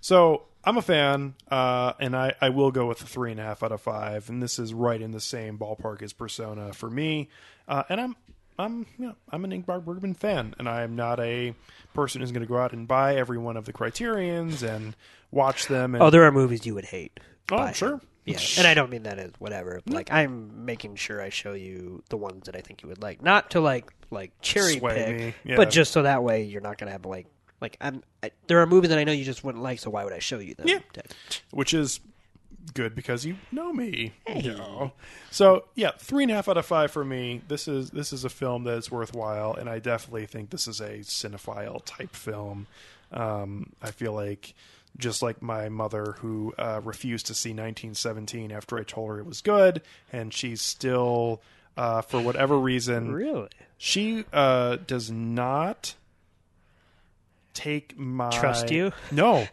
So 0.00 0.44
I'm 0.66 0.76
a 0.76 0.82
fan, 0.82 1.34
uh, 1.50 1.92
and 2.00 2.16
I, 2.16 2.34
I 2.40 2.48
will 2.48 2.70
go 2.70 2.86
with 2.86 3.02
a 3.02 3.06
three 3.06 3.30
and 3.30 3.40
a 3.40 3.42
half 3.42 3.62
out 3.62 3.72
of 3.72 3.80
five, 3.80 4.28
and 4.28 4.42
this 4.42 4.58
is 4.58 4.72
right 4.72 5.00
in 5.00 5.10
the 5.10 5.20
same 5.20 5.58
ballpark 5.58 6.02
as 6.02 6.12
Persona 6.12 6.72
for 6.72 6.90
me. 6.90 7.28
Uh, 7.68 7.82
and 7.88 8.00
I'm 8.00 8.16
I'm 8.58 8.86
you 8.98 9.06
know, 9.08 9.14
I'm 9.30 9.44
an 9.44 9.50
Ingmar 9.50 9.84
Bergman 9.84 10.14
fan, 10.14 10.54
and 10.58 10.68
I 10.68 10.82
am 10.82 10.96
not 10.96 11.20
a 11.20 11.54
person 11.92 12.20
who's 12.20 12.32
going 12.32 12.42
to 12.42 12.48
go 12.48 12.58
out 12.58 12.72
and 12.72 12.88
buy 12.88 13.16
every 13.16 13.38
one 13.38 13.56
of 13.56 13.64
the 13.64 13.72
Criterions 13.72 14.62
and 14.62 14.96
watch 15.30 15.66
them. 15.66 15.94
And, 15.94 16.02
oh, 16.02 16.10
there 16.10 16.24
are 16.24 16.32
movies 16.32 16.64
you 16.64 16.74
would 16.74 16.86
hate. 16.86 17.18
Oh, 17.50 17.70
sure. 17.72 17.94
him. 17.94 18.00
Yeah, 18.26 18.38
and 18.56 18.66
I 18.66 18.72
don't 18.72 18.90
mean 18.90 19.02
that 19.02 19.18
as 19.18 19.32
whatever. 19.38 19.82
Like 19.86 20.10
I'm 20.10 20.64
making 20.64 20.96
sure 20.96 21.20
I 21.20 21.28
show 21.28 21.52
you 21.52 22.02
the 22.08 22.16
ones 22.16 22.46
that 22.46 22.56
I 22.56 22.62
think 22.62 22.82
you 22.82 22.88
would 22.88 23.02
like, 23.02 23.22
not 23.22 23.50
to 23.50 23.60
like 23.60 23.92
like 24.10 24.32
cherry 24.40 24.78
Sway 24.78 24.94
pick, 24.94 25.34
yeah. 25.44 25.56
but 25.56 25.68
just 25.68 25.92
so 25.92 26.02
that 26.02 26.22
way 26.22 26.44
you're 26.44 26.62
not 26.62 26.78
gonna 26.78 26.92
have 26.92 27.04
like 27.04 27.26
like 27.60 27.76
I'm. 27.80 28.02
I, 28.22 28.30
there 28.46 28.60
are 28.60 28.66
movies 28.66 28.90
that 28.90 28.98
I 28.98 29.04
know 29.04 29.12
you 29.12 29.24
just 29.24 29.44
wouldn't 29.44 29.62
like, 29.62 29.78
so 29.78 29.90
why 29.90 30.04
would 30.04 30.12
I 30.12 30.18
show 30.18 30.38
you 30.38 30.54
them? 30.54 30.68
Yeah. 30.68 30.80
which 31.50 31.74
is 31.74 32.00
good 32.72 32.94
because 32.94 33.26
you 33.26 33.36
know 33.52 33.72
me. 33.72 34.12
You 34.34 34.54
know. 34.54 34.92
So 35.30 35.64
yeah, 35.74 35.90
three 35.98 36.24
and 36.24 36.32
a 36.32 36.34
half 36.34 36.48
out 36.48 36.56
of 36.56 36.66
five 36.66 36.90
for 36.90 37.04
me. 37.04 37.42
This 37.48 37.68
is 37.68 37.90
this 37.90 38.12
is 38.12 38.24
a 38.24 38.30
film 38.30 38.64
that 38.64 38.78
is 38.78 38.90
worthwhile, 38.90 39.54
and 39.54 39.68
I 39.68 39.78
definitely 39.78 40.26
think 40.26 40.50
this 40.50 40.66
is 40.66 40.80
a 40.80 40.98
cinephile 41.00 41.82
type 41.84 42.14
film. 42.14 42.66
Um, 43.12 43.72
I 43.82 43.90
feel 43.90 44.12
like 44.12 44.54
just 44.96 45.22
like 45.22 45.42
my 45.42 45.68
mother 45.68 46.16
who 46.18 46.54
uh, 46.58 46.80
refused 46.84 47.26
to 47.26 47.34
see 47.34 47.50
1917 47.50 48.52
after 48.52 48.78
I 48.78 48.84
told 48.84 49.10
her 49.10 49.18
it 49.18 49.26
was 49.26 49.40
good, 49.40 49.82
and 50.12 50.32
she's 50.32 50.62
still 50.62 51.42
uh, 51.76 52.00
for 52.02 52.20
whatever 52.20 52.58
reason. 52.58 53.12
Really? 53.12 53.48
She 53.76 54.24
uh, 54.32 54.76
does 54.86 55.10
not 55.10 55.94
take 57.54 57.98
my 57.98 58.30
Trust 58.30 58.70
you? 58.70 58.92
No, 59.10 59.46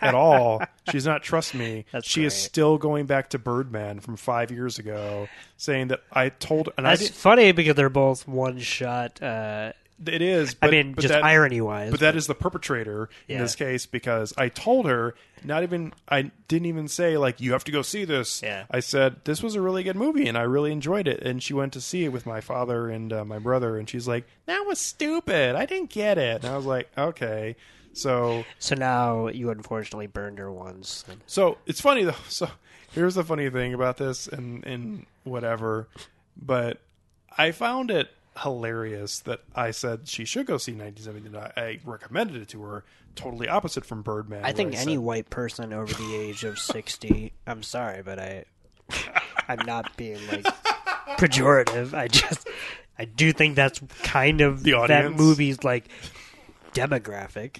at 0.00 0.14
all. 0.14 0.62
She 0.86 0.92
does 0.92 1.06
not 1.06 1.22
trust 1.22 1.54
me. 1.54 1.84
That's 1.92 2.08
she 2.08 2.24
is 2.24 2.34
still 2.34 2.78
going 2.78 3.06
back 3.06 3.30
to 3.30 3.38
Birdman 3.38 4.00
from 4.00 4.16
five 4.16 4.50
years 4.50 4.78
ago, 4.78 5.28
saying 5.56 5.88
that 5.88 6.00
I 6.12 6.30
told 6.30 6.70
and 6.78 6.86
I 6.86 6.90
That's 6.90 7.08
did, 7.08 7.14
funny 7.14 7.52
because 7.52 7.74
they're 7.74 7.90
both 7.90 8.26
one 8.26 8.58
shot. 8.58 9.22
Uh, 9.22 9.72
it 10.06 10.22
is. 10.22 10.54
I 10.62 10.66
but- 10.66 10.70
mean, 10.70 10.92
but 10.94 11.02
just 11.02 11.12
that- 11.12 11.24
irony 11.24 11.60
wise. 11.60 11.90
But 11.90 12.00
that 12.00 12.14
is 12.16 12.26
the 12.26 12.34
perpetrator 12.34 13.08
in 13.26 13.36
Yeah. 13.36 13.42
this 13.42 13.54
case 13.56 13.86
because 13.86 14.32
I 14.38 14.48
told 14.48 14.86
her 14.86 15.14
not 15.44 15.62
even 15.62 15.92
I 16.08 16.30
didn't 16.48 16.66
even 16.66 16.88
say 16.88 17.16
like 17.16 17.40
you 17.40 17.52
have 17.52 17.64
to 17.64 17.72
go 17.72 17.82
see 17.82 18.04
this. 18.04 18.42
Yeah. 18.42 18.64
I 18.70 18.80
said 18.80 19.16
this 19.24 19.42
was 19.42 19.54
a 19.54 19.60
really 19.60 19.82
good 19.82 19.96
movie 19.96 20.28
and 20.28 20.36
I 20.38 20.42
really 20.42 20.72
enjoyed 20.72 21.06
it 21.08 21.22
and 21.22 21.42
she 21.42 21.54
went 21.54 21.72
to 21.74 21.80
see 21.80 22.04
it 22.04 22.08
with 22.12 22.26
my 22.26 22.40
father 22.40 22.88
and 22.88 23.12
uh, 23.12 23.24
my 23.24 23.38
brother 23.38 23.76
and 23.78 23.88
she's 23.88 24.06
like 24.08 24.24
that 24.46 24.64
was 24.66 24.78
stupid. 24.78 25.54
I 25.56 25.66
didn't 25.66 25.90
get 25.90 26.18
it. 26.18 26.42
And 26.44 26.52
I 26.52 26.56
was 26.56 26.66
like 26.66 26.88
okay. 26.96 27.56
So 27.92 28.44
So 28.58 28.74
now 28.76 29.28
you 29.28 29.50
unfortunately 29.50 30.06
burned 30.06 30.38
her 30.38 30.52
once. 30.52 31.04
so 31.26 31.58
it's 31.66 31.80
funny 31.80 32.04
though. 32.04 32.14
So 32.28 32.48
here's 32.92 33.14
the 33.16 33.24
funny 33.24 33.50
thing 33.50 33.74
about 33.74 33.96
this 33.96 34.26
and 34.28 34.64
and 34.64 35.06
whatever, 35.24 35.88
but 36.36 36.80
I 37.36 37.50
found 37.52 37.90
it 37.90 38.08
hilarious 38.42 39.20
that 39.20 39.40
I 39.54 39.70
said 39.70 40.08
she 40.08 40.24
should 40.24 40.46
go 40.46 40.58
see 40.58 40.72
1979. 40.72 41.52
I 41.56 41.80
recommended 41.84 42.36
it 42.42 42.48
to 42.48 42.62
her. 42.62 42.84
Totally 43.14 43.48
opposite 43.48 43.84
from 43.84 44.02
Birdman. 44.02 44.44
I 44.44 44.52
think 44.52 44.74
any 44.74 44.94
said- 44.94 44.98
white 45.02 45.30
person 45.30 45.72
over 45.72 45.92
the 45.92 46.14
age 46.16 46.44
of 46.44 46.58
sixty. 46.58 47.32
I'm 47.46 47.62
sorry, 47.62 48.02
but 48.02 48.18
I, 48.18 48.44
I'm 49.48 49.64
not 49.66 49.96
being 49.96 50.20
like 50.28 50.44
pejorative. 51.18 51.94
I 51.94 52.06
just, 52.08 52.48
I 52.98 53.04
do 53.06 53.32
think 53.32 53.56
that's 53.56 53.80
kind 54.02 54.40
of 54.40 54.62
The 54.62 54.72
that 54.86 55.12
movie's 55.12 55.64
like 55.64 55.88
demographic. 56.74 57.58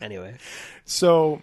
Anyway, 0.00 0.36
So 0.84 1.42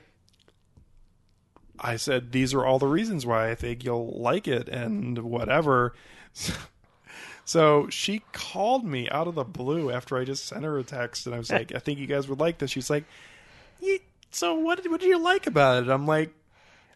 I 1.80 1.96
said 1.98 2.32
these 2.32 2.54
are 2.54 2.66
all 2.66 2.80
the 2.80 2.88
reasons 2.88 3.26
why 3.26 3.50
I 3.50 3.56
think 3.56 3.84
you'll 3.84 4.20
like 4.20 4.48
it 4.48 4.70
and 4.70 5.20
whatever. 5.20 5.94
So 7.52 7.90
she 7.90 8.22
called 8.32 8.86
me 8.86 9.10
out 9.10 9.28
of 9.28 9.36
the 9.36 9.44
blue 9.44 9.92
after 9.92 10.18
I 10.18 10.24
just 10.24 10.46
sent 10.46 10.64
her 10.64 10.78
a 10.80 10.84
text 10.84 11.26
and 11.26 11.36
I 11.36 11.38
was 11.38 11.52
like, 11.58 11.76
I 11.76 11.80
think 11.80 12.00
you 12.00 12.08
guys 12.08 12.30
would 12.30 12.40
like 12.40 12.60
this. 12.60 12.72
She's 12.72 12.90
like, 12.90 13.04
"Ye- 13.82 14.00
so 14.32 14.56
what 14.56 14.82
did, 14.82 14.90
what 14.90 15.02
did 15.02 15.10
you 15.10 15.20
like 15.22 15.48
about 15.48 15.84
it? 15.84 15.90
I'm 15.90 16.08
like, 16.08 16.34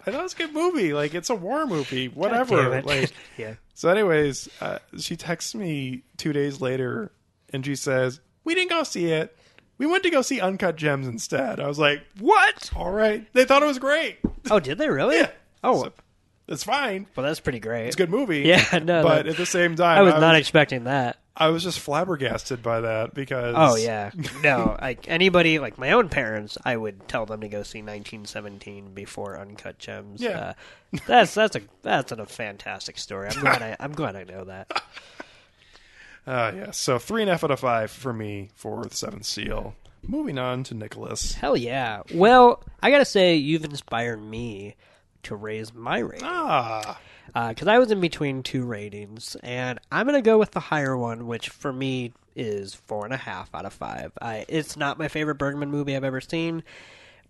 I 0.07 0.11
thought 0.11 0.21
it 0.21 0.23
was 0.23 0.33
a 0.33 0.37
good 0.37 0.53
movie. 0.53 0.93
Like 0.93 1.13
it's 1.13 1.29
a 1.29 1.35
war 1.35 1.65
movie, 1.67 2.07
whatever. 2.07 2.81
Like 2.83 3.11
yeah. 3.37 3.55
so, 3.73 3.89
anyways, 3.89 4.47
uh, 4.61 4.79
she 4.97 5.17
texts 5.17 5.53
me 5.55 6.03
two 6.15 6.31
days 6.31 6.61
later, 6.61 7.11
and 7.51 7.65
she 7.65 7.75
says, 7.75 8.21
"We 8.45 8.55
didn't 8.55 8.69
go 8.69 8.83
see 8.83 9.07
it. 9.07 9.35
We 9.77 9.87
went 9.87 10.03
to 10.03 10.09
go 10.09 10.21
see 10.21 10.39
Uncut 10.39 10.77
Gems 10.77 11.07
instead." 11.07 11.59
I 11.59 11.67
was 11.67 11.79
like, 11.79 12.01
"What? 12.19 12.69
All 12.75 12.91
right." 12.91 13.27
They 13.33 13.43
thought 13.45 13.63
it 13.63 13.67
was 13.67 13.79
great. 13.79 14.19
Oh, 14.49 14.59
did 14.61 14.77
they 14.77 14.89
really? 14.89 15.17
Yeah. 15.19 15.31
Oh, 15.63 15.81
So, 15.83 15.93
it's 16.47 16.63
fine. 16.63 17.07
well, 17.15 17.25
that's 17.25 17.39
pretty 17.39 17.59
great. 17.59 17.87
It's 17.87 17.95
a 17.95 17.97
good 17.97 18.09
movie. 18.09 18.39
Yeah, 18.45 18.79
no, 18.83 19.03
But 19.03 19.27
at 19.27 19.37
the 19.37 19.45
same 19.45 19.75
time, 19.75 19.97
I 19.97 20.01
was 20.01 20.13
not 20.15 20.35
expecting 20.35 20.85
that. 20.85 21.17
I 21.37 21.49
was 21.49 21.63
just 21.63 21.79
flabbergasted 21.81 22.63
by 22.63 22.81
that 22.81 23.13
because. 23.13 23.55
Oh 23.57 23.75
yeah, 23.75 24.11
no. 24.41 24.77
Like 24.79 25.09
anybody, 25.09 25.59
like 25.59 25.77
my 25.77 25.91
own 25.91 26.07
parents, 26.07 26.57
I 26.63 26.77
would 26.77 27.07
tell 27.09 27.25
them 27.25 27.41
to 27.41 27.49
go 27.49 27.63
see 27.63 27.79
1917 27.79 28.93
before 28.93 29.37
Uncut 29.37 29.77
Gems. 29.77 30.21
Yeah. 30.21 30.53
uh, 30.93 30.97
that's 31.07 31.33
that's 31.33 31.57
a 31.57 31.61
that's 31.81 32.13
a 32.13 32.25
fantastic 32.25 32.97
story. 32.97 33.27
I'm 33.29 33.41
glad 33.41 33.61
I 33.61 33.75
I'm 33.79 33.91
glad 33.91 34.15
I 34.15 34.23
know 34.23 34.45
that. 34.45 34.81
Uh, 36.27 36.51
yeah. 36.55 36.71
So 36.71 36.97
three 36.97 37.21
and 37.21 37.29
a 37.29 37.33
half 37.33 37.43
out 37.43 37.51
of 37.51 37.59
five 37.59 37.91
for 37.91 38.11
me 38.11 38.49
for 38.55 38.83
the 38.83 38.95
Seventh 38.95 39.25
Seal. 39.25 39.75
Moving 40.01 40.39
on 40.39 40.63
to 40.63 40.73
Nicholas. 40.73 41.33
Hell 41.33 41.55
yeah. 41.55 42.01
Well, 42.13 42.63
I 42.81 42.89
gotta 42.89 43.05
say 43.05 43.35
you've 43.35 43.63
inspired 43.63 44.19
me 44.21 44.75
to 45.25 45.35
raise 45.35 45.73
my 45.73 45.99
rating 45.99 46.27
Ah, 46.27 46.99
because 47.49 47.67
I 47.67 47.77
was 47.79 47.91
in 47.91 47.99
between 47.99 48.43
two 48.43 48.63
ratings, 48.65 49.35
and 49.43 49.79
I'm 49.91 50.05
gonna 50.05 50.21
go 50.21 50.37
with 50.37 50.51
the 50.51 50.59
higher 50.59 50.95
one, 50.97 51.27
which 51.27 51.49
for 51.49 51.73
me 51.73 52.13
is 52.35 52.73
four 52.75 53.05
and 53.05 53.13
a 53.13 53.17
half 53.17 53.53
out 53.53 53.65
of 53.65 53.73
five. 53.73 54.11
I, 54.21 54.45
it's 54.47 54.77
not 54.77 54.97
my 54.99 55.07
favorite 55.07 55.35
Bergman 55.35 55.69
movie 55.69 55.95
I've 55.95 56.03
ever 56.03 56.21
seen, 56.21 56.63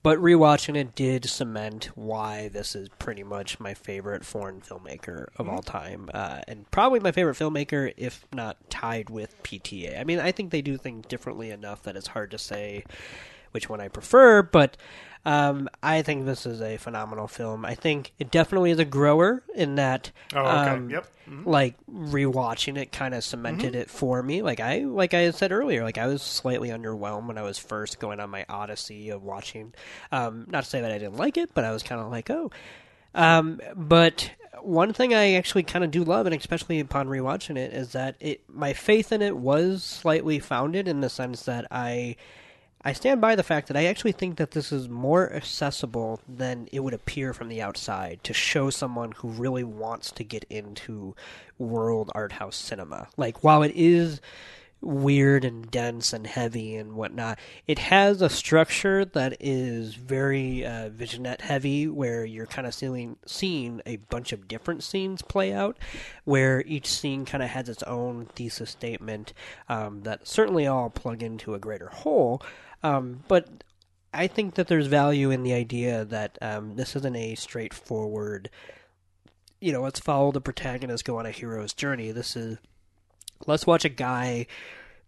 but 0.04 0.20
rewatching 0.20 0.76
it 0.76 0.94
did 0.94 1.26
cement 1.26 1.90
why 1.96 2.50
this 2.50 2.76
is 2.76 2.90
pretty 3.00 3.24
much 3.24 3.60
my 3.60 3.74
favorite 3.74 4.24
foreign 4.26 4.62
filmmaker 4.62 5.28
of 5.38 5.48
all 5.50 5.62
time, 5.64 6.10
uh, 6.14 6.42
and 6.48 6.70
probably 6.72 7.00
my 7.00 7.12
favorite 7.12 7.38
filmmaker, 7.38 7.94
if 7.98 8.26
not 8.34 8.58
tied 8.70 9.10
with 9.10 9.42
PTA. 9.44 10.00
I 10.00 10.04
mean, 10.04 10.20
I 10.20 10.32
think 10.32 10.52
they 10.52 10.62
do 10.62 10.78
things 10.78 11.06
differently 11.08 11.50
enough 11.52 11.84
that 11.84 11.96
it's 11.96 12.08
hard 12.08 12.30
to 12.32 12.38
say 12.38 12.84
which 13.56 13.68
one 13.70 13.82
I 13.82 13.88
prefer, 13.88 14.44
but 14.44 14.78
um, 15.26 15.68
I 15.82 16.04
think 16.04 16.26
this 16.26 16.46
is 16.46 16.62
a 16.62 16.78
phenomenal 16.78 17.28
film. 17.28 17.66
I 17.66 17.74
think 17.74 18.12
it 18.20 18.30
definitely 18.30 18.70
is 18.70 18.78
a 18.78 18.86
grower 18.86 19.42
in 19.56 19.74
that. 19.76 20.12
Oh, 20.36 20.42
okay. 20.42 20.70
um, 20.70 20.90
Yep. 20.92 21.08
Mhm. 21.28 21.46
Like 21.48 21.74
rewatching 21.92 22.78
it 22.78 22.92
kind 22.92 23.16
of 23.16 23.24
cemented 23.24 23.74
Mm-hmm. 23.74 23.82
it 23.82 23.90
for 23.90 24.22
me. 24.22 24.44
Like 24.44 24.60
I, 24.60 24.82
like 24.82 25.16
I 25.16 25.32
said 25.32 25.52
earlier, 25.52 25.84
like 25.84 25.98
I 25.98 26.06
was 26.06 26.22
slightly 26.22 26.70
underwhelmed 26.70 27.26
when 27.26 27.40
I 27.40 27.42
was 27.42 27.58
first 27.58 28.00
going 28.00 28.20
on 28.20 28.30
my 28.30 28.46
odyssey 28.48 29.10
of 29.10 29.24
watching. 29.24 29.74
Um, 30.12 30.46
not 30.48 30.66
to 30.66 30.70
say 30.70 30.82
that 30.82 30.92
I 30.92 31.00
didn't 31.00 31.18
like 31.18 31.38
it, 31.38 31.56
but 31.56 31.64
I 31.64 31.72
was 31.72 31.82
kind 31.82 32.00
of 32.00 32.12
like, 32.12 32.30
oh. 32.30 32.52
Um, 33.16 33.60
but 33.76 34.30
one 34.62 34.94
thing 34.94 35.16
I 35.16 35.34
actually 35.34 35.64
kind 35.64 35.84
of 35.84 35.90
do 35.90 36.04
love, 36.04 36.28
and 36.28 36.36
especially 36.36 36.80
upon 36.80 37.08
rewatching 37.08 37.58
it, 37.58 37.74
is 37.74 37.94
that 37.94 38.16
it 38.20 38.42
my 38.48 38.74
faith 38.74 39.12
in 39.12 39.24
it 39.24 39.36
was 39.36 39.84
slightly 39.84 40.38
founded 40.38 40.88
in 40.88 41.02
the 41.02 41.10
sense 41.10 41.44
that 41.46 41.66
I 41.72 42.18
I 42.88 42.94
stand 42.94 43.20
by 43.20 43.36
the 43.36 43.42
fact 43.42 43.68
that 43.68 43.78
I 43.78 43.86
actually 43.86 44.12
think 44.12 44.38
that 44.38 44.52
this 44.52 44.72
is 44.72 44.88
more 44.88 45.34
accessible 45.34 46.22
than 46.30 46.70
it 46.72 46.82
would 46.82 46.94
appear 46.94 47.34
from 47.34 47.50
the 47.50 47.60
outside 47.60 48.20
to 48.24 48.32
show 48.32 48.70
someone 48.70 49.12
who 49.14 49.30
really 49.30 49.64
wants 49.64 50.12
to 50.12 50.24
get 50.24 50.44
into 50.52 51.16
world 51.58 52.12
art 52.14 52.34
house 52.34 52.56
cinema. 52.56 53.08
Like 53.18 53.44
while 53.44 53.64
it 53.64 53.72
is 53.74 54.22
weird 54.82 55.44
and 55.44 55.70
dense 55.72 56.14
and 56.14 56.28
heavy 56.28 56.76
and 56.76 56.94
whatnot. 56.94 57.40
It 57.68 57.80
has 57.80 58.22
a 58.22 58.30
structure 58.30 59.04
that 59.04 59.36
is 59.40 59.96
very 59.96 60.64
uh, 60.66 60.90
vignette 60.90 61.42
heavy, 61.42 61.88
where 61.88 62.24
you're 62.24 62.46
kind 62.46 62.68
of 62.68 62.74
seeing 62.74 63.18
seeing 63.26 63.82
a 63.86 63.96
bunch 63.96 64.32
of 64.32 64.48
different 64.48 64.84
scenes 64.84 65.22
play 65.24 65.52
out, 65.52 65.78
where 66.24 66.62
each 66.68 66.88
scene 66.88 67.26
kind 67.26 67.44
of 67.44 67.50
has 67.50 67.68
its 67.68 67.84
own 67.84 68.28
thesis 68.36 68.70
statement 68.70 69.34
um, 69.70 70.04
that 70.04 70.28
certainly 70.28 70.68
all 70.68 70.90
plug 70.90 71.24
into 71.24 71.56
a 71.56 71.60
greater 71.60 71.90
whole. 71.90 72.42
Um, 72.86 73.24
but 73.28 73.48
I 74.14 74.28
think 74.28 74.56
that 74.56 74.68
there's 74.68 74.88
value 74.88 75.32
in 75.32 75.44
the 75.44 75.54
idea 75.54 76.06
that 76.06 76.38
um, 76.42 76.76
this 76.76 76.96
isn't 76.96 77.16
a 77.16 77.36
straightforward 77.36 78.50
you 79.60 79.72
know, 79.72 79.82
let's 79.82 80.00
follow 80.00 80.32
the 80.32 80.42
protagonist 80.42 81.06
go 81.06 81.18
on 81.18 81.26
a 81.26 81.32
hero's 81.32 81.74
journey. 81.74 82.12
This 82.12 82.36
is 82.36 82.60
let's 83.48 83.66
watch 83.66 83.84
a 83.84 83.90
guy 83.90 84.46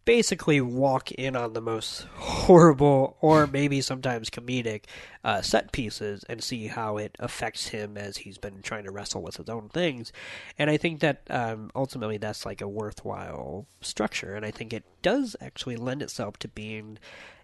basically 0.05 0.61
walk 0.61 1.11
in 1.11 1.35
on 1.35 1.51
the 1.53 1.61
most 1.61 2.03
horrible 2.15 3.17
or 3.19 3.45
maybe 3.45 3.81
sometimes 3.81 4.29
comedic 4.29 4.85
uh, 5.23 5.41
set 5.41 5.71
pieces 5.71 6.23
and 6.29 6.41
see 6.41 6.67
how 6.67 6.97
it 6.97 7.15
affects 7.19 7.67
him 7.67 7.97
as 7.97 8.17
he's 8.17 8.37
been 8.37 8.61
trying 8.61 8.85
to 8.85 8.91
wrestle 8.91 9.21
with 9.21 9.35
his 9.35 9.49
own 9.49 9.69
things. 9.69 10.11
And 10.57 10.69
I 10.69 10.77
think 10.77 11.01
that 11.01 11.21
um, 11.29 11.69
ultimately 11.75 12.17
that's 12.17 12.45
like 12.45 12.61
a 12.61 12.67
worthwhile 12.67 13.67
structure. 13.81 14.33
And 14.33 14.45
I 14.45 14.51
think 14.51 14.71
it 14.73 14.85
does 15.01 15.35
actually 15.41 15.75
lend 15.75 16.01
itself 16.01 16.37
to 16.39 16.47
being 16.47 16.97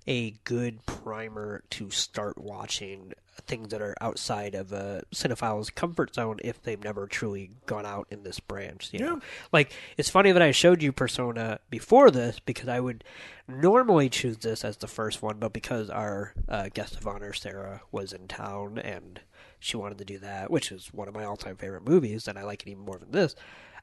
a 0.07 0.31
good 0.43 0.85
primer 0.85 1.63
to 1.71 1.89
start 1.89 2.37
watching 2.37 3.13
things 3.45 3.69
that 3.69 3.81
are 3.81 3.95
outside 3.99 4.55
of 4.55 4.71
a 4.71 5.03
cinephile's 5.11 5.69
comfort 5.69 6.13
zone 6.13 6.39
if 6.43 6.61
they've 6.61 6.83
never 6.83 7.07
truly 7.07 7.51
gone 7.65 7.85
out 7.85 8.07
in 8.11 8.23
this 8.23 8.39
branch. 8.39 8.89
You 8.91 8.99
know, 8.99 9.19
like 9.51 9.73
it's 9.97 10.09
funny 10.09 10.31
that 10.31 10.41
I 10.41 10.51
showed 10.51 10.81
you 10.81 10.91
Persona 10.91 11.59
before 11.69 12.11
this 12.11 12.39
because 12.39 12.69
I 12.69 12.79
would 12.79 13.03
normally 13.47 14.09
choose 14.09 14.37
this 14.37 14.63
as 14.63 14.77
the 14.77 14.87
first 14.87 15.21
one, 15.21 15.37
but 15.39 15.53
because 15.53 15.89
our 15.89 16.33
uh, 16.47 16.69
guest 16.73 16.95
of 16.95 17.07
honor 17.07 17.33
Sarah 17.33 17.81
was 17.91 18.13
in 18.13 18.27
town 18.27 18.77
and 18.77 19.19
she 19.59 19.77
wanted 19.77 19.97
to 19.97 20.05
do 20.05 20.19
that, 20.19 20.51
which 20.51 20.71
is 20.71 20.93
one 20.93 21.07
of 21.07 21.13
my 21.13 21.23
all-time 21.23 21.55
favorite 21.55 21.87
movies, 21.87 22.27
and 22.27 22.37
I 22.37 22.43
like 22.43 22.63
it 22.63 22.69
even 22.69 22.83
more 22.83 22.97
than 22.97 23.11
this. 23.11 23.33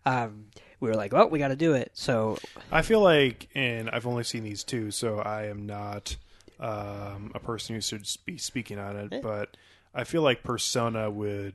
Um, 0.04 0.46
we 0.80 0.88
were 0.88 0.94
like, 0.96 1.12
well, 1.12 1.28
we 1.28 1.38
got 1.38 1.48
to 1.48 1.56
do 1.56 1.74
it. 1.74 1.90
So 1.94 2.38
I 2.72 2.82
feel 2.82 3.00
like, 3.00 3.48
and 3.54 3.88
I've 3.90 4.06
only 4.06 4.24
seen 4.24 4.42
these 4.42 4.64
two, 4.64 4.90
so 4.90 5.18
I 5.18 5.44
am 5.46 5.66
not 5.66 6.16
um, 6.58 7.32
a 7.34 7.38
person 7.40 7.74
who 7.74 7.80
should 7.80 8.06
be 8.24 8.38
speaking 8.38 8.78
on 8.78 8.96
it. 8.96 9.22
But 9.22 9.56
I 9.94 10.04
feel 10.04 10.22
like 10.22 10.42
Persona 10.42 11.10
would 11.10 11.54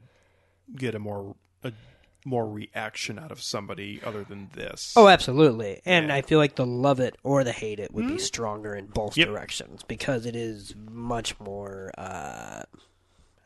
get 0.75 0.95
a 0.95 0.99
more 0.99 1.35
a 1.63 1.71
more 2.27 2.47
reaction 2.47 3.19
out 3.19 3.31
of 3.31 3.39
somebody 3.41 4.01
other 4.03 4.23
than 4.23 4.49
this. 4.53 4.93
Oh, 4.95 5.07
absolutely. 5.07 5.81
And 5.85 6.07
Yeah. 6.07 6.15
I 6.15 6.21
feel 6.23 6.39
like 6.39 6.55
the 6.55 6.65
love 6.65 6.99
it 6.99 7.15
or 7.23 7.43
the 7.43 7.51
hate 7.51 7.79
it 7.79 7.93
would 7.93 8.07
be 8.07 8.17
stronger 8.17 8.73
in 8.75 8.87
both 8.87 9.15
Yep. 9.15 9.27
directions 9.27 9.83
because 9.87 10.25
it 10.25 10.35
is 10.35 10.73
much 10.91 11.39
more. 11.39 11.91
Uh, 11.97 12.63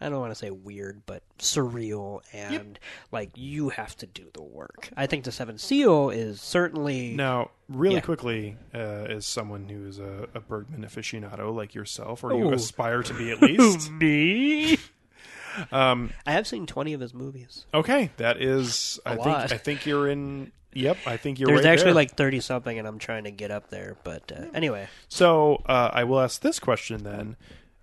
I 0.02 0.08
don't 0.10 0.20
want 0.20 0.32
to 0.32 0.36
say 0.36 0.50
weird, 0.50 1.02
but 1.06 1.24
surreal 1.40 2.22
and 2.34 2.80
like 3.12 3.32
you 3.36 3.70
have 3.70 3.96
to 3.98 4.06
do 4.06 4.26
the 4.34 4.42
work. 4.42 4.90
I 4.96 5.08
think 5.08 5.26
the 5.26 5.32
Seventh 5.32 5.60
Seal 5.60 6.10
is 6.10 6.40
certainly 6.42 7.14
Now, 7.16 7.52
really 7.68 7.96
Yeah. 7.96 8.02
quickly, 8.02 8.58
uh, 8.74 8.78
as 8.78 9.26
someone 9.26 9.68
who's 9.68 10.00
a, 10.00 10.28
a 10.34 10.40
Bergman 10.40 10.84
aficionado 10.84 11.54
like 11.54 11.76
yourself, 11.76 12.24
or 12.24 12.34
you 12.34 12.52
aspire 12.54 13.04
to 13.04 13.14
be 13.14 13.32
at 13.32 13.42
least, 13.42 13.92
me. 13.94 14.78
um, 15.72 16.12
I 16.26 16.32
have 16.34 16.48
seen 16.48 16.66
twenty 16.66 16.94
of 16.94 17.02
his 17.02 17.14
movies. 17.14 17.66
okay, 17.74 18.12
that 18.18 18.42
is. 18.42 19.00
I 19.06 19.14
A 19.14 19.18
think. 19.18 19.28
I 19.38 19.58
think 19.58 19.86
you're 19.86 20.08
in. 20.08 20.52
Yep, 20.74 20.98
I 21.08 21.18
think 21.18 21.40
you're. 21.40 21.48
There. 21.48 21.56
There's 21.56 21.66
right 21.66 21.72
actually 21.74 21.84
there. 21.86 21.94
like 21.96 22.16
thirty 22.16 22.40
something, 22.40 22.78
and 22.78 22.88
I'm 22.88 23.00
trying 23.00 23.24
to 23.24 23.32
get 23.32 23.50
up 23.52 23.70
there. 23.70 23.98
But 24.04 24.32
uh, 24.32 24.46
anyway, 24.54 24.88
So 25.08 25.64
uh, 25.66 25.90
I 25.92 26.04
will 26.04 26.20
ask 26.20 26.42
this 26.42 26.60
question 26.60 27.04
then, 27.04 27.36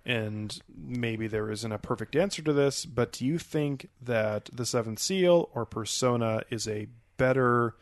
and 0.07 0.57
maybe 0.75 1.27
there 1.27 1.51
isn't 1.51 1.71
a 1.71 1.77
perfect 1.77 2.15
answer 2.15 2.41
to 2.41 2.53
this, 2.53 2.85
but 2.85 3.11
do 3.11 3.25
you 3.25 3.37
think 3.37 3.89
that 4.01 4.49
The 4.53 4.65
Seventh 4.65 4.99
Seal 4.99 5.49
or 5.53 5.65
Persona 5.65 6.41
is 6.49 6.65
a 6.67 6.87
better 7.17 7.75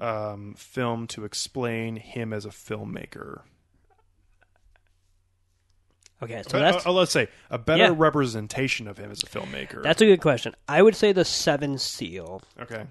um, 0.00 0.54
film 0.56 1.06
to 1.08 1.24
explain 1.24 1.96
him 1.96 2.32
as 2.32 2.44
a 2.46 2.50
filmmaker? 2.50 3.42
okay, 6.22 6.42
so 6.48 6.58
Uh, 6.58 6.60
that's 6.72 6.86
uh, 6.86 6.92
let's 6.92 7.12
say 7.12 7.28
a 7.50 7.58
better 7.58 7.84
Yeah. 7.84 7.94
representation 7.96 8.88
of 8.88 8.98
him 8.98 9.10
as 9.10 9.22
a 9.22 9.26
filmmaker. 9.26 9.82
that's 9.82 10.00
a 10.02 10.06
good 10.06 10.20
question. 10.20 10.54
I 10.68 10.82
would 10.82 10.96
say 10.96 11.12
the 11.12 11.24
Seven 11.24 11.78
Seal. 11.78 12.42
okay. 12.60 12.86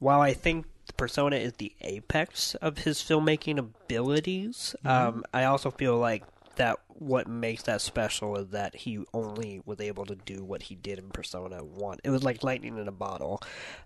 while 0.00 0.20
I 0.20 0.32
think 0.32 0.66
persona 0.96 1.36
is 1.36 1.54
the 1.54 1.74
apex 1.80 2.54
of 2.56 2.78
his 2.78 3.00
filmmaking 3.00 3.58
abilities, 3.58 4.74
um, 4.84 5.24
I 5.34 5.44
also 5.44 5.70
feel 5.72 5.98
like 5.98 6.22
that 6.58 6.78
what 6.88 7.26
makes 7.26 7.62
that 7.64 7.80
special 7.80 8.36
is 8.36 8.48
that 8.48 8.74
he 8.74 9.04
only 9.14 9.62
was 9.64 9.80
able 9.80 10.04
to 10.06 10.14
do 10.14 10.44
what 10.44 10.62
he 10.62 10.74
did 10.74 10.98
in 10.98 11.08
Persona 11.10 11.64
One. 11.64 11.98
It 12.04 12.10
was 12.10 12.22
like 12.22 12.44
lightning 12.44 12.76
in 12.76 12.88
a 12.88 12.92
bottle. 12.92 13.40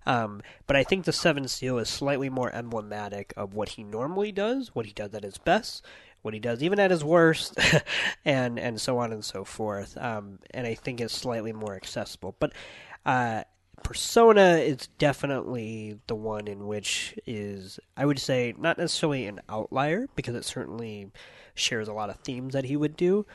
Um, 0.06 0.42
but 0.66 0.76
I 0.76 0.82
think 0.82 1.04
the 1.04 1.12
Seven 1.12 1.46
Seal 1.48 1.78
is 1.78 1.88
slightly 1.88 2.28
more 2.28 2.52
emblematic 2.54 3.32
of 3.36 3.54
what 3.54 3.70
he 3.70 3.84
normally 3.84 4.32
does, 4.32 4.74
what 4.74 4.86
he 4.86 4.92
does 4.92 5.14
at 5.14 5.22
his 5.22 5.38
best, 5.38 5.84
what 6.22 6.34
he 6.34 6.40
does 6.40 6.62
even 6.62 6.78
at 6.80 6.90
his 6.90 7.04
worst, 7.04 7.58
and 8.24 8.58
and 8.58 8.80
so 8.80 8.98
on 8.98 9.12
and 9.12 9.24
so 9.24 9.44
forth. 9.44 9.96
Um, 9.98 10.38
and 10.52 10.66
I 10.66 10.74
think 10.74 11.00
it's 11.00 11.14
slightly 11.14 11.52
more 11.52 11.74
accessible. 11.74 12.34
But 12.38 12.52
uh, 13.04 13.44
Persona 13.82 14.56
is 14.56 14.88
definitely 14.98 15.98
the 16.06 16.14
one 16.14 16.46
in 16.46 16.66
which 16.66 17.14
is, 17.26 17.78
I 17.96 18.06
would 18.06 18.18
say, 18.18 18.54
not 18.56 18.78
necessarily 18.78 19.26
an 19.26 19.40
outlier 19.48 20.08
because 20.14 20.34
it 20.34 20.44
certainly 20.44 21.10
shares 21.54 21.88
a 21.88 21.92
lot 21.92 22.10
of 22.10 22.16
themes 22.16 22.52
that 22.54 22.64
he 22.64 22.76
would 22.76 22.96
do, 22.96 23.26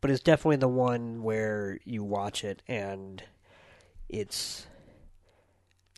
but 0.00 0.10
it's 0.10 0.22
definitely 0.22 0.56
the 0.56 0.68
one 0.68 1.22
where 1.22 1.78
you 1.84 2.04
watch 2.04 2.44
it 2.44 2.62
and 2.68 3.24
it's 4.08 4.66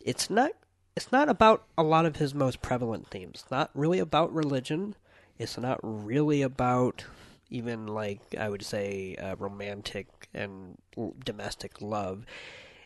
it's 0.05 0.31
not 0.31 0.53
it's 0.94 1.12
not 1.12 1.28
about 1.28 1.65
a 1.77 1.82
lot 1.82 2.07
of 2.07 2.16
his 2.16 2.35
most 2.35 2.62
prevalent 2.62 3.07
themes. 3.09 3.43
It's 3.43 3.51
not 3.51 3.70
really 3.74 3.98
about 3.98 4.32
religion. 4.32 4.94
It's 5.39 5.59
not 5.59 5.78
really 5.82 6.40
about 6.40 7.05
even 7.51 7.86
like 7.86 8.35
I 8.39 8.48
would 8.48 8.65
say 8.65 9.15
uh, 9.16 9.36
romantic 9.36 10.09
and 10.32 10.78
domestic 11.24 11.82
love. 11.82 12.24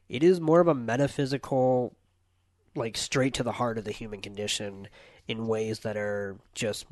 It 0.09 0.25
is 0.25 0.41
more 0.41 0.61
of 0.61 0.67
a 0.67 0.75
metaphysical, 0.75 1.95
like 2.75 2.97
straight 2.97 3.35
to 3.35 3.45
the 3.45 3.53
heart 3.53 3.79
of 3.79 3.85
the 3.85 3.93
human 3.93 4.21
condition 4.21 4.89
in 5.29 5.47
ways 5.47 5.81
that 5.81 5.97
are 5.97 6.39
just 6.55 6.87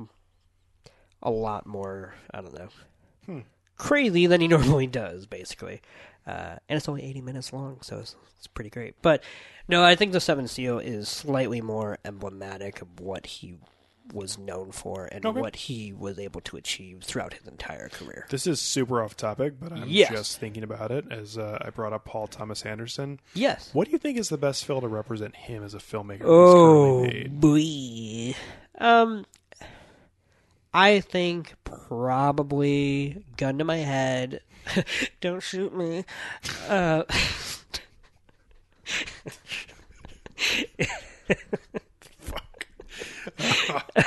a 1.23 1.31
lot 1.31 1.67
more. 1.67 2.15
I 2.33 2.41
don't 2.41 2.55
know. 2.55 3.43
Crazy 3.77 4.27
than 4.27 4.41
he 4.41 4.49
normally 4.57 4.87
does, 4.89 5.27
basically, 5.27 5.81
uh, 6.27 6.57
and 6.69 6.77
it's 6.77 6.89
only 6.89 7.05
eighty 7.05 7.21
minutes 7.21 7.53
long, 7.53 7.79
so 7.81 7.99
it's, 8.01 8.17
it's 8.37 8.47
pretty 8.49 8.71
great. 8.71 8.97
But 9.03 9.23
no, 9.69 9.85
I 9.85 9.95
think 9.95 10.11
the 10.13 10.21
Seven 10.21 10.49
Seal 10.49 10.81
is 10.81 11.09
slightly 11.09 11.61
more 11.61 11.99
emblematic 12.05 12.83
of 12.83 12.99
what 13.01 13.27
he 13.27 13.57
was 14.13 14.39
known 14.39 14.73
for 14.73 15.05
and 15.13 15.25
Okay. 15.27 15.39
what 15.39 15.55
he 15.55 15.93
was 15.93 16.19
able 16.19 16.41
to 16.41 16.57
achieve 16.57 17.03
throughout 17.05 17.35
his 17.35 17.47
entire 17.47 17.91
career. 17.91 18.27
This 18.31 18.47
is 18.47 18.59
super 18.59 19.03
off 19.03 19.15
topic, 19.17 19.61
but 19.61 19.71
I'm 19.71 19.87
Yes. 19.87 20.11
just 20.11 20.41
thinking 20.41 20.63
about 20.63 20.91
it 20.91 21.05
as 21.13 21.37
uh, 21.37 21.59
I 21.61 21.69
brought 21.71 21.93
up 21.93 22.07
Paul 22.07 22.27
Thomas 22.27 22.65
Anderson. 22.65 23.21
Yes. 23.35 23.69
What 23.75 23.85
do 23.85 23.91
you 23.93 23.99
think 23.99 24.17
is 24.19 24.31
the 24.31 24.39
best 24.39 24.65
film 24.65 24.81
to 24.81 24.89
represent 24.89 25.37
him 25.37 25.63
as 25.63 25.75
a 25.75 25.79
filmmaker? 25.79 26.23
Oh 26.25 27.07
boy. 27.29 28.35
Um, 28.79 29.27
I 30.73 31.01
think 31.01 31.55
probably 31.65 33.25
gun 33.37 33.59
to 33.59 33.65
my 33.65 33.79
head. 33.79 34.43
Don't 35.21 35.43
shoot 35.43 35.75
me. 35.75 36.05
Uh, 36.69 37.03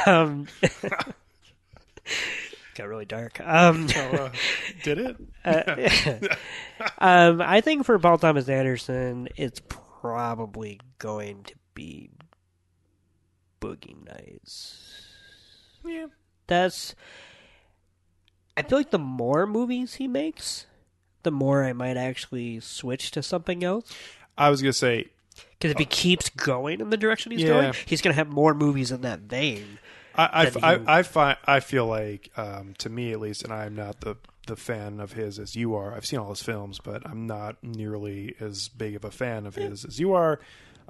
um, 0.06 0.48
got 2.76 2.88
really 2.88 3.06
dark. 3.06 3.40
Um, 3.42 3.88
Uh, 3.96 4.30
did 4.84 4.98
it? 5.00 5.18
um, 6.98 7.42
I 7.42 7.62
think 7.62 7.86
for 7.86 7.98
Paul 8.00 8.18
Thomas 8.18 8.50
Anderson, 8.50 9.30
it's 9.36 9.62
probably 9.70 10.80
going 11.00 11.44
to 11.44 11.56
be 11.74 12.10
Boogie 13.60 14.04
Nights. 14.06 15.08
yeah. 15.86 16.08
That's. 16.52 16.96
I 18.58 18.62
feel 18.64 18.78
like 18.78 18.92
the 18.92 19.00
more 19.00 19.48
movies 19.48 19.94
he 19.96 20.08
makes, 20.10 20.66
the 21.24 21.32
more 21.32 21.64
I 21.64 21.72
might 21.72 21.96
actually 21.96 22.60
switch 22.60 23.12
to 23.12 23.24
something 23.24 23.64
else. 23.64 23.90
I 24.38 24.50
was 24.50 24.62
gonna 24.62 24.74
say 24.74 25.08
Because 25.52 25.72
if 25.72 25.78
he 25.78 25.86
keeps 25.86 26.28
going 26.28 26.82
in 26.82 26.90
the 26.90 26.98
direction 26.98 27.32
he's 27.32 27.42
Yeah. 27.44 27.48
going, 27.48 27.74
he's 27.86 28.02
going 28.02 28.12
to 28.14 28.18
have 28.18 28.28
more 28.28 28.54
movies 28.54 28.92
in 28.92 29.00
that 29.02 29.22
vein. 29.22 29.80
I 30.14 30.52
I, 30.62 30.74
I, 30.74 31.00
I 31.00 31.04
find 31.04 31.38
I 31.46 31.62
feel 31.62 31.86
like 31.86 32.30
um, 32.38 32.74
to 32.80 32.90
me 32.90 33.14
at 33.14 33.22
least, 33.22 33.46
and 33.46 33.54
I'm 33.54 33.74
not 33.74 34.02
the 34.02 34.18
the 34.48 34.58
fan 34.58 35.00
of 35.00 35.14
his 35.14 35.40
as 35.40 35.56
you 35.56 35.74
are. 35.76 35.94
I've 35.96 36.06
seen 36.06 36.20
all 36.20 36.32
his 36.32 36.44
films, 36.44 36.80
but 36.84 37.08
I'm 37.10 37.26
not 37.28 37.64
nearly 37.64 38.36
as 38.42 38.68
big 38.68 38.98
of 38.98 39.06
a 39.06 39.12
fan 39.12 39.46
of 39.46 39.56
his 39.56 39.86
as 39.86 40.02
you 40.02 40.14
are. 40.14 40.42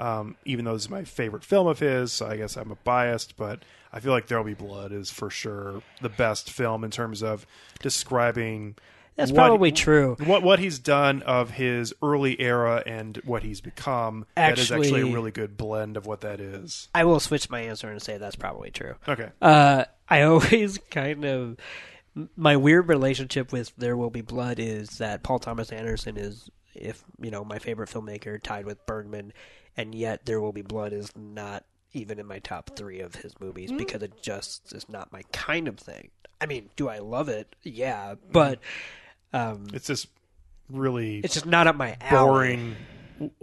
Um, 0.02 0.36
even 0.46 0.66
though 0.66 0.74
this 0.74 0.84
is 0.84 0.90
my 0.90 1.04
favorite 1.04 1.44
film 1.44 1.68
of 1.68 1.78
his, 1.80 2.12
so 2.12 2.26
I 2.26 2.36
guess 2.38 2.58
I'm 2.58 2.72
a 2.72 2.76
biased, 2.76 3.38
but 3.38 3.60
I 3.94 4.00
feel 4.00 4.12
like 4.12 4.26
There'll 4.26 4.44
Be 4.44 4.56
Blood 4.56 4.92
is 4.92 5.12
for 5.12 5.30
sure 5.30 5.84
the 6.02 6.10
best 6.10 6.50
film 6.50 6.84
in 6.84 6.90
terms 6.90 7.22
of 7.22 7.46
describing. 7.82 8.76
That's 9.16 9.32
what- 9.32 9.38
probably 9.38 9.72
true. 9.72 10.16
What 10.24 10.42
what 10.42 10.58
he's 10.60 10.80
done 10.80 11.22
of 11.24 11.52
his 11.52 11.94
early 12.02 12.40
era 12.42 12.82
and 12.86 13.18
what 13.26 13.44
he's 13.44 13.62
become. 13.62 14.26
that 14.36 14.58
is 14.58 14.72
actually 14.72 14.88
Actually- 14.88 15.12
a 15.12 15.14
really 15.14 15.32
good 15.32 15.56
blend 15.58 15.98
of 15.98 16.06
what 16.08 16.22
that 16.22 16.40
is. 16.40 16.88
I 16.96 17.04
will 17.04 17.20
switch 17.20 17.50
my 17.50 17.60
answer 17.62 17.90
and 17.90 18.02
say 18.02 18.18
that's 18.18 18.36
probably 18.38 18.72
true. 18.72 18.96
Okay. 19.08 19.30
Uh, 19.42 19.86
I 20.10 20.22
always 20.24 20.80
kind 20.90 21.26
of 21.26 21.58
my 22.36 22.56
weird 22.58 22.88
relationship 22.90 23.52
with 23.52 23.72
There 23.78 23.96
Will 23.96 24.10
Be 24.10 24.22
Blood 24.22 24.58
is 24.60 24.98
that 24.98 25.22
Paul 25.24 25.40
Thomas 25.40 25.72
Anderson 25.72 26.18
is, 26.18 26.50
if 26.74 27.04
you 27.22 27.30
know, 27.32 27.44
my 27.44 27.60
favorite 27.60 27.90
filmmaker, 27.90 28.42
tied 28.42 28.66
with 28.66 28.84
Bergman, 28.86 29.34
and 29.78 29.94
yet 29.96 30.26
There 30.26 30.40
Will 30.42 30.52
Be 30.52 30.62
Blood 30.62 30.94
is 30.94 31.12
not 31.16 31.66
even 31.94 32.20
in 32.20 32.26
my 32.26 32.40
top 32.40 32.72
three 32.76 33.00
of 33.02 33.16
his 33.16 33.34
movies 33.40 33.72
because 33.72 34.02
it 34.02 34.22
just 34.22 34.74
is 34.74 34.88
not 34.88 35.12
my 35.12 35.24
kind 35.34 35.68
of 35.68 35.78
thing. 35.78 36.10
I 36.40 36.46
mean, 36.46 36.70
do 36.76 36.88
I 36.90 37.00
love 37.00 37.28
it? 37.30 37.54
Yeah, 37.64 38.16
but 38.32 38.60
um, 39.34 39.68
It's 39.74 39.88
just 39.88 40.08
really 40.70 41.20
it's 41.20 41.34
just 41.34 41.46
not 41.46 41.68
up 41.68 41.76
my 41.76 41.98
alley. 42.02 42.28
boring 42.28 42.76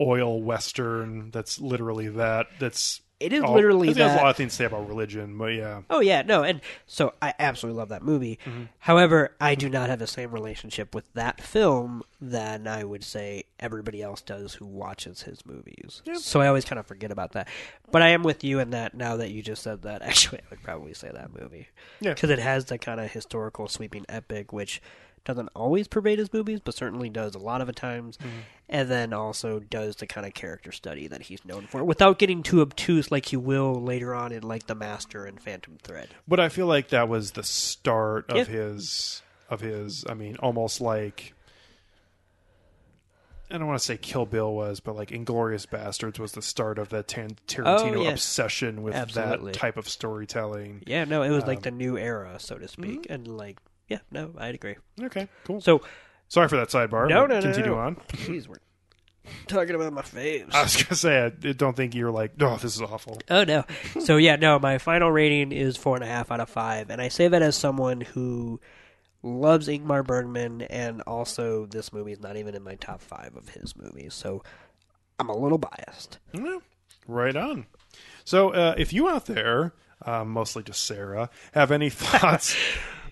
oil 0.00 0.40
western 0.42 1.30
that's 1.30 1.60
literally 1.60 2.08
that 2.08 2.46
that's 2.58 3.00
It 3.20 3.32
is 3.32 3.42
all- 3.42 3.54
literally 3.54 3.92
that. 3.94 4.14
a 4.18 4.22
lot 4.22 4.30
of 4.30 4.36
things 4.36 4.52
to 4.52 4.56
say 4.58 4.64
about 4.66 4.86
religion 4.88 5.36
but 5.36 5.46
yeah 5.46 5.82
Oh 5.90 5.98
yeah, 6.00 6.22
no, 6.22 6.44
and 6.44 6.60
so 6.86 7.14
I 7.20 7.34
absolutely 7.38 7.78
love 7.78 7.88
that 7.88 8.02
movie. 8.02 8.38
Mm-hmm. 8.46 8.64
However, 8.78 9.32
I 9.40 9.54
do 9.56 9.68
not 9.68 9.88
have 9.88 9.98
the 9.98 10.06
same 10.06 10.30
relationship 10.30 10.94
with 10.94 11.12
that 11.14 11.40
film 11.40 12.02
than 12.20 12.66
I 12.68 12.84
would 12.84 13.02
say 13.02 13.44
everybody 13.58 14.02
else 14.02 14.20
does 14.22 14.54
who 14.54 14.66
watches 14.66 15.22
his 15.22 15.44
movies. 15.44 16.02
So 16.20 16.40
I 16.40 16.46
always 16.46 16.64
kind 16.64 16.78
of 16.78 16.86
forget 16.86 17.10
about 17.10 17.32
that. 17.32 17.48
But 17.90 18.02
I 18.02 18.08
am 18.08 18.22
with 18.22 18.44
you 18.44 18.60
in 18.60 18.70
that. 18.70 18.94
Now 18.94 19.16
that 19.16 19.30
you 19.30 19.42
just 19.42 19.62
said 19.62 19.82
that, 19.82 20.02
actually, 20.10 20.38
I 20.38 20.44
would 20.50 20.62
probably 20.62 20.94
say 20.94 21.10
that 21.12 21.30
movie. 21.38 21.68
Yeah. 22.00 22.14
because 22.14 22.30
it 22.30 22.38
has 22.38 22.66
the 22.66 22.78
kind 22.78 23.00
of 23.00 23.10
historical 23.10 23.66
sweeping 23.68 24.04
epic, 24.08 24.52
which 24.52 24.80
doesn't 25.28 25.48
always 25.54 25.86
pervade 25.86 26.18
his 26.18 26.32
movies, 26.32 26.58
but 26.58 26.74
certainly 26.74 27.08
does 27.08 27.36
a 27.36 27.38
lot 27.38 27.60
of 27.60 27.68
the 27.68 27.72
times, 27.72 28.16
Mm-hmm. 28.16 28.28
and 28.68 28.90
then 28.90 29.12
also 29.12 29.60
does 29.60 29.94
the 29.96 30.06
kind 30.08 30.26
of 30.26 30.34
character 30.34 30.72
study 30.72 31.06
that 31.06 31.22
he's 31.22 31.44
known 31.44 31.66
for, 31.68 31.84
without 31.84 32.18
getting 32.18 32.42
too 32.42 32.60
obtuse 32.62 33.12
like 33.12 33.26
he 33.26 33.36
will 33.36 33.74
later 33.80 34.14
on 34.14 34.32
in 34.32 34.42
like 34.42 34.66
The 34.66 34.74
Master 34.74 35.24
and 35.24 35.40
Phantom 35.40 35.76
Thread. 35.82 36.08
but 36.26 36.40
i 36.40 36.48
feel 36.48 36.66
like 36.66 36.88
that 36.88 37.08
was 37.08 37.32
the 37.32 37.42
start 37.44 38.28
of 38.30 38.36
Yeah. 38.36 38.44
his 38.44 39.22
of 39.48 39.60
his 39.60 40.04
i 40.08 40.14
mean 40.14 40.36
almost 40.40 40.80
like 40.80 41.34
I 43.50 43.56
don't 43.56 43.66
want 43.66 43.78
to 43.78 43.84
say 43.84 43.96
Kill 43.96 44.26
Bill 44.26 44.52
was, 44.52 44.78
but 44.80 44.94
like 44.94 45.08
Inglourious 45.08 45.66
Basterds 45.66 46.18
was 46.18 46.32
the 46.32 46.42
start 46.42 46.78
of 46.78 46.90
the 46.90 47.02
Tar- 47.02 47.28
Tarantino 47.46 47.96
Oh, 47.96 48.02
yeah. 48.02 48.10
obsession 48.10 48.82
with 48.82 48.94
Absolutely. 48.94 49.52
that 49.52 49.58
type 49.58 49.78
of 49.78 49.88
storytelling. 49.88 50.82
Yeah, 50.86 51.04
no, 51.04 51.22
it 51.22 51.30
was 51.30 51.44
Um, 51.44 51.48
like 51.48 51.62
the 51.62 51.70
new 51.70 51.96
era, 51.96 52.36
so 52.40 52.56
to 52.58 52.66
mm-hmm. 52.66 52.82
speak, 52.82 53.06
and 53.08 53.26
like, 53.26 53.58
yeah, 53.88 53.98
no, 54.10 54.32
I'd 54.38 54.54
agree. 54.54 54.76
Okay, 55.00 55.28
cool. 55.44 55.60
So, 55.60 55.82
Sorry 56.28 56.48
for 56.48 56.56
that 56.56 56.68
sidebar. 56.68 57.08
No, 57.08 57.22
but 57.22 57.28
no, 57.28 57.34
no, 57.36 57.42
Continue 57.42 57.70
no. 57.70 57.78
on. 57.78 57.96
Jeez, 58.12 58.46
we're 58.46 58.56
talking 59.46 59.74
about 59.74 59.92
my 59.94 60.02
faves. 60.02 60.54
I 60.54 60.62
was 60.62 60.76
gonna 60.76 60.94
say, 60.94 61.24
I 61.24 61.30
don't 61.52 61.74
think 61.74 61.94
you're 61.94 62.10
like, 62.10 62.32
oh, 62.40 62.56
this 62.56 62.74
is 62.76 62.82
awful. 62.82 63.18
Oh 63.30 63.44
no. 63.44 63.64
So 64.00 64.18
yeah, 64.18 64.36
no, 64.36 64.58
my 64.58 64.76
final 64.78 65.10
rating 65.10 65.52
is 65.52 65.76
four 65.76 65.96
and 65.96 66.04
a 66.04 66.06
half 66.06 66.30
out 66.30 66.40
of 66.40 66.50
five, 66.50 66.90
and 66.90 67.00
I 67.00 67.08
say 67.08 67.28
that 67.28 67.40
as 67.40 67.56
someone 67.56 68.02
who 68.02 68.60
loves 69.22 69.68
Ingmar 69.68 70.06
Bergman, 70.06 70.62
and 70.62 71.00
also 71.02 71.66
this 71.66 71.92
movie 71.92 72.12
is 72.12 72.20
not 72.20 72.36
even 72.36 72.54
in 72.54 72.62
my 72.62 72.74
top 72.76 73.00
five 73.00 73.34
of 73.36 73.48
his 73.48 73.74
movies, 73.74 74.12
so 74.14 74.42
I'm 75.18 75.30
a 75.30 75.36
little 75.36 75.58
biased. 75.58 76.18
Yeah, 76.32 76.58
right 77.06 77.34
on. 77.34 77.66
So, 78.24 78.50
uh, 78.50 78.74
if 78.76 78.92
you 78.92 79.08
out 79.08 79.26
there, 79.26 79.72
um, 80.02 80.28
mostly 80.28 80.62
just 80.62 80.84
Sarah, 80.84 81.30
have 81.52 81.70
any 81.72 81.88
thoughts? 81.90 82.54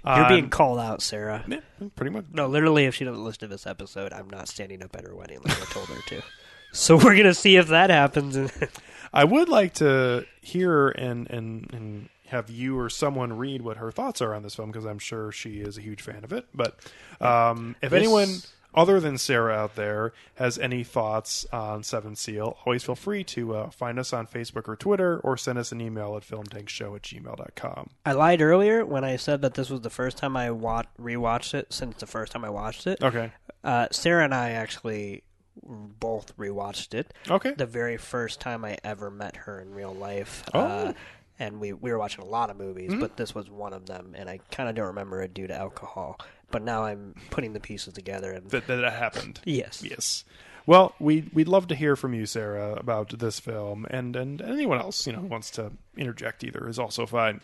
You're 0.07 0.29
being 0.29 0.51
called 0.51 0.79
out, 0.79 1.03
Sarah. 1.03 1.45
Yeah, 1.49 1.61
pretty 1.97 2.11
much. 2.11 2.27
No, 2.33 2.47
literally, 2.47 2.85
if 2.85 2.95
she 2.95 3.05
doesn't 3.05 3.23
listen 3.25 3.41
to 3.41 3.47
this 3.49 3.67
episode, 3.67 4.13
I'm 4.13 4.31
not 4.31 4.49
standing 4.49 4.83
up 4.83 4.95
at 4.97 5.05
her 5.05 5.15
wedding 5.15 5.41
like 5.45 5.61
I 5.61 5.65
told 5.67 5.89
her 5.89 6.01
to. 6.09 6.23
So 6.73 6.97
we're 6.97 7.17
gonna 7.17 7.33
see 7.33 7.57
if 7.57 7.69
that 7.69 7.89
happens. 7.89 8.37
I 9.15 9.25
would 9.25 9.49
like 9.49 9.75
to 9.75 10.27
hear 10.43 10.89
and 10.89 11.31
and 11.31 11.71
and 11.73 12.09
have 12.27 12.51
you 12.51 12.79
or 12.79 12.91
someone 12.91 13.39
read 13.39 13.63
what 13.63 13.79
her 13.79 13.91
thoughts 13.91 14.21
are 14.21 14.35
on 14.35 14.43
this 14.43 14.57
film 14.57 14.73
because 14.73 14.85
I'm 14.85 14.99
sure 14.99 15.33
she 15.33 15.61
is 15.61 15.79
a 15.79 15.81
huge 15.81 16.03
fan 16.03 16.23
of 16.23 16.33
it. 16.35 16.45
But 16.53 16.77
um, 17.19 17.77
if 17.81 17.93
This- 17.93 17.99
anyone 18.03 18.29
other 18.77 19.01
than 19.01 19.17
Sarah 19.19 19.55
out 19.55 19.75
there 19.75 20.13
has 20.35 20.59
any 20.59 20.85
thoughts 20.85 21.47
on 21.53 21.83
Seven 21.83 22.15
Seal, 22.15 22.59
always 22.67 22.85
feel 22.85 22.95
free 22.95 23.25
to 23.25 23.55
uh, 23.57 23.71
find 23.71 23.99
us 23.99 24.13
on 24.13 24.27
Facebook 24.27 24.69
or 24.69 24.77
Twitter 24.77 25.19
or 25.21 25.37
send 25.37 25.59
us 25.59 25.73
an 25.73 25.81
email 25.81 26.17
at 26.17 26.23
filmtankshow 26.23 26.95
at 26.95 27.03
gmail.com. 27.03 27.91
I 28.05 28.13
lied 28.13 28.43
earlier 28.43 28.85
when 28.85 29.03
I 29.05 29.17
said 29.17 29.43
that 29.43 29.55
this 29.55 29.71
was 29.71 29.81
the 29.81 29.91
first 29.91 30.19
time 30.19 30.37
I 30.37 30.51
wa- 30.51 30.85
rewatched 31.01 31.55
it 31.55 31.73
since 31.73 31.97
the 31.99 32.07
first 32.07 32.33
time 32.33 32.45
I 32.45 32.51
watched 32.51 32.87
it. 32.87 33.03
Okay. 33.03 33.33
Uh, 33.65 33.89
Sarah 33.91 34.25
and 34.25 34.35
I 34.35 34.51
actually 34.51 35.23
both 35.63 36.37
rewatched 36.37 36.95
it. 36.95 37.15
Okay. 37.31 37.53
The 37.53 37.67
very 37.67 37.97
first 37.97 38.41
time 38.41 38.65
I 38.65 38.77
ever 38.85 39.11
met 39.11 39.37
her 39.37 39.61
in 39.61 39.73
real 39.73 39.95
life. 39.95 40.45
Oh. 40.53 40.61
Uh, 40.61 40.93
and 41.39 41.61
we, 41.61 41.73
we 41.73 41.91
were 41.91 41.99
watching 41.99 42.25
a 42.25 42.27
lot 42.27 42.51
of 42.51 42.57
movies, 42.57 42.95
but 42.99 43.17
this 43.17 43.35
was 43.35 43.51
one 43.51 43.75
of 43.75 43.85
them, 43.85 44.15
and 44.17 44.29
I 44.29 44.41
kind 44.51 44.71
of 44.71 44.75
don't 44.75 44.87
remember 44.87 45.21
it 45.23 45.35
due 45.35 45.47
to 45.47 45.55
alcohol. 45.55 46.19
But 46.51 46.63
now 46.63 46.85
I'm 46.85 47.15
putting 47.31 47.53
the 47.53 47.61
pieces 47.61 47.95
together, 47.95 48.33
and 48.33 48.49
That, 48.51 48.67
that 48.69 48.93
happened. 48.93 49.41
yes, 49.45 49.83
Yes. 49.85 50.25
Well, 50.67 50.95
we 50.99 51.31
we'd 51.33 51.49
love 51.49 51.69
to 51.69 51.77
hear 51.77 51.95
from 51.95 52.13
you, 52.13 52.27
Sarah, 52.27 52.75
about 52.75 53.17
this 53.19 53.39
film, 53.39 53.87
and 53.89 54.17
and 54.17 54.43
anyone 54.43 54.81
else 54.81 55.07
you 55.07 55.13
know 55.13 55.21
who 55.21 55.29
wants 55.29 55.51
to 55.53 55.71
interject 55.97 56.43
either 56.43 56.69
is 56.69 56.79
also 56.79 57.07
fine. 57.07 57.41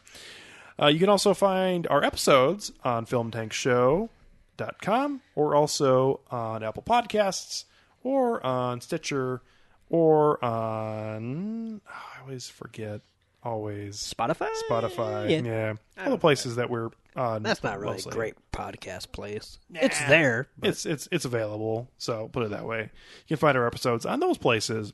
Uh, 0.80 0.88
you 0.88 0.98
can 0.98 1.08
also 1.08 1.32
find 1.32 1.86
our 1.86 2.02
episodes 2.02 2.72
on 2.82 3.06
FilmTankShow.com 3.06 5.20
or 5.36 5.54
also 5.54 6.20
on 6.30 6.64
Apple 6.64 6.82
Podcasts 6.82 7.64
or 8.02 8.44
on 8.44 8.80
Stitcher 8.80 9.42
or 9.88 10.44
on 10.44 11.80
I 11.86 12.20
always 12.22 12.48
forget 12.48 13.02
always 13.42 13.96
Spotify. 13.96 14.48
Spotify. 14.70 15.30
Yeah. 15.30 15.40
Yeah, 15.42 15.74
all 16.04 16.10
the 16.10 16.18
places 16.18 16.56
that 16.56 16.70
we're 16.70 16.90
on. 17.16 17.42
That's 17.42 17.62
not 17.62 17.78
really 17.78 17.94
mostly. 17.94 18.12
a 18.12 18.14
great 18.14 18.34
podcast 18.52 19.12
place. 19.12 19.58
It's 19.74 19.98
there. 20.06 20.48
But 20.58 20.70
It's 20.70 20.86
it's 20.86 21.08
it's 21.12 21.24
available. 21.24 21.88
So 21.98 22.28
put 22.28 22.44
it 22.44 22.50
that 22.50 22.66
way. 22.66 22.82
You 22.82 23.28
can 23.28 23.36
find 23.36 23.56
our 23.56 23.66
episodes 23.66 24.06
on 24.06 24.20
those 24.20 24.38
places. 24.38 24.92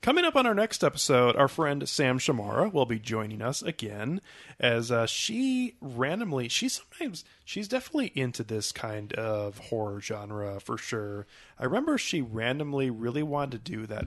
Coming 0.00 0.24
up 0.24 0.36
on 0.36 0.46
our 0.46 0.54
next 0.54 0.84
episode, 0.84 1.34
our 1.34 1.48
friend 1.48 1.88
Sam 1.88 2.20
Shamara 2.20 2.72
will 2.72 2.86
be 2.86 3.00
joining 3.00 3.42
us 3.42 3.62
again 3.62 4.20
as 4.60 4.92
uh, 4.92 5.06
she 5.06 5.74
randomly 5.80 6.48
she 6.48 6.68
sometimes 6.68 7.24
she's 7.44 7.66
definitely 7.66 8.12
into 8.14 8.44
this 8.44 8.70
kind 8.70 9.12
of 9.14 9.58
horror 9.58 10.00
genre 10.00 10.60
for 10.60 10.78
sure. 10.78 11.26
I 11.58 11.64
remember 11.64 11.98
she 11.98 12.20
randomly 12.20 12.90
really 12.90 13.24
wanted 13.24 13.64
to 13.64 13.72
do 13.72 13.86
that 13.86 14.06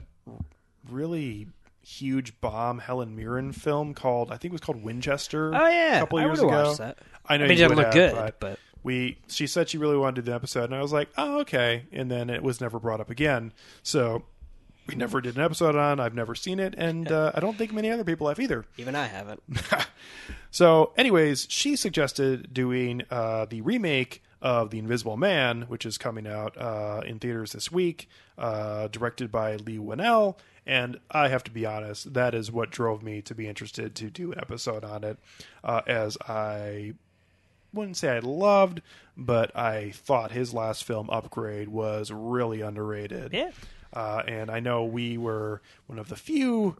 really 0.88 1.48
huge 1.82 2.40
bomb 2.40 2.78
Helen 2.78 3.16
Mirren 3.16 3.52
film 3.52 3.94
called 3.94 4.30
I 4.30 4.36
think 4.36 4.50
it 4.50 4.52
was 4.52 4.60
called 4.60 4.82
Winchester. 4.82 5.54
Oh, 5.54 5.68
yeah. 5.68 5.96
a 5.96 6.00
couple 6.00 6.18
I 6.18 6.24
years 6.24 6.38
ago. 6.38 6.48
watched 6.48 6.78
that. 6.78 6.98
I 7.26 7.36
know 7.36 7.44
I 7.44 7.48
mean, 7.48 7.58
you 7.58 7.64
it 7.64 7.68
didn't 7.68 7.76
look 7.78 7.94
have, 7.94 8.12
good, 8.14 8.34
but- 8.40 8.58
we 8.84 9.16
she 9.28 9.46
said 9.46 9.68
she 9.68 9.78
really 9.78 9.96
wanted 9.96 10.16
to 10.16 10.22
do 10.22 10.30
the 10.32 10.34
episode 10.34 10.64
and 10.64 10.74
i 10.74 10.82
was 10.82 10.92
like 10.92 11.08
oh 11.16 11.38
okay 11.38 11.84
and 11.92 12.10
then 12.10 12.28
it 12.28 12.42
was 12.42 12.60
never 12.60 12.80
brought 12.80 13.00
up 13.00 13.10
again 13.10 13.52
so 13.84 14.24
we 14.88 14.96
never 14.96 15.20
did 15.20 15.36
an 15.36 15.42
episode 15.44 15.76
on 15.76 16.00
i've 16.00 16.16
never 16.16 16.34
seen 16.34 16.58
it 16.58 16.74
and 16.76 17.12
uh, 17.12 17.30
i 17.32 17.38
don't 17.38 17.56
think 17.56 17.72
many 17.72 17.92
other 17.92 18.02
people 18.02 18.26
have 18.26 18.40
either 18.40 18.64
even 18.78 18.96
I 18.96 19.06
haven't. 19.06 19.40
so 20.50 20.92
anyways 20.96 21.46
she 21.48 21.76
suggested 21.76 22.52
doing 22.52 23.02
uh, 23.10 23.46
the 23.46 23.60
remake 23.60 24.22
of 24.40 24.70
the 24.70 24.78
invisible 24.80 25.16
man 25.16 25.62
which 25.68 25.86
is 25.86 25.96
coming 25.98 26.26
out 26.26 26.56
uh, 26.58 27.02
in 27.06 27.18
theaters 27.20 27.52
this 27.52 27.70
week 27.70 28.08
uh, 28.38 28.88
directed 28.88 29.30
by 29.30 29.56
Leigh 29.56 29.78
Whannell 29.78 30.36
and 30.66 30.98
i 31.10 31.28
have 31.28 31.42
to 31.44 31.50
be 31.50 31.66
honest 31.66 32.14
that 32.14 32.34
is 32.34 32.50
what 32.50 32.70
drove 32.70 33.02
me 33.02 33.20
to 33.20 33.34
be 33.34 33.48
interested 33.48 33.94
to 33.94 34.10
do 34.10 34.32
an 34.32 34.38
episode 34.38 34.84
on 34.84 35.04
it 35.04 35.18
uh, 35.64 35.80
as 35.86 36.16
i 36.28 36.92
wouldn't 37.72 37.96
say 37.96 38.16
I 38.16 38.18
loved, 38.20 38.82
but 39.16 39.56
I 39.56 39.90
thought 39.92 40.32
his 40.32 40.52
last 40.52 40.84
film, 40.84 41.08
Upgrade, 41.10 41.68
was 41.68 42.10
really 42.10 42.60
underrated. 42.60 43.32
Yeah. 43.32 43.50
Uh, 43.92 44.22
and 44.26 44.50
I 44.50 44.60
know 44.60 44.84
we 44.84 45.18
were 45.18 45.60
one 45.86 45.98
of 45.98 46.08
the 46.08 46.16
few 46.16 46.76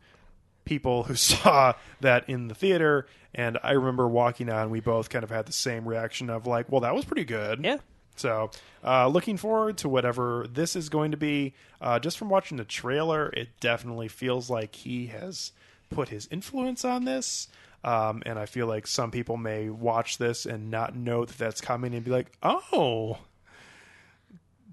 people 0.65 1.05
who 1.05 1.15
saw 1.17 1.75
that 2.01 2.29
in 2.29 2.49
the 2.49 2.55
theater. 2.55 3.07
And 3.35 3.59
I 3.63 3.73
remember 3.73 4.07
walking 4.07 4.51
out, 4.51 4.63
and 4.63 4.71
we 4.71 4.81
both 4.81 5.09
kind 5.09 5.25
of 5.25 5.31
had 5.31 5.47
the 5.47 5.53
same 5.53 5.89
reaction 5.89 6.29
of 6.29 6.47
like, 6.47 6.71
"Well, 6.71 6.83
that 6.83 6.95
was 6.95 7.07
pretty 7.07 7.25
good." 7.25 7.65
Yeah. 7.65 7.79
So, 8.17 8.51
uh, 8.85 9.09
looking 9.09 9.37
forward 9.37 9.79
to 9.79 9.89
whatever 9.89 10.47
this 10.51 10.77
is 10.77 10.89
going 10.89 11.11
to 11.13 11.17
be. 11.17 11.55
Uh, 11.81 11.99
just 11.99 12.19
from 12.19 12.29
watching 12.29 12.57
the 12.57 12.65
trailer, 12.65 13.29
it 13.31 13.49
definitely 13.61 14.09
feels 14.09 14.51
like 14.51 14.75
he 14.75 15.07
has 15.07 15.53
put 15.91 16.09
his 16.09 16.29
influence 16.31 16.85
on 16.85 17.05
this. 17.05 17.49
Um, 17.85 18.23
and 18.25 18.39
I 18.39 18.47
feel 18.47 18.67
like 18.67 18.87
some 18.87 19.11
people 19.11 19.37
may 19.37 19.69
watch 19.69 20.19
this 20.19 20.47
and 20.47 20.71
not 20.71 20.95
know 20.95 21.25
that 21.25 21.37
that's 21.37 21.61
coming 21.61 21.95
and 21.95 22.05
be 22.05 22.11
like, 22.11 22.31
oh, 22.43 23.19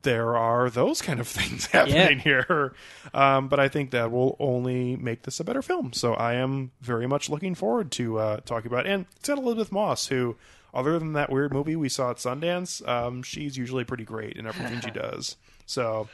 there 0.03 0.37
are 0.37 0.69
those 0.69 1.01
kind 1.01 1.19
of 1.19 1.27
things 1.27 1.65
happening 1.67 2.19
here. 2.19 2.73
Um, 3.13 3.47
but 3.47 3.59
I 3.59 3.67
think 3.67 3.91
that 3.91 4.11
will 4.11 4.35
only 4.39 4.95
make 4.95 5.23
this 5.23 5.39
a 5.39 5.43
better 5.43 5.61
film. 5.61 5.93
So 5.93 6.13
I 6.13 6.35
am 6.35 6.71
very 6.81 7.07
much 7.07 7.29
looking 7.29 7.55
forward 7.55 7.91
to 7.93 8.19
uh, 8.19 8.37
talking 8.45 8.71
about 8.71 8.85
it. 8.85 8.91
And 8.91 9.05
it's 9.17 9.27
got 9.27 9.37
Elisabeth 9.37 9.71
Moss, 9.71 10.07
who, 10.07 10.35
other 10.73 10.99
than 10.99 11.13
that 11.13 11.31
weird 11.31 11.53
movie 11.53 11.75
we 11.75 11.89
saw 11.89 12.11
at 12.11 12.17
Sundance, 12.17 12.87
um, 12.87 13.23
she's 13.23 13.57
usually 13.57 13.83
pretty 13.83 14.05
great 14.05 14.33
in 14.37 14.45
everything 14.47 14.81
she 14.81 14.91
does. 14.99 15.37
So 15.65 16.07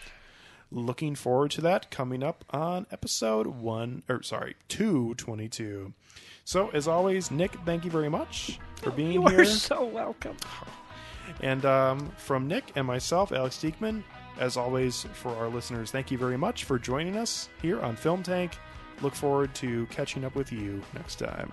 looking 0.71 1.15
forward 1.15 1.51
to 1.51 1.61
that 1.61 1.91
coming 1.91 2.23
up 2.23 2.43
on 2.49 2.85
episode 2.91 3.47
one, 3.47 4.03
or 4.09 4.21
sorry, 4.23 4.55
222. 4.69 5.93
So 6.43 6.69
as 6.69 6.87
always, 6.87 7.31
Nick, 7.31 7.53
thank 7.65 7.85
you 7.85 7.91
very 7.91 8.09
much 8.09 8.59
for 8.81 8.91
being 8.91 9.13
You 9.13 9.27
here. 9.27 9.41
are 9.41 9.45
so 9.45 9.85
welcome. 9.85 10.37
And 11.41 11.65
um, 11.65 12.11
from 12.17 12.47
Nick 12.47 12.71
and 12.75 12.85
myself, 12.85 13.31
Alex 13.31 13.57
Diekman, 13.57 14.03
as 14.39 14.57
always, 14.57 15.07
for 15.13 15.35
our 15.35 15.47
listeners, 15.47 15.91
thank 15.91 16.11
you 16.11 16.17
very 16.17 16.37
much 16.37 16.65
for 16.65 16.77
joining 16.77 17.17
us 17.17 17.49
here 17.61 17.79
on 17.81 17.95
Film 17.95 18.21
Tank. 18.21 18.57
Look 19.01 19.15
forward 19.15 19.55
to 19.55 19.85
catching 19.87 20.23
up 20.23 20.35
with 20.35 20.51
you 20.51 20.81
next 20.93 21.19
time. 21.19 21.51